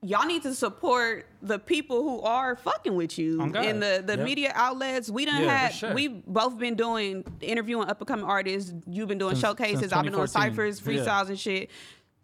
y'all 0.00 0.26
need 0.26 0.42
to 0.44 0.54
support 0.54 1.26
the 1.42 1.58
people 1.58 2.02
who 2.02 2.22
are 2.22 2.56
fucking 2.56 2.94
with 2.94 3.18
you 3.18 3.36
God. 3.50 3.66
in 3.66 3.80
the 3.80 4.02
the 4.04 4.16
media 4.16 4.52
outlets. 4.54 5.10
We 5.10 5.26
done 5.26 5.42
Yeah, 5.42 5.54
had 5.58 5.74
sure. 5.74 5.92
we 5.92 6.08
both 6.08 6.56
been 6.56 6.76
doing 6.76 7.24
interviewing 7.42 7.88
up 7.88 8.00
and 8.00 8.08
coming 8.08 8.24
artists. 8.24 8.72
You've 8.86 9.08
been 9.08 9.18
doing 9.18 9.34
Since- 9.34 9.42
showcases. 9.42 9.80
since 9.80 9.92
I've 9.92 10.04
been 10.04 10.14
doing 10.14 10.26
2014. 10.28 10.74
ciphers, 10.76 10.80
Yeah. 10.80 11.04
freestyles, 11.04 11.28
and 11.28 11.38
shit. 11.38 11.68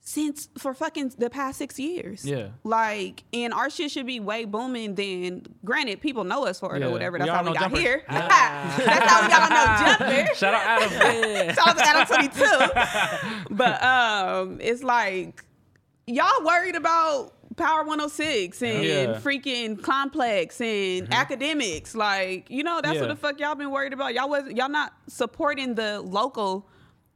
Since 0.01 0.49
for 0.57 0.73
fucking 0.73 1.13
the 1.19 1.29
past 1.29 1.59
six 1.59 1.79
years, 1.79 2.25
Yeah. 2.25 2.49
like, 2.65 3.25
and 3.35 3.53
our 3.53 3.69
shit 3.69 3.91
should 3.91 4.07
be 4.07 4.21
way 4.21 4.47
booming. 4.47 4.95
Than 4.95 5.43
granted, 5.65 6.01
people 6.01 6.25
know 6.25 6.47
us 6.47 6.59
for 6.61 6.75
it 6.75 6.81
Yeah. 6.81 6.87
or 6.87 6.91
whatever. 6.93 7.19
That's 7.19 7.29
are 7.31 7.37
how 7.37 7.43
we 7.45 7.53
got 7.53 7.61
jumpers. 7.61 7.81
here. 7.81 8.05
That's 8.09 9.05
how 9.05 9.23
we 9.23 9.29
got 9.29 9.43
on 9.43 10.09
no 10.09 10.17
jumper. 10.25 10.35
Shout 10.35 10.55
out 10.55 10.63
Adam. 10.65 10.91
Yeah. 10.93 11.53
Shout 11.53 11.69
out 11.69 11.77
to 11.77 11.87
Adam 11.87 12.07
22. 13.49 13.55
but 13.55 13.83
um, 13.83 14.59
it's 14.63 14.83
like 14.83 15.45
y'all 16.07 16.43
worried 16.45 16.77
about 16.77 17.35
Power 17.57 17.83
106 17.85 18.63
and 18.63 18.85
Yeah. 18.85 19.21
freaking 19.21 19.83
complex 19.83 20.59
and 20.63 21.11
Akademiks. 21.11 21.95
Like, 21.95 22.51
you 22.51 22.63
know, 22.63 22.81
that's 22.83 22.95
Yeah. 22.95 23.01
what 23.03 23.09
the 23.09 23.17
fuck 23.17 23.41
y'all 23.41 23.57
been 23.57 23.71
worried 23.71 23.93
about. 23.93 24.15
Y'all 24.15 24.29
was 24.31 24.45
y'all 24.55 24.71
not 24.71 24.95
supporting 25.07 25.75
the 25.75 26.01
local 26.01 26.67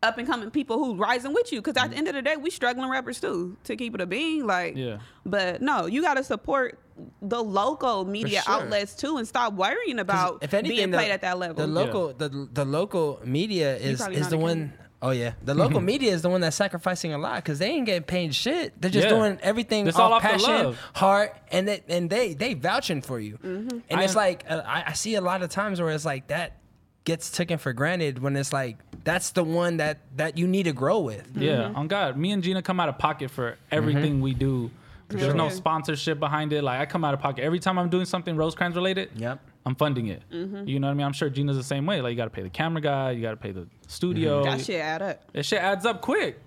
up 0.03 0.19
and 0.19 0.27
coming 0.27 0.51
people 0.51 0.79
who 0.79 0.97
rising 0.97 1.33
with 1.33 1.53
you. 1.53 1.63
Cause 1.63 1.75
at 1.77 1.91
the 1.91 1.97
end 1.97 2.09
of 2.09 2.15
the 2.15 2.23
day, 2.23 2.37
we 2.37 2.51
struggling 2.51 2.91
rappers 2.91 3.21
too 3.21 3.57
to 3.65 3.77
keep 3.77 3.95
it 3.95 4.01
a 4.01 4.07
being. 4.07 4.47
Like, 4.47 4.77
Yeah. 4.77 4.99
but 5.25 5.63
no, 5.63 5.87
you 5.87 6.03
gotta 6.03 6.25
support 6.25 6.79
the 7.23 7.43
local 7.43 8.05
media 8.05 8.43
sure. 8.43 8.55
outlets 8.55 8.95
too 8.95 9.17
and 9.17 9.27
stop 9.27 9.55
worrying 9.55 9.99
about 9.99 10.43
if 10.43 10.53
anything, 10.55 10.77
being 10.77 10.91
the- 10.91 10.99
played 10.99 11.11
at 11.11 11.23
that 11.23 11.39
level. 11.39 11.57
The 11.57 11.67
local, 11.67 12.13
the 12.13 12.49
the 12.53 12.65
local 12.65 13.21
media 13.25 13.77
is 13.77 14.07
is 14.09 14.29
the 14.29 14.39
one 14.39 14.73
oh 15.01 15.11
yeah, 15.11 15.33
the 15.45 15.55
local 15.55 15.81
media 15.93 16.13
is 16.13 16.23
the 16.23 16.29
one 16.29 16.41
that's 16.43 16.55
sacrificing 16.57 17.13
a 17.13 17.19
lot 17.19 17.37
because 17.37 17.59
they 17.59 17.71
ain't 17.71 17.87
getting 17.87 18.03
paid 18.03 18.35
shit. 18.35 18.81
They're 18.81 18.91
just 18.91 19.09
Yeah. 19.09 19.15
doing 19.17 19.39
everything 19.43 19.87
It's 19.87 19.99
all 19.99 20.13
off 20.13 20.23
passion, 20.23 20.77
heart, 20.95 21.37
and 21.51 21.67
they 21.69 21.83
and 21.89 22.11
they 22.11 22.35
they 22.35 22.55
vouching 22.55 23.03
for 23.03 23.19
you. 23.19 23.39
Mm-hmm. 23.39 23.79
And 23.89 24.01
I 24.01 24.05
it's 24.05 24.13
am- 24.13 24.17
like 24.17 24.45
uh, 24.49 24.63
I, 24.67 24.85
I 24.89 24.93
see 24.93 25.15
a 25.15 25.21
lot 25.21 25.43
of 25.43 25.51
times 25.51 25.81
where 25.81 25.91
it's 25.91 26.05
like 26.05 26.27
that 26.29 26.59
gets 27.05 27.31
taken 27.33 27.59
for 27.59 27.73
granted 27.73 28.21
when 28.21 28.37
it's 28.37 28.53
like 28.53 28.77
that's 29.05 29.31
the 29.31 29.45
one 29.45 29.79
that 29.79 29.99
that 30.17 30.39
you 30.39 30.47
need 30.47 30.65
to 30.65 30.73
grow 30.73 31.01
with. 31.01 31.31
Yeah, 31.37 31.53
Mm-hmm. 31.57 31.77
on 31.77 31.89
God, 31.89 32.17
me 32.17 32.33
and 32.33 32.43
Gina 32.43 32.63
come 32.63 32.79
out 32.81 32.89
of 32.89 32.99
pocket 32.99 33.31
for 33.31 33.57
everything 33.71 34.21
we 34.21 34.35
do. 34.35 34.71
There's 35.09 35.35
no 35.35 35.51
sponsorship 35.51 36.19
behind 36.19 36.53
it. 36.55 36.63
Like 36.65 36.81
I 36.81 36.87
come 36.87 37.05
out 37.05 37.13
of 37.13 37.21
pocket 37.21 37.45
every 37.45 37.59
time 37.59 37.79
I'm 37.79 37.91
doing 37.91 38.07
something 38.07 38.35
Rosecrans 38.37 38.75
related. 38.77 39.11
Yep. 39.17 39.41
I'm 39.67 39.75
funding 39.75 40.07
it. 40.09 40.23
Mm-hmm. 40.33 40.67
You 40.67 40.81
know 40.81 40.87
what 40.89 40.93
I 40.93 40.95
mean? 40.95 41.07
I'm 41.07 41.13
sure 41.13 41.29
Gina's 41.29 41.57
the 41.57 41.63
same 41.63 41.85
way. 41.87 42.01
Like 42.01 42.11
you 42.11 42.17
got 42.17 42.25
to 42.25 42.31
pay 42.31 42.43
the 42.43 42.49
camera 42.51 42.81
guy, 42.81 43.11
you 43.13 43.21
got 43.23 43.31
to 43.33 43.37
pay 43.37 43.53
the 43.53 43.67
studio. 43.89 44.43
that 44.45 44.61
shit 44.63 44.81
add 44.81 45.03
up. 45.03 45.33
That 45.33 45.45
shit 45.45 45.61
adds 45.61 45.85
up 45.87 46.01
quick. 46.01 46.41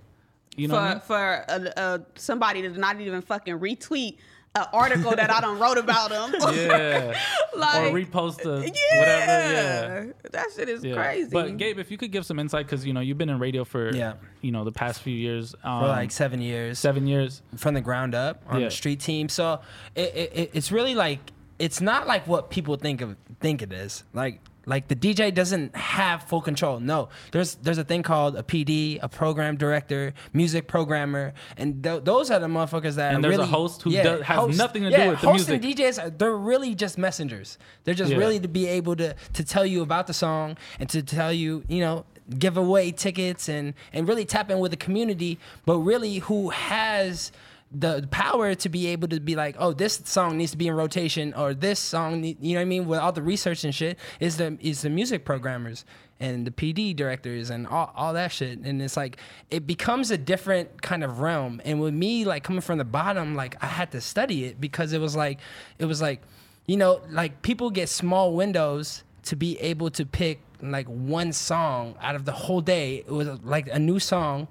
You 0.58 0.68
know 0.70 0.76
what 0.76 0.84
I 0.84 0.89
mean? 0.93 0.99
for 1.01 1.06
for 1.06 1.45
uh, 1.49 1.70
uh, 1.78 1.97
somebody 2.16 2.62
to 2.64 2.70
not 2.70 2.99
even 2.99 3.22
fucking 3.22 3.60
retweet 3.60 4.18
an 4.56 4.66
article 4.74 5.12
that 5.16 5.30
I 5.30 5.41
done 5.41 5.60
wrote 5.60 5.78
about 5.78 6.10
them. 6.10 6.34
Yeah. 6.56 7.18
like, 7.56 7.91
or 7.91 7.95
repost 7.95 8.38
the 8.41 8.62
yeah, 8.62 8.99
whatever. 8.99 10.06
Yeah. 10.06 10.30
that 10.32 10.47
shit 10.56 10.70
is 10.70 10.84
Yeah. 10.84 10.95
crazy. 10.95 11.30
But 11.32 11.58
Gabe, 11.58 11.80
if 11.80 11.91
you 11.91 11.97
could 11.97 12.12
give 12.12 12.26
some 12.26 12.39
insight, 12.39 12.66
because 12.66 12.86
you 12.86 12.93
know 12.93 12.99
you've 13.01 13.18
been 13.18 13.30
in 13.30 13.39
radio 13.39 13.64
for 13.64 13.93
Yeah. 13.95 14.14
you 14.41 14.51
know 14.51 14.64
the 14.64 14.72
past 14.72 15.01
few 15.01 15.16
years, 15.16 15.53
um, 15.64 15.82
For 15.82 15.88
like 15.88 16.12
seven 16.12 16.41
years. 16.41 16.80
seven 16.80 17.08
years. 17.08 17.41
from 17.58 17.74
the 17.74 17.82
ground 17.82 18.16
up 18.16 18.41
on 18.47 18.60
Yeah. 18.62 18.66
the 18.68 18.72
street 18.72 18.99
team. 18.99 19.30
So 19.30 19.60
it, 19.95 20.14
it, 20.16 20.32
it- 20.36 20.51
it's 20.53 20.72
really 20.72 20.95
like 20.95 21.20
it's 21.60 21.80
not 21.82 22.06
like 22.08 22.28
what 22.28 22.49
people 22.49 22.76
think 22.76 23.01
of 23.01 23.16
think 23.39 23.62
it 23.62 23.72
is. 23.72 24.03
Like 24.14 24.41
like 24.66 24.88
the 24.88 24.95
DJ 24.95 25.34
doesn't 25.34 25.76
have 25.76 26.24
full 26.24 26.41
control. 26.41 26.80
No, 26.80 27.09
there's 27.32 27.55
there's 27.55 27.78
a 27.78 27.84
thing 27.84 28.03
called 28.03 28.36
a 28.36 28.43
PD, 28.43 28.99
a 29.01 29.07
program 29.09 29.57
director, 29.57 30.13
music 30.34 30.68
programmer, 30.68 31.34
and 31.57 31.84
th- 31.84 32.03
those 32.03 32.32
are 32.32 32.39
the 32.39 32.47
motherfuckers 32.47 32.95
that 32.95 33.13
And 33.16 33.24
there's 33.24 33.38
a 33.38 33.45
host 33.45 33.82
who 33.84 33.91
does- 33.91 34.22
has 34.24 34.57
nothing 34.57 34.84
to 34.84 34.89
do 34.89 35.09
with 35.09 35.22
the 35.22 35.28
hosts 35.28 35.49
and. 35.49 35.61
DJs 35.63 36.03
are 36.03 36.09
they're 36.09 36.36
really 36.36 36.76
just 36.76 36.97
messengers. 36.97 37.57
They're 37.84 37.93
just 37.93 38.11
Yeah. 38.11 38.18
really 38.18 38.39
to 38.39 38.47
be 38.47 38.68
able 38.68 38.95
to 38.97 39.16
to 39.34 39.43
tell 39.43 39.66
you 39.66 39.82
about 39.82 40.07
the 40.07 40.13
song 40.13 40.57
and 40.80 40.89
to 40.89 41.01
tell 41.03 41.32
you, 41.34 41.63
you 41.68 41.80
know, 41.82 42.05
give 42.39 42.57
away 42.57 42.91
tickets 42.91 43.47
and 43.49 43.74
and 43.93 44.07
really 44.07 44.26
tap 44.26 44.49
in 44.49 44.59
with 44.59 44.72
the 44.72 44.78
community, 44.78 45.38
but 45.66 45.78
really 45.78 46.18
who 46.20 46.49
has 46.49 47.32
the 47.78 48.07
power 48.09 48.55
to 48.55 48.69
be 48.69 48.88
able 48.88 49.07
to 49.09 49.19
be 49.19 49.36
like, 49.36 49.55
oh, 49.59 49.73
this 49.73 50.01
song 50.05 50.38
needs 50.38 50.51
to 50.51 50.57
be 50.57 50.67
in 50.67 50.76
rotation, 50.76 51.34
or 51.34 51.53
this 51.53 51.80
song, 51.80 52.23
you 52.23 52.36
know 52.41 52.55
what 52.55 52.61
I 52.61 52.65
mean, 52.65 52.86
with 52.86 52.99
all 52.99 53.11
the 53.11 53.21
research 53.21 53.63
and 53.63 53.76
shit, 53.76 53.99
is 54.19 54.38
the 54.38 54.57
is 54.61 54.82
the 54.82 54.89
music 54.89 55.26
programmers 55.26 55.84
and 56.19 56.47
the 56.47 56.51
PD 56.51 56.95
directors 56.95 57.49
and 57.49 57.67
all, 57.67 57.91
all 57.95 58.13
that 58.13 58.32
shit. 58.32 58.59
And 58.59 58.82
it's 58.82 58.95
like 58.95 59.17
it 59.51 59.67
becomes 59.67 60.11
a 60.11 60.17
different 60.17 60.82
kind 60.82 61.03
of 61.03 61.19
realm. 61.19 61.61
And 61.65 61.82
with 61.82 61.93
me, 61.93 62.23
like 62.23 62.43
coming 62.43 62.61
from 62.61 62.78
the 62.78 62.86
bottom, 62.86 63.36
like 63.36 63.61
I 63.61 63.67
had 63.67 63.91
to 63.91 64.01
study 64.01 64.45
it 64.45 64.61
because 64.61 64.93
it 64.93 65.01
was 65.01 65.15
like 65.15 65.39
it 65.78 65.86
was 65.86 66.01
like, 66.01 66.21
you 66.67 66.78
know, 66.78 67.01
like 67.09 67.41
people 67.41 67.69
get 67.69 67.89
small 67.89 68.34
windows 68.34 69.03
to 69.23 69.36
be 69.36 69.59
able 69.59 69.89
to 69.91 70.05
pick 70.05 70.39
like 70.61 70.88
one 70.88 71.34
song 71.34 71.95
out 72.01 72.15
of 72.15 72.23
the 72.26 72.32
whole 72.32 72.61
day. 72.61 72.97
It 72.97 73.11
was 73.11 73.28
like 73.43 73.67
a 73.67 73.80
new 73.80 73.99
song 73.99 74.47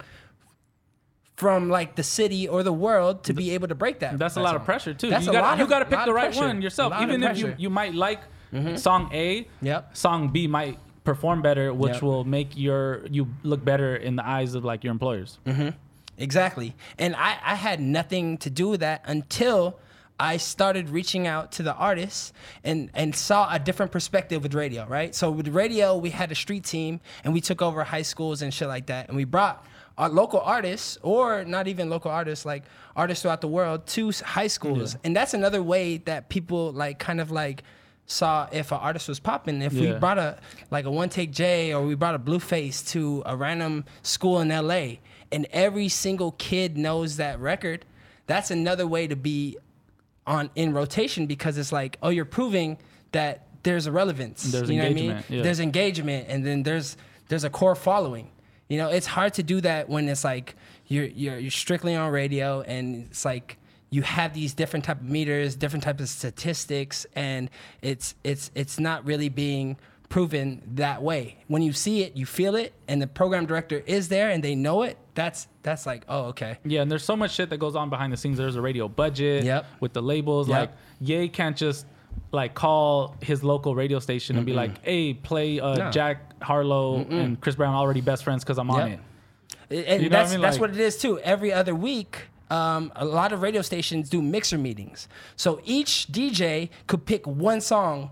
from 1.37 1.69
like 1.69 1.97
the 1.97 2.03
city 2.03 2.47
or 2.49 2.63
the 2.63 2.73
world 2.73 3.25
to 3.25 3.33
be 3.33 3.51
able 3.53 3.69
to 3.69 3.75
break 3.75 3.99
that. 4.01 4.19
That's 4.19 4.37
a 4.37 4.39
that 4.39 4.45
lot 4.45 4.57
of 4.57 4.65
pressure 4.65 4.95
too. 4.95 5.11
That's 5.11 5.25
you 5.27 5.31
a 5.31 5.35
gotta 5.35 5.47
lot 5.47 5.59
you 5.59 5.65
of- 5.65 5.71
gotta 5.71 5.85
pick 5.85 5.99
lot 5.99 6.07
the 6.07 6.13
right 6.15 6.33
pressure. 6.33 6.47
one 6.47 6.63
yourself. 6.63 6.93
A 6.93 6.95
lot 6.97 7.03
of 7.05 7.09
Even 7.09 7.23
if 7.25 7.39
you, 7.39 7.45
pressure. 7.47 7.61
you 7.61 7.71
might 7.71 7.95
like 7.95 8.21
mm-hmm. 8.53 8.77
song 8.77 9.11
A, 9.13 9.47
Yep. 9.63 9.97
song 9.97 10.29
B 10.29 10.47
might 10.47 10.79
perform 11.03 11.43
better, 11.43 11.75
which 11.75 11.95
Yep. 11.95 12.03
will 12.03 12.25
make 12.25 12.57
your 12.57 13.05
you 13.11 13.27
look 13.43 13.65
better 13.65 13.97
in 13.97 14.17
the 14.17 14.27
eyes 14.27 14.55
of 14.55 14.65
like 14.65 14.85
your 14.85 14.93
employers. 14.93 15.39
Mm-hmm. 15.45 15.71
Exactly. 16.19 16.77
And 16.99 17.17
I, 17.17 17.37
I 17.45 17.55
had 17.57 17.81
nothing 17.81 18.39
to 18.39 18.51
do 18.51 18.69
with 18.69 18.81
that 18.81 19.03
until 19.05 19.79
I 20.21 20.37
started 20.37 20.91
reaching 20.91 21.27
out 21.27 21.51
to 21.53 21.65
the 21.65 21.75
artists 21.75 22.33
and, 22.63 22.89
and 22.95 23.15
saw 23.17 23.53
a 23.53 23.59
different 23.59 23.91
perspective 23.91 24.41
with 24.45 24.55
radio, 24.55 24.87
right? 24.87 25.13
So 25.13 25.33
with 25.33 25.49
radio, 25.49 25.97
we 25.97 26.11
had 26.11 26.31
a 26.31 26.37
street 26.37 26.63
team 26.63 27.01
and 27.25 27.35
we 27.35 27.41
took 27.41 27.61
over 27.61 27.83
high 27.83 28.03
schools 28.03 28.41
and 28.41 28.55
shit 28.55 28.69
like 28.69 28.87
that. 28.87 29.09
And 29.09 29.17
we 29.17 29.25
brought 29.25 29.67
our 29.97 30.09
local 30.09 30.41
artists, 30.41 30.99
or 31.03 31.45
not 31.45 31.69
even 31.69 31.89
local 31.89 32.11
artists, 32.11 32.45
like 32.45 32.65
artists 32.97 33.23
throughout 33.23 33.41
the 33.41 33.49
world, 33.49 33.87
to 33.87 34.11
high 34.25 34.49
schools. 34.49 34.97
And 35.05 35.15
that's 35.15 35.35
another 35.35 35.63
way 35.63 35.99
that 35.99 36.29
people 36.29 36.73
like 36.73 36.99
kind 36.99 37.21
of 37.21 37.31
like 37.31 37.63
saw 38.07 38.49
if 38.53 38.73
an 38.73 38.79
artist 38.79 39.09
was 39.09 39.21
popping. 39.21 39.63
If 39.63 39.73
we 39.73 39.93
brought 39.93 40.19
a 40.19 40.39
like 40.71 40.85
a 40.85 40.91
one 40.91 41.09
take 41.09 41.31
J 41.31 41.73
or 41.73 41.85
we 41.87 41.95
brought 41.95 42.15
a 42.15 42.19
Blueface 42.19 42.87
to 42.91 43.23
a 43.25 43.37
random 43.37 43.85
school 44.03 44.41
in 44.41 44.49
LA 44.49 44.97
and 45.33 45.47
every 45.51 45.89
single 45.89 46.33
kid 46.33 46.77
knows 46.77 47.17
that 47.17 47.39
record, 47.41 47.85
that's 48.27 48.51
another 48.51 48.87
way 48.87 49.07
to 49.07 49.17
be 49.17 49.57
on 50.27 50.51
in 50.55 50.73
rotation 50.73 51.27
because 51.27 51.57
it's 51.59 51.73
like, 51.73 51.99
oh, 52.03 52.09
you're 52.09 52.25
proving 52.25 52.79
that 53.13 53.47
there's 53.63 53.87
a 53.87 53.93
relevance. 53.93 54.43
There's 54.43 54.69
you 54.69 54.79
know 54.79 54.85
engagement, 54.85 55.17
what 55.17 55.27
I 55.27 55.31
mean? 55.31 55.39
yeah. 55.39 55.43
There's 55.43 55.61
engagement 55.61 56.27
and 56.29 56.45
then 56.45 56.63
there's 56.63 56.97
there's 57.29 57.45
a 57.45 57.51
core 57.51 57.75
following. 57.75 58.31
You 58.69 58.79
know, 58.79 58.89
it's 58.89 59.07
hard 59.07 59.35
to 59.35 59.43
do 59.43 59.61
that 59.61 59.89
when 59.89 60.09
it's 60.09 60.25
like 60.25 60.57
you're 60.87 61.05
you're 61.07 61.39
you're 61.39 61.51
strictly 61.51 61.95
on 61.97 62.11
radio 62.13 62.63
and 62.63 63.07
it's 63.07 63.25
like 63.25 63.59
you 63.91 64.03
have 64.03 64.35
these 64.35 64.55
different 64.55 64.85
type 64.87 65.01
of 65.01 65.07
meters, 65.09 65.55
different 65.55 65.85
types 65.85 66.03
of 66.03 66.09
statistics, 66.09 67.07
and 67.15 67.51
it's 67.83 68.15
it's 68.25 68.51
it's 68.55 68.81
not 68.81 69.05
really 69.05 69.29
being 69.29 69.77
proven 70.09 70.63
that 70.75 71.03
way. 71.03 71.37
When 71.49 71.63
you 71.63 71.73
see 71.73 72.03
it, 72.03 72.17
you 72.17 72.25
feel 72.27 72.55
it, 72.57 72.73
and 72.89 73.01
the 73.03 73.07
program 73.07 73.47
director 73.47 73.83
is 73.87 74.09
there 74.09 74.31
and 74.31 74.43
they 74.43 74.55
know 74.55 74.83
it. 74.83 74.97
That's 75.15 75.47
that's 75.63 75.87
like, 75.87 76.05
oh, 76.09 76.25
okay. 76.27 76.59
Yeah, 76.65 76.83
and 76.83 76.91
there's 76.91 77.05
so 77.05 77.17
much 77.17 77.33
shit 77.35 77.51
that 77.51 77.59
goes 77.59 77.77
on 77.77 77.89
behind 77.91 78.13
the 78.13 78.17
scenes. 78.17 78.39
There's 78.39 78.57
a 78.57 78.61
radio 78.63 78.89
budget 78.89 79.45
Yep. 79.45 79.67
with 79.81 79.93
the 79.93 80.03
labels. 80.03 80.49
Yep. 80.49 80.59
Like, 80.59 80.71
Ye 81.01 81.29
can't 81.29 81.57
just 81.57 81.87
like 82.35 82.55
call 82.55 83.15
his 83.21 83.43
local 83.45 83.75
radio 83.75 83.99
station 83.99 84.37
and 84.37 84.45
be 84.45 84.53
like, 84.53 84.83
"Hey, 84.85 85.15
play 85.15 85.61
uh, 85.61 85.75
No. 85.77 85.91
Jack 85.91 86.43
Harlow 86.43 87.07
and 87.09 87.41
Chris 87.41 87.55
Brown 87.55 87.75
already 87.75 88.01
best 88.01 88.25
friends 88.25 88.45
because 88.45 88.59
I'm 88.59 88.71
on 88.71 88.91
Yep. 88.91 89.01
it." 89.71 89.87
And 89.89 90.03
You 90.03 90.11
know 90.11 90.17
what 90.17 90.19
I 90.19 90.23
that's 90.23 90.33
mean? 90.33 90.41
that's 90.43 90.55
Like- 90.57 90.61
what 90.61 90.71
it 90.71 90.81
is 90.81 90.99
too. 90.99 91.19
Every 91.21 91.53
other 91.53 91.75
week, 91.75 92.23
um, 92.51 92.93
a 92.97 93.05
lot 93.05 93.33
of 93.33 93.41
radio 93.43 93.63
stations 93.63 94.11
do 94.11 94.21
mixer 94.21 94.59
meetings. 94.59 95.09
So 95.37 95.61
each 95.65 96.09
DJ 96.13 96.69
could 96.87 97.07
pick 97.07 97.27
one 97.27 97.61
song 97.61 98.11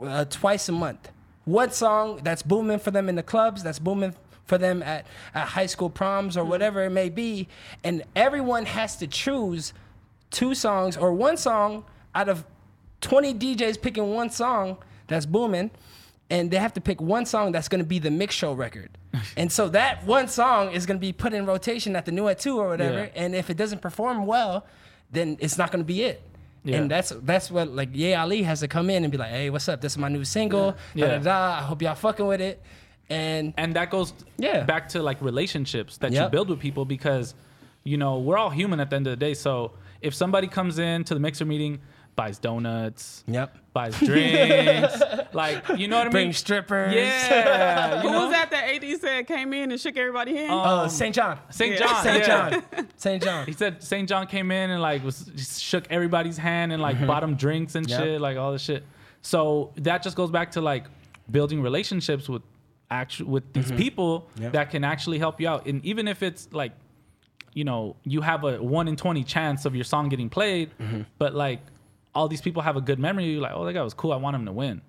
uh, 0.00 0.24
twice 0.26 0.68
a 0.68 0.72
month. 0.72 1.10
One 1.44 1.70
song 1.70 2.20
that's 2.24 2.42
booming 2.42 2.78
for 2.78 2.90
them 2.90 3.08
in 3.08 3.14
the 3.14 3.22
clubs, 3.22 3.62
that's 3.62 3.78
booming 3.78 4.14
for 4.46 4.58
them 4.58 4.82
at, 4.82 5.06
at 5.34 5.48
high 5.48 5.66
school 5.66 5.90
proms 5.90 6.36
or 6.36 6.44
whatever 6.44 6.84
it 6.84 6.90
may 6.90 7.08
be, 7.08 7.46
and 7.84 8.02
everyone 8.16 8.64
has 8.64 8.96
to 8.96 9.06
choose 9.06 9.72
two 10.30 10.54
songs 10.54 10.96
or 10.96 11.12
one 11.12 11.36
song 11.36 11.84
out 12.14 12.28
of 12.28 12.44
20 13.06 13.34
DJs 13.34 13.80
picking 13.80 14.12
one 14.12 14.30
song 14.30 14.76
that's 15.06 15.26
booming, 15.26 15.70
and 16.28 16.50
they 16.50 16.56
have 16.56 16.74
to 16.74 16.80
pick 16.80 17.00
one 17.00 17.24
song 17.24 17.52
that's 17.52 17.68
going 17.68 17.78
to 17.78 17.86
be 17.86 18.00
the 18.00 18.10
mix 18.10 18.34
show 18.34 18.52
record. 18.52 18.90
and 19.36 19.50
so 19.50 19.68
that 19.68 20.04
one 20.04 20.26
song 20.26 20.72
is 20.72 20.86
going 20.86 20.96
to 20.96 21.00
be 21.00 21.12
put 21.12 21.32
in 21.32 21.46
rotation 21.46 21.94
at 21.94 22.04
the 22.04 22.10
new 22.10 22.26
at 22.26 22.40
two 22.40 22.58
or 22.58 22.66
whatever. 22.68 23.04
Yeah. 23.04 23.22
And 23.22 23.36
if 23.36 23.48
it 23.48 23.56
doesn't 23.56 23.80
perform 23.80 24.26
well, 24.26 24.66
then 25.12 25.36
it's 25.38 25.56
not 25.56 25.70
going 25.70 25.84
to 25.84 25.86
be 25.86 26.02
it. 26.02 26.20
Yeah. 26.64 26.78
And 26.78 26.90
that's 26.90 27.10
that's 27.22 27.48
what 27.48 27.68
like 27.68 27.90
Ye 27.92 28.12
Ali 28.14 28.42
has 28.42 28.58
to 28.58 28.66
come 28.66 28.90
in 28.90 29.04
and 29.04 29.12
be 29.12 29.16
like, 29.18 29.30
hey, 29.30 29.50
what's 29.50 29.68
up? 29.68 29.80
This 29.80 29.92
is 29.92 29.98
my 29.98 30.08
new 30.08 30.24
single. 30.24 30.76
Yeah. 30.96 31.06
Da 31.06 31.18
da 31.18 31.22
da. 31.22 31.58
I 31.60 31.62
hope 31.62 31.80
y'all 31.80 31.94
fucking 31.94 32.26
with 32.26 32.40
it. 32.40 32.60
And 33.08 33.54
and 33.56 33.74
that 33.76 33.88
goes 33.90 34.12
Yeah. 34.36 34.64
back 34.64 34.88
to 34.88 35.00
like 35.00 35.22
relationships 35.22 35.98
that 35.98 36.10
you 36.10 36.26
build 36.28 36.48
with 36.50 36.58
people 36.58 36.84
because 36.84 37.36
you 37.84 37.96
know 37.96 38.18
we're 38.18 38.36
all 38.36 38.50
human 38.50 38.80
at 38.80 38.90
the 38.90 38.96
end 38.96 39.06
of 39.06 39.12
the 39.12 39.16
day 39.16 39.32
so 39.32 39.70
if 40.00 40.12
somebody 40.12 40.48
comes 40.48 40.80
in 40.80 41.04
to 41.04 41.14
the 41.14 41.20
mixer 41.20 41.44
meeting 41.44 41.78
buys 42.16 42.38
donuts 42.38 43.22
Yep. 43.28 43.56
buys 43.74 43.98
drinks 44.00 45.02
like 45.34 45.62
you 45.76 45.86
know 45.86 45.96
what 45.98 46.02
i 46.02 46.04
mean 46.06 46.12
bring 46.12 46.32
strippers. 46.32 46.94
yeah 46.94 48.00
Who 48.02 48.10
know? 48.10 48.22
was 48.22 48.30
that 48.32 48.50
that 48.50 48.64
AD 48.82 49.00
said 49.00 49.26
came 49.26 49.52
in 49.52 49.70
and 49.70 49.78
shook 49.80 49.96
everybody 49.98 50.34
hand? 50.34 50.50
Uh, 50.50 50.88
St. 50.88 51.14
John. 51.14 51.38
st 51.50 51.72
Yeah. 51.72 51.78
john 51.78 52.02
St. 52.04 52.18
yeah. 52.18 52.26
John. 52.50 52.88
St. 52.96 53.22
John. 53.22 53.46
he 53.46 53.52
said 53.52 53.82
st 53.82 54.08
john 54.08 54.26
came 54.26 54.50
in 54.50 54.70
and 54.70 54.80
like 54.80 55.04
was 55.04 55.26
just 55.36 55.62
shook 55.62 55.84
everybody's 55.90 56.38
hand 56.38 56.72
and 56.72 56.80
like 56.80 56.98
bought 57.06 57.20
them 57.20 57.34
drinks 57.36 57.74
and 57.74 57.86
Mm-hmm. 57.86 58.00
Yep. 58.00 58.08
shit 58.14 58.20
like 58.20 58.36
all 58.38 58.52
this 58.52 58.62
shit 58.62 58.82
so 59.22 59.72
that 59.76 60.02
just 60.02 60.16
goes 60.16 60.30
back 60.30 60.52
to 60.52 60.60
like 60.60 60.86
building 61.30 61.60
relationships 61.62 62.28
with 62.28 62.42
actual 62.90 63.26
with 63.28 63.52
these 63.52 63.70
people 63.72 64.28
Mm-hmm. 64.32 64.42
Yep. 64.44 64.52
that 64.52 64.70
can 64.70 64.84
actually 64.84 65.18
help 65.18 65.38
you 65.40 65.48
out 65.48 65.66
and 65.66 65.84
even 65.84 66.08
if 66.08 66.22
it's 66.22 66.48
like 66.52 66.72
you 67.52 67.64
know 67.64 67.96
you 68.04 68.20
have 68.22 68.44
a 68.44 68.62
1 68.62 68.88
in 68.88 68.96
20 68.96 69.22
chance 69.24 69.64
of 69.66 69.74
your 69.74 69.84
song 69.84 70.08
getting 70.08 70.30
played 70.30 70.70
Mm-hmm. 70.80 71.02
but 71.18 71.34
like 71.34 71.60
all 72.16 72.26
these 72.28 72.40
people 72.40 72.62
have 72.62 72.76
a 72.76 72.80
good 72.80 72.98
memory 72.98 73.24
you're 73.26 73.40
like 73.48 73.52
oh 73.54 73.64
that 73.64 73.74
guy 73.74 73.82
was 73.82 73.94
cool 73.94 74.12
i 74.12 74.16
want 74.16 74.34
him 74.34 74.46
to 74.46 74.52
win 74.52 74.80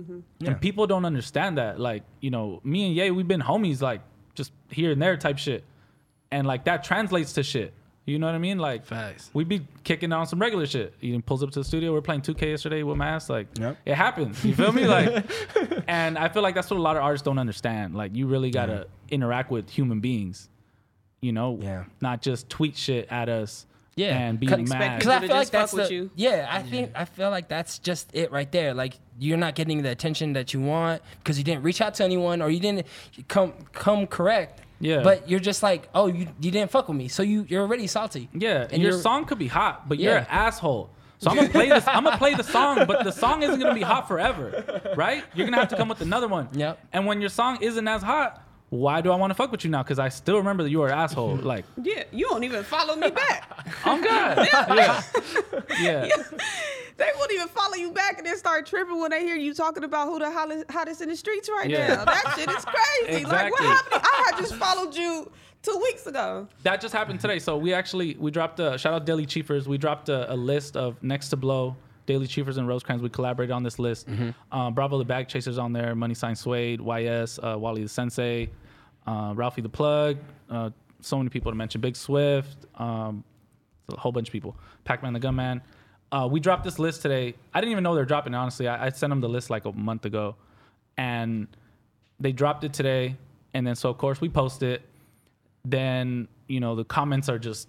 mm-hmm. 0.00 0.20
Yeah. 0.38 0.50
and 0.50 0.60
people 0.60 0.86
don't 0.86 1.04
understand 1.04 1.58
that 1.58 1.78
like 1.80 2.02
you 2.20 2.30
know 2.30 2.60
me 2.64 2.86
and 2.86 2.94
Ye 2.94 3.10
we've 3.10 3.28
been 3.28 3.42
homies 3.42 3.80
like 3.82 4.00
just 4.34 4.52
here 4.70 4.90
and 4.92 5.02
there 5.02 5.16
type 5.16 5.38
shit 5.38 5.64
and 6.30 6.46
like 6.46 6.64
that 6.64 6.84
translates 6.84 7.32
to 7.34 7.42
shit 7.42 7.74
you 8.06 8.18
know 8.20 8.26
what 8.26 8.34
i 8.36 8.38
mean 8.38 8.58
like 8.58 8.84
Facts. 8.86 9.30
we 9.34 9.42
be 9.44 9.66
kicking 9.82 10.12
on 10.12 10.26
some 10.26 10.38
regular 10.40 10.66
shit. 10.66 10.94
He 11.00 11.20
pulls 11.20 11.42
up 11.42 11.50
to 11.52 11.58
the 11.60 11.64
studio. 11.64 11.92
We're 11.92 12.02
playing 12.02 12.22
2K 12.22 12.42
yesterday 12.50 12.82
with 12.84 12.96
my 12.96 13.08
ass. 13.08 13.28
Like, 13.30 13.48
Yep. 13.58 13.78
it 13.84 13.94
happens. 13.94 14.44
You 14.44 14.54
feel 14.54 14.72
me? 14.72 14.84
Like, 14.86 15.24
and 15.88 16.16
I 16.18 16.28
feel 16.28 16.42
like 16.42 16.54
that's 16.54 16.70
what 16.70 16.76
a 16.76 16.82
lot 16.82 16.96
of 16.96 17.02
artists 17.02 17.24
don't 17.24 17.38
understand. 17.38 17.94
Like, 17.94 18.14
you 18.14 18.26
really 18.28 18.50
gotta 18.50 18.86
interact 19.10 19.50
with 19.50 19.70
human 19.70 20.00
beings. 20.00 20.48
You 21.20 21.32
know, 21.32 21.58
Yeah. 21.60 21.84
not 22.00 22.22
just 22.22 22.48
tweet 22.48 22.76
shit 22.76 23.08
at 23.10 23.28
us. 23.28 23.66
Yeah. 23.96 24.18
and 24.18 24.38
be 24.38 24.46
Cut- 24.46 24.60
mad. 24.68 24.98
Because 24.98 25.10
I 25.12 25.20
feel 25.20 25.28
like 25.30 25.38
just 25.40 25.52
fuck 25.52 25.60
that's 25.62 25.72
with 25.72 25.88
the, 25.88 25.94
you. 25.94 26.10
yeah. 26.14 26.46
I 26.50 26.62
think 26.62 26.92
I 26.94 27.06
feel 27.06 27.30
like 27.30 27.48
that's 27.48 27.78
just 27.78 28.10
it 28.14 28.30
right 28.30 28.50
there. 28.52 28.74
Like 28.74 28.94
you're 29.18 29.38
not 29.38 29.54
getting 29.54 29.82
the 29.82 29.90
attention 29.90 30.34
that 30.34 30.52
you 30.52 30.60
want 30.60 31.02
because 31.18 31.38
you 31.38 31.44
didn't 31.44 31.62
reach 31.62 31.80
out 31.80 31.94
to 31.94 32.04
anyone 32.04 32.42
or 32.42 32.50
you 32.50 32.60
didn't 32.60 32.86
come 33.28 33.54
come 33.72 34.06
correct. 34.06 34.60
Yeah. 34.80 35.02
But 35.02 35.30
you're 35.30 35.40
just 35.40 35.62
like, 35.62 35.88
oh, 35.94 36.06
you 36.08 36.28
you 36.40 36.50
didn't 36.50 36.70
fuck 36.70 36.88
with 36.88 36.96
me, 36.98 37.08
so 37.08 37.22
you 37.22 37.46
you're 37.48 37.62
already 37.62 37.86
salty. 37.86 38.28
Yeah, 38.34 38.68
And 38.70 38.82
your 38.82 38.92
song 38.92 39.24
could 39.24 39.38
be 39.38 39.48
hot, 39.48 39.88
but 39.88 39.98
you're 39.98 40.18
an 40.18 40.26
asshole. 40.28 40.90
So 41.18 41.30
I'm 41.30 41.36
gonna 41.36 41.48
play 41.48 41.70
this. 41.70 41.88
I'm 41.88 42.04
gonna 42.04 42.18
play 42.18 42.34
the 42.34 42.44
song, 42.44 42.84
but 42.86 43.02
the 43.02 43.10
song 43.12 43.42
isn't 43.42 43.58
gonna 43.58 43.72
be 43.74 43.80
hot 43.80 44.06
forever, 44.06 44.92
right? 44.94 45.24
You're 45.34 45.46
gonna 45.46 45.56
have 45.56 45.68
to 45.68 45.76
come 45.76 45.88
with 45.88 46.02
another 46.02 46.28
one. 46.28 46.50
Yep. 46.52 46.78
And 46.92 47.06
when 47.06 47.22
your 47.22 47.30
song 47.30 47.56
isn't 47.62 47.88
as 47.88 48.02
hot, 48.02 48.42
why 48.70 49.00
do 49.00 49.12
I 49.12 49.16
want 49.16 49.30
to 49.30 49.34
fuck 49.34 49.52
with 49.52 49.64
you 49.64 49.70
now? 49.70 49.82
Because 49.82 49.98
I 49.98 50.08
still 50.08 50.36
remember 50.38 50.62
that 50.64 50.70
you 50.70 50.78
were 50.80 50.88
an 50.88 50.98
asshole. 50.98 51.36
Like, 51.42 51.64
Yeah, 51.82 52.02
you 52.12 52.26
don't 52.28 52.42
even 52.44 52.64
follow 52.64 52.96
me 52.96 53.10
back. 53.10 53.66
I'm 53.84 54.02
good. 54.02 54.48
Yeah. 54.78 55.02
Yeah. 55.80 56.08
they 56.96 57.10
won't 57.16 57.32
even 57.32 57.48
follow 57.48 57.74
you 57.74 57.92
back 57.92 58.18
and 58.18 58.26
then 58.26 58.36
start 58.36 58.66
tripping 58.66 58.98
when 59.00 59.10
they 59.10 59.20
hear 59.20 59.36
you 59.36 59.54
talking 59.54 59.84
about 59.84 60.08
who 60.08 60.18
the 60.18 60.30
hottest, 60.30 60.70
hottest 60.70 61.00
in 61.02 61.08
the 61.08 61.16
streets 61.16 61.48
right 61.48 61.68
Yeah. 61.70 61.88
now. 61.88 62.04
That 62.06 62.34
shit 62.36 62.50
is 62.50 62.64
crazy. 62.64 63.24
Like, 63.24 63.52
what 63.52 63.62
happened? 63.62 64.02
I 64.04 64.30
had 64.30 64.40
just 64.40 64.54
followed 64.56 64.94
you 64.94 65.30
two 65.62 65.78
weeks 65.82 66.06
ago. 66.06 66.48
That 66.62 66.80
just 66.80 66.94
happened 66.94 67.20
today. 67.20 67.38
So 67.38 67.56
we 67.56 67.72
actually 67.74 68.16
we 68.18 68.30
dropped 68.30 68.58
a 68.60 68.78
shout 68.78 68.94
out 68.94 69.04
Daily 69.06 69.26
Chiefers. 69.26 69.66
We 69.66 69.78
dropped 69.78 70.08
a, 70.08 70.32
a 70.32 70.34
list 70.36 70.76
of 70.76 71.00
next 71.02 71.28
to 71.30 71.36
blow. 71.36 71.76
Daily 72.06 72.26
Chiefers 72.26 72.56
and 72.58 72.66
Rosecrans. 72.68 73.02
We 73.02 73.08
collaborated 73.08 73.52
on 73.52 73.62
this 73.62 73.78
list. 73.78 74.08
Uh, 74.52 74.70
Bravo 74.70 74.98
the 74.98 75.04
Bag 75.04 75.28
Chasers 75.28 75.58
on 75.58 75.72
there. 75.72 75.94
Money 75.94 76.14
Sign 76.14 76.34
Suede, 76.36 76.80
YS, 76.80 77.38
uh, 77.42 77.56
Wally 77.58 77.82
the 77.82 77.88
Sensei, 77.88 78.50
uh, 79.06 79.32
Ralphie 79.36 79.62
the 79.62 79.68
Plug. 79.68 80.16
Uh, 80.48 80.70
so 81.00 81.18
many 81.18 81.28
people 81.28 81.52
to 81.52 81.56
mention. 81.56 81.80
Big 81.80 81.96
Swift. 81.96 82.66
Um, 82.76 83.24
a 83.92 83.96
whole 83.96 84.12
bunch 84.12 84.28
of 84.28 84.32
people. 84.32 84.56
Pac-Man 84.84 85.12
the 85.12 85.20
Gunman. 85.20 85.60
Uh, 86.10 86.28
we 86.30 86.40
dropped 86.40 86.64
this 86.64 86.78
list 86.78 87.02
today. 87.02 87.34
I 87.52 87.60
didn't 87.60 87.72
even 87.72 87.84
know 87.84 87.94
they're 87.94 88.04
dropping 88.04 88.32
it, 88.34 88.36
honestly. 88.36 88.68
I, 88.68 88.86
I 88.86 88.90
sent 88.90 89.10
them 89.10 89.20
the 89.20 89.28
list 89.28 89.50
like 89.50 89.64
a 89.64 89.72
month 89.72 90.04
ago. 90.04 90.36
And 90.96 91.48
they 92.20 92.32
dropped 92.32 92.64
it 92.64 92.72
today. 92.72 93.16
And 93.54 93.66
then, 93.66 93.74
so 93.74 93.90
of 93.90 93.98
course, 93.98 94.20
we 94.20 94.28
post 94.28 94.62
it. 94.62 94.82
Then, 95.64 96.28
you 96.46 96.60
know, 96.60 96.74
the 96.76 96.84
comments 96.84 97.28
are 97.28 97.38
just 97.38 97.68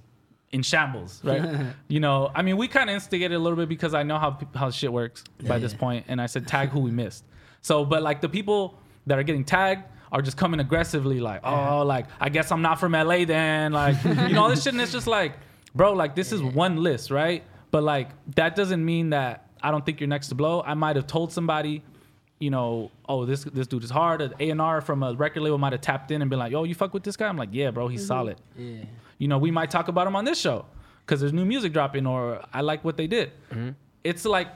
in 0.51 0.61
shambles, 0.63 1.21
right? 1.23 1.67
you 1.87 1.99
know, 1.99 2.31
I 2.33 2.41
mean, 2.41 2.57
we 2.57 2.67
kind 2.67 2.89
of 2.89 2.93
instigated 2.93 3.35
a 3.35 3.39
little 3.39 3.57
bit 3.57 3.69
because 3.69 3.93
I 3.93 4.03
know 4.03 4.17
how, 4.17 4.37
how 4.55 4.69
shit 4.71 4.91
works 4.91 5.23
by 5.45 5.59
this 5.59 5.73
point, 5.73 6.05
And 6.07 6.21
I 6.21 6.25
said, 6.25 6.47
tag 6.55 6.69
who 6.69 6.79
we 6.79 6.91
missed. 6.91 7.23
So, 7.61 7.85
but 7.85 8.01
like 8.01 8.21
the 8.21 8.29
people 8.29 8.77
that 9.07 9.17
are 9.17 9.23
getting 9.23 9.43
tagged, 9.43 9.83
are 10.11 10.21
just 10.21 10.37
coming 10.37 10.59
aggressively 10.59 11.19
like, 11.19 11.41
oh, 11.43 11.83
like 11.83 12.05
I 12.19 12.29
guess 12.29 12.51
I'm 12.51 12.61
not 12.61 12.79
from 12.79 12.93
LA 12.93 13.25
then, 13.25 13.73
like 13.73 14.01
you 14.03 14.29
know 14.29 14.43
all 14.43 14.49
this 14.49 14.63
shit, 14.63 14.73
and 14.73 14.81
it's 14.81 14.91
just 14.91 15.07
like, 15.07 15.33
bro, 15.75 15.93
like 15.93 16.15
this 16.15 16.31
is 16.31 16.41
one 16.41 16.77
list, 16.77 17.11
right? 17.11 17.43
But 17.71 17.83
like 17.83 18.09
that 18.35 18.55
doesn't 18.55 18.83
mean 18.83 19.09
that 19.11 19.49
I 19.61 19.71
don't 19.71 19.85
think 19.85 19.99
you're 19.99 20.07
next 20.07 20.29
to 20.29 20.35
blow. 20.35 20.63
I 20.65 20.73
might 20.73 20.95
have 20.95 21.07
told 21.07 21.31
somebody, 21.31 21.83
you 22.39 22.49
know, 22.49 22.91
oh 23.09 23.25
this 23.25 23.43
this 23.43 23.67
dude 23.67 23.83
is 23.83 23.89
hard. 23.89 24.21
An 24.21 24.33
A 24.39 24.49
and 24.49 24.61
R 24.61 24.81
from 24.81 25.03
a 25.03 25.13
record 25.13 25.43
label 25.43 25.57
might 25.57 25.73
have 25.73 25.81
tapped 25.81 26.11
in 26.11 26.21
and 26.21 26.29
been 26.29 26.39
like, 26.39 26.51
yo, 26.51 26.63
you 26.63 26.75
fuck 26.75 26.93
with 26.93 27.03
this 27.03 27.17
guy? 27.17 27.27
I'm 27.27 27.37
like, 27.37 27.49
yeah, 27.51 27.71
bro, 27.71 27.87
he's 27.87 28.01
mm-hmm. 28.01 28.07
solid. 28.07 28.37
Yeah. 28.57 28.83
You 29.17 29.27
know, 29.27 29.37
we 29.37 29.51
might 29.51 29.69
talk 29.71 29.87
about 29.87 30.05
them 30.05 30.15
on 30.15 30.25
this 30.25 30.39
show 30.39 30.65
because 31.05 31.19
there's 31.19 31.33
new 31.33 31.45
music 31.45 31.73
dropping, 31.73 32.05
or 32.05 32.41
I 32.53 32.61
like 32.61 32.83
what 32.83 32.97
they 32.97 33.07
did. 33.07 33.31
Mm-hmm. 33.51 33.69
It's 34.03 34.25
like 34.25 34.47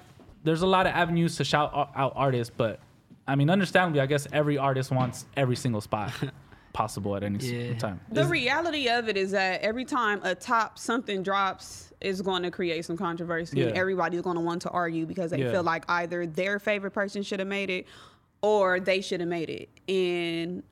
there's 0.44 0.62
a 0.62 0.68
lot 0.68 0.86
of 0.88 0.94
avenues 0.94 1.36
to 1.38 1.44
shout 1.44 1.72
out 1.96 2.14
artists, 2.16 2.54
but 2.56 2.80
I 3.28 3.36
mean, 3.36 3.50
understandably, 3.50 4.02
I 4.02 4.06
guess 4.06 4.28
every 4.34 4.58
artist 4.58 4.92
wants 4.92 5.26
every 5.38 5.56
single 5.56 5.82
spot 5.82 6.12
possible 6.74 7.16
at 7.16 7.24
any 7.24 7.38
Yeah. 7.40 7.78
time. 7.78 8.00
The 8.12 8.26
reality 8.26 8.90
of 8.90 9.08
it 9.10 9.18
is 9.18 9.32
that 9.32 9.62
every 9.62 9.86
time 9.86 10.20
a 10.24 10.34
top 10.36 10.78
something 10.80 11.22
drops, 11.24 11.88
is 12.02 12.20
going 12.24 12.42
to 12.42 12.50
create 12.50 12.84
some 12.84 12.98
controversy. 12.98 13.60
Yeah. 13.60 13.68
Everybody's 13.76 14.22
going 14.22 14.36
to 14.36 14.42
want 14.42 14.64
to 14.64 14.70
argue 14.72 15.06
because 15.06 15.30
they 15.30 15.38
Yeah. 15.44 15.52
feel 15.52 15.62
like 15.62 15.86
either 15.88 16.26
their 16.26 16.58
favorite 16.58 16.92
person 16.92 17.22
should 17.22 17.38
have 17.38 17.48
made 17.48 17.70
it 17.70 17.86
or 18.42 18.80
they 18.80 19.02
should 19.02 19.20
have 19.20 19.30
made 19.30 19.52
it. 19.52 19.70
And 19.88 20.64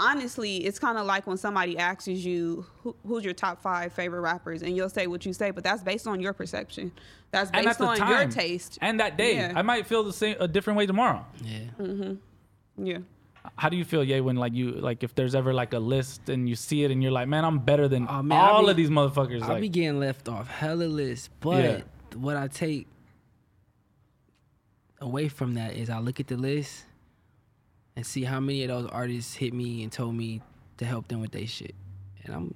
honestly, 0.00 0.56
it's 0.64 0.78
kind 0.78 0.98
of 0.98 1.06
like 1.06 1.26
when 1.26 1.36
somebody 1.36 1.78
asks 1.78 2.08
you, 2.08 2.64
Who, 2.82 2.96
"Who's 3.06 3.24
your 3.24 3.34
top 3.34 3.60
five 3.62 3.92
favorite 3.92 4.20
rappers?" 4.22 4.62
and 4.62 4.76
you'll 4.76 4.88
say 4.88 5.06
what 5.06 5.24
you 5.26 5.32
say, 5.32 5.50
but 5.52 5.62
that's 5.62 5.82
based 5.82 6.06
on 6.06 6.20
your 6.20 6.32
perception. 6.32 6.90
That's 7.30 7.50
based 7.50 7.80
on 7.80 7.96
time, 7.96 8.10
your 8.10 8.28
taste. 8.28 8.78
and 8.80 8.98
that 9.00 9.16
day, 9.16 9.36
Yeah. 9.36 9.52
I 9.54 9.62
might 9.62 9.86
feel 9.86 10.02
the 10.02 10.12
same 10.12 10.36
a 10.40 10.48
different 10.48 10.76
way 10.78 10.86
tomorrow. 10.86 11.24
Yeah. 11.44 11.58
Mm-hmm. 11.78 12.86
yeah. 12.86 12.98
How 13.56 13.68
do 13.70 13.76
you 13.76 13.84
feel, 13.86 14.04
Ye, 14.04 14.20
when 14.20 14.36
like 14.36 14.52
you 14.52 14.72
like 14.72 15.02
if 15.02 15.14
there's 15.14 15.34
ever 15.34 15.54
like 15.54 15.72
a 15.72 15.78
list 15.78 16.28
and 16.28 16.48
you 16.48 16.56
see 16.56 16.84
it 16.84 16.90
and 16.90 17.02
you're 17.02 17.12
like, 17.12 17.28
man, 17.28 17.44
I'm 17.44 17.58
better 17.58 17.88
than 17.88 18.06
Oh, 18.08 18.22
man, 18.22 18.38
I 18.38 18.50
all 18.50 18.64
be- 18.64 18.70
of 18.72 18.76
these 18.76 18.90
motherfuckers. 18.90 19.42
I 19.42 19.48
like, 19.48 19.60
be 19.62 19.68
getting 19.68 19.98
left 20.00 20.28
off 20.28 20.48
hella 20.48 20.84
list, 20.84 21.30
but 21.40 21.64
Yeah. 21.64 21.80
what 22.16 22.36
I 22.36 22.48
take 22.48 22.86
away 25.00 25.28
from 25.28 25.54
that 25.54 25.74
is 25.74 25.88
I 25.88 25.98
look 25.98 26.20
at 26.20 26.26
the 26.26 26.36
list 26.36 26.84
and 27.96 28.06
see 28.06 28.24
how 28.24 28.40
many 28.40 28.62
of 28.64 28.68
those 28.68 28.90
artists 28.90 29.34
hit 29.34 29.52
me 29.52 29.82
and 29.82 29.90
told 29.92 30.14
me 30.14 30.40
to 30.78 30.84
help 30.84 31.08
them 31.08 31.20
with 31.20 31.32
their 31.32 31.46
shit, 31.46 31.74
and 32.24 32.34
I'm 32.34 32.54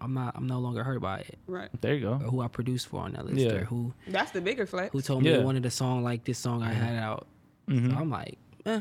I'm 0.00 0.14
not 0.14 0.34
I'm 0.36 0.46
no 0.46 0.58
longer 0.58 0.82
hurt 0.82 1.00
by 1.00 1.18
it. 1.20 1.38
Right. 1.46 1.68
there 1.80 1.94
you 1.94 2.00
go. 2.00 2.12
Or 2.14 2.18
who 2.30 2.40
I 2.40 2.48
produced 2.48 2.88
for 2.88 3.00
on 3.02 3.12
that 3.12 3.26
list, 3.26 3.38
Yeah. 3.38 3.52
or 3.52 3.64
who 3.64 3.92
That's 4.08 4.30
the 4.32 4.40
bigger 4.40 4.66
flex. 4.66 4.92
who 4.92 5.00
told 5.02 5.22
me 5.22 5.30
Yeah. 5.30 5.38
they 5.38 5.44
wanted 5.44 5.66
a 5.66 5.70
song 5.70 6.02
like 6.02 6.24
this 6.24 6.38
song 6.38 6.62
I 6.62 6.72
had 6.72 6.96
out. 6.96 7.26
Mhm. 7.68 7.90
So 7.92 7.96
I'm 7.98 8.10
like, 8.10 8.38
eh. 8.66 8.80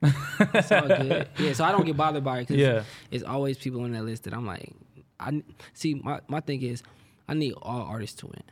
it's 0.02 0.70
all 0.70 0.86
good. 0.86 1.28
Yeah, 1.38 1.52
so 1.54 1.64
I 1.64 1.72
don't 1.72 1.84
get 1.84 1.96
bothered 1.96 2.22
by 2.22 2.38
it 2.38 2.40
because 2.42 2.56
Yeah. 2.56 2.84
it's 3.10 3.24
always 3.24 3.58
people 3.58 3.80
on 3.82 3.92
that 3.92 4.04
list 4.04 4.24
that 4.24 4.34
I'm 4.34 4.46
like, 4.46 4.72
I 5.18 5.42
see. 5.72 5.94
My 5.94 6.20
my 6.28 6.40
thing 6.40 6.62
is, 6.62 6.82
I 7.28 7.34
need 7.34 7.54
all 7.62 7.80
artists 7.82 8.16
to 8.20 8.26
win 8.26 8.42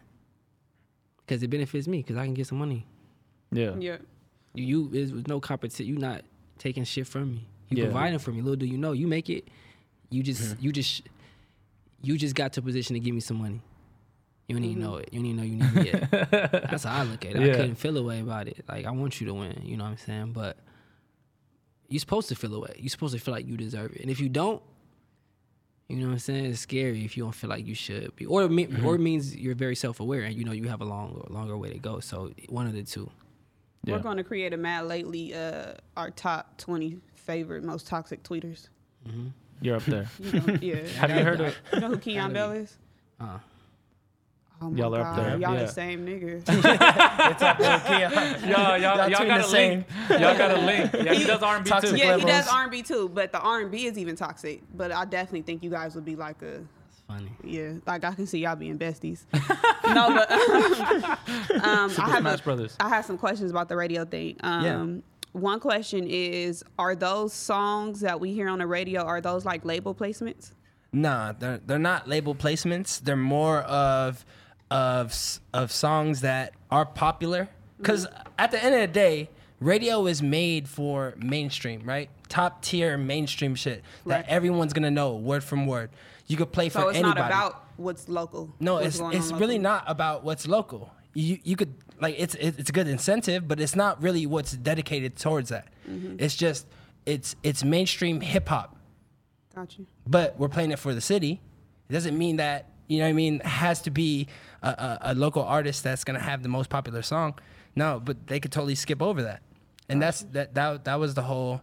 because 1.24 1.42
it 1.42 1.48
benefits 1.48 1.86
me 1.86 1.98
because 1.98 2.16
I 2.16 2.24
can 2.24 2.34
get 2.34 2.46
some 2.48 2.58
money. 2.58 2.86
Yeah. 3.52 3.74
yeah. 3.78 3.98
You, 4.54 4.88
you 4.90 4.90
is 4.92 5.12
no 5.28 5.38
competition. 5.40 5.86
You 5.86 5.98
not 5.98 6.22
taking 6.58 6.84
shit 6.84 7.06
from 7.06 7.34
me. 7.34 7.48
You 7.70 7.78
Yeah. 7.78 7.84
providing 7.90 8.18
for 8.18 8.30
me. 8.32 8.40
Little 8.42 8.56
do 8.56 8.66
you 8.66 8.78
know, 8.78 8.92
you 8.92 9.06
make 9.06 9.28
it. 9.30 9.48
You 10.10 10.22
just 10.22 10.42
Mm-hmm. 10.42 10.64
you 10.64 10.72
just 10.72 11.02
you 12.02 12.16
just 12.18 12.34
got 12.34 12.52
to 12.54 12.60
a 12.60 12.62
position 12.62 12.94
to 12.94 13.00
give 13.00 13.14
me 13.14 13.20
some 13.20 13.38
money. 13.38 13.60
You 14.48 14.54
don't 14.54 14.64
even 14.64 14.76
Mm-hmm. 14.82 14.90
know 14.90 14.96
it. 14.98 15.08
You 15.12 15.18
don't 15.20 15.26
even 15.26 15.36
know 15.36 15.42
you 15.42 15.72
need 15.84 15.94
it. 15.94 16.10
That's 16.70 16.84
how 16.84 17.00
I 17.00 17.04
look 17.04 17.24
at 17.24 17.34
it. 17.34 17.42
Yeah. 17.42 17.52
I 17.52 17.56
couldn't 17.56 17.74
feel 17.76 17.96
a 17.96 18.02
way 18.02 18.20
about 18.20 18.46
it. 18.48 18.64
Like 18.68 18.86
I 18.86 18.90
want 18.92 19.20
you 19.20 19.26
to 19.28 19.34
win. 19.34 19.60
You 19.64 19.76
know 19.76 19.84
what 19.84 19.90
I'm 19.90 19.96
saying? 19.98 20.32
But 20.32 20.58
you're 21.88 22.00
supposed 22.00 22.28
to 22.28 22.34
feel 22.36 22.54
a 22.54 22.60
way. 22.60 22.74
You're 22.78 22.88
supposed 22.90 23.14
to 23.14 23.20
feel 23.20 23.34
like 23.34 23.46
you 23.46 23.56
deserve 23.56 23.92
it. 23.94 24.00
And 24.02 24.10
if 24.10 24.20
you 24.20 24.28
don't, 24.28 24.62
you 25.88 25.96
know 25.98 26.06
what 26.06 26.12
I'm 26.14 26.18
saying? 26.18 26.46
It's 26.46 26.60
scary 26.60 27.04
if 27.04 27.16
you 27.16 27.22
don't 27.24 27.32
feel 27.34 27.48
like 27.50 27.64
you 27.66 27.74
should 27.76 28.14
be, 28.16 28.26
or 28.26 28.42
it, 28.42 28.50
me- 28.50 28.66
Mm-hmm. 28.66 28.84
or 28.86 28.96
it 28.96 29.00
means 29.00 29.36
you're 29.36 29.54
very 29.54 29.76
self-aware 29.76 30.22
and 30.22 30.34
you 30.34 30.44
know 30.44 30.50
you 30.52 30.68
have 30.68 30.80
a 30.80 30.84
long, 30.84 31.24
longer 31.30 31.56
way 31.56 31.70
to 31.70 31.78
go. 31.78 32.00
So 32.00 32.32
one 32.48 32.66
of 32.66 32.72
the 32.72 32.82
two. 32.82 33.08
Yeah. 33.86 33.94
We're 33.96 34.02
going 34.02 34.16
to 34.18 34.24
create 34.24 34.52
a 34.52 34.56
mad 34.56 34.86
lately. 34.86 35.32
Uh, 35.34 35.72
our 35.96 36.10
top 36.10 36.58
twenty 36.58 36.98
favorite 37.14 37.64
most 37.64 37.86
toxic 37.86 38.22
tweeters. 38.22 38.68
You're 39.60 39.76
up 39.76 39.84
there. 39.84 40.06
You 40.20 40.40
know, 40.40 40.58
yeah. 40.60 40.86
Have 40.98 41.10
you 41.10 41.22
heard 41.24 41.40
of? 41.40 41.56
You 41.72 41.80
know 41.80 41.88
who 41.90 41.98
Keon 41.98 42.32
Bell 42.32 42.50
is? 42.52 42.76
Uh, 43.20 43.38
Oh 44.60 44.72
Y'all 44.74 44.94
are 44.94 45.02
God. 45.02 45.06
up 45.18 45.24
there, 45.24 45.38
Y'all 45.38 45.54
yeah. 45.54 45.60
the 45.64 45.68
same 45.68 46.06
nigga. 46.06 46.42
Y'all, 48.48 48.78
y'all, 48.78 48.78
y'all 48.78 49.18
two 49.18 49.22
in 49.22 49.28
got 49.28 49.40
the 49.42 49.46
a 49.46 49.52
link. 49.52 49.86
Y'all 50.10 50.38
got 50.38 50.50
a 50.50 50.60
link. 50.60 50.92
Yeah, 50.94 51.12
he 51.14 51.24
does 51.24 51.42
R&B 51.42 51.68
Toxic 51.68 51.90
too. 51.90 51.96
yeah, 51.96 52.16
he 52.16 52.22
does 52.22 52.46
levels. 52.46 52.48
R 52.54 52.62
and 52.62 52.70
B 52.70 52.82
too, 52.82 53.10
but 53.10 53.32
the 53.32 53.40
R 53.40 53.60
and 53.60 53.70
B 53.70 53.84
is 53.86 53.98
even 53.98 54.16
toxic. 54.16 54.62
But 54.74 54.92
I 54.92 55.04
definitely 55.04 55.42
think 55.42 55.62
you 55.62 55.70
guys 55.70 55.94
would 55.94 56.04
be 56.06 56.16
like 56.16 56.40
a 56.42 56.54
it's 56.54 56.66
funny. 57.08 57.30
yeah, 57.44 57.72
like 57.86 58.04
I 58.04 58.12
can 58.14 58.26
see 58.26 58.38
y'all 58.40 58.56
being 58.56 58.78
besties. 58.78 59.24
no, 59.32 60.08
but 60.14 60.30
um, 61.64 61.90
I 61.98 62.10
have 62.10 62.20
Smash 62.20 62.40
a, 62.40 62.42
Brothers. 62.42 62.76
I 62.80 62.88
have 62.88 63.04
some 63.04 63.18
questions 63.18 63.50
about 63.50 63.68
the 63.68 63.76
radio 63.76 64.04
thing. 64.04 64.36
Um, 64.40 65.02
One 65.32 65.60
question 65.60 66.06
is: 66.08 66.64
Are 66.78 66.94
those 66.94 67.32
songs 67.32 68.00
that 68.00 68.20
we 68.20 68.32
hear 68.32 68.48
on 68.48 68.58
the 68.58 68.66
radio 68.66 69.02
are 69.02 69.20
those 69.20 69.44
like 69.44 69.64
label 69.64 69.94
placements? 69.94 70.52
Nah, 70.92 71.32
they're 71.32 71.58
they're 71.66 71.78
not 71.78 72.08
label 72.08 72.34
placements. 72.34 73.00
They're 73.00 73.16
more 73.16 73.58
of 73.62 74.24
of 74.70 75.40
of 75.52 75.70
songs 75.72 76.20
that 76.22 76.52
are 76.70 76.86
popular. 76.86 77.48
Because 77.78 78.06
at 78.38 78.50
the 78.52 78.64
end 78.64 78.74
of 78.74 78.80
the 78.80 78.86
day, 78.86 79.28
radio 79.60 80.06
is 80.06 80.22
made 80.22 80.66
for 80.68 81.14
mainstream, 81.18 81.82
right? 81.84 82.08
Top 82.30 82.62
tier 82.62 82.96
mainstream 82.96 83.54
shit 83.54 83.82
Right. 84.06 84.24
that 84.24 84.28
everyone's 84.30 84.72
gonna 84.72 84.90
know 84.90 85.14
word 85.14 85.44
from 85.44 85.66
word. 85.66 85.90
You 86.26 86.36
could 86.36 86.52
play 86.52 86.68
So 86.68 86.80
for 86.82 86.88
it's 86.90 86.98
anybody. 86.98 87.20
not 87.20 87.26
about 87.28 87.64
what's 87.76 88.08
local. 88.08 88.54
No, 88.60 88.74
what's 88.74 88.98
it's 89.00 89.14
it's 89.16 89.32
really 89.32 89.58
not 89.58 89.84
about 89.86 90.24
what's 90.24 90.46
local. 90.46 90.90
You 91.14 91.38
you 91.44 91.56
could 91.56 91.74
like 92.00 92.16
it's 92.18 92.34
it's 92.34 92.68
a 92.68 92.72
good 92.72 92.88
incentive, 92.88 93.46
but 93.48 93.60
it's 93.60 93.76
not 93.76 94.02
really 94.02 94.26
what's 94.26 94.52
dedicated 94.52 95.16
towards 95.16 95.48
that. 95.50 95.68
Mm-hmm. 95.88 96.16
It's 96.18 96.34
just 96.36 96.66
it's 97.06 97.36
it's 97.42 97.62
mainstream 97.64 98.20
hip 98.20 98.48
hop 98.48 98.76
Got 99.54 99.78
you. 99.78 99.86
but 100.06 100.38
we're 100.38 100.48
playing 100.48 100.72
it 100.72 100.78
for 100.78 100.92
the 100.94 101.00
city. 101.00 101.40
It 101.88 101.92
doesn't 101.92 102.18
mean 102.18 102.36
that 102.36 102.70
you 102.88 102.98
know 102.98 103.04
what 103.04 103.10
I 103.10 103.14
mean. 103.14 103.36
It 103.36 103.46
has 103.46 103.82
to 103.82 103.90
be 103.90 104.26
a, 104.62 104.68
a, 104.68 104.98
a 105.12 105.14
local 105.14 105.42
artist 105.42 105.84
that's 105.84 106.02
gonna 106.04 106.18
have 106.20 106.42
the 106.42 106.48
most 106.48 106.68
popular 106.70 107.02
song. 107.02 107.38
No, 107.76 108.00
but 108.04 108.26
they 108.26 108.40
could 108.40 108.52
totally 108.52 108.74
skip 108.74 109.00
over 109.00 109.22
that, 109.22 109.42
and 109.88 110.02
that's 110.02 110.22
that 110.32 110.54
that 110.54 110.84
that 110.86 110.96
was 110.98 111.14
the 111.14 111.22
whole. 111.22 111.62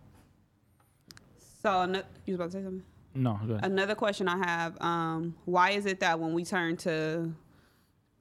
So 1.61 1.70
ano- 1.70 2.03
you 2.26 2.34
was 2.34 2.39
about 2.39 2.45
to 2.45 2.51
say 2.57 2.64
something. 2.64 2.84
No, 3.16 3.39
go 3.45 3.53
ahead. 3.53 3.66
Another 3.72 3.95
question 3.95 4.28
I 4.28 4.38
have: 4.38 4.82
um, 4.82 5.36
Why 5.45 5.72
is 5.72 5.86
it 5.86 5.99
that 5.99 6.20
when 6.20 6.34
we 6.34 6.43
turn 6.43 6.78
to 6.78 7.34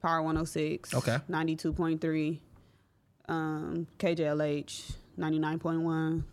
Power 0.01 0.21
106, 0.21 0.93
Okay. 0.93 1.17
92.3, 1.29 2.39
um, 3.29 3.87
KJLH 3.99 4.93
99.1, 5.17 6.23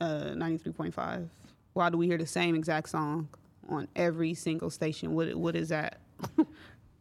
uh, 0.00 0.06
93.5, 0.34 1.28
why 1.72 1.90
do 1.90 1.96
we 1.98 2.06
hear 2.06 2.18
the 2.18 2.26
same 2.26 2.54
exact 2.54 2.88
song 2.88 3.28
on 3.68 3.88
every 3.96 4.34
single 4.34 4.70
station? 4.70 5.14
What 5.14 5.34
what 5.34 5.56
is 5.56 5.68
that? 5.70 6.00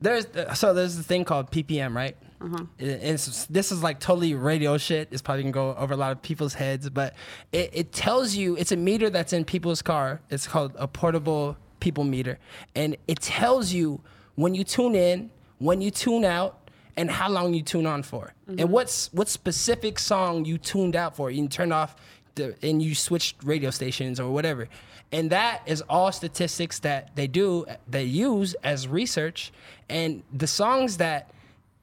There's 0.02 0.26
so 0.56 0.74
there's 0.74 0.98
a 0.98 1.04
thing 1.04 1.26
called 1.26 1.52
PPM, 1.52 1.94
right? 1.94 2.16
Uh-huh. 2.42 2.66
This 2.78 3.72
is 3.72 3.84
like 3.84 4.00
totally 4.00 4.34
radio 4.34 4.78
shit. 4.78 5.10
It's 5.12 5.22
probably 5.22 5.44
gonna 5.44 5.52
go 5.52 5.76
over 5.76 5.94
a 5.94 5.98
lot 5.98 6.12
of 6.12 6.22
people's 6.22 6.54
heads, 6.54 6.90
but 6.90 7.14
it, 7.52 7.70
it 7.74 7.92
tells 7.92 8.36
you 8.36 8.56
it's 8.56 8.72
a 8.72 8.78
meter 8.78 9.10
that's 9.10 9.34
in 9.34 9.44
people's 9.44 9.82
car. 9.82 10.22
It's 10.30 10.48
called 10.48 10.74
a 10.78 10.88
portable 10.88 11.58
people 11.80 12.04
meter, 12.04 12.40
and 12.76 12.96
it 13.08 13.20
tells 13.20 13.74
you 13.74 14.02
when 14.36 14.56
you 14.56 14.64
tune 14.64 14.96
in, 14.96 15.32
when 15.58 15.82
you 15.82 15.92
tune 15.92 16.24
out, 16.24 16.70
and 16.96 17.10
how 17.10 17.30
long 17.30 17.54
you 17.54 17.62
tune 17.62 17.86
on 17.86 18.04
for, 18.04 18.34
and 18.48 18.70
what's 18.72 19.12
what 19.14 19.28
specific 19.28 20.00
song 20.00 20.46
you 20.46 20.58
tuned 20.58 20.96
out 20.96 21.16
for. 21.16 21.30
You 21.32 21.42
can 21.44 21.50
turn 21.50 21.72
off 21.72 21.96
the, 22.36 22.56
and 22.62 22.82
you 22.82 22.96
switched 22.96 23.44
radio 23.44 23.70
stations 23.70 24.20
or 24.20 24.32
whatever. 24.32 24.70
And 25.12 25.32
that 25.32 25.64
is 25.66 25.82
all 25.90 26.12
statistics 26.12 26.80
that 26.80 27.16
they 27.16 27.26
do, 27.28 27.66
they 27.88 28.04
use 28.04 28.54
as 28.64 28.88
research. 28.88 29.52
And 29.90 30.22
the 30.32 30.46
songs 30.46 30.98
that 30.98 31.32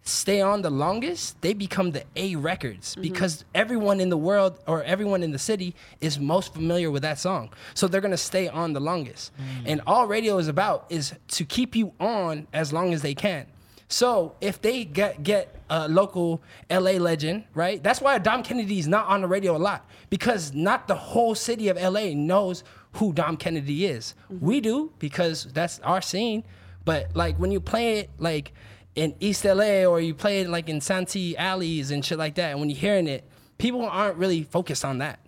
stay 0.09 0.41
on 0.41 0.63
the 0.63 0.71
longest, 0.71 1.41
they 1.43 1.53
become 1.53 1.91
the 1.91 2.05
A 2.15 2.37
records 2.37 2.93
mm-hmm. 2.93 3.03
because 3.03 3.45
everyone 3.55 4.01
in 4.01 4.09
the 4.09 4.17
world 4.17 4.59
or 4.67 4.83
everyone 4.85 5.23
in 5.23 5.33
the 5.33 5.39
city 5.39 5.75
is 6.01 6.19
most 6.19 6.55
familiar 6.55 6.91
with 6.91 7.03
that 7.03 7.19
song. 7.19 7.51
So 7.75 7.89
they're 7.89 8.01
gonna 8.01 8.17
stay 8.17 8.49
on 8.49 8.73
the 8.73 8.81
longest. 8.81 9.33
Mm. 9.37 9.63
And 9.67 9.81
all 9.87 10.07
radio 10.07 10.39
is 10.39 10.49
about 10.49 10.87
is 10.91 11.13
to 11.29 11.45
keep 11.45 11.75
you 11.75 11.93
on 11.99 12.47
as 12.53 12.73
long 12.73 12.95
as 12.95 13.03
they 13.03 13.15
can. 13.15 13.47
So 13.89 14.35
if 14.41 14.61
they 14.61 14.85
get 14.85 15.23
get 15.23 15.55
a 15.71 15.89
local 15.89 16.43
LA 16.71 16.93
legend, 16.93 17.45
right? 17.55 17.83
That's 17.83 18.01
why 18.01 18.19
Dom 18.19 18.43
Kennedy's 18.43 18.87
not 18.87 19.07
on 19.07 19.23
the 19.23 19.29
radio 19.29 19.57
a 19.57 19.59
lot 19.59 19.89
because 20.11 20.53
not 20.53 20.89
the 20.89 20.95
whole 20.95 21.35
city 21.35 21.69
of 21.69 21.77
LA 21.77 22.15
knows 22.15 22.65
who 22.93 23.13
Dom 23.13 23.37
Kennedy 23.37 23.87
is. 23.87 24.15
Mm-hmm. 24.33 24.47
We 24.47 24.61
do 24.61 24.93
because 24.99 25.45
that's 25.53 25.81
our 25.81 26.01
scene. 26.01 26.45
But 26.85 27.15
like 27.15 27.37
when 27.37 27.51
you 27.51 27.61
play 27.61 27.99
it 27.99 28.11
like 28.19 28.53
in 28.97 29.15
East 29.21 29.45
LA 29.45 29.85
or 29.85 30.01
you 30.01 30.15
play 30.15 30.41
it 30.41 30.49
like 30.49 30.69
in 30.69 30.81
Santee 30.81 31.37
alleys 31.37 31.91
and 31.91 32.05
shit 32.05 32.19
like 32.19 32.35
that, 32.37 32.51
and 32.51 32.61
when 32.61 32.69
you're 32.71 32.79
hearing 32.79 33.07
it, 33.07 33.25
people 33.59 33.85
aren't 33.85 34.17
really 34.17 34.43
focused 34.43 34.85
on 34.85 34.99
that. 34.99 35.21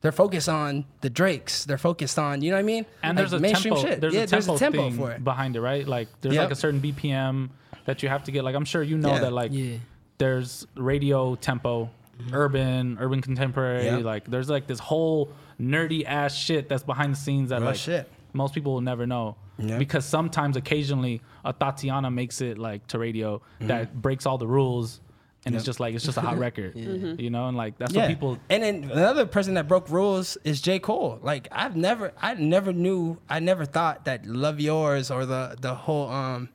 They're 0.00 0.10
focused 0.10 0.48
on 0.48 0.84
the 1.00 1.08
Drakes. 1.10 1.64
They're 1.64 1.78
focused 1.78 2.18
on, 2.18 2.42
you 2.42 2.50
know 2.50 2.56
what 2.56 2.60
I 2.60 2.64
mean? 2.64 2.86
And 3.04 3.16
Like 3.16 3.22
there's 3.22 3.32
a 3.34 3.38
mainstream 3.38 3.74
tempo. 3.74 3.88
shit. 3.88 4.00
There's, 4.00 4.14
yeah, 4.14 4.22
a 4.22 4.26
tempo 4.26 4.46
there's 4.46 4.56
a 4.56 4.64
tempo 4.64 4.78
thing 4.88 4.96
for 4.96 5.12
it. 5.12 5.22
behind 5.22 5.54
it, 5.54 5.60
right? 5.60 5.86
Like 5.86 6.08
there's 6.20 6.34
Yep. 6.34 6.42
like 6.42 6.52
a 6.52 6.56
certain 6.56 6.80
BPM 6.80 7.50
that 7.84 8.02
you 8.02 8.08
have 8.08 8.24
to 8.24 8.32
get. 8.32 8.42
Like 8.42 8.56
I'm 8.56 8.64
sure 8.64 8.82
you 8.82 8.98
know 8.98 9.10
Yeah. 9.12 9.20
that. 9.20 9.32
Like 9.32 9.52
Yeah. 9.52 9.76
there's 10.18 10.66
radio 10.74 11.36
tempo, 11.36 11.88
mm-hmm. 12.20 12.34
urban, 12.34 12.96
urban 13.00 13.22
contemporary. 13.22 13.84
Yeah. 13.84 13.98
Like 13.98 14.24
there's 14.24 14.50
like 14.50 14.66
this 14.66 14.80
whole 14.80 15.30
nerdy 15.60 16.04
ass 16.04 16.34
shit 16.34 16.68
that's 16.68 16.82
behind 16.82 17.12
the 17.12 17.18
scenes 17.18 17.50
that 17.50 17.60
Real 17.60 17.66
like 17.66 17.76
shit. 17.76 18.10
most 18.32 18.54
people 18.54 18.72
will 18.74 18.80
never 18.80 19.06
know 19.06 19.36
Yeah. 19.58 19.78
because 19.78 20.04
sometimes, 20.04 20.56
occasionally, 20.56 21.22
a 21.44 21.52
Tatiana 21.52 22.10
makes 22.10 22.40
it 22.40 22.58
like 22.58 22.86
to 22.88 22.98
radio 22.98 23.38
Mm-hmm. 23.38 23.66
that 23.68 24.00
breaks 24.00 24.26
all 24.26 24.38
the 24.38 24.46
rules, 24.46 25.00
and 25.44 25.54
it's 25.54 25.64
just 25.64 25.80
like 25.80 25.94
it's 25.94 26.04
just 26.04 26.18
a 26.18 26.20
hot 26.20 26.38
record, 26.48 26.76
you 26.76 27.30
know, 27.30 27.48
and 27.48 27.56
like 27.56 27.76
that's 27.78 27.92
what 27.94 28.08
people. 28.08 28.38
And 28.48 28.62
then 28.62 28.84
another 28.90 29.26
person 29.26 29.54
that 29.54 29.66
broke 29.68 29.88
rules 29.90 30.36
is 30.44 30.60
J. 30.60 30.78
Cole. 30.78 31.18
Like 31.22 31.48
I've 31.50 31.74
never, 31.76 32.12
I 32.20 32.34
never 32.34 32.72
knew, 32.72 33.18
I 33.28 33.40
never 33.40 33.64
thought 33.64 34.04
that 34.04 34.24
"Love 34.26 34.60
Yours" 34.60 35.10
or 35.10 35.26
the 35.26 35.56
the 35.60 35.74
whole 35.74 36.08
um 36.08 36.48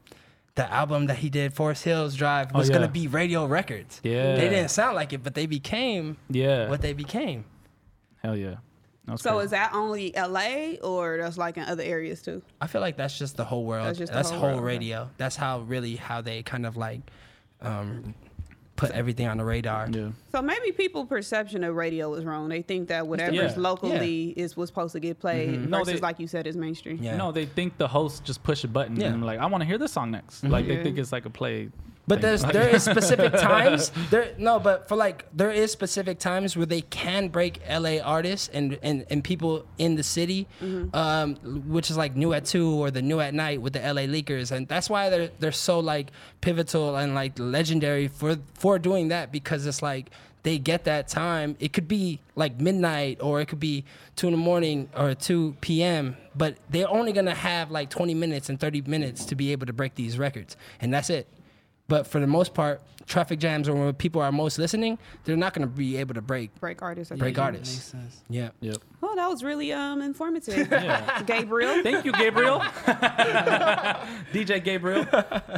the 0.56 0.72
album 0.74 1.06
that 1.08 1.18
he 1.18 1.30
did, 1.30 1.54
Forest 1.54 1.84
Hills 1.84 2.16
Drive, 2.16 2.52
was 2.54 2.70
Oh, 2.70 2.74
yeah. 2.74 2.80
gonna 2.80 2.92
be 2.92 3.08
radio 3.08 3.46
records. 3.46 4.00
Yeah. 4.04 4.36
they 4.36 4.50
didn't 4.50 4.70
sound 4.70 4.96
like 4.96 5.14
it, 5.14 5.22
but 5.24 5.36
they 5.36 5.46
became 5.46 6.18
Yeah, 6.30 6.68
what 6.70 6.82
they 6.82 6.94
became. 6.94 7.46
hell 8.24 8.36
yeah. 8.36 8.56
That 9.08 9.20
So 9.20 9.32
crazy. 9.36 9.46
is 9.46 9.52
that 9.52 9.74
only 9.74 10.14
LA 10.16 10.76
or 10.84 11.18
that's 11.18 11.38
like 11.38 11.58
in 11.58 11.64
other 11.64 11.84
areas 11.84 12.22
too? 12.22 12.42
I 12.62 12.68
feel 12.68 12.82
like 12.82 12.98
that's 12.98 13.18
just 13.18 13.38
the 13.38 13.46
whole 13.46 13.66
world. 13.66 13.88
That's 13.88 14.00
That's, 14.00 14.12
just 14.12 14.30
the 14.30 14.36
whole 14.36 14.40
whole 14.40 14.50
world, 14.50 14.60
okay. 14.64 14.68
radio. 14.78 15.10
That's 15.18 15.36
how 15.36 15.62
really 15.62 15.96
how 15.96 16.22
they 16.22 16.44
kind 16.44 16.66
of 16.66 16.78
like 16.78 17.02
um 17.62 18.14
put 18.76 18.92
everything 18.92 19.28
on 19.28 19.38
the 19.38 19.44
radar. 19.44 19.88
yeah. 19.90 20.10
So 20.32 20.40
maybe 20.40 20.72
people 20.72 21.04
perception 21.08 21.64
of 21.64 21.76
radio 21.76 22.14
is 22.14 22.24
wrong. 22.26 22.48
They 22.48 22.62
think 22.62 22.90
that 22.90 23.08
whatever 23.08 23.34
Yeah. 23.34 23.46
is 23.46 23.58
locally 23.58 24.30
is 24.38 24.56
what's 24.56 24.70
supposed 24.70 24.92
to 24.94 25.00
get 25.00 25.20
played 25.20 25.68
No, 25.68 25.80
versus 25.80 25.96
they- 25.96 26.00
like 26.00 26.20
you 26.20 26.28
said 26.28 26.46
is 26.46 26.56
mainstream. 26.56 27.00
Yeah. 27.02 27.18
No, 27.18 27.32
they 27.32 27.48
think 27.48 27.78
the 27.80 27.88
host 27.88 28.24
just 28.24 28.44
push 28.44 28.64
a 28.64 28.68
button 28.68 28.96
Yeah. 29.00 29.08
and 29.08 29.26
like 29.26 29.40
I 29.40 29.48
want 29.48 29.62
to 29.62 29.66
hear 29.66 29.80
this 29.80 29.94
song 29.94 30.12
next. 30.12 30.44
Like 30.44 30.68
they 30.68 30.84
think 30.84 31.00
it's 31.00 31.12
like 31.12 31.26
a 31.26 31.30
play. 31.32 31.70
But 32.08 32.22
there's 32.22 32.42
there 32.42 32.70
is 32.70 32.84
specific 32.84 33.34
times 33.38 33.92
there 34.10 34.34
no 34.38 34.60
but 34.60 34.88
for 34.88 34.96
like 34.96 35.26
there 35.36 35.52
is 35.52 35.72
specific 35.72 36.20
times 36.20 36.56
where 36.56 36.66
they 36.66 36.82
can 36.82 37.28
break 37.28 37.60
LA 37.70 37.98
artists 38.00 38.50
and 38.54 38.80
and, 38.82 39.06
and 39.10 39.22
people 39.24 39.66
in 39.78 39.96
the 39.96 40.04
city 40.04 40.48
um 40.94 41.36
which 41.68 41.92
is 41.92 41.98
like 41.98 42.16
new 42.16 42.34
at 42.34 42.46
2 42.46 42.70
or 42.82 42.92
the 42.92 43.02
new 43.02 43.20
at 43.20 43.34
night 43.34 43.62
with 43.62 43.74
the 43.74 43.80
LA 43.80 44.04
leakers. 44.04 44.52
And 44.52 44.68
that's 44.68 44.90
why 44.90 45.10
they're 45.10 45.30
they're 45.40 45.52
so 45.52 45.80
like 45.80 46.12
pivotal 46.40 46.96
and 46.96 47.14
like 47.14 47.38
legendary 47.40 48.08
for 48.08 48.38
for 48.54 48.80
doing 48.80 49.10
that 49.10 49.32
because 49.32 49.66
it's 49.66 49.82
like 49.82 50.10
they 50.44 50.58
get 50.58 50.86
that 50.86 51.10
time. 51.10 51.58
It 51.60 51.74
could 51.74 51.90
be 51.90 52.22
like 52.36 52.62
midnight 52.62 53.18
or 53.22 53.42
it 53.42 53.50
could 53.50 53.60
be 53.60 53.84
2 54.16 54.28
in 54.28 54.32
the 54.32 54.38
morning 54.38 54.90
or 54.96 55.14
2 55.14 55.58
p.m 55.60 56.16
but 56.36 56.56
they're 56.70 56.90
only 56.90 57.12
gonna 57.12 57.36
have 57.36 57.72
like 57.72 57.90
20 57.90 58.14
minutes 58.14 58.48
and 58.48 58.60
30 58.60 58.84
minutes 58.84 59.26
to 59.26 59.36
be 59.36 59.52
able 59.52 59.66
to 59.66 59.74
break 59.74 59.96
these 59.96 60.18
records. 60.18 60.56
And 60.80 60.94
that's 60.94 61.10
it 61.10 61.28
but 61.88 62.06
for 62.08 62.20
the 62.20 62.28
most 62.28 62.54
part, 62.54 62.82
traffic 63.06 63.40
jams 63.40 63.70
or 63.70 63.74
when 63.76 63.94
people 63.94 64.22
are 64.22 64.32
most 64.34 64.60
listening, 64.60 64.98
they're 65.24 65.38
not 65.38 65.54
going 65.54 65.66
to 65.66 65.74
be 65.74 65.96
able 65.96 66.14
to 66.14 66.22
break 66.22 66.54
Break 66.60 66.82
artists. 66.82 67.12
I 67.12 67.16
break 67.16 67.36
think. 67.36 67.46
artists. 67.46 67.94
Makes 67.94 68.04
sense. 68.06 68.24
Yeah. 68.30 68.50
Yep. 68.60 68.78
Oh, 69.02 69.16
that 69.16 69.28
was 69.30 69.44
really 69.44 69.72
um 69.74 70.02
informative. 70.02 70.70
Yeah. 70.72 71.24
Gabriel. 71.24 71.82
Thank 71.84 72.04
you, 72.06 72.12
Gabriel. 72.12 72.60
DJ 74.34 74.64
Gabriel. 74.64 75.06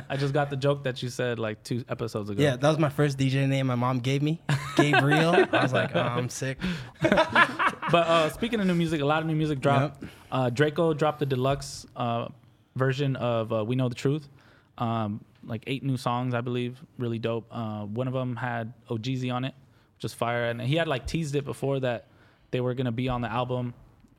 I 0.09 0.17
just 0.17 0.33
got 0.33 0.49
the 0.49 0.55
joke 0.57 0.83
that 0.83 1.01
you 1.01 1.09
said 1.09 1.39
like 1.39 1.63
two 1.63 1.83
episodes 1.89 2.29
ago. 2.29 2.41
Yeah, 2.41 2.55
that 2.55 2.67
was 2.67 2.77
my 2.77 2.89
first 2.89 3.17
DJ 3.17 3.47
name 3.47 3.67
my 3.67 3.75
mom 3.75 3.99
gave 3.99 4.21
me, 4.21 4.39
Gabriel. 4.75 5.35
I 5.51 5.61
was 5.63 5.73
like, 5.73 5.95
oh, 5.95 5.99
I'm 6.01 6.29
sick. 6.29 6.57
But 7.01 8.07
uh, 8.07 8.29
speaking 8.29 8.59
of 8.59 8.67
new 8.67 8.75
music, 8.75 9.01
a 9.01 9.05
lot 9.05 9.21
of 9.21 9.27
new 9.27 9.35
music 9.35 9.59
dropped. 9.59 10.03
Uh, 10.31 10.49
Drakeo 10.51 10.95
dropped 10.95 11.19
the 11.19 11.25
deluxe 11.25 11.85
uh, 11.95 12.27
version 12.75 13.15
of 13.15 13.51
uh, 13.51 13.63
"We 13.65 13.75
Know 13.75 13.89
the 13.89 13.95
Truth." 13.95 14.29
Um, 14.77 15.21
like 15.43 15.63
eight 15.67 15.83
new 15.83 15.97
songs, 15.97 16.33
I 16.33 16.41
believe. 16.41 16.83
Really 16.97 17.19
dope. 17.19 17.47
Uh, 17.51 17.81
one 17.85 18.07
of 18.07 18.13
them 18.13 18.35
had 18.35 18.73
Ohgeesy 18.89 19.33
on 19.33 19.45
it, 19.45 19.53
which 19.97 20.05
is 20.05 20.13
fire, 20.13 20.45
and 20.45 20.61
he 20.61 20.75
had 20.75 20.87
like 20.87 21.05
teased 21.07 21.35
it 21.35 21.45
before 21.45 21.79
that 21.81 22.07
they 22.51 22.61
were 22.61 22.73
gonna 22.73 22.91
be 22.91 23.09
on 23.09 23.21
the 23.21 23.31
album, 23.31 23.73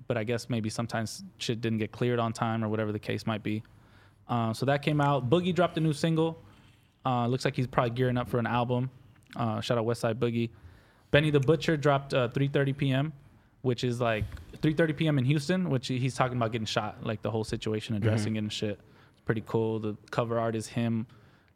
but 0.07 0.17
I 0.17 0.25
guess 0.25 0.49
maybe 0.49 0.71
sometimes 0.71 1.25
shit 1.39 1.61
didn't 1.61 1.79
get 1.79 1.93
cleared 1.93 2.19
on 2.19 2.33
time 2.33 2.65
or 2.65 2.69
whatever 2.69 2.93
the 2.93 2.99
case 2.99 3.27
might 3.27 3.43
be. 3.43 3.63
Uh, 4.29 4.53
so 4.53 4.65
that 4.67 4.83
came 4.83 5.01
out. 5.01 5.29
Boogie 5.29 5.55
dropped 5.55 5.77
a 5.77 5.81
new 5.81 5.93
single. 5.93 6.43
Uh, 7.05 7.27
looks 7.27 7.45
like 7.45 7.57
he's 7.57 7.67
probably 7.67 7.91
gearing 7.91 8.17
up 8.17 8.29
for 8.29 8.39
an 8.39 8.47
album. 8.47 8.91
Uh, 9.37 9.61
shout 9.61 9.79
out 9.79 9.85
Westside 9.87 10.15
Boogie. 10.15 10.51
Benny 11.11 11.31
the 11.31 11.41
Butcher 11.41 11.77
dropped 11.77 12.15
uh, 12.15 12.29
3:30 12.29 12.77
p.m., 12.77 13.13
which 13.63 13.83
is 13.85 14.01
like 14.01 14.25
3:30 14.61 14.97
p.m. 14.97 15.19
in 15.19 15.25
Houston, 15.25 15.71
which 15.71 15.89
he's 15.89 16.15
talking 16.15 16.37
about 16.37 16.53
getting 16.53 16.67
shot, 16.67 17.05
like 17.05 17.23
the 17.23 17.31
whole 17.31 17.45
situation, 17.45 17.97
addressing 17.97 18.37
it 18.37 18.39
and 18.41 18.53
shit. 18.53 18.79
Pretty 19.31 19.45
cool. 19.47 19.79
The 19.79 19.97
cover 20.11 20.41
art 20.41 20.57
is 20.57 20.67
him 20.67 21.07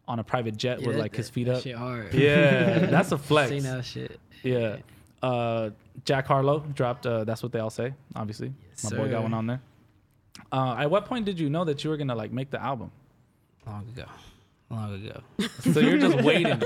on 0.07 0.21
a 0.21 0.23
private 0.23 0.57
jet 0.57 0.79
with 0.79 0.95
that- 0.95 1.01
like 1.03 1.17
his 1.17 1.29
feet 1.29 1.47
that 1.49 1.57
up. 1.57 1.63
Shit 1.65 1.75
hard. 1.75 2.15
Yeah, 2.15 2.87
that's 2.87 3.11
a 3.11 3.19
flex. 3.19 3.51
Seen 3.51 3.65
that 3.65 3.85
shit. 3.85 4.21
Yeah. 4.45 4.77
Uh, 5.21 5.71
Jack 6.05 6.29
Harlow 6.29 6.61
dropped. 6.61 7.05
Uh, 7.05 7.25
that's 7.25 7.43
what 7.43 7.51
they 7.51 7.59
all 7.59 7.71
say. 7.71 7.93
Obviously, 8.15 8.53
my 8.85 8.91
boy 8.91 9.11
got 9.11 9.25
one 9.25 9.35
on 9.35 9.49
there. 9.49 9.61
Uh, 10.53 10.77
at 10.79 10.89
what 10.89 11.07
point 11.07 11.25
did 11.25 11.41
you 11.41 11.51
know 11.51 11.65
that 11.65 11.83
you 11.83 11.91
were 11.91 11.97
gonna 11.97 12.15
like 12.15 12.31
make 12.31 12.51
the 12.51 12.63
album? 12.63 12.93
Long 13.67 13.89
ago. 13.89 14.05
Long 14.75 14.95
ago. 14.95 15.21
So 15.73 15.81
you're 15.81 15.99
just 15.99 16.23
waiting. 16.25 16.61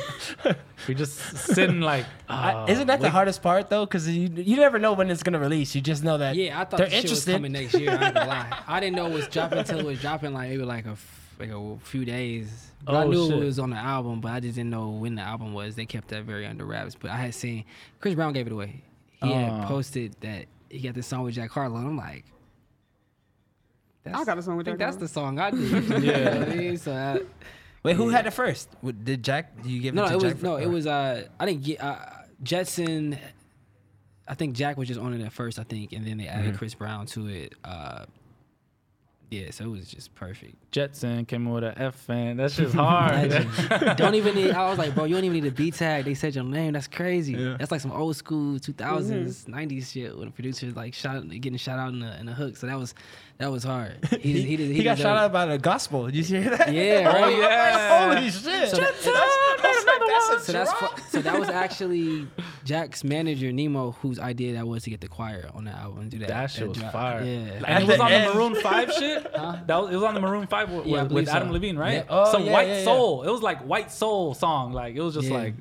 You're 0.86 0.96
just 0.96 1.16
sitting 1.36 1.80
like. 1.80 2.06
I- 2.28 2.52
uh, 2.52 2.66
Isn't 2.68 2.86
that 2.86 3.00
the 3.00 3.10
hardest 3.10 3.42
part 3.42 3.68
though? 3.70 3.84
Because 3.86 4.08
you 4.08 4.28
you 4.28 4.56
never 4.56 4.78
know 4.78 4.92
when 4.94 5.10
it's 5.10 5.22
gonna 5.22 5.38
release. 5.38 5.74
You 5.74 5.80
just 5.80 6.02
know 6.04 6.18
that 6.18 6.34
Yeah, 6.36 6.60
I 6.60 6.64
thought 6.64 6.78
they're 6.78 6.86
the 6.86 6.92
shit 6.92 7.02
was 7.04 7.10
interested. 7.28 7.32
coming 7.32 7.52
next 7.52 7.74
year. 7.74 7.90
I 7.90 8.10
lie. 8.10 8.62
I 8.66 8.80
didn't 8.80 8.96
know 8.96 9.06
it 9.06 9.12
was 9.12 9.28
dropping 9.28 9.58
until 9.58 9.80
it 9.80 9.84
was 9.86 10.00
dropping 10.00 10.32
like 10.32 10.48
maybe 10.50 10.62
like 10.62 10.86
a 10.86 10.90
f- 10.90 11.34
like 11.38 11.50
a 11.50 11.76
few 11.84 12.04
days. 12.04 12.70
But 12.84 12.94
I 12.94 13.02
Oh, 13.04 13.10
knew 13.10 13.28
shit. 13.28 13.42
it 13.42 13.44
was 13.44 13.58
on 13.58 13.70
the 13.70 13.76
album, 13.76 14.20
but 14.20 14.32
I 14.32 14.40
just 14.40 14.54
didn't 14.54 14.70
know 14.70 14.88
when 14.90 15.14
the 15.16 15.22
album 15.22 15.52
was. 15.52 15.74
They 15.74 15.86
kept 15.86 16.08
that 16.08 16.24
very 16.24 16.46
under 16.46 16.64
wraps. 16.64 16.94
But 16.94 17.10
I 17.10 17.16
had 17.16 17.34
seen 17.34 17.64
Chris 18.00 18.14
Brown 18.14 18.32
gave 18.32 18.46
it 18.46 18.52
away. 18.52 18.82
He 19.22 19.30
Oh. 19.30 19.34
had 19.34 19.66
posted 19.68 20.14
that 20.20 20.46
he 20.70 20.80
got 20.80 20.94
this 20.94 21.06
song 21.06 21.24
with 21.24 21.34
Jack 21.34 21.50
Harlow. 21.50 21.76
And 21.78 21.88
I'm 21.88 21.96
like, 21.96 22.24
I 24.06 24.24
got 24.24 24.38
a 24.38 24.42
song 24.42 24.56
with 24.56 24.66
I 24.68 24.70
think 24.70 24.80
Jack 24.80 24.86
that's 24.92 24.96
the 25.00 25.08
song 25.08 25.38
I 25.38 25.50
did. 25.50 25.60
Yeah. 26.02 26.18
You 26.18 26.24
know 26.24 26.38
what 26.40 26.48
I 26.48 26.54
mean? 26.54 26.76
So 26.78 26.92
I, 26.92 27.20
Wait, 27.88 27.96
who 27.96 28.08
had 28.10 28.26
it 28.26 28.32
first? 28.32 28.68
Did 29.04 29.22
Jack? 29.24 29.56
Did 29.62 29.66
you 29.72 29.80
give 29.80 29.94
no, 29.94 30.04
it 30.04 30.08
to 30.08 30.12
it 30.12 30.16
was 30.16 30.22
Jack 30.34 30.42
no, 30.42 30.56
first? 30.56 30.66
it 30.66 30.70
was 30.70 30.86
uh, 30.86 31.24
I 31.40 31.46
didn't 31.46 31.64
get 31.64 31.82
uh, 31.82 31.96
Jetson. 32.42 33.18
I 34.28 34.34
think 34.34 34.54
Jack 34.54 34.76
was 34.76 34.88
just 34.88 35.00
on 35.00 35.14
it 35.14 35.24
at 35.24 35.32
first, 35.32 35.58
I 35.58 35.62
think, 35.62 35.92
and 35.92 36.06
then 36.06 36.18
they 36.18 36.26
added 36.26 36.48
Mm-hmm. 36.50 36.56
Chris 36.58 36.74
Brown 36.74 37.06
to 37.06 37.26
it. 37.28 37.54
Uh, 37.64 38.04
yeah, 39.30 39.50
so 39.50 39.64
it 39.64 39.68
was 39.68 39.88
just 39.88 40.14
perfect. 40.14 40.54
Jetson 40.70 41.26
came 41.26 41.46
in 41.46 41.52
with 41.52 41.64
an 41.64 41.74
F 41.76 41.94
fan. 41.94 42.38
That's 42.38 42.56
just 42.56 42.74
hard. 42.76 43.30
don't 43.96 44.14
even 44.14 44.34
need. 44.34 44.52
I 44.52 44.68
was 44.70 44.78
like, 44.78 44.94
bro, 44.94 45.04
you 45.04 45.14
don't 45.14 45.24
even 45.24 45.42
need 45.42 45.48
a 45.48 45.54
B 45.54 45.70
tag. 45.70 46.06
They 46.06 46.14
said 46.14 46.34
your 46.34 46.44
name. 46.44 46.72
That's 46.72 46.88
crazy. 46.88 47.34
That's 47.34 47.70
like 47.70 47.82
some 47.82 47.92
old 47.92 48.16
school 48.16 48.58
2000s, 48.58 48.74
90s 48.74 49.46
mm-hmm. 49.46 49.80
shit 49.80 50.16
when 50.16 50.28
a 50.28 50.30
producer 50.30 50.66
like 50.68 50.94
shot 50.94 51.28
getting 51.28 51.58
shot 51.58 51.78
out 51.78 51.92
in 51.92 52.00
the 52.00 52.18
in 52.18 52.26
the 52.26 52.32
hook. 52.32 52.56
So 52.56 52.66
that 52.66 52.78
was 52.78 52.94
that 53.38 53.50
was 53.50 53.64
hard. 53.64 53.96
He 54.18 54.32
He, 54.32 54.42
he, 54.42 54.56
did, 54.56 54.70
he 54.70 54.82
got 54.82 54.98
shot 54.98 55.16
out 55.16 55.32
by 55.32 55.46
the 55.46 55.58
gospel. 55.58 56.06
Did 56.06 56.28
you 56.28 56.40
hear 56.40 56.56
that? 56.56 56.72
Yeah, 56.72 57.12
oh, 57.14 57.20
right. 57.20 57.38
yeah. 57.38 58.14
Holy 58.14 58.30
shit! 58.30 58.70
So 58.70 58.76
that- 58.78 59.57
that's, 60.08 60.28
that's 60.28 60.28
like, 60.28 60.36
that's 60.38 60.48
a 60.48 60.52
So 60.52 60.52
that's 60.52 60.72
fu- 61.02 61.10
so 61.10 61.22
that 61.22 61.38
was 61.38 61.48
actually 61.64 62.26
Jack's 62.64 63.04
manager 63.04 63.52
Nemo, 63.52 63.92
whose 63.92 64.18
idea 64.18 64.54
that 64.54 64.66
was 64.66 64.82
to 64.84 64.90
get 64.90 65.00
the 65.00 65.08
choir 65.08 65.48
on 65.54 65.64
the 65.64 65.70
album 65.70 66.00
and 66.02 66.10
do 66.10 66.18
that. 66.18 66.28
That 66.28 66.50
shit 66.50 66.68
was 66.68 66.78
drop. 66.78 66.92
fire. 66.92 67.22
Yeah. 67.24 67.62
And 67.66 67.84
it 67.84 67.86
was 67.86 67.96
the 67.96 68.02
on 68.02 68.10
the. 68.12 68.34
Maroon 68.34 68.54
Five 68.62 68.92
shit. 68.92 69.22
That 69.32 69.68
was, 69.82 69.90
it 69.90 69.94
was 69.94 70.04
on 70.04 70.14
the 70.14 70.20
Maroon 70.20 70.46
Five 70.46 70.70
with, 70.70 70.86
Yeah, 70.86 71.02
with, 71.04 71.28
Adam 71.28 71.48
so. 71.48 71.52
Levine, 71.54 71.76
right? 71.76 71.94
Yeah. 71.94 72.04
Oh, 72.08 72.30
Some 72.32 72.44
yeah, 72.44 72.52
white 72.52 72.68
yeah, 72.68 72.78
yeah. 72.78 72.84
soul. 72.84 73.22
It 73.22 73.30
was 73.30 73.42
like 73.42 73.60
white 73.62 73.90
soul 73.90 74.34
song. 74.34 74.72
Like 74.72 74.94
it 74.96 75.00
was 75.02 75.14
just 75.14 75.28
Yeah. 75.28 75.34
like. 75.34 75.54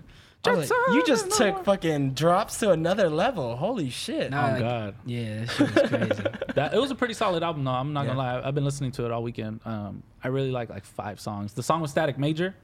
I 0.46 0.52
was 0.54 0.70
like, 0.70 0.80
you 0.94 1.04
just 1.06 1.28
no 1.32 1.36
took 1.36 1.56
more. 1.56 1.64
fucking 1.66 2.14
drops 2.14 2.60
to 2.60 2.72
another 2.72 3.10
level. 3.10 3.58
Holy 3.58 3.90
shit! 3.90 4.32
Nah, 4.32 4.48
Oh, 4.48 4.52
like- 4.52 4.60
God. 4.62 4.96
Yeah, 5.06 5.40
that 5.46 5.50
shit 5.50 5.60
was 5.74 5.90
crazy. 5.90 6.24
That 6.56 6.74
it 6.74 6.80
was 6.80 6.90
a 6.90 6.96
pretty 6.96 7.16
solid 7.16 7.44
album 7.44 7.66
though. 7.66 7.72
I'm 7.72 7.92
not 7.92 8.06
gonna 8.06 8.18
lie. 8.18 8.42
I've 8.42 8.56
been 8.56 8.64
listening 8.64 8.92
to 8.94 9.06
it 9.06 9.12
all 9.12 9.24
weekend. 9.24 9.60
Um, 9.66 10.04
I 10.24 10.30
really 10.30 10.52
like 10.52 10.70
like 10.70 10.86
five 10.86 11.20
songs. 11.20 11.52
The 11.54 11.64
song 11.64 11.82
with 11.82 11.92
Static 11.92 12.18
Major, 12.18 12.56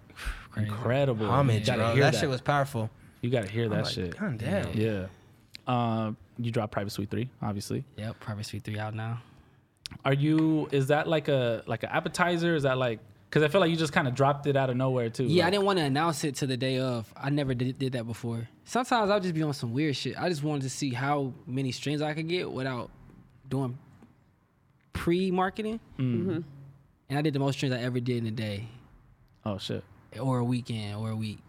incredible. 0.57 1.27
Homage, 1.27 1.67
you 1.67 1.75
bro. 1.75 1.95
that, 1.95 2.11
that. 2.13 2.19
shit 2.19 2.29
was 2.29 2.41
powerful. 2.41 2.89
you 3.21 3.29
gotta 3.29 3.47
hear 3.47 3.69
that 3.69 3.85
like, 3.85 3.93
shit. 3.93 4.17
God 4.17 4.37
damn. 4.37 4.73
Yeah. 4.73 5.05
Uh, 5.67 6.11
you 6.37 6.51
dropped 6.51 6.71
Private 6.71 6.91
Suite 6.91 7.09
three, 7.09 7.29
obviously. 7.41 7.83
yep, 7.97 8.19
Private 8.19 8.45
Suite 8.45 8.63
three 8.63 8.79
out 8.79 8.93
now. 8.93 9.21
Are 10.03 10.13
you? 10.13 10.67
Is 10.71 10.87
that 10.87 11.07
like 11.07 11.27
a 11.27 11.63
like 11.67 11.83
an 11.83 11.89
appetizer? 11.89 12.55
Is 12.55 12.63
that 12.63 12.77
like? 12.77 12.99
Because 13.29 13.43
I 13.43 13.47
feel 13.47 13.61
like 13.61 13.71
you 13.71 13.75
just 13.77 13.93
kind 13.93 14.07
of 14.07 14.13
dropped 14.13 14.45
it 14.45 14.55
out 14.55 14.69
of 14.69 14.77
nowhere 14.77 15.09
too. 15.09 15.23
Yeah, 15.25 15.47
I 15.47 15.49
didn't 15.49 15.65
want 15.65 15.79
to 15.79 15.85
announce 15.85 16.23
it 16.23 16.35
to 16.35 16.47
the 16.47 16.57
day 16.57 16.77
of. 16.77 17.11
I 17.17 17.31
never 17.31 17.55
did, 17.55 17.79
did 17.79 17.93
that 17.93 18.05
before. 18.05 18.47
Sometimes 18.63 19.09
I'll 19.09 19.19
just 19.19 19.33
be 19.33 19.41
on 19.41 19.53
some 19.53 19.73
weird 19.73 19.95
shit. 19.95 20.19
I 20.19 20.29
just 20.29 20.43
wanted 20.43 20.63
to 20.63 20.69
see 20.69 20.91
how 20.91 21.33
many 21.47 21.71
streams 21.71 22.03
I 22.03 22.13
could 22.13 22.27
get 22.27 22.51
without 22.51 22.91
doing 23.49 23.77
pre-marketing. 24.93 25.79
Mm. 25.97 26.43
And 27.09 27.19
I 27.19 27.21
did 27.21 27.33
the 27.33 27.39
most 27.39 27.55
streams 27.55 27.73
I 27.73 27.79
ever 27.79 27.99
did 27.99 28.17
in 28.17 28.27
a 28.27 28.31
day, 28.31 28.67
Oh 29.45 29.57
shit. 29.57 29.83
Or 30.19 30.39
a 30.39 30.43
weekend, 30.43 30.95
or 30.97 31.09
a 31.11 31.15
week 31.15 31.39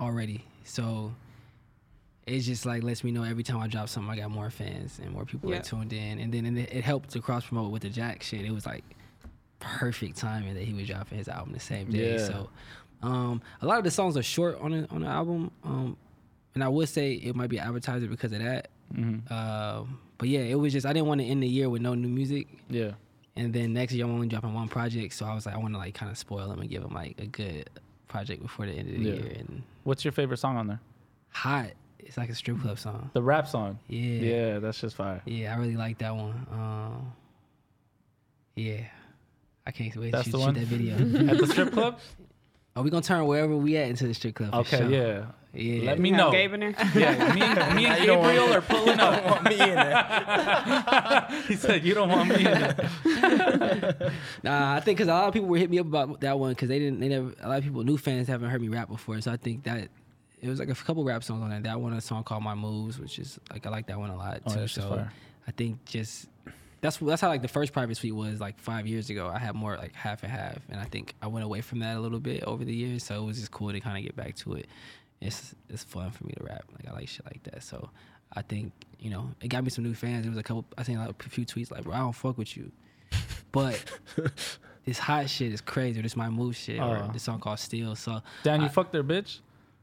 already. 0.00 0.44
So 0.64 1.14
it's 2.26 2.46
just 2.46 2.64
like 2.66 2.82
lets 2.82 3.04
me 3.04 3.10
know 3.10 3.22
every 3.22 3.42
time 3.42 3.58
I 3.60 3.68
drop 3.68 3.88
something, 3.88 4.10
I 4.10 4.16
got 4.16 4.30
more 4.30 4.50
fans 4.50 4.98
and 5.02 5.12
more 5.12 5.24
people 5.24 5.50
Yeah. 5.50 5.58
are 5.58 5.62
tuned 5.62 5.92
in. 5.92 6.18
And 6.18 6.32
then 6.32 6.46
and 6.46 6.58
it, 6.58 6.72
it 6.72 6.84
helped 6.84 7.10
to 7.10 7.20
cross 7.20 7.46
promote 7.46 7.70
with 7.70 7.82
the 7.82 7.90
Jack 7.90 8.22
shit. 8.22 8.44
It 8.44 8.50
was 8.52 8.66
like 8.66 8.84
perfect 9.60 10.16
timing 10.16 10.54
that 10.54 10.62
he 10.64 10.72
was 10.74 10.86
dropping 10.86 11.18
his 11.18 11.28
album 11.28 11.52
the 11.52 11.60
same 11.60 11.90
day. 11.90 12.12
Yeah. 12.18 12.26
So 12.26 12.50
um, 13.02 13.42
a 13.60 13.66
lot 13.66 13.78
of 13.78 13.84
the 13.84 13.90
songs 13.90 14.16
are 14.16 14.22
short 14.22 14.58
on 14.60 14.70
the, 14.72 14.88
on 14.90 15.02
the 15.02 15.06
album. 15.06 15.50
Um, 15.62 15.96
and 16.54 16.62
I 16.64 16.68
would 16.68 16.88
say 16.88 17.12
it 17.12 17.34
might 17.36 17.50
be 17.50 17.58
advertiser 17.58 18.06
because 18.06 18.32
of 18.32 18.38
that. 18.40 18.68
Uh, 19.30 19.84
but 20.18 20.28
yeah, 20.28 20.40
it 20.40 20.54
was 20.54 20.72
just 20.72 20.86
I 20.86 20.92
didn't 20.92 21.08
want 21.08 21.20
to 21.20 21.26
end 21.26 21.42
the 21.42 21.48
year 21.48 21.68
with 21.68 21.82
no 21.82 21.94
new 21.94 22.08
music. 22.08 22.46
Yeah. 22.70 22.92
And 23.36 23.52
then 23.52 23.72
next 23.72 23.92
year 23.92 24.04
I'm 24.04 24.12
only 24.12 24.28
dropping 24.28 24.54
one 24.54 24.68
project, 24.68 25.12
so 25.14 25.26
I 25.26 25.34
was 25.34 25.44
like, 25.46 25.54
I 25.56 25.58
want 25.58 25.74
to 25.74 25.78
like 25.78 25.94
kind 25.94 26.10
of 26.10 26.16
spoil 26.16 26.48
them 26.48 26.60
and 26.60 26.70
give 26.70 26.82
them 26.82 26.94
like 26.94 27.18
a 27.20 27.26
good 27.26 27.68
project 28.06 28.42
before 28.42 28.66
the 28.66 28.72
end 28.72 28.88
of 28.88 28.94
the 28.96 29.02
Yeah. 29.02 29.14
year. 29.14 29.32
And 29.38 29.62
What's 29.82 30.04
your 30.04 30.12
favorite 30.12 30.36
song 30.38 30.56
on 30.56 30.66
there? 30.68 30.80
hot, 31.30 31.70
it's 31.98 32.16
like 32.16 32.28
a 32.30 32.34
strip 32.34 32.60
club 32.60 32.78
song. 32.78 33.10
The 33.12 33.22
rap 33.22 33.48
song. 33.48 33.78
Yeah, 33.88 34.00
Yeah, 34.00 34.58
that's 34.60 34.80
just 34.80 34.94
fire. 34.94 35.20
yeah, 35.26 35.52
I 35.52 35.58
really 35.58 35.76
like 35.76 35.98
that 35.98 36.14
one. 36.14 36.46
Um, 36.52 37.12
yeah, 38.54 38.82
I 39.66 39.72
can't 39.72 39.94
wait 39.96 40.12
That's 40.12 40.26
to 40.26 40.30
shoot, 40.30 40.40
shoot 40.44 40.54
that 40.54 40.66
video. 40.66 40.94
At 41.32 41.38
the 41.38 41.46
strip 41.48 41.72
club? 41.72 41.98
Are 42.76 42.82
we 42.84 42.90
gonna 42.90 43.02
turn 43.02 43.26
wherever 43.26 43.56
we 43.56 43.76
at 43.76 43.88
into 43.88 44.06
the 44.06 44.14
strip 44.14 44.36
club? 44.36 44.52
for 44.52 44.58
Okay, 44.58 44.76
sure. 44.78 44.90
yeah. 44.90 45.24
Yeah. 45.54 45.82
Let 45.84 45.98
me 45.98 46.10
You 46.10 46.16
know. 46.16 46.30
Gabe 46.30 46.52
in 46.54 46.60
there. 46.60 46.74
Yeah, 46.94 47.34
me, 47.34 47.40
and- 47.42 47.74
me 47.76 47.86
and 47.86 48.00
You 48.00 48.06
don't 48.06 48.22
Gabriel 48.24 48.52
are 48.54 48.60
pulling 48.60 49.00
up. 49.00 49.24
Want 49.30 49.44
me 49.44 49.60
in 49.60 49.74
there. 49.74 51.28
he 51.48 51.56
said, 51.56 51.84
"You 51.84 51.94
don't 51.94 52.08
want 52.08 52.28
me 52.28 52.36
in 52.36 52.44
there." 52.44 54.12
Nah, 54.42 54.74
I 54.76 54.80
think 54.80 54.98
because 54.98 55.08
a 55.08 55.12
lot 55.12 55.28
of 55.28 55.34
people 55.34 55.48
were 55.48 55.56
hitting 55.56 55.70
me 55.70 55.78
up 55.78 55.86
about 55.86 56.20
that 56.20 56.38
one 56.38 56.50
because 56.52 56.68
they 56.68 56.78
didn't. 56.78 57.00
They 57.00 57.08
never. 57.08 57.32
A 57.40 57.48
lot 57.48 57.58
of 57.58 57.64
people, 57.64 57.82
new 57.84 57.96
fans, 57.98 58.28
haven't 58.28 58.50
heard 58.50 58.60
me 58.60 58.68
rap 58.68 58.88
before, 58.88 59.20
so 59.20 59.32
I 59.32 59.36
think 59.36 59.64
that 59.64 59.88
it 60.40 60.48
was 60.48 60.58
like 60.58 60.68
a 60.68 60.74
couple 60.74 61.04
rap 61.04 61.24
songs 61.24 61.42
on 61.42 61.50
there. 61.50 61.60
That 61.60 61.80
one, 61.80 61.92
a 61.92 62.00
song 62.00 62.24
called 62.24 62.42
"My 62.42 62.54
Moves," 62.54 62.98
which 62.98 63.18
is 63.18 63.38
like 63.52 63.66
I 63.66 63.70
like 63.70 63.86
that 63.86 63.98
one 63.98 64.10
a 64.10 64.16
lot 64.16 64.40
Oh, 64.46 64.50
too. 64.52 64.60
that's 64.60 64.74
just 64.74 64.88
so. 64.88 65.06
I 65.46 65.50
think 65.50 65.84
just 65.84 66.26
that's 66.80 66.96
that's 66.98 67.20
how 67.20 67.28
like 67.28 67.42
the 67.42 67.48
first 67.48 67.72
private 67.72 67.96
suite 67.96 68.14
was 68.14 68.40
like 68.40 68.58
five 68.58 68.86
years 68.86 69.10
ago. 69.10 69.28
I 69.32 69.38
had 69.38 69.54
more 69.54 69.76
like 69.76 69.94
half 69.94 70.22
and 70.22 70.30
half, 70.32 70.58
and 70.70 70.80
I 70.80 70.84
think 70.84 71.14
I 71.22 71.26
went 71.28 71.44
away 71.44 71.60
from 71.60 71.80
that 71.80 71.96
a 71.96 72.00
little 72.00 72.20
bit 72.20 72.44
over 72.44 72.64
the 72.64 72.74
years. 72.74 73.04
So 73.04 73.22
it 73.22 73.26
was 73.26 73.38
just 73.38 73.50
cool 73.50 73.72
to 73.72 73.80
kind 73.80 73.96
of 73.98 74.04
get 74.04 74.16
back 74.16 74.36
to 74.36 74.54
it. 74.54 74.66
It's 75.24 75.54
it's 75.68 75.82
fun 75.84 76.10
for 76.10 76.24
me 76.24 76.34
to 76.38 76.44
rap. 76.44 76.64
Like 76.72 76.88
I 76.92 76.92
like 76.96 77.08
shit 77.08 77.24
like 77.26 77.42
that. 77.44 77.62
So 77.62 77.90
I 78.32 78.42
think 78.42 78.72
you 78.98 79.10
know 79.10 79.30
it 79.40 79.48
got 79.48 79.64
me 79.64 79.70
some 79.70 79.84
new 79.84 79.94
fans. 79.94 80.22
There 80.22 80.30
was 80.30 80.38
a 80.38 80.42
couple. 80.42 80.64
I 80.78 80.82
seen 80.84 80.98
like 80.98 81.24
a 81.24 81.28
few 81.28 81.44
tweets 81.46 81.70
like, 81.70 81.84
"Bro, 81.84 81.94
I 81.94 81.98
don't 81.98 82.12
fuck 82.12 82.36
with 82.38 82.56
you," 82.56 82.70
but 83.52 83.82
this 84.84 84.98
hot 84.98 85.28
shit 85.30 85.52
is 85.52 85.60
crazy. 85.60 85.98
Or 86.00 86.02
this 86.02 86.16
my 86.16 86.28
move 86.30 86.56
shit, 86.56 86.78
Uh. 86.80 86.86
or 86.88 87.10
this 87.12 87.22
song 87.22 87.40
called 87.40 87.58
Steel. 87.58 87.96
So 87.96 88.20
Dan, 88.42 88.60
you 88.60 88.66
I- 88.66 88.70
fucked 88.70 88.92
their 88.92 89.04
bitch. 89.04 89.40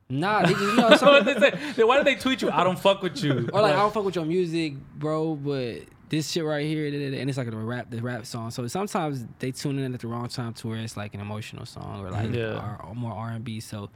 nah, 0.10 0.44
nigga, 0.44 0.60
you 0.60 0.76
know, 0.76 0.89
what 0.89 1.00
some, 1.00 1.24
did 1.26 1.39
they? 1.76 1.84
Why 1.84 1.98
did 1.98 2.06
they 2.06 2.16
tweet 2.16 2.42
you? 2.42 2.52
I 2.52 2.64
don't 2.64 2.78
fuck 2.80 3.02
with 3.02 3.24
you. 3.24 3.50
or 3.54 3.62
like 3.62 3.74
I 3.74 3.78
don't 3.78 3.94
fuck 3.94 4.04
with 4.06 4.16
your 4.16 4.26
music, 4.26 4.74
bro, 4.98 5.36
but 5.36 5.84
this 6.10 6.30
shit 6.30 6.44
right 6.44 6.66
here, 6.66 6.86
and 6.88 7.30
it's 7.30 7.38
like 7.38 7.48
a 7.48 7.56
rap, 7.56 7.89
the 7.89 8.02
rap 8.02 8.26
song. 8.26 8.52
So 8.52 8.68
sometimes 8.68 9.26
they 9.39 9.52
tune 9.52 9.80
in 9.80 9.94
at 9.94 10.02
the 10.02 10.08
wrong 10.08 10.28
time 10.28 10.54
to 10.56 10.68
where 10.68 10.78
it's 10.78 10.98
like 10.98 11.14
an 11.14 11.22
emotional 11.22 11.66
song 11.66 12.04
or 12.06 12.12
like 12.12 12.34
Yeah. 12.34 12.56
R- 12.58 12.86
or 12.89 12.94
more 12.94 13.14
R 13.14 13.30
and 13.32 13.44
B. 13.46 13.62
So 13.62 13.89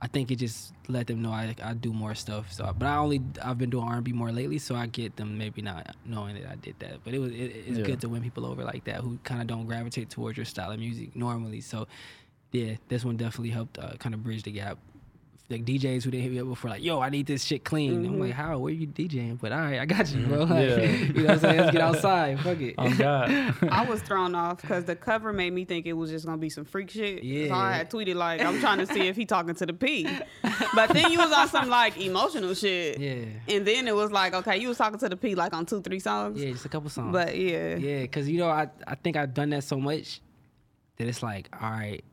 I 0.00 0.06
think 0.06 0.30
it 0.30 0.36
just 0.36 0.72
let 0.86 1.08
them 1.08 1.22
know 1.22 1.32
I, 1.32 1.54
I 1.62 1.74
do 1.74 1.92
more 1.92 2.14
stuff. 2.14 2.52
So, 2.52 2.72
but 2.78 2.86
I 2.86 2.96
only 2.98 3.20
I've 3.42 3.58
been 3.58 3.70
doing 3.70 3.84
R 3.88 3.96
and 3.96 4.04
B 4.04 4.12
more 4.12 4.30
lately, 4.30 4.58
so 4.58 4.76
I 4.76 4.86
get 4.86 5.16
them 5.16 5.36
maybe 5.36 5.60
not 5.60 5.96
knowing 6.04 6.36
that 6.36 6.48
I 6.48 6.54
did 6.54 6.76
that. 6.78 7.02
But 7.04 7.14
it 7.14 7.18
was 7.18 7.32
it, 7.32 7.36
it's 7.66 7.78
Yeah. 7.78 7.84
good 7.84 8.00
to 8.02 8.08
win 8.08 8.22
people 8.22 8.46
over 8.46 8.62
like 8.62 8.84
that 8.84 9.00
who 9.00 9.18
kind 9.24 9.40
of 9.40 9.48
don't 9.48 9.66
gravitate 9.66 10.08
towards 10.10 10.36
your 10.38 10.46
style 10.46 10.70
of 10.70 10.78
music 10.78 11.16
normally. 11.16 11.60
So 11.60 11.88
yeah, 12.52 12.76
this 12.88 13.04
one 13.04 13.16
definitely 13.16 13.50
helped 13.50 13.76
uh, 13.78 13.94
kind 13.98 14.14
of 14.14 14.22
bridge 14.22 14.44
the 14.44 14.52
gap. 14.52 14.78
Like 15.50 15.64
DJs 15.64 16.04
who 16.04 16.10
didn't 16.10 16.24
hit 16.24 16.32
me 16.32 16.40
up 16.40 16.46
before, 16.46 16.68
like, 16.68 16.82
yo, 16.82 17.00
I 17.00 17.08
need 17.08 17.26
this 17.26 17.42
shit 17.42 17.64
clean. 17.64 18.04
I'm 18.04 18.04
mm-hmm. 18.04 18.20
like, 18.20 18.32
how? 18.32 18.58
Where 18.58 18.70
you 18.70 18.86
DJing? 18.86 19.40
But 19.40 19.52
all 19.52 19.60
right, 19.60 19.80
I 19.80 19.86
got 19.86 20.12
you, 20.12 20.26
bro. 20.26 20.44
Mm-hmm. 20.44 20.52
Like, 20.52 20.68
Yeah. 20.68 20.86
you 20.86 21.12
know 21.14 21.22
what 21.22 21.30
I'm 21.30 21.38
saying? 21.40 21.56
Let's 21.56 21.72
get 21.72 21.80
outside. 21.80 22.40
Fuck 22.40 22.60
it. 22.60 22.74
Oh 22.76 22.94
God. 22.98 23.30
I 23.70 23.86
was 23.88 24.02
thrown 24.02 24.34
off 24.34 24.60
because 24.60 24.84
the 24.84 24.94
cover 24.94 25.32
made 25.32 25.54
me 25.54 25.64
think 25.64 25.86
it 25.86 25.94
was 25.94 26.10
just 26.10 26.26
gonna 26.26 26.36
be 26.36 26.50
some 26.50 26.66
freak 26.66 26.90
shit. 26.90 27.24
Yeah. 27.24 27.44
So 27.44 27.48
Yeah. 27.48 27.56
I 27.56 27.72
had 27.72 27.90
tweeted 27.90 28.16
like, 28.16 28.42
I'm 28.42 28.60
trying 28.60 28.78
to 28.78 28.86
see 28.86 29.08
if 29.08 29.16
he 29.16 29.24
talking 29.24 29.54
to 29.54 29.64
the 29.64 29.72
P. 29.72 30.06
But 30.74 30.90
then 30.90 31.10
you 31.10 31.18
was 31.18 31.32
on 31.32 31.48
some 31.48 31.68
like 31.70 31.98
emotional 31.98 32.52
shit. 32.52 32.98
Yeah. 32.98 33.24
And 33.48 33.66
then 33.66 33.88
it 33.88 33.94
was 33.94 34.12
like, 34.12 34.34
okay, 34.34 34.58
you 34.58 34.68
was 34.68 34.76
talking 34.76 34.98
to 34.98 35.08
the 35.08 35.16
P 35.16 35.34
like 35.34 35.54
on 35.54 35.64
two, 35.64 35.80
three 35.80 35.98
songs. 35.98 36.42
Yeah, 36.42 36.50
just 36.50 36.66
a 36.66 36.68
couple 36.68 36.90
songs. 36.90 37.12
But 37.12 37.36
yeah. 37.36 37.76
Yeah, 37.76 38.02
because 38.02 38.28
you 38.28 38.38
know, 38.38 38.50
I 38.50 38.68
I 38.86 38.96
think 38.96 39.16
I've 39.16 39.32
done 39.32 39.48
that 39.50 39.64
so 39.64 39.78
much 39.78 40.20
that 40.98 41.08
it's 41.08 41.22
like, 41.22 41.48
all 41.60 41.70
right, 41.70 42.04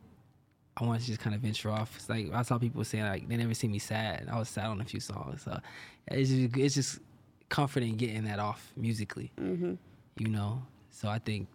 I 0.77 0.83
want 0.83 0.99
to 0.99 1.07
just 1.07 1.19
kind 1.19 1.35
of 1.35 1.41
venture 1.41 1.71
off. 1.71 1.95
It's 1.95 2.09
like 2.09 2.33
I 2.33 2.41
saw 2.41 2.57
people 2.57 2.83
saying 2.83 3.05
like 3.05 3.27
they 3.27 3.37
never 3.37 3.53
see 3.53 3.67
me 3.67 3.79
sad, 3.79 4.21
and 4.21 4.29
I 4.29 4.37
was 4.37 4.49
sad 4.49 4.65
on 4.65 4.81
a 4.81 4.85
few 4.85 4.99
songs. 4.99 5.43
So 5.43 5.59
it's 6.07 6.29
just, 6.29 6.57
it's 6.57 6.75
just 6.75 6.99
comforting 7.49 7.95
getting 7.95 8.25
that 8.25 8.39
off 8.39 8.71
musically. 8.75 9.31
Mm-hmm. 9.39 9.75
You 10.17 10.27
know, 10.29 10.63
so 10.91 11.07
I 11.07 11.19
think. 11.19 11.47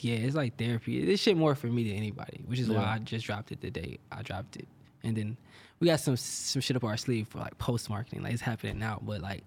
Yeah, 0.00 0.14
it's 0.14 0.36
like 0.36 0.56
therapy. 0.56 1.04
This 1.04 1.20
shit 1.20 1.36
more 1.36 1.56
for 1.56 1.66
me 1.66 1.88
than 1.88 1.96
anybody, 1.96 2.44
which 2.46 2.60
is 2.60 2.70
why 2.70 2.84
I 2.84 2.98
just 3.00 3.26
dropped 3.26 3.50
it 3.50 3.60
the 3.60 3.70
day 3.70 3.98
I 4.12 4.22
dropped 4.22 4.54
it, 4.54 4.68
and 5.02 5.16
then 5.16 5.36
we 5.80 5.88
got 5.88 5.98
some 5.98 6.16
some 6.16 6.62
shit 6.62 6.76
up 6.76 6.84
our 6.84 6.96
sleeve 6.96 7.26
for 7.26 7.38
like 7.38 7.58
post 7.58 7.90
marketing. 7.90 8.22
Like 8.22 8.32
it's 8.32 8.42
happening 8.42 8.78
now, 8.78 9.00
but 9.02 9.20
like 9.20 9.42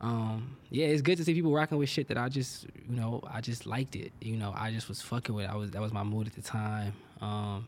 um, 0.00 0.56
yeah, 0.70 0.86
it's 0.86 1.02
good 1.02 1.18
to 1.18 1.24
see 1.24 1.34
people 1.34 1.52
rocking 1.52 1.76
with 1.76 1.88
shit 1.88 2.08
that 2.08 2.16
I 2.16 2.28
just, 2.28 2.64
you 2.88 2.96
know, 2.96 3.20
I 3.30 3.42
just 3.42 3.66
liked 3.66 3.96
it. 3.96 4.12
You 4.20 4.36
know, 4.36 4.54
I 4.56 4.70
just 4.70 4.88
was 4.88 5.02
fucking 5.02 5.34
with. 5.34 5.44
It. 5.44 5.50
I 5.50 5.56
was 5.56 5.70
that 5.72 5.82
was 5.82 5.92
my 5.92 6.02
mood 6.02 6.26
at 6.26 6.34
the 6.34 6.42
time, 6.42 6.94
um, 7.20 7.66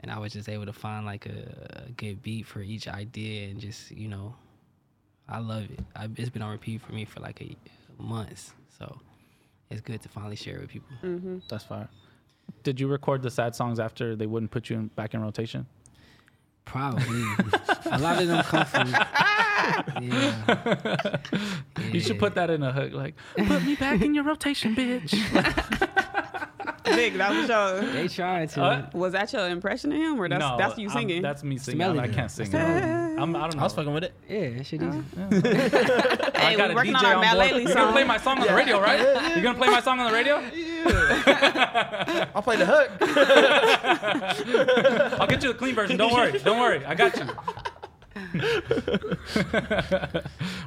and 0.00 0.10
I 0.10 0.18
was 0.18 0.32
just 0.32 0.48
able 0.48 0.66
to 0.66 0.72
find 0.72 1.04
like 1.04 1.26
a, 1.26 1.84
a 1.86 1.90
good 1.92 2.22
beat 2.22 2.46
for 2.46 2.60
each 2.60 2.88
idea, 2.88 3.48
and 3.48 3.60
just, 3.60 3.90
you 3.90 4.08
know, 4.08 4.34
I 5.28 5.38
love 5.38 5.64
it. 5.64 5.80
I, 5.94 6.08
it's 6.16 6.30
been 6.30 6.42
on 6.42 6.50
repeat 6.50 6.80
for 6.82 6.92
me 6.92 7.04
for 7.04 7.20
like 7.20 7.40
a 7.42 7.56
months, 8.02 8.52
so 8.78 8.98
it's 9.70 9.80
good 9.80 10.00
to 10.02 10.08
finally 10.08 10.36
share 10.36 10.56
it 10.56 10.60
with 10.62 10.70
people. 10.70 10.88
That's 11.48 11.64
fire. 11.64 11.88
Did 12.62 12.80
you 12.80 12.88
record 12.88 13.22
the 13.22 13.30
sad 13.30 13.54
songs 13.54 13.78
after 13.78 14.16
they 14.16 14.26
wouldn't 14.26 14.50
put 14.50 14.68
you 14.70 14.76
in, 14.76 14.86
back 14.88 15.14
in 15.14 15.22
rotation? 15.22 15.66
Probably 16.64 17.22
a 17.86 17.98
lot 17.98 18.20
of 18.20 18.28
them 18.28 18.42
come 18.44 18.66
from. 18.66 18.94
Yeah. 20.00 21.18
You 21.92 22.00
should 22.00 22.18
put 22.18 22.34
that 22.34 22.50
in 22.50 22.62
a 22.62 22.72
hook, 22.72 22.92
like 22.92 23.14
"Put 23.36 23.62
me 23.62 23.76
back 23.76 24.00
in 24.00 24.14
your 24.14 24.24
rotation, 24.24 24.74
bitch." 24.74 25.14
Big, 26.94 27.14
that 27.14 27.30
was 27.34 27.48
your. 27.48 27.92
They 27.92 28.08
trying 28.08 28.48
to. 28.48 28.62
Uh, 28.62 28.86
Was 28.92 29.12
that 29.12 29.32
your 29.32 29.48
impression 29.48 29.92
of 29.92 29.98
him, 29.98 30.20
or 30.20 30.28
that's 30.28 30.40
no, 30.40 30.56
that's 30.58 30.78
you 30.78 30.88
I'm- 30.88 30.98
singing? 30.98 31.22
that's 31.22 31.42
me 31.44 31.58
singing. 31.58 31.78
melody. 31.78 32.00
I 32.00 32.08
can't 32.08 32.30
sing. 32.30 32.54
I'm, 33.20 33.36
I 33.36 33.40
don't 33.42 33.54
know. 33.56 33.60
I 33.60 33.64
was 33.64 33.72
fucking 33.74 33.92
with 33.92 34.04
it. 34.04 34.14
yeah, 34.28 34.50
that 34.50 34.64
shit 34.66 34.82
easy. 34.82 35.02
I 35.18 36.30
hey, 36.40 36.56
got 36.56 36.70
we're 36.70 36.74
working 36.76 36.94
DJ 36.94 36.98
on 36.98 37.04
our 37.06 37.14
on 37.16 37.20
Matt 37.20 37.34
board. 37.34 37.46
Lately 37.46 37.62
You're 37.64 37.74
gonna 37.74 37.92
play 37.92 38.04
my 38.04 38.16
song 38.16 38.38
on 38.40 38.46
the 38.46 38.54
radio, 38.54 38.80
right? 38.80 39.00
You're 39.34 39.42
gonna 39.42 39.58
play 39.58 39.68
my 39.68 39.80
song 39.80 40.00
on 40.00 40.10
the 40.10 40.16
radio? 40.16 40.36
I'll 42.34 42.42
play 42.42 42.56
the 42.56 42.66
hook. 42.66 42.90
I'll 45.20 45.26
get 45.26 45.42
you 45.42 45.52
the 45.52 45.58
clean 45.58 45.74
version. 45.74 45.96
Don't 45.98 46.12
worry. 46.14 46.38
Don't 46.38 46.58
worry. 46.58 46.82
I 46.86 46.94
got 46.94 47.14
you. 47.18 47.26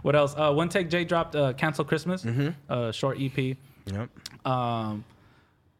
what 0.01 0.15
else? 0.15 0.36
Uh, 0.38 0.51
One 0.53 0.69
Take 0.69 0.89
J 0.89 1.05
dropped 1.05 1.36
uh, 1.36 1.53
"Cancel 1.53 1.86
Christmas," 1.86 2.26
uh, 2.69 2.91
short 2.91 3.17
EP. 3.19 3.57
Yep. 3.86 4.09
Um, 4.45 5.03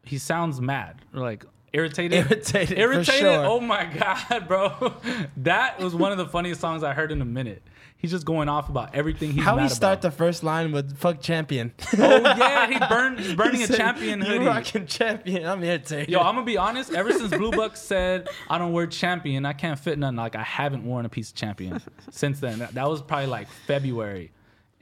he 0.04 0.18
sounds 0.18 0.60
mad, 0.60 0.96
like 1.12 1.44
irritated. 1.72 2.26
Irritated, 2.30 2.78
Irritated. 2.78 3.20
sure. 3.20 3.44
Oh 3.44 3.60
my 3.60 3.84
god, 3.84 4.46
bro! 4.48 4.94
that 5.38 5.78
was 5.80 5.94
one 5.94 6.12
of 6.12 6.18
the 6.18 6.26
funniest 6.26 6.60
songs 6.60 6.82
I 6.82 6.92
heard 6.94 7.10
in 7.12 7.20
a 7.20 7.24
minute. 7.26 7.62
He's 7.96 8.10
just 8.10 8.26
going 8.26 8.50
off 8.50 8.68
about 8.68 8.94
everything 8.94 9.30
he's 9.32 9.42
How 9.42 9.56
he 9.56 9.66
start 9.70 10.02
the 10.02 10.10
first 10.10 10.44
line 10.44 10.72
with 10.72 10.98
"fuck 10.98 11.22
champion"? 11.22 11.72
Oh 11.96 12.20
yeah, 12.20 12.66
he 12.66 12.78
burned. 12.88 13.18
He's 13.18 13.32
burning 13.34 13.56
He 13.56 13.62
a 13.62 13.66
said, 13.66 13.76
champion 13.78 14.20
You 14.20 14.26
hoodie. 14.26 14.44
rocking 14.44 14.86
champion. 14.86 15.46
I'm 15.46 15.64
irritated. 15.64 16.10
Yo, 16.10 16.18
I'm 16.20 16.34
gonna 16.34 16.44
be 16.44 16.58
honest. 16.58 16.92
Ever 16.92 17.12
since 17.12 17.30
Blue 17.34 17.50
Bucks 17.50 17.80
said 17.80 18.28
I 18.50 18.58
don't 18.58 18.72
wear 18.72 18.86
champion, 18.86 19.46
I 19.46 19.54
can't 19.54 19.78
fit 19.78 19.98
nothing. 19.98 20.16
Like 20.16 20.36
I 20.36 20.42
haven't 20.42 20.84
worn 20.84 21.06
a 21.06 21.08
piece 21.08 21.30
of 21.30 21.36
champion 21.36 21.80
since 22.10 22.40
then. 22.40 22.58
That, 22.58 22.74
that 22.74 22.86
was 22.90 23.00
probably 23.00 23.28
like 23.28 23.48
February, 23.66 24.32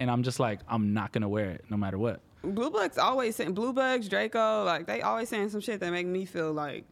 and 0.00 0.10
I'm 0.10 0.24
just 0.24 0.40
like 0.40 0.58
I'm 0.68 0.92
not 0.92 1.12
gonna 1.12 1.28
wear 1.28 1.50
it 1.50 1.64
no 1.70 1.76
matter 1.76 1.98
what. 1.98 2.20
Blue 2.42 2.70
Bucks 2.70 2.98
always 2.98 3.36
saying 3.36 3.54
Blue 3.54 3.72
Bucks, 3.72 4.08
Drakeo, 4.08 4.64
like 4.64 4.86
they 4.86 5.02
always 5.02 5.28
saying 5.28 5.50
some 5.50 5.60
shit 5.60 5.80
that 5.80 5.90
make 5.90 6.06
me 6.06 6.24
feel 6.24 6.52
like 6.52 6.84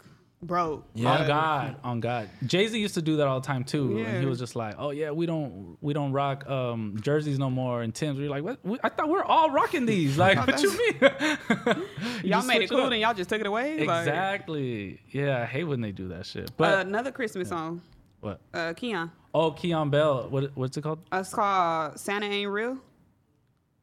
broke. 0.42 0.86
Yeah. 0.94 1.18
On 1.18 1.26
God, 1.26 1.76
on 1.84 2.00
God. 2.00 2.30
Jay 2.46 2.66
Z 2.66 2.78
used 2.78 2.94
to 2.94 3.02
do 3.02 3.16
that 3.18 3.26
all 3.26 3.40
the 3.40 3.46
time 3.46 3.62
too, 3.64 3.98
and 3.98 4.20
he 4.20 4.26
was 4.26 4.38
just 4.38 4.56
like, 4.56 4.74
"Oh 4.78 4.90
yeah, 4.90 5.10
we 5.10 5.26
don't 5.26 5.76
we 5.80 5.92
don't 5.92 6.12
rock 6.12 6.48
um, 6.48 6.96
jerseys 7.02 7.38
no 7.38 7.50
more 7.50 7.82
and 7.82 7.94
Tims." 7.94 8.18
We 8.18 8.26
are 8.26 8.30
like, 8.30 8.42
"What? 8.44 8.58
We, 8.64 8.78
I 8.82 8.88
thought 8.88 9.08
we 9.08 9.16
are 9.18 9.24
all 9.24 9.50
rocking 9.50 9.84
these. 9.86 10.16
Like, 10.16 10.38
what 10.46 10.62
you 10.62 10.70
mean?" 10.70 10.94
You 11.02 11.86
Y'all 12.30 12.42
made 12.46 12.62
it 12.62 12.70
cool, 12.70 12.80
up. 12.82 12.90
then 12.90 13.00
y'all 13.00 13.12
just 13.14 13.28
took 13.28 13.40
it 13.40 13.46
away. 13.46 13.84
Like, 13.84 14.06
Exactly. 14.06 15.00
Yeah, 15.10 15.42
I 15.42 15.44
hate 15.46 15.64
when 15.64 15.80
they 15.80 15.92
do 15.92 16.08
that 16.08 16.26
shit. 16.26 16.48
uh, 16.48 16.52
But 16.56 16.86
another 16.86 17.12
Christmas 17.12 17.48
song, 17.48 17.82
what? 18.20 18.40
uh, 18.54 18.72
Keon. 18.74 19.10
Oh, 19.34 19.50
Keon 19.50 19.90
Bell. 19.90 20.28
What? 20.30 20.56
What's 20.56 20.76
it 20.76 20.82
called? 20.82 21.00
Uh, 21.12 21.18
It's 21.18 21.34
called 21.34 21.98
Santa 22.00 22.26
Ain't 22.26 22.50
Real. 22.50 22.78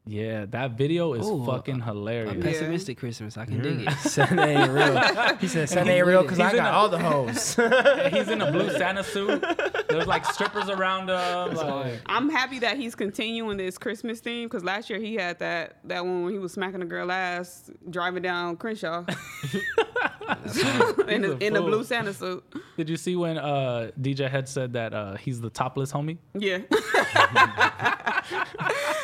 Yeah, 0.08 0.46
that 0.52 0.72
video 0.78 1.14
is 1.14 1.28
Ooh, 1.28 1.46
fucking 1.46 1.82
A 1.82 1.86
hilarious. 1.86 2.44
pessimistic 2.44 2.98
Christmas. 2.98 3.38
I 3.38 3.46
can 3.46 3.62
dig 3.62 3.82
it. 3.88 3.92
Santa 4.00 4.46
ain't 4.48 4.72
real. 4.72 5.36
He 5.38 5.48
said 5.48 5.70
Santa 5.70 5.92
ain't 5.92 6.08
real 6.08 6.22
because 6.24 6.40
I 6.40 6.56
got 6.56 6.74
a- 6.74 6.76
all 6.76 6.90
the 6.90 6.98
hoes. 7.00 7.56
He's 8.14 8.30
in 8.30 8.42
a 8.42 8.52
blue 8.52 8.70
Santa 8.72 9.04
suit. 9.04 9.44
There's 9.90 10.08
like 10.08 10.26
strippers 10.26 10.70
around 10.70 11.10
him. 11.10 11.56
Like, 11.56 12.00
I'm 12.06 12.30
happy 12.30 12.60
that 12.60 12.78
he's 12.78 12.96
continuing 12.96 13.58
this 13.58 13.78
Christmas 13.78 14.20
theme 14.20 14.48
because 14.48 14.64
last 14.64 14.90
year 14.90 15.00
he 15.00 15.16
had 15.16 15.40
that 15.40 15.78
that 15.86 16.06
one 16.06 16.24
when 16.24 16.34
he 16.34 16.40
was 16.40 16.54
smacking 16.54 16.82
a 16.82 16.86
girl 16.86 17.12
ass 17.12 17.70
driving 17.90 18.24
down 18.24 18.58
Crenshaw 18.58 19.04
in, 21.08 21.24
He's 21.24 21.32
a, 21.32 21.34
a 21.34 21.38
in 21.38 21.56
a 21.56 21.62
blue. 21.62 21.84
Santa 21.84 22.14
suit. 22.14 22.44
Did 22.76 22.90
you 22.90 22.98
see 22.98 23.16
when 23.16 23.38
uh, 23.38 23.92
DJ 24.00 24.30
Head 24.30 24.50
said 24.50 24.74
that 24.74 24.94
uh, 24.94 25.16
he's 25.16 25.40
the 25.40 25.50
topless 25.50 25.92
homie? 25.92 26.18
Yeah. 26.34 26.60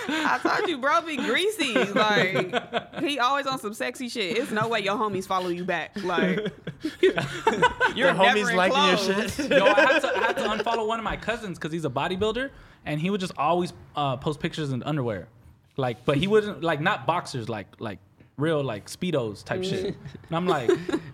I 0.05 0.39
told 0.43 0.69
you, 0.69 0.77
bro, 0.79 1.01
be 1.01 1.15
greasy. 1.17 1.73
Like 1.73 3.01
he 3.01 3.19
always 3.19 3.47
on 3.47 3.59
some 3.59 3.73
sexy 3.73 4.09
shit. 4.09 4.37
It's 4.37 4.51
no 4.51 4.67
way 4.67 4.81
your 4.81 4.95
homies 4.97 5.25
follow 5.25 5.49
you 5.49 5.63
back. 5.63 5.91
Like 6.03 6.37
you're 7.01 7.13
homies 8.13 8.49
in 8.49 8.57
liking 8.57 8.83
your 8.83 8.97
clothes. 8.97 9.35
shit. 9.35 9.51
Yo, 9.51 9.65
I 9.65 9.79
had, 9.81 9.99
to, 9.99 10.17
I 10.17 10.19
had 10.19 10.37
to 10.37 10.43
unfollow 10.43 10.85
one 10.87 10.99
of 10.99 11.05
my 11.05 11.15
cousins 11.15 11.57
because 11.57 11.71
he's 11.71 11.85
a 11.85 11.89
bodybuilder, 11.89 12.49
and 12.85 12.99
he 12.99 13.09
would 13.09 13.21
just 13.21 13.33
always 13.37 13.71
uh, 13.95 14.17
post 14.17 14.39
pictures 14.39 14.71
in 14.71 14.83
underwear, 14.83 15.27
like, 15.77 16.03
but 16.05 16.17
he 16.17 16.27
wouldn't 16.27 16.63
like 16.63 16.81
not 16.81 17.05
boxers, 17.07 17.47
like 17.47 17.67
like 17.79 17.99
real 18.37 18.63
like 18.63 18.87
speedos 18.87 19.43
type 19.43 19.63
shit. 19.63 19.93
Mm. 19.93 19.95
And 20.27 20.35
I'm 20.37 20.47
like, 20.47 20.71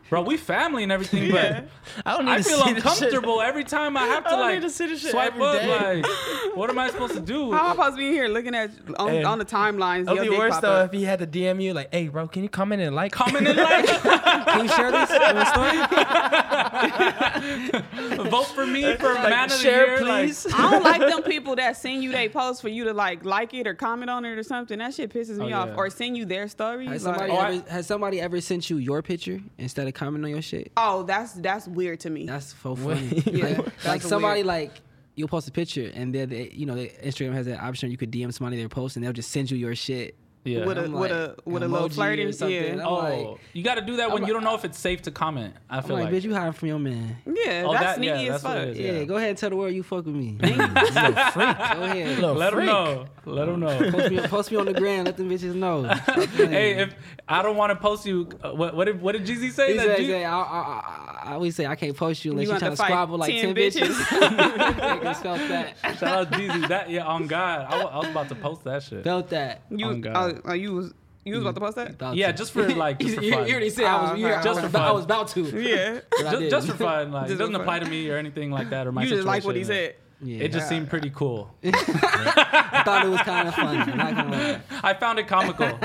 bro, 0.09 0.21
we 0.21 0.37
family 0.37 0.83
and 0.83 0.91
everything, 0.91 1.31
but 1.31 1.67
I 2.05 2.15
don't 2.15 2.25
need 2.25 2.31
I 2.31 2.37
to 2.37 2.43
feel 2.43 2.57
see 2.63 2.73
this 2.73 2.83
shit. 2.83 2.93
uncomfortable 2.93 3.41
every 3.41 3.65
time 3.65 3.97
I 3.97 4.03
have 4.05 4.23
to 4.23 4.29
I 4.29 4.31
don't 4.31 4.39
like 4.41 4.53
need 4.55 4.61
to 4.61 4.69
see 4.69 4.87
this 4.87 5.01
shit 5.01 5.11
swipe 5.11 5.33
every 5.33 5.43
up. 5.45 5.61
day. 5.61 6.01
Like, 6.01 6.05
what 6.55 6.69
am 6.69 6.79
I 6.79 6.89
supposed 6.89 7.15
to 7.15 7.19
do? 7.19 7.51
How 7.51 7.65
am 7.65 7.65
I 7.71 7.71
supposed 7.71 7.95
to 7.95 7.97
be 7.97 8.11
here 8.11 8.27
looking 8.29 8.55
at 8.55 8.71
on, 8.97 9.09
And 9.09 9.25
on 9.25 9.37
the 9.37 9.45
timelines? 9.45 10.03
It'd 10.03 10.15
your 10.15 10.23
be 10.23 10.29
dick 10.29 10.39
worse 10.39 10.53
pop 10.53 10.61
though 10.61 10.71
up? 10.71 10.93
if 10.93 10.97
he 10.97 11.03
had 11.03 11.19
to 11.19 11.27
DM 11.27 11.61
you 11.61 11.73
like, 11.73 11.93
"Hey, 11.93 12.07
bro, 12.07 12.27
can 12.29 12.43
you 12.43 12.49
comment 12.49 12.81
and 12.81 12.95
like?" 12.95 13.11
Comment 13.11 13.45
and 13.47 13.57
like, 13.57 13.85
Can 14.49 14.63
you 14.63 14.69
share 14.71 14.91
this 14.91 15.09
in 15.11 15.37
a 15.37 15.45
story? 15.45 15.77
vote 18.29 18.47
for 18.47 18.65
me 18.65 18.95
for 18.95 19.13
Like, 19.13 19.29
man 19.29 19.45
of 19.45 19.49
the 19.51 19.57
share, 19.57 19.87
year, 19.87 20.05
like- 20.05 20.25
please. 20.27 20.47
I 20.53 20.71
don't 20.71 20.83
like 20.83 21.01
them 21.01 21.23
people 21.31 21.55
that 21.55 21.77
send 21.77 22.03
you 22.03 22.11
they 22.11 22.29
post 22.29 22.61
for 22.61 22.69
you 22.69 22.83
to 22.85 22.93
like 22.93 23.23
like 23.25 23.53
it 23.53 23.67
or 23.67 23.73
comment 23.73 24.09
on 24.09 24.25
it 24.25 24.37
or 24.37 24.43
something. 24.43 24.77
That 24.79 24.93
shit 24.93 25.11
pisses 25.13 25.39
oh, 25.39 25.45
me 25.45 25.53
Oh, 25.53 25.59
off. 25.59 25.67
yeah. 25.69 25.75
Or 25.75 25.89
send 25.89 26.17
you 26.17 26.25
their 26.25 26.47
stories. 26.47 26.89
Has 26.89 27.05
like- 27.05 27.15
somebody, 27.17 27.31
Oh, 27.31 27.41
ever, 27.59 27.69
has 27.71 27.87
somebody 27.87 28.21
ever 28.21 28.41
sent 28.41 28.69
you 28.69 28.77
your 28.77 29.01
picture 29.01 29.39
instead 29.57 29.87
of 29.87 29.93
commenting 29.93 30.25
on 30.25 30.31
your 30.31 30.41
shit? 30.41 30.71
oh, 30.77 31.03
that's 31.03 31.33
that's 31.33 31.67
weird 31.67 31.99
to 32.01 32.09
me. 32.09 32.25
That's 32.25 32.53
so 32.61 32.75
funny. 32.75 33.23
Yeah, 33.29 33.45
like, 33.45 33.57
that's 33.65 33.85
like 33.87 34.01
somebody 34.01 34.39
weird. 34.39 34.47
like 34.47 34.81
you'll 35.15 35.27
post 35.27 35.47
a 35.47 35.51
picture 35.51 35.91
and 35.93 36.13
then 36.15 36.29
they, 36.29 36.49
you 36.53 36.65
know 36.65 36.75
the 36.75 36.89
Instagram 37.03 37.33
has 37.33 37.45
that 37.45 37.61
option 37.61 37.91
you 37.91 37.97
could 37.97 38.11
DM 38.11 38.33
somebody 38.33 38.57
their 38.57 38.69
post 38.69 38.95
and 38.95 39.03
they'll 39.05 39.13
just 39.13 39.31
send 39.31 39.51
you 39.51 39.57
your 39.57 39.75
shit. 39.75 40.15
Yeah. 40.43 40.65
with 40.65 40.77
a 40.77 40.83
I'm 40.85 40.91
with 40.93 41.11
like, 41.11 41.19
a 41.19 41.35
with 41.45 41.63
a 41.63 41.65
an 41.65 41.71
little 41.71 41.87
emoji 41.87 41.91
or 41.91 41.93
flirting. 41.93 42.31
something. 42.31 42.55
Yeah. 42.63 42.71
I'm 42.73 42.79
Oh, 42.81 42.93
like- 42.95 43.39
you 43.53 43.63
got 43.63 43.75
to 43.75 43.81
do 43.81 43.97
that 43.97 44.11
when 44.11 44.21
I'm 44.23 44.27
you 44.27 44.33
don't 44.33 44.43
know 44.43 44.55
if 44.55 44.65
it's 44.65 44.77
safe 44.79 45.01
to 45.03 45.11
comment. 45.11 45.53
I 45.69 45.77
I'm 45.77 45.83
feel 45.83 45.95
like, 45.95 46.05
like, 46.05 46.13
bitch, 46.13 46.23
you 46.23 46.33
hiding 46.33 46.53
from 46.53 46.67
your 46.69 46.79
man. 46.79 47.17
Yeah, 47.25 47.63
Oh, 47.67 47.71
that's 47.73 47.83
that- 47.83 47.95
sneaky 47.97 48.07
yeah, 48.11 48.15
as 48.35 48.41
that's 48.41 48.43
what 48.43 48.53
fuck. 48.53 48.63
it 48.63 48.69
is, 48.69 48.79
Yeah, 48.79 48.91
Yeah. 48.93 49.03
go 49.05 49.15
ahead 49.17 49.29
and 49.29 49.37
tell 49.37 49.49
the 49.49 49.55
world 49.55 49.73
you 49.73 49.83
fuck 49.83 50.05
with 50.05 50.15
me. 50.15 50.37
Little 50.41 50.57
freak. 50.67 51.33
go 51.35 51.41
ahead. 51.43 52.19
Little 52.19 52.33
let 52.35 52.49
them 52.51 52.59
freak. 52.59 52.65
know. 52.67 53.05
Let 53.25 53.45
them 53.45 53.59
know. 53.59 53.91
Post 53.91 54.11
me, 54.11 54.19
post 54.27 54.51
me 54.51 54.57
on 54.57 54.65
the 54.65 54.73
gram. 54.73 55.05
Let 55.05 55.17
them 55.17 55.29
bitches 55.29 55.55
know. 55.55 55.83
hey, 56.47 56.79
if 56.81 56.95
I 57.27 57.41
don't 57.41 57.55
want 57.57 57.71
to 57.71 57.75
post 57.75 58.05
you, 58.05 58.29
uh, 58.43 58.51
what, 58.51 58.75
what 58.75 58.85
did 58.85 59.01
what 59.01 59.11
did 59.13 59.25
Jeezy 59.25 59.51
say? 59.51 59.71
He 59.73 59.77
That 59.77 59.85
said, 59.85 59.97
Jeezy- 59.99 60.01
he 60.01 60.07
said, 60.11 60.23
I, 60.25 60.39
I, 60.39 60.41
I, 60.41 61.08
I 61.29 61.33
always 61.33 61.55
say 61.55 61.65
I 61.67 61.75
can't 61.75 61.95
post 61.95 62.25
you 62.25 62.31
unless 62.31 62.43
You 62.43 62.47
you, 62.47 62.53
want 62.53 62.59
trying 62.61 62.71
to 62.71 62.77
to 62.77 62.83
squabble 62.83 63.17
like 63.19 63.31
10 63.31 63.53
ten, 63.53 63.55
bitches. 63.55 63.93
Niggas 63.93 65.21
felt 65.21 65.39
that. 65.49 65.75
Shout 65.99 66.03
out 66.03 66.31
Jeezy. 66.31 66.67
That 66.67 66.89
yeah, 66.89 67.05
on 67.05 67.27
God, 67.27 67.67
I 67.69 67.81
I 67.81 67.97
was 67.97 68.07
about 68.09 68.29
to 68.29 68.35
post 68.35 68.63
that 68.63 68.83
shit. 68.83 69.03
Felt 69.03 69.29
that. 69.29 69.61
You, 69.69 69.85
Oh, 69.87 69.95
God. 69.95 70.41
oh, 70.45 70.53
you 70.53 70.73
was 70.73 70.93
you 71.25 71.33
was 71.35 71.41
about 71.43 71.53
to 71.55 71.61
post 71.61 71.75
that? 71.75 71.99
Felt 71.99 72.15
Yeah, 72.15 72.27
that. 72.27 72.37
just 72.37 72.51
for 72.51 72.67
like 72.69 72.99
just 72.99 73.15
for 73.17 73.21
you, 73.23 73.33
fun. 73.33 73.45
you 73.47 73.51
already 73.51 73.69
said 73.69 73.85
I 73.85 74.01
was, 74.01 74.11
Oh, 74.11 74.15
you, 74.15 74.25
okay. 74.27 74.35
I, 74.35 74.41
Just 74.41 74.55
was 74.55 74.59
for 74.61 74.65
about, 74.77 74.89
I 74.89 74.91
was 74.91 75.03
about 75.05 75.27
to. 75.29 75.41
Yeah. 75.61 75.99
just, 76.31 76.49
just 76.49 76.67
for 76.69 76.73
fun. 76.75 77.11
Like 77.11 77.29
it 77.29 77.35
doesn't 77.35 77.55
apply 77.55 77.79
to 77.79 77.85
me 77.89 78.09
or 78.09 78.17
anything 78.17 78.49
like 78.51 78.71
that 78.71 78.87
or 78.87 78.91
my 78.91 79.03
You 79.03 79.09
just 79.09 79.27
like 79.27 79.43
what 79.45 79.55
he 79.55 79.63
said. 79.63 79.95
Yeah. 80.21 80.43
It 80.45 80.51
just 80.51 80.67
seemed 80.67 80.89
pretty 80.93 81.11
cool. 81.11 81.53
I 81.63 82.81
thought 82.85 83.05
it 83.05 83.09
was 83.09 83.21
kind 83.21 83.47
of 83.47 83.53
funny. 83.55 83.77
I'm 83.79 83.97
not 83.97 84.15
gonna 84.15 84.31
lie. 84.31 84.61
I 84.83 84.93
found 84.95 85.19
it 85.19 85.27
comical. 85.27 85.77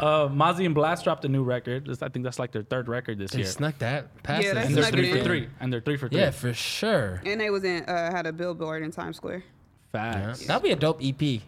Uh, 0.00 0.28
Mozzy 0.28 0.66
and 0.66 0.74
Blxst 0.74 1.04
dropped 1.04 1.24
a 1.24 1.28
new 1.28 1.42
record. 1.42 1.86
This- 1.86 2.02
I 2.02 2.08
think 2.08 2.24
that's 2.24 2.38
like 2.38 2.52
their 2.52 2.62
third 2.62 2.88
record 2.88 3.18
this 3.18 3.32
They 3.32 3.38
year. 3.40 3.46
snuck 3.46 3.78
that 3.78 4.22
past 4.22 4.42
Yeah, 4.44 4.50
us. 4.50 4.54
they 4.54 4.62
and 4.66 4.74
they're 4.76 4.82
snuck 4.84 4.94
three 4.94 5.10
it 5.10 5.18
for 5.18 5.24
three. 5.24 5.48
And 5.60 5.72
they're 5.72 5.80
three 5.80 5.96
for 5.96 6.08
three. 6.08 6.20
Yeah, 6.20 6.30
for 6.30 6.52
sure. 6.54 7.20
And 7.24 7.40
they 7.40 7.50
was 7.50 7.64
in 7.64 7.84
uh, 7.84 8.10
had 8.10 8.26
a 8.26 8.32
billboard 8.32 8.82
in 8.82 8.90
Times 8.90 9.16
Square. 9.16 9.42
Yeah. 9.94 10.12
Facts. 10.12 10.46
That'd 10.46 10.62
be 10.62 10.70
a 10.70 10.76
dope 10.76 11.00
EP. 11.02 11.20
I 11.20 11.40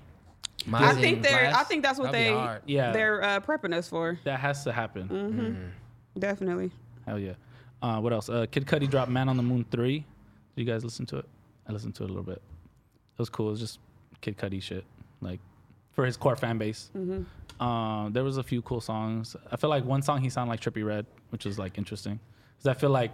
Mozzy 0.68 1.00
think 1.00 1.16
and 1.16 1.24
they're. 1.24 1.48
I 1.48 1.52
Blxst. 1.52 1.66
think 1.66 1.82
that's 1.82 1.98
what 1.98 2.12
That'd 2.12 2.20
be 2.20 2.30
they. 2.30 2.36
hard. 2.38 2.62
Yeah. 2.66 2.92
They're 2.92 3.22
uh, 3.22 3.40
prepping 3.40 3.74
us 3.74 3.88
for. 3.88 4.18
That 4.24 4.38
has 4.40 4.62
to 4.64 4.72
happen. 4.72 5.08
Mm. 5.08 6.20
Definitely. 6.20 6.70
Hell 7.06 7.18
yeah. 7.18 7.32
Uh, 7.80 8.00
what 8.00 8.12
else? 8.12 8.28
Uh, 8.28 8.46
Kid 8.50 8.66
Cudi 8.66 8.88
dropped 8.88 9.10
Man 9.10 9.28
on 9.28 9.36
the 9.36 9.42
Moon 9.42 9.64
3. 9.70 9.98
Did 9.98 10.04
you 10.56 10.64
guys 10.64 10.84
listen 10.84 11.04
to 11.06 11.16
it? 11.18 11.24
I 11.68 11.72
listened 11.72 11.94
to 11.96 12.02
it 12.04 12.06
a 12.06 12.12
little 12.12 12.22
bit. 12.22 12.36
It 12.36 13.18
was 13.18 13.28
cool. 13.28 13.48
It 13.48 13.52
was 13.52 13.60
just 13.60 13.78
Kid 14.20 14.36
Cudi 14.38 14.62
shit. 14.62 14.84
Like, 15.20 15.40
for 15.92 16.04
his 16.04 16.16
core 16.16 16.36
fan 16.36 16.58
base. 16.58 16.90
Um, 17.60 18.12
there 18.12 18.24
was 18.24 18.38
a 18.38 18.42
few 18.42 18.62
cool 18.62 18.80
songs. 18.80 19.36
I 19.50 19.56
feel 19.56 19.70
like 19.70 19.84
one 19.84 20.02
song 20.02 20.20
he 20.20 20.30
sounded 20.30 20.50
like 20.50 20.60
Trippie 20.60 20.84
Redd, 20.84 21.06
which 21.30 21.46
is 21.46 21.58
like 21.58 21.78
interesting. 21.78 22.18
Because 22.56 22.76
I 22.76 22.78
feel 22.78 22.90
like 22.90 23.12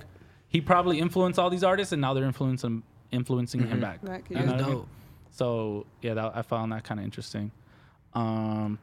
he 0.48 0.60
probably 0.60 0.98
influenced 1.00 1.38
all 1.38 1.50
these 1.50 1.64
artists 1.64 1.92
and 1.92 2.00
now 2.00 2.14
they're 2.14 2.24
influencing, 2.24 2.82
influencing 3.10 3.66
him 3.66 3.80
back. 3.80 4.02
Back, 4.02 4.24
You 4.30 4.36
know 4.36 4.46
That's 4.46 4.62
I 4.62 4.66
mean? 4.68 4.86
So, 5.30 5.86
yeah, 6.02 6.14
that, 6.14 6.32
I 6.36 6.42
found 6.42 6.72
that 6.72 6.84
kind 6.84 6.98
of 7.00 7.04
interesting. 7.04 7.50
Um, 8.14 8.78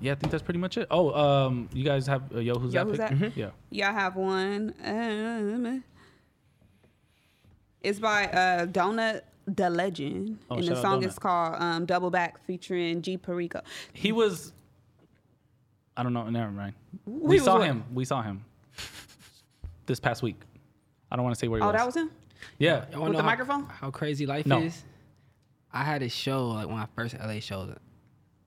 yeah, 0.00 0.12
I 0.12 0.14
think 0.14 0.30
that's 0.30 0.42
pretty 0.42 0.60
much 0.60 0.78
it. 0.78 0.86
Oh, 0.90 1.12
um, 1.12 1.68
you 1.72 1.84
guys 1.84 2.06
have 2.06 2.22
uh, 2.34 2.38
Yo 2.38 2.54
Who's 2.54 2.72
Yo, 2.72 2.84
That? 2.84 3.10
Who's 3.10 3.18
pick? 3.20 3.34
That? 3.34 3.36
Yeah. 3.36 3.50
Yeah, 3.70 3.90
I 3.90 3.92
have 3.92 4.16
one. 4.16 4.74
Um, 4.84 5.84
it's 7.82 7.98
by 7.98 8.26
uh, 8.26 8.66
Donut 8.66 9.22
the 9.46 9.68
Legend, 9.70 10.38
Oh, 10.50 10.56
and 10.56 10.66
the 10.68 10.80
song 10.80 11.02
is 11.04 11.18
called 11.18 11.56
um, 11.60 11.86
"Double 11.86 12.10
Back" 12.10 12.44
featuring 12.46 13.02
G 13.02 13.16
Perico. 13.16 13.60
He 13.92 14.12
was. 14.12 14.52
I 15.96 16.02
don't 16.02 16.12
know. 16.14 16.28
Never 16.30 16.50
mind. 16.50 16.74
We, 17.04 17.20
We 17.30 17.38
saw 17.38 17.58
what? 17.58 17.66
him. 17.66 17.84
We 17.92 18.04
saw 18.04 18.22
him 18.22 18.44
this 19.86 20.00
past 20.00 20.22
week. 20.22 20.40
I 21.10 21.16
don't 21.16 21.24
want 21.24 21.34
to 21.36 21.38
say 21.38 21.48
where 21.48 21.60
he 21.60 21.64
Oh, 21.64 21.66
was. 21.68 21.76
that 21.76 21.86
was 21.86 21.96
him. 21.96 22.10
Yeah. 22.58 22.84
With 22.98 23.12
the 23.12 23.18
how- 23.18 23.26
microphone? 23.26 23.64
How 23.66 23.90
crazy 23.90 24.24
life 24.26 24.46
No. 24.46 24.60
is? 24.60 24.82
I 25.72 25.84
had 25.84 26.02
a 26.02 26.08
show 26.08 26.48
like 26.48 26.68
when 26.68 26.76
I 26.78 26.86
first 26.94 27.14
LA 27.18 27.40
showed, 27.40 27.76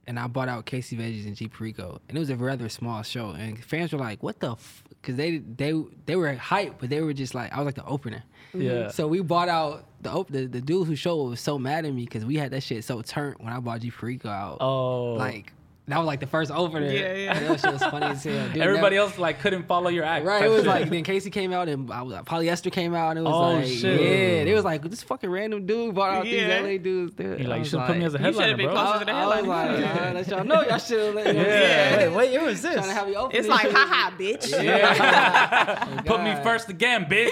and 0.07 0.19
I 0.19 0.27
bought 0.27 0.47
out 0.49 0.65
Casey 0.65 0.95
Veggies 0.97 1.25
and 1.27 1.35
G 1.35 1.47
Perico, 1.47 1.99
and 2.07 2.17
it 2.17 2.19
was 2.19 2.29
a 2.29 2.35
rather 2.35 2.69
small 2.69 3.03
show, 3.03 3.31
and 3.31 3.63
fans 3.63 3.91
were 3.93 3.99
like, 3.99 4.23
"What 4.23 4.39
the?" 4.39 4.53
F-? 4.53 4.83
Because 5.05 5.17
they 5.17 5.37
they 5.37 5.79
they 6.07 6.15
were 6.15 6.33
hype, 6.33 6.79
but 6.79 6.89
they 6.89 7.01
were 7.01 7.13
just 7.13 7.35
like, 7.35 7.53
I 7.53 7.59
was 7.59 7.67
like 7.67 7.75
the 7.75 7.85
opener. 7.85 8.23
Yeah. 8.55 8.71
Mm-hmm. 8.71 8.89
So 8.91 9.07
we 9.07 9.21
bought 9.21 9.49
out 9.49 9.85
the 10.01 10.11
op- 10.11 10.29
the, 10.29 10.47
the 10.47 10.61
dude 10.61 10.87
who 10.87 10.95
showed 10.95 11.29
was 11.29 11.39
so 11.39 11.59
mad 11.59 11.85
at 11.85 11.93
me 11.93 12.05
because 12.05 12.25
we 12.25 12.37
had 12.37 12.51
that 12.51 12.63
shit 12.63 12.83
so 12.83 13.01
turned 13.01 13.35
when 13.39 13.53
I 13.53 13.59
bought 13.59 13.81
G 13.81 13.91
Perico 13.91 14.29
out. 14.29 14.57
Oh. 14.61 15.13
Like 15.13 15.53
that 15.87 15.97
was 15.99 16.07
like 16.07 16.19
the 16.19 16.25
first 16.25 16.49
opener. 16.51 16.87
Yeah, 16.91 17.13
yeah. 17.13 17.39
That 17.39 17.59
shit 17.61 17.71
was 17.73 17.81
funny 17.83 18.05
as 18.07 18.23
hell. 18.23 18.47
Dude, 18.49 18.57
Everybody 18.61 18.95
never- 18.95 19.07
else 19.07 19.19
like 19.19 19.39
couldn't 19.39 19.67
follow 19.67 19.89
your 19.89 20.03
act. 20.03 20.25
Right, 20.25 20.43
it 20.43 20.47
was 20.49 20.61
shit. 20.61 20.67
like 20.67 20.89
then 20.89 21.03
Casey 21.03 21.29
came 21.29 21.53
out 21.53 21.69
and 21.69 21.91
I 21.91 22.01
was, 22.01 22.13
polyester 22.23 22.71
came 22.71 22.95
out 22.95 23.11
and 23.11 23.19
it 23.19 23.21
was 23.23 23.33
Oh, 23.33 23.53
like 23.59 23.65
shit. 23.67 24.01
yeah, 24.01 24.51
it 24.51 24.53
was 24.55 24.63
like 24.63 24.81
this 24.89 25.03
fucking 25.03 25.29
random 25.29 25.65
dude 25.67 25.93
bought 25.93 26.11
out 26.13 26.25
Yeah. 26.27 26.61
these 26.61 26.79
LA 26.79 26.83
dudes. 26.83 27.13
Dude. 27.13 27.39
You're 27.39 27.49
like, 27.49 27.59
you 27.59 27.65
should 27.65 27.79
have 27.79 27.87
put 27.87 27.97
me 27.97 28.05
as 28.05 28.15
a 28.15 28.19
You 28.19 28.33
should've 28.33 28.57
been 28.57 28.65
bro. 28.65 28.73
closer 28.75 28.95
I, 28.95 28.99
to 28.99 29.05
the 29.05 29.11
I 29.11 29.25
was 29.25 29.35
headline. 29.35 29.81
like, 29.81 30.01
uh, 30.01 30.13
let 30.13 30.27
y'all 30.27 30.43
know 30.43 30.61
y'all 30.63 30.77
should 30.79 31.05
have 31.05 31.15
let 31.15 31.35
Yeah. 31.35 31.97
Wait, 31.97 32.07
what 32.15 32.31
year 32.31 32.43
was 32.43 32.61
this? 32.61 32.73
trying 32.73 32.87
to 32.87 32.93
have 32.93 33.07
you 33.07 33.15
open. 33.15 33.37
It's 33.37 33.47
like, 33.47 33.61
shit. 33.67 33.73
haha, 33.73 34.11
bitch. 34.17 34.63
Yeah. 34.63 36.01
Put 36.05 36.23
me 36.23 36.33
first 36.43 36.69
again, 36.69 37.05
bitch. 37.05 37.31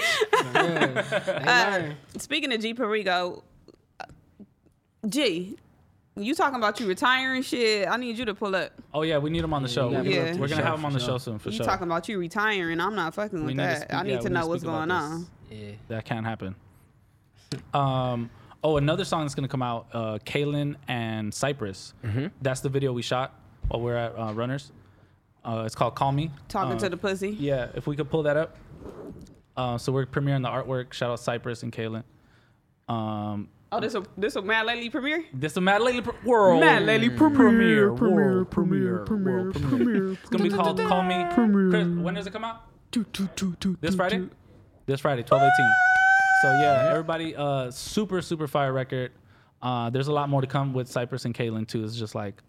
They 0.52 1.44
Uh, 1.44 1.82
speaking 2.18 2.52
of 2.52 2.60
G 2.60 2.72
Perico, 2.74 3.42
uh, 4.00 4.04
G, 5.08 5.56
you 6.16 6.34
talking 6.34 6.56
about 6.56 6.78
you 6.80 6.86
retiring 6.86 7.42
shit? 7.42 7.88
I 7.88 7.96
need 7.96 8.16
you 8.18 8.24
to 8.26 8.34
pull 8.34 8.54
up. 8.54 8.70
Oh 8.92 9.02
yeah, 9.02 9.18
we 9.18 9.30
need 9.30 9.42
him 9.44 9.52
on 9.52 9.62
the 9.62 9.68
show. 9.68 9.90
Yeah, 9.90 10.02
We're, 10.02 10.10
yeah. 10.10 10.24
gonna- 10.26 10.38
we're 10.40 10.48
gonna 10.48 10.62
have 10.64 10.78
him 10.78 10.84
on 10.84 10.92
the 10.92 11.00
sure. 11.00 11.08
show 11.10 11.18
soon 11.18 11.38
for 11.38 11.50
you 11.50 11.56
sure. 11.56 11.66
talking 11.66 11.86
about 11.86 12.08
you 12.08 12.18
retiring? 12.18 12.80
I'm 12.80 12.94
not 12.94 13.14
fucking 13.14 13.40
We 13.40 13.46
with 13.46 13.56
that. 13.56 13.78
speak- 13.82 13.94
I 13.94 14.02
need 14.02 14.10
yeah, 14.12 14.16
to 14.18 14.22
we 14.24 14.28
need 14.30 14.34
know 14.40 14.46
what's 14.46 14.62
going 14.64 14.88
this. 14.88 14.96
on. 14.96 15.26
Yeah. 15.50 15.70
That 15.88 16.04
can't 16.04 16.24
happen. 16.26 16.54
Um. 17.72 18.30
Oh, 18.62 18.78
another 18.78 19.04
song 19.04 19.22
that's 19.22 19.34
gonna 19.34 19.48
come 19.48 19.62
out. 19.62 19.86
Uh, 19.92 20.18
Kaylin 20.24 20.76
and 20.88 21.32
Cypress. 21.34 21.92
Mm-hmm. 22.02 22.28
That's 22.40 22.60
the 22.60 22.70
video 22.70 22.92
we 22.94 23.02
shot 23.02 23.38
while 23.68 23.82
we 23.82 23.90
are 23.92 23.96
at 23.96 24.18
uh, 24.18 24.32
Runners. 24.32 24.72
Uh, 25.44 25.64
it's 25.66 25.74
called 25.74 25.94
"Call 25.94 26.12
Me." 26.12 26.30
Talking 26.48 26.76
Uh, 26.76 26.78
to 26.78 26.88
the 26.88 26.96
pussy. 26.96 27.30
Yeah, 27.30 27.68
if 27.74 27.86
we 27.86 27.94
could 27.94 28.08
pull 28.10 28.22
that 28.22 28.36
up. 28.38 28.56
Uh, 29.56 29.76
so 29.78 29.92
we're 29.92 30.06
premiering 30.06 30.42
the 30.42 30.48
artwork. 30.48 30.92
Shout 30.94 31.10
out 31.10 31.20
Cypress 31.20 31.62
and 31.62 31.72
Kaylin. 31.72 32.02
Um, 32.88 33.48
Oh, 33.74 33.80
this 33.80 33.94
a 33.94 34.04
this 34.16 34.36
a 34.36 34.42
Mad 34.42 34.66
Lately 34.66 34.88
premiere? 34.88 35.24
this 35.32 35.56
a 35.56 35.60
Mad 35.60 35.82
Lately 35.82 36.02
pr- 36.02 36.10
World. 36.24 36.60
Mad 36.60 36.82
Lately 36.84 37.10
premiere, 37.10 37.92
world 37.92 38.48
premiere, 38.50 39.04
world 39.04 39.54
premiere. 39.54 40.12
It's 40.12 40.28
gonna 40.28 40.44
be 40.44 40.50
called 40.50 40.78
"Call 40.78 41.02
Me." 41.02 41.26
Chris, 41.34 41.86
when 41.86 42.14
does 42.14 42.26
it 42.28 42.32
come 42.32 42.44
out? 42.44 42.62
This 43.80 43.96
Friday. 43.96 44.28
This 44.86 45.00
Friday, 45.00 45.24
twelve 45.24 45.42
eighteen. 45.42 45.70
So 46.42 46.52
yeah, 46.60 46.88
everybody, 46.90 47.34
uh, 47.34 47.72
super 47.72 48.22
super 48.22 48.46
fire 48.46 48.72
record. 48.72 49.10
Uh, 49.60 49.90
there's 49.90 50.08
a 50.08 50.12
lot 50.12 50.28
more 50.28 50.40
to 50.40 50.46
come 50.46 50.72
with 50.72 50.88
Cypress 50.88 51.24
and 51.24 51.34
Kaylin 51.34 51.66
too. 51.66 51.82
It's 51.84 51.96
just 51.96 52.14
like 52.14 52.42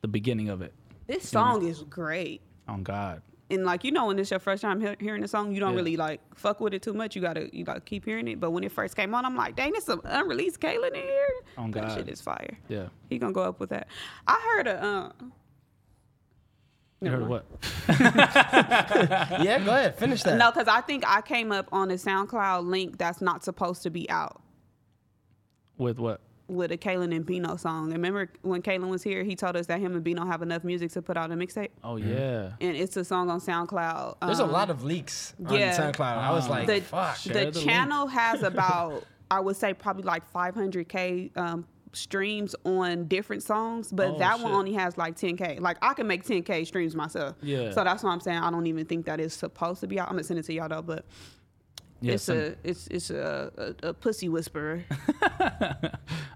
the 0.00 0.08
beginning 0.08 0.48
of 0.48 0.62
it. 0.62 0.72
This 1.06 1.28
song 1.28 1.66
is 1.66 1.82
great. 1.82 2.40
On 2.66 2.82
God. 2.82 3.20
And 3.48 3.64
like 3.64 3.84
you 3.84 3.92
know, 3.92 4.06
when 4.06 4.18
it's 4.18 4.30
your 4.30 4.40
first 4.40 4.60
time 4.62 4.80
he- 4.80 4.96
hearing 5.04 5.22
the 5.22 5.28
song, 5.28 5.52
you 5.52 5.60
don't 5.60 5.70
Yeah. 5.72 5.76
really 5.76 5.96
like 5.96 6.20
fuck 6.34 6.58
with 6.60 6.74
it 6.74 6.82
too 6.82 6.92
much. 6.94 7.14
You 7.14 7.22
gotta 7.22 7.48
you 7.56 7.62
gotta 7.64 7.80
keep 7.80 8.04
hearing 8.04 8.26
it. 8.26 8.40
But 8.40 8.50
when 8.50 8.64
it 8.64 8.72
first 8.72 8.96
came 8.96 9.14
on, 9.14 9.24
I'm 9.24 9.36
like, 9.36 9.54
dang, 9.54 9.72
it's 9.76 9.86
some 9.86 10.00
unreleased 10.04 10.58
Kaylin 10.60 10.88
in 10.88 10.94
here. 10.94 11.28
Oh, 11.56 11.70
That 11.70 11.82
God. 11.88 11.94
shit 11.96 12.08
is 12.08 12.20
fire. 12.20 12.58
Yeah. 12.68 12.88
He 13.08 13.18
gonna 13.18 13.32
go 13.32 13.42
up 13.42 13.60
with 13.60 13.70
that. 13.70 13.86
I 14.26 14.40
heard 14.52 14.66
a. 14.66 14.84
Uh, 14.84 15.10
You 17.02 17.10
heard 17.10 17.28
what? 17.28 17.44
yeah, 17.88 19.60
go 19.64 19.70
ahead, 19.70 19.96
finish 19.96 20.22
that. 20.24 20.38
No, 20.38 20.50
because 20.50 20.66
I 20.66 20.80
think 20.80 21.04
I 21.06 21.20
came 21.20 21.52
up 21.52 21.68
on 21.70 21.90
a 21.90 21.94
SoundCloud 21.94 22.66
link 22.66 22.98
that's 22.98 23.20
not 23.20 23.44
supposed 23.44 23.82
to 23.84 23.90
be 23.90 24.08
out 24.10 24.40
With 25.78 25.98
what? 25.98 26.20
With 26.48 26.70
a 26.70 26.78
Kalen 26.78 27.14
and 27.14 27.26
Bino 27.26 27.56
song. 27.56 27.90
Remember 27.92 28.30
when 28.42 28.62
Kalen 28.62 28.88
was 28.88 29.02
here, 29.02 29.24
he 29.24 29.34
told 29.34 29.56
us 29.56 29.66
that 29.66 29.80
him 29.80 29.94
and 29.94 30.04
Bino 30.04 30.24
have 30.24 30.42
enough 30.42 30.62
music 30.64 30.92
to 30.92 31.02
put 31.02 31.16
out 31.16 31.30
a 31.32 31.34
mixtape, 31.34 31.70
Oh 31.82 31.96
yeah. 31.96 32.52
and 32.60 32.76
it's 32.76 32.96
a 32.96 33.04
song 33.04 33.30
on 33.30 33.40
SoundCloud. 33.40 34.16
There's 34.22 34.38
a 34.38 34.44
Um, 34.44 34.52
lot 34.52 34.70
of 34.70 34.84
leaks 34.84 35.34
on 35.44 35.54
yeah. 35.58 35.76
SoundCloud. 35.76 36.00
I 36.18 36.30
was 36.32 36.48
like, 36.48 36.66
the, 36.66 36.80
fuck. 36.80 37.18
The 37.22 37.50
the 37.50 37.60
channel 37.60 38.06
has 38.20 38.42
about 38.42 39.04
I 39.30 39.40
would 39.40 39.56
say 39.56 39.74
probably 39.74 40.04
like 40.04 40.22
500k 40.32 41.36
um, 41.36 41.66
streams 41.92 42.54
on 42.64 43.06
different 43.08 43.42
songs, 43.42 43.90
but 43.90 44.10
Oh, 44.10 44.18
that 44.18 44.38
one 44.40 44.52
only 44.52 44.74
has 44.74 44.96
like 44.96 45.16
10k. 45.16 45.60
Like 45.60 45.78
I 45.82 45.94
can 45.94 46.06
make 46.06 46.24
10k 46.24 46.66
streams 46.66 46.94
myself. 46.94 47.36
Yeah. 47.42 47.72
So 47.72 47.82
that's 47.82 48.02
why 48.02 48.10
I'm 48.10 48.20
saying 48.20 48.38
I 48.38 48.50
don't 48.50 48.66
even 48.66 48.86
think 48.86 49.06
that 49.06 49.18
is 49.18 49.32
supposed 49.32 49.80
to 49.80 49.86
be 49.86 49.98
out. 49.98 50.06
I'm 50.08 50.12
gonna 50.14 50.24
send 50.24 50.38
it 50.38 50.44
to 50.44 50.52
y'all 50.52 50.68
though, 50.68 50.82
but 50.82 51.06
Yeah. 52.00 52.14
it's 52.14 52.24
some- 52.24 52.36
a 52.38 52.54
it's 52.62 52.86
it's 52.88 53.10
a, 53.10 53.74
a, 53.82 53.88
a 53.88 53.94
pussy 53.94 54.28
whisperer. 54.28 54.84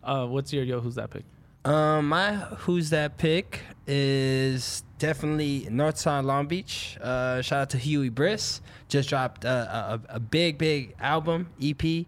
uh, 0.05 0.27
what's 0.27 0.53
your 0.53 0.65
yo? 0.65 0.81
Who's 0.81 0.95
that 0.97 1.11
pick? 1.11 1.25
Um, 1.65 2.09
my 2.09 2.35
who's 2.37 2.89
that 2.91 3.19
pick 3.19 3.61
is 3.87 4.83
definitely 4.99 5.67
Northside 5.71 6.25
Long 6.25 6.47
Beach. 6.47 6.97
Uh, 7.01 7.43
shout 7.43 7.61
out 7.63 7.71
to 7.71 7.79
Huey 7.79 8.09
Briss. 8.09 8.63
Just 8.89 9.09
dropped 9.11 9.45
uh, 9.45 9.99
a, 10.09 10.17
a 10.17 10.21
big, 10.21 10.57
big 10.57 10.95
album 10.99 11.49
EP, 11.63 12.07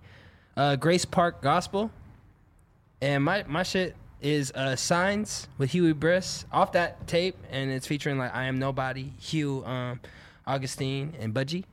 uh, 0.57 0.77
Grace 0.77 1.05
Park 1.05 1.43
Gospel. 1.43 1.91
And 3.03 3.23
my 3.25 3.45
my 3.47 3.63
shit 3.63 3.95
is 4.23 4.53
uh, 4.53 4.75
Signs 4.77 5.49
with 5.59 5.71
Huey 5.73 5.93
Briss 5.93 6.47
off 6.51 6.73
that 6.73 7.07
tape, 7.07 7.37
and 7.51 7.71
it's 7.71 7.87
featuring 7.87 8.17
like 8.17 8.35
I 8.35 8.45
Am 8.45 8.59
Nobody, 8.59 9.13
Hugh, 9.19 9.65
um, 9.67 10.01
Augustine, 10.47 11.13
and 11.19 11.35
Budgie. 11.35 11.65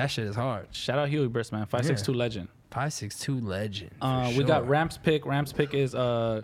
That 0.00 0.10
shit 0.10 0.24
is 0.26 0.34
hard. 0.34 0.68
Shout 0.70 0.98
out 0.98 1.10
Huey 1.10 1.28
Briss, 1.28 1.52
man. 1.52 1.66
Five 1.66 1.84
six 1.84 2.00
two 2.00 2.14
legend. 2.14 2.48
Five 2.70 2.94
six 2.94 3.18
two 3.18 3.38
legend. 3.38 3.90
Uh, 4.00 4.32
we 4.34 4.44
got 4.44 4.60
sure. 4.60 4.64
Ramps 4.64 4.96
pick. 4.96 5.26
Ramps 5.26 5.52
pick 5.52 5.74
is 5.74 5.94
uh, 5.94 6.40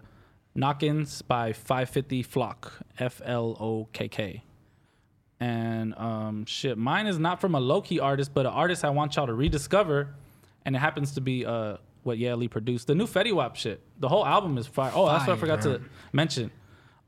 Knockins 0.55 1.23
by 1.23 1.55
550 1.55 2.23
Flokk. 2.23 2.71
F 2.99 3.23
L 3.25 3.57
O 3.59 3.89
K 3.95 4.09
K. 4.09 4.43
And 5.41 5.95
um, 5.97 6.45
shit, 6.45 6.77
mine 6.77 7.07
is 7.07 7.19
not 7.19 7.41
from 7.41 7.55
a 7.55 7.61
low 7.61 7.81
key 7.81 7.99
artist, 7.99 8.35
but 8.35 8.45
an 8.45 8.53
artist 8.53 8.85
I 8.85 8.91
want 8.91 9.17
y'all 9.17 9.27
to 9.27 9.33
rediscover, 9.35 10.09
and 10.67 10.77
it 10.77 10.79
happens 10.79 11.13
to 11.13 11.23
be 11.23 11.47
uh 11.47 11.79
what 12.03 12.19
Lee 12.19 12.49
produced. 12.49 12.87
The 12.89 12.95
new 12.95 13.07
Fetty 13.07 13.33
Wap 13.33 13.57
shit. 13.57 13.81
The 14.01 14.09
whole 14.09 14.27
album 14.27 14.59
is 14.59 14.67
fire. 14.67 14.93
Oh, 14.95 15.07
that's 15.07 15.27
what 15.27 15.35
I 15.35 15.41
forgot 15.41 15.63
to 15.63 15.81
mention. 16.13 16.51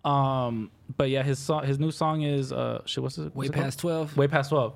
Um, 0.02 0.70
but 0.96 1.10
yeah, 1.10 1.22
his 1.22 1.38
song, 1.38 1.66
his 1.66 1.78
new 1.78 1.90
song 1.90 2.22
is 2.22 2.54
uh 2.54 2.80
shit. 2.86 3.02
What's 3.02 3.18
it? 3.18 3.34
what's 3.34 3.36
Way 3.36 3.46
it 3.46 3.52
past 3.52 3.78
twelve. 3.80 4.16
Way 4.16 4.28
past 4.28 4.48
twelve. 4.48 4.74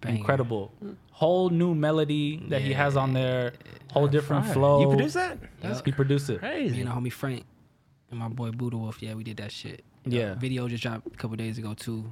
Banger. 0.00 0.16
Incredible. 0.16 0.72
Whole 1.20 1.50
new 1.50 1.74
melody 1.74 2.42
that 2.48 2.62
he 2.62 2.72
has 2.72 2.96
on 2.96 3.12
there. 3.12 3.52
Whole 3.92 4.08
different 4.08 4.46
Fire. 4.46 4.54
flow. 4.54 4.80
You 4.80 4.88
produced 4.88 5.14
that? 5.16 5.38
That's 5.60 5.82
He 5.84 5.92
produced 5.92 6.30
it. 6.30 6.40
Me 6.40 6.48
crazy. 6.48 6.80
and 6.80 6.88
the 6.88 6.94
homie 6.94 7.12
Frank 7.12 7.44
and 8.10 8.18
my 8.18 8.28
boy 8.28 8.50
Buddha 8.52 8.78
Wolf. 8.78 9.02
Yeah, 9.02 9.12
we 9.12 9.22
did 9.22 9.36
that 9.36 9.52
shit. 9.52 9.84
Yeah. 10.06 10.32
video 10.36 10.66
just 10.66 10.82
dropped 10.82 11.06
a 11.08 11.10
couple 11.10 11.36
days 11.36 11.58
ago 11.58 11.74
too. 11.74 12.10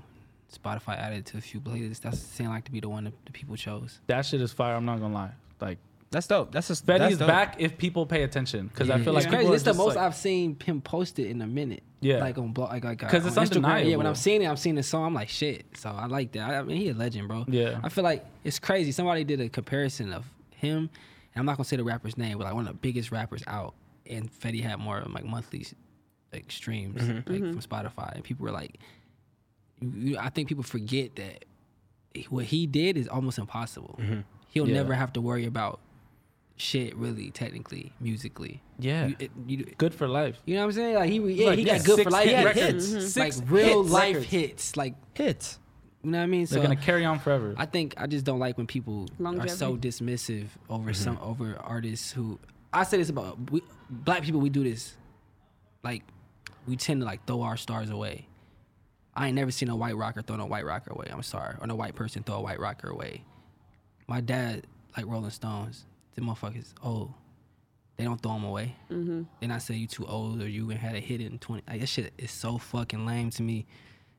Spotify 0.55 0.99
added 0.99 1.25
to 1.25 1.39
a 1.39 1.41
few 1.41 1.59
playlists. 1.59 2.01
That's 2.01 2.19
seemed 2.19 2.51
like 2.51 2.67
to 2.67 2.71
be 2.71 2.81
the 2.81 2.91
one 2.91 3.05
that 3.05 3.15
the 3.25 3.33
people 3.33 3.57
chose. 3.57 3.99
That 4.09 4.27
shit 4.27 4.43
is 4.43 4.53
fire. 4.53 4.75
I'm 4.75 4.85
not 4.85 5.01
gonna 5.01 5.15
lie. 5.15 5.33
Like 5.59 5.79
That's 6.11 6.27
dope. 6.27 6.53
That's 6.53 6.69
just 6.69 6.85
Fetty 6.85 6.99
that's 6.99 7.17
back 7.17 7.57
if 7.59 7.79
people 7.79 8.05
pay 8.05 8.25
attention. 8.25 8.67
Because 8.67 8.91
I 8.91 8.99
feel 9.01 9.15
like 9.15 9.25
it's 9.25 9.31
people 9.31 9.47
crazy. 9.47 9.55
It's 9.55 9.65
the 9.65 9.73
most 9.73 9.97
like- 9.97 10.05
I've 10.05 10.17
seen 10.17 10.59
him 10.63 10.83
posted 10.83 11.29
in 11.29 11.41
a 11.41 11.47
minute. 11.47 11.83
Yeah. 12.01 12.19
like 12.19 12.39
on 12.39 12.53
blog, 12.53 12.71
like 12.71 12.85
like 12.85 12.99
'Cause 13.01 13.27
it's 13.27 13.37
on 13.37 13.47
Instagram. 13.47 13.89
Yeah, 13.91 13.97
when 13.97 14.07
I'm 14.07 14.15
seeing 14.15 14.43
it, 14.43 14.47
I'm 14.47 14.57
seeing 14.57 14.77
the 14.77 14.83
song. 14.83 15.07
I'm 15.07 15.15
like, 15.15 15.29
shit. 15.29 15.67
So 15.77 15.91
I 15.91 16.07
like 16.07 16.33
that. 16.33 16.49
I, 16.49 16.59
I 16.59 16.63
mean, 16.63 16.77
he 16.77 16.89
a 16.91 16.95
legend, 16.95 17.29
bro. 17.29 17.45
Yeah. 17.49 17.81
I 17.83 17.89
feel 17.89 18.05
like 18.05 18.25
it's 18.45 18.59
crazy. 18.59 18.93
Somebody 18.93 19.25
did 19.25 19.41
a 19.41 19.49
comparison 19.49 20.13
of 20.13 20.25
him, 20.51 20.77
and 20.79 20.91
I'm 21.37 21.47
not 21.47 21.57
gonna 21.57 21.65
say 21.65 21.77
the 21.77 21.85
rapper's 21.85 22.17
name, 22.17 22.39
but 22.39 22.45
like 22.45 22.55
one 22.55 22.67
of 22.67 22.73
the 22.73 22.79
biggest 22.79 23.11
rappers 23.11 23.43
out, 23.47 23.75
and 24.07 24.31
Fetty 24.31 24.63
had 24.63 24.79
more 24.79 25.03
like 25.09 25.25
monthly 25.25 25.67
like 26.33 26.51
streams 26.53 27.01
mm-hmm. 27.03 27.33
like 27.33 27.43
mm-hmm. 27.43 27.59
from 27.59 27.61
Spotify, 27.61 28.15
and 28.15 28.23
people 28.23 28.45
were 28.45 28.53
like, 28.53 28.79
you, 29.81 29.91
you, 29.97 30.19
I 30.19 30.29
think 30.31 30.49
people 30.49 30.65
forget 30.65 31.17
that 31.17 31.45
what 32.29 32.45
he 32.45 32.67
did 32.67 32.97
is 32.97 33.09
almost 33.09 33.39
impossible. 33.39 33.99
Mm-hmm. 34.01 34.21
He'll 34.49 34.69
Yeah. 34.69 34.75
never 34.75 34.95
have 34.95 35.13
to 35.15 35.21
worry 35.21 35.47
about 35.47 35.81
shit 36.59 36.95
really 36.97 37.31
technically 37.31 37.93
musically 38.01 38.61
Yeah. 38.79 39.07
You- 39.07 39.17
it- 39.19 39.31
you- 39.47 39.75
good 39.79 39.95
for 39.95 40.09
life. 40.09 40.37
you 40.45 40.55
know 40.57 40.63
what 40.63 40.67
I'm 40.67 40.73
saying? 40.73 40.95
Like 40.97 41.11
he, 41.11 41.19
yeah, 41.19 41.47
Like, 41.47 41.59
he 41.59 41.65
yeah, 41.65 41.77
got 41.79 41.87
good 41.87 42.03
for 42.03 42.11
life 42.11 42.29
hit 42.29 42.45
records, 42.45 42.93
records. 42.95 43.15
Mhm. 43.17 43.19
like 43.21 43.51
real 43.51 43.83
hit 43.85 43.93
life 43.93 44.15
records. 44.17 44.31
hits. 44.31 44.77
Like 44.77 44.95
hits. 45.15 45.59
you 46.03 46.11
know 46.11 46.19
what 46.19 46.25
I 46.25 46.27
mean? 46.27 46.47
They're 46.47 46.63
gonna 46.63 46.77
carry 46.77 47.05
on 47.05 47.19
forever. 47.21 47.55
I 47.57 47.67
think 47.67 47.95
I 47.97 48.07
just 48.07 48.25
don't 48.25 48.39
like 48.41 48.57
when 48.59 48.67
people 48.67 49.09
are 49.25 49.49
so 49.49 49.77
dismissive 49.77 50.49
over 50.69 50.93
some 50.93 51.19
over 51.23 51.57
artists 51.61 52.13
who. 52.13 52.39
I 52.73 52.83
say 52.85 52.99
this 52.99 53.09
about 53.09 53.51
we, 53.51 53.63
black 53.89 54.23
people. 54.23 54.41
We 54.41 54.51
do 54.51 54.63
this, 54.63 54.97
like 55.83 56.03
we 56.67 56.77
tend 56.77 57.01
to 57.01 57.07
like 57.07 57.25
throw 57.27 57.43
our 57.43 57.57
stars 57.57 57.89
away. 57.91 58.27
I 59.15 59.27
ain't 59.29 59.35
never 59.37 59.51
seen 59.51 59.69
a 59.71 59.75
white 59.77 59.97
rocker 59.97 60.23
throw 60.23 60.37
a 60.37 60.47
white 60.47 60.65
rocker 60.67 60.93
away. 60.93 61.07
I'm 61.11 61.23
sorry, 61.23 61.57
or 61.61 61.67
a 61.69 61.75
white 61.75 61.95
person 61.95 62.23
throw 62.23 62.37
a 62.37 62.41
white 62.43 62.61
rocker 62.61 62.89
away. 62.91 63.25
My 64.07 64.21
dad 64.21 64.67
like 64.97 65.07
Rolling 65.07 65.31
Stones. 65.31 65.85
The 66.19 66.25
motherfuckers 66.25 66.73
old. 66.83 67.15
They 67.97 68.05
don't 68.05 68.21
throw 68.21 68.33
them 68.33 68.45
away. 68.45 68.75
Mm-hmm. 68.91 69.23
They 69.41 69.47
not 69.47 69.63
say 69.63 69.75
you 69.75 69.87
too 69.87 70.05
old 70.07 70.43
or 70.43 70.49
you 70.49 70.69
ain't 70.73 70.81
had 70.81 70.97
a 70.97 71.01
hit 71.01 71.21
in 71.21 71.39
20. 71.39 71.63
Like 71.69 71.81
that 71.81 71.87
shit 71.89 72.13
is 72.19 72.31
so 72.33 72.59
fucking 72.59 73.07
lame 73.07 73.31
to 73.31 73.43
me. 73.43 73.67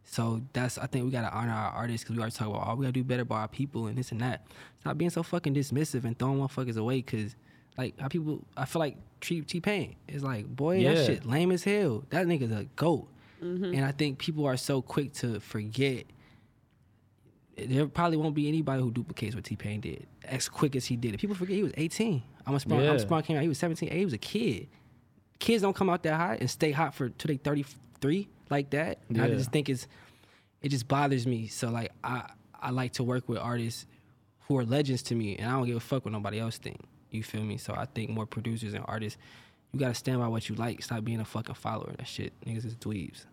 So 0.06 0.42
that's 0.54 0.78
I 0.78 0.88
think 0.88 1.04
we 1.06 1.12
gotta 1.12 1.30
honor 1.34 1.52
our 1.52 1.72
artists 1.72 2.04
because 2.04 2.16
we 2.16 2.22
always 2.22 2.34
talk 2.36 2.48
about 2.48 2.68
oh 2.70 2.76
we 2.76 2.84
gotta 2.86 2.94
do 2.94 3.04
better 3.04 3.26
by 3.26 3.42
our 3.42 3.48
people 3.50 3.88
and 3.88 3.98
this 3.98 4.12
and 4.14 4.22
that. 4.22 4.48
Stop 4.80 4.98
being 4.98 5.12
so 5.12 5.24
fucking 5.24 5.54
dismissive 5.54 6.04
and 6.06 6.18
throwing 6.18 6.40
motherfuckers 6.40 6.78
away 6.78 6.98
because 6.98 7.36
like 7.78 8.00
how 8.00 8.08
people 8.08 8.46
I 8.56 8.64
feel 8.66 8.80
like 8.80 8.98
treat 9.20 9.46
T 9.48 9.60
Pain 9.60 9.96
is 10.08 10.24
like 10.24 10.48
boy 10.48 10.78
Yeah. 10.80 10.94
that 10.94 11.06
shit 11.06 11.26
lame 11.26 11.52
as 11.52 11.64
hell. 11.66 12.06
That 12.12 12.28
nigga's 12.28 12.52
a 12.52 12.64
goat. 12.76 13.08
And 13.42 13.86
I 13.86 13.92
think 13.92 14.20
people 14.20 14.46
are 14.46 14.58
so 14.58 14.82
quick 14.82 15.14
to 15.16 15.40
forget. 15.40 16.06
There 17.58 17.88
probably 17.88 18.18
won't 18.18 18.36
be 18.36 18.48
anybody 18.48 18.82
who 18.82 18.90
duplicates 18.92 19.36
what 19.36 19.44
T 19.44 19.56
Pain 19.58 19.82
did 19.82 20.08
as 20.30 20.47
quick 20.47 20.76
as 20.76 20.85
he 20.85 20.95
did 20.95 21.14
it. 21.14 21.19
People 21.19 21.35
forget 21.35 21.56
he 21.56 21.64
was 21.64 21.73
18. 21.77 22.22
I'm 22.45 22.56
a 22.56 22.60
sprung. 22.60 22.81
Yeah. 22.81 22.91
I'm 22.91 22.99
sprung 22.99 23.22
came 23.23 23.38
out. 23.38 23.41
He 23.41 23.49
was 23.49 23.57
17. 23.57 23.91
He 23.91 24.06
was 24.06 24.14
a 24.14 24.18
kid. 24.18 24.68
Kids 25.39 25.61
don't 25.61 25.76
come 25.76 25.89
out 25.89 26.03
that 26.03 26.15
high 26.15 26.38
and 26.39 26.49
stay 26.49 26.72
hot 26.72 26.93
for 26.93 27.10
till 27.10 27.30
they 27.30 27.38
33 27.38 28.27
like 28.49 28.69
that. 28.72 28.99
And 29.10 29.22
I 29.22 29.30
just 29.30 29.51
think 29.51 29.69
it's 29.69 29.88
it 30.61 30.69
just 30.69 30.88
bothers 30.88 31.26
me. 31.26 31.47
So 31.47 31.69
like 31.69 31.91
I 32.03 32.30
I 32.61 32.72
like 32.72 32.93
to 32.93 33.03
work 33.03 33.30
with 33.30 33.38
artists 33.38 33.85
who 34.41 34.57
are 34.57 34.65
legends 34.65 35.03
to 35.03 35.15
me, 35.15 35.38
and 35.38 35.49
I 35.49 35.53
don't 35.53 35.65
give 35.65 35.77
a 35.77 35.80
fuck 35.80 36.06
what 36.06 36.11
nobody 36.11 36.39
else 36.39 36.57
think. 36.57 36.81
You 37.11 37.23
feel 37.23 37.43
me? 37.43 37.57
So 37.57 37.73
I 37.76 37.85
think 37.85 38.10
more 38.10 38.26
producers 38.26 38.73
and 38.73 38.84
artists, 38.88 39.18
you 39.72 39.80
gotta 39.80 39.93
stand 39.93 40.19
by 40.19 40.27
what 40.27 40.49
you 40.49 40.56
like. 40.56 40.84
Stop 40.84 41.03
being 41.03 41.19
a 41.19 41.26
fucking 41.26 41.56
follower. 41.56 41.93
That 41.97 42.07
shit, 42.07 42.34
niggas 42.45 42.65
is 42.65 42.76
dweebs. 42.76 43.26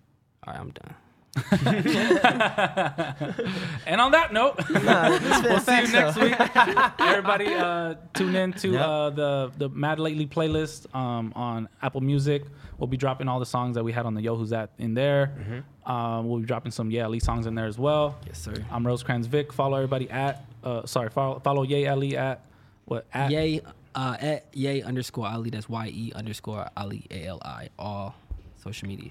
All 0.46 0.52
right, 0.52 0.60
I'm 0.60 0.70
done. 0.70 0.94
And 3.86 4.00
on 4.00 4.12
that 4.12 4.32
note, 4.32 4.56
we'll 4.68 5.60
see 5.60 5.80
you 5.82 5.92
next 5.92 6.16
week. 6.16 6.34
Everybody, 7.00 7.46
uh, 7.54 7.94
tune 8.14 8.34
in 8.34 8.52
to 8.54 8.78
uh, 8.78 9.10
the 9.10 9.52
the 9.56 9.68
Mad 9.68 10.00
Lately 10.00 10.26
playlist 10.26 10.92
um, 10.94 11.32
on 11.36 11.68
Apple 11.82 12.00
Music. 12.00 12.42
We'll 12.78 12.88
be 12.88 12.96
dropping 12.96 13.28
all 13.28 13.38
the 13.38 13.46
songs 13.46 13.74
that 13.76 13.84
we 13.84 13.92
had 13.92 14.06
on 14.06 14.14
the 14.14 14.22
Yo 14.22 14.36
Who's 14.36 14.50
That 14.50 14.70
in 14.78 14.94
there. 14.94 15.64
Um, 15.84 16.28
we'll 16.28 16.40
be 16.40 16.46
dropping 16.46 16.72
some 16.72 16.90
Ye 16.90 17.00
Ali 17.00 17.20
songs 17.20 17.46
in 17.46 17.54
there 17.54 17.66
as 17.66 17.78
well. 17.78 18.16
Yes, 18.26 18.38
sir. 18.38 18.54
I'm 18.70 18.86
Rosecrans 18.86 19.26
Vic. 19.26 19.52
Follow 19.52 19.76
everybody 19.76 20.10
at 20.10 20.44
uh, 20.64 20.84
sorry 20.86 21.10
follow 21.10 21.38
follow 21.40 21.62
Ye 21.62 21.86
Ali 21.86 22.16
at 22.16 22.40
what 22.86 23.06
at 23.14 23.30
Yay, 23.30 23.60
uh, 23.94 24.16
at 24.20 24.46
yay 24.52 24.82
underscore 24.82 25.28
Ali. 25.28 25.50
That's 25.50 25.68
Y 25.68 25.86
E 25.94 26.12
underscore 26.14 26.68
Ali 26.76 27.04
A 27.10 27.26
L 27.26 27.40
I. 27.44 27.68
All 27.78 28.14
social 28.56 28.88
media. 28.88 29.10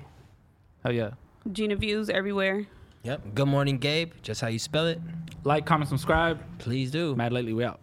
hell 0.83 0.91
yeah. 0.91 1.11
Gina 1.51 1.75
views 1.75 2.09
everywhere. 2.09 2.65
Yep. 3.03 3.35
Good 3.35 3.47
morning, 3.47 3.77
Gabe. 3.77 4.13
Just 4.23 4.41
how 4.41 4.47
you 4.47 4.57
spell 4.57 4.87
it. 4.87 4.99
Like, 5.43 5.65
comment, 5.65 5.89
subscribe. 5.89 6.39
Please 6.57 6.89
do. 6.89 7.15
Mad 7.15 7.31
Lately, 7.31 7.53
we 7.53 7.63
out. 7.63 7.79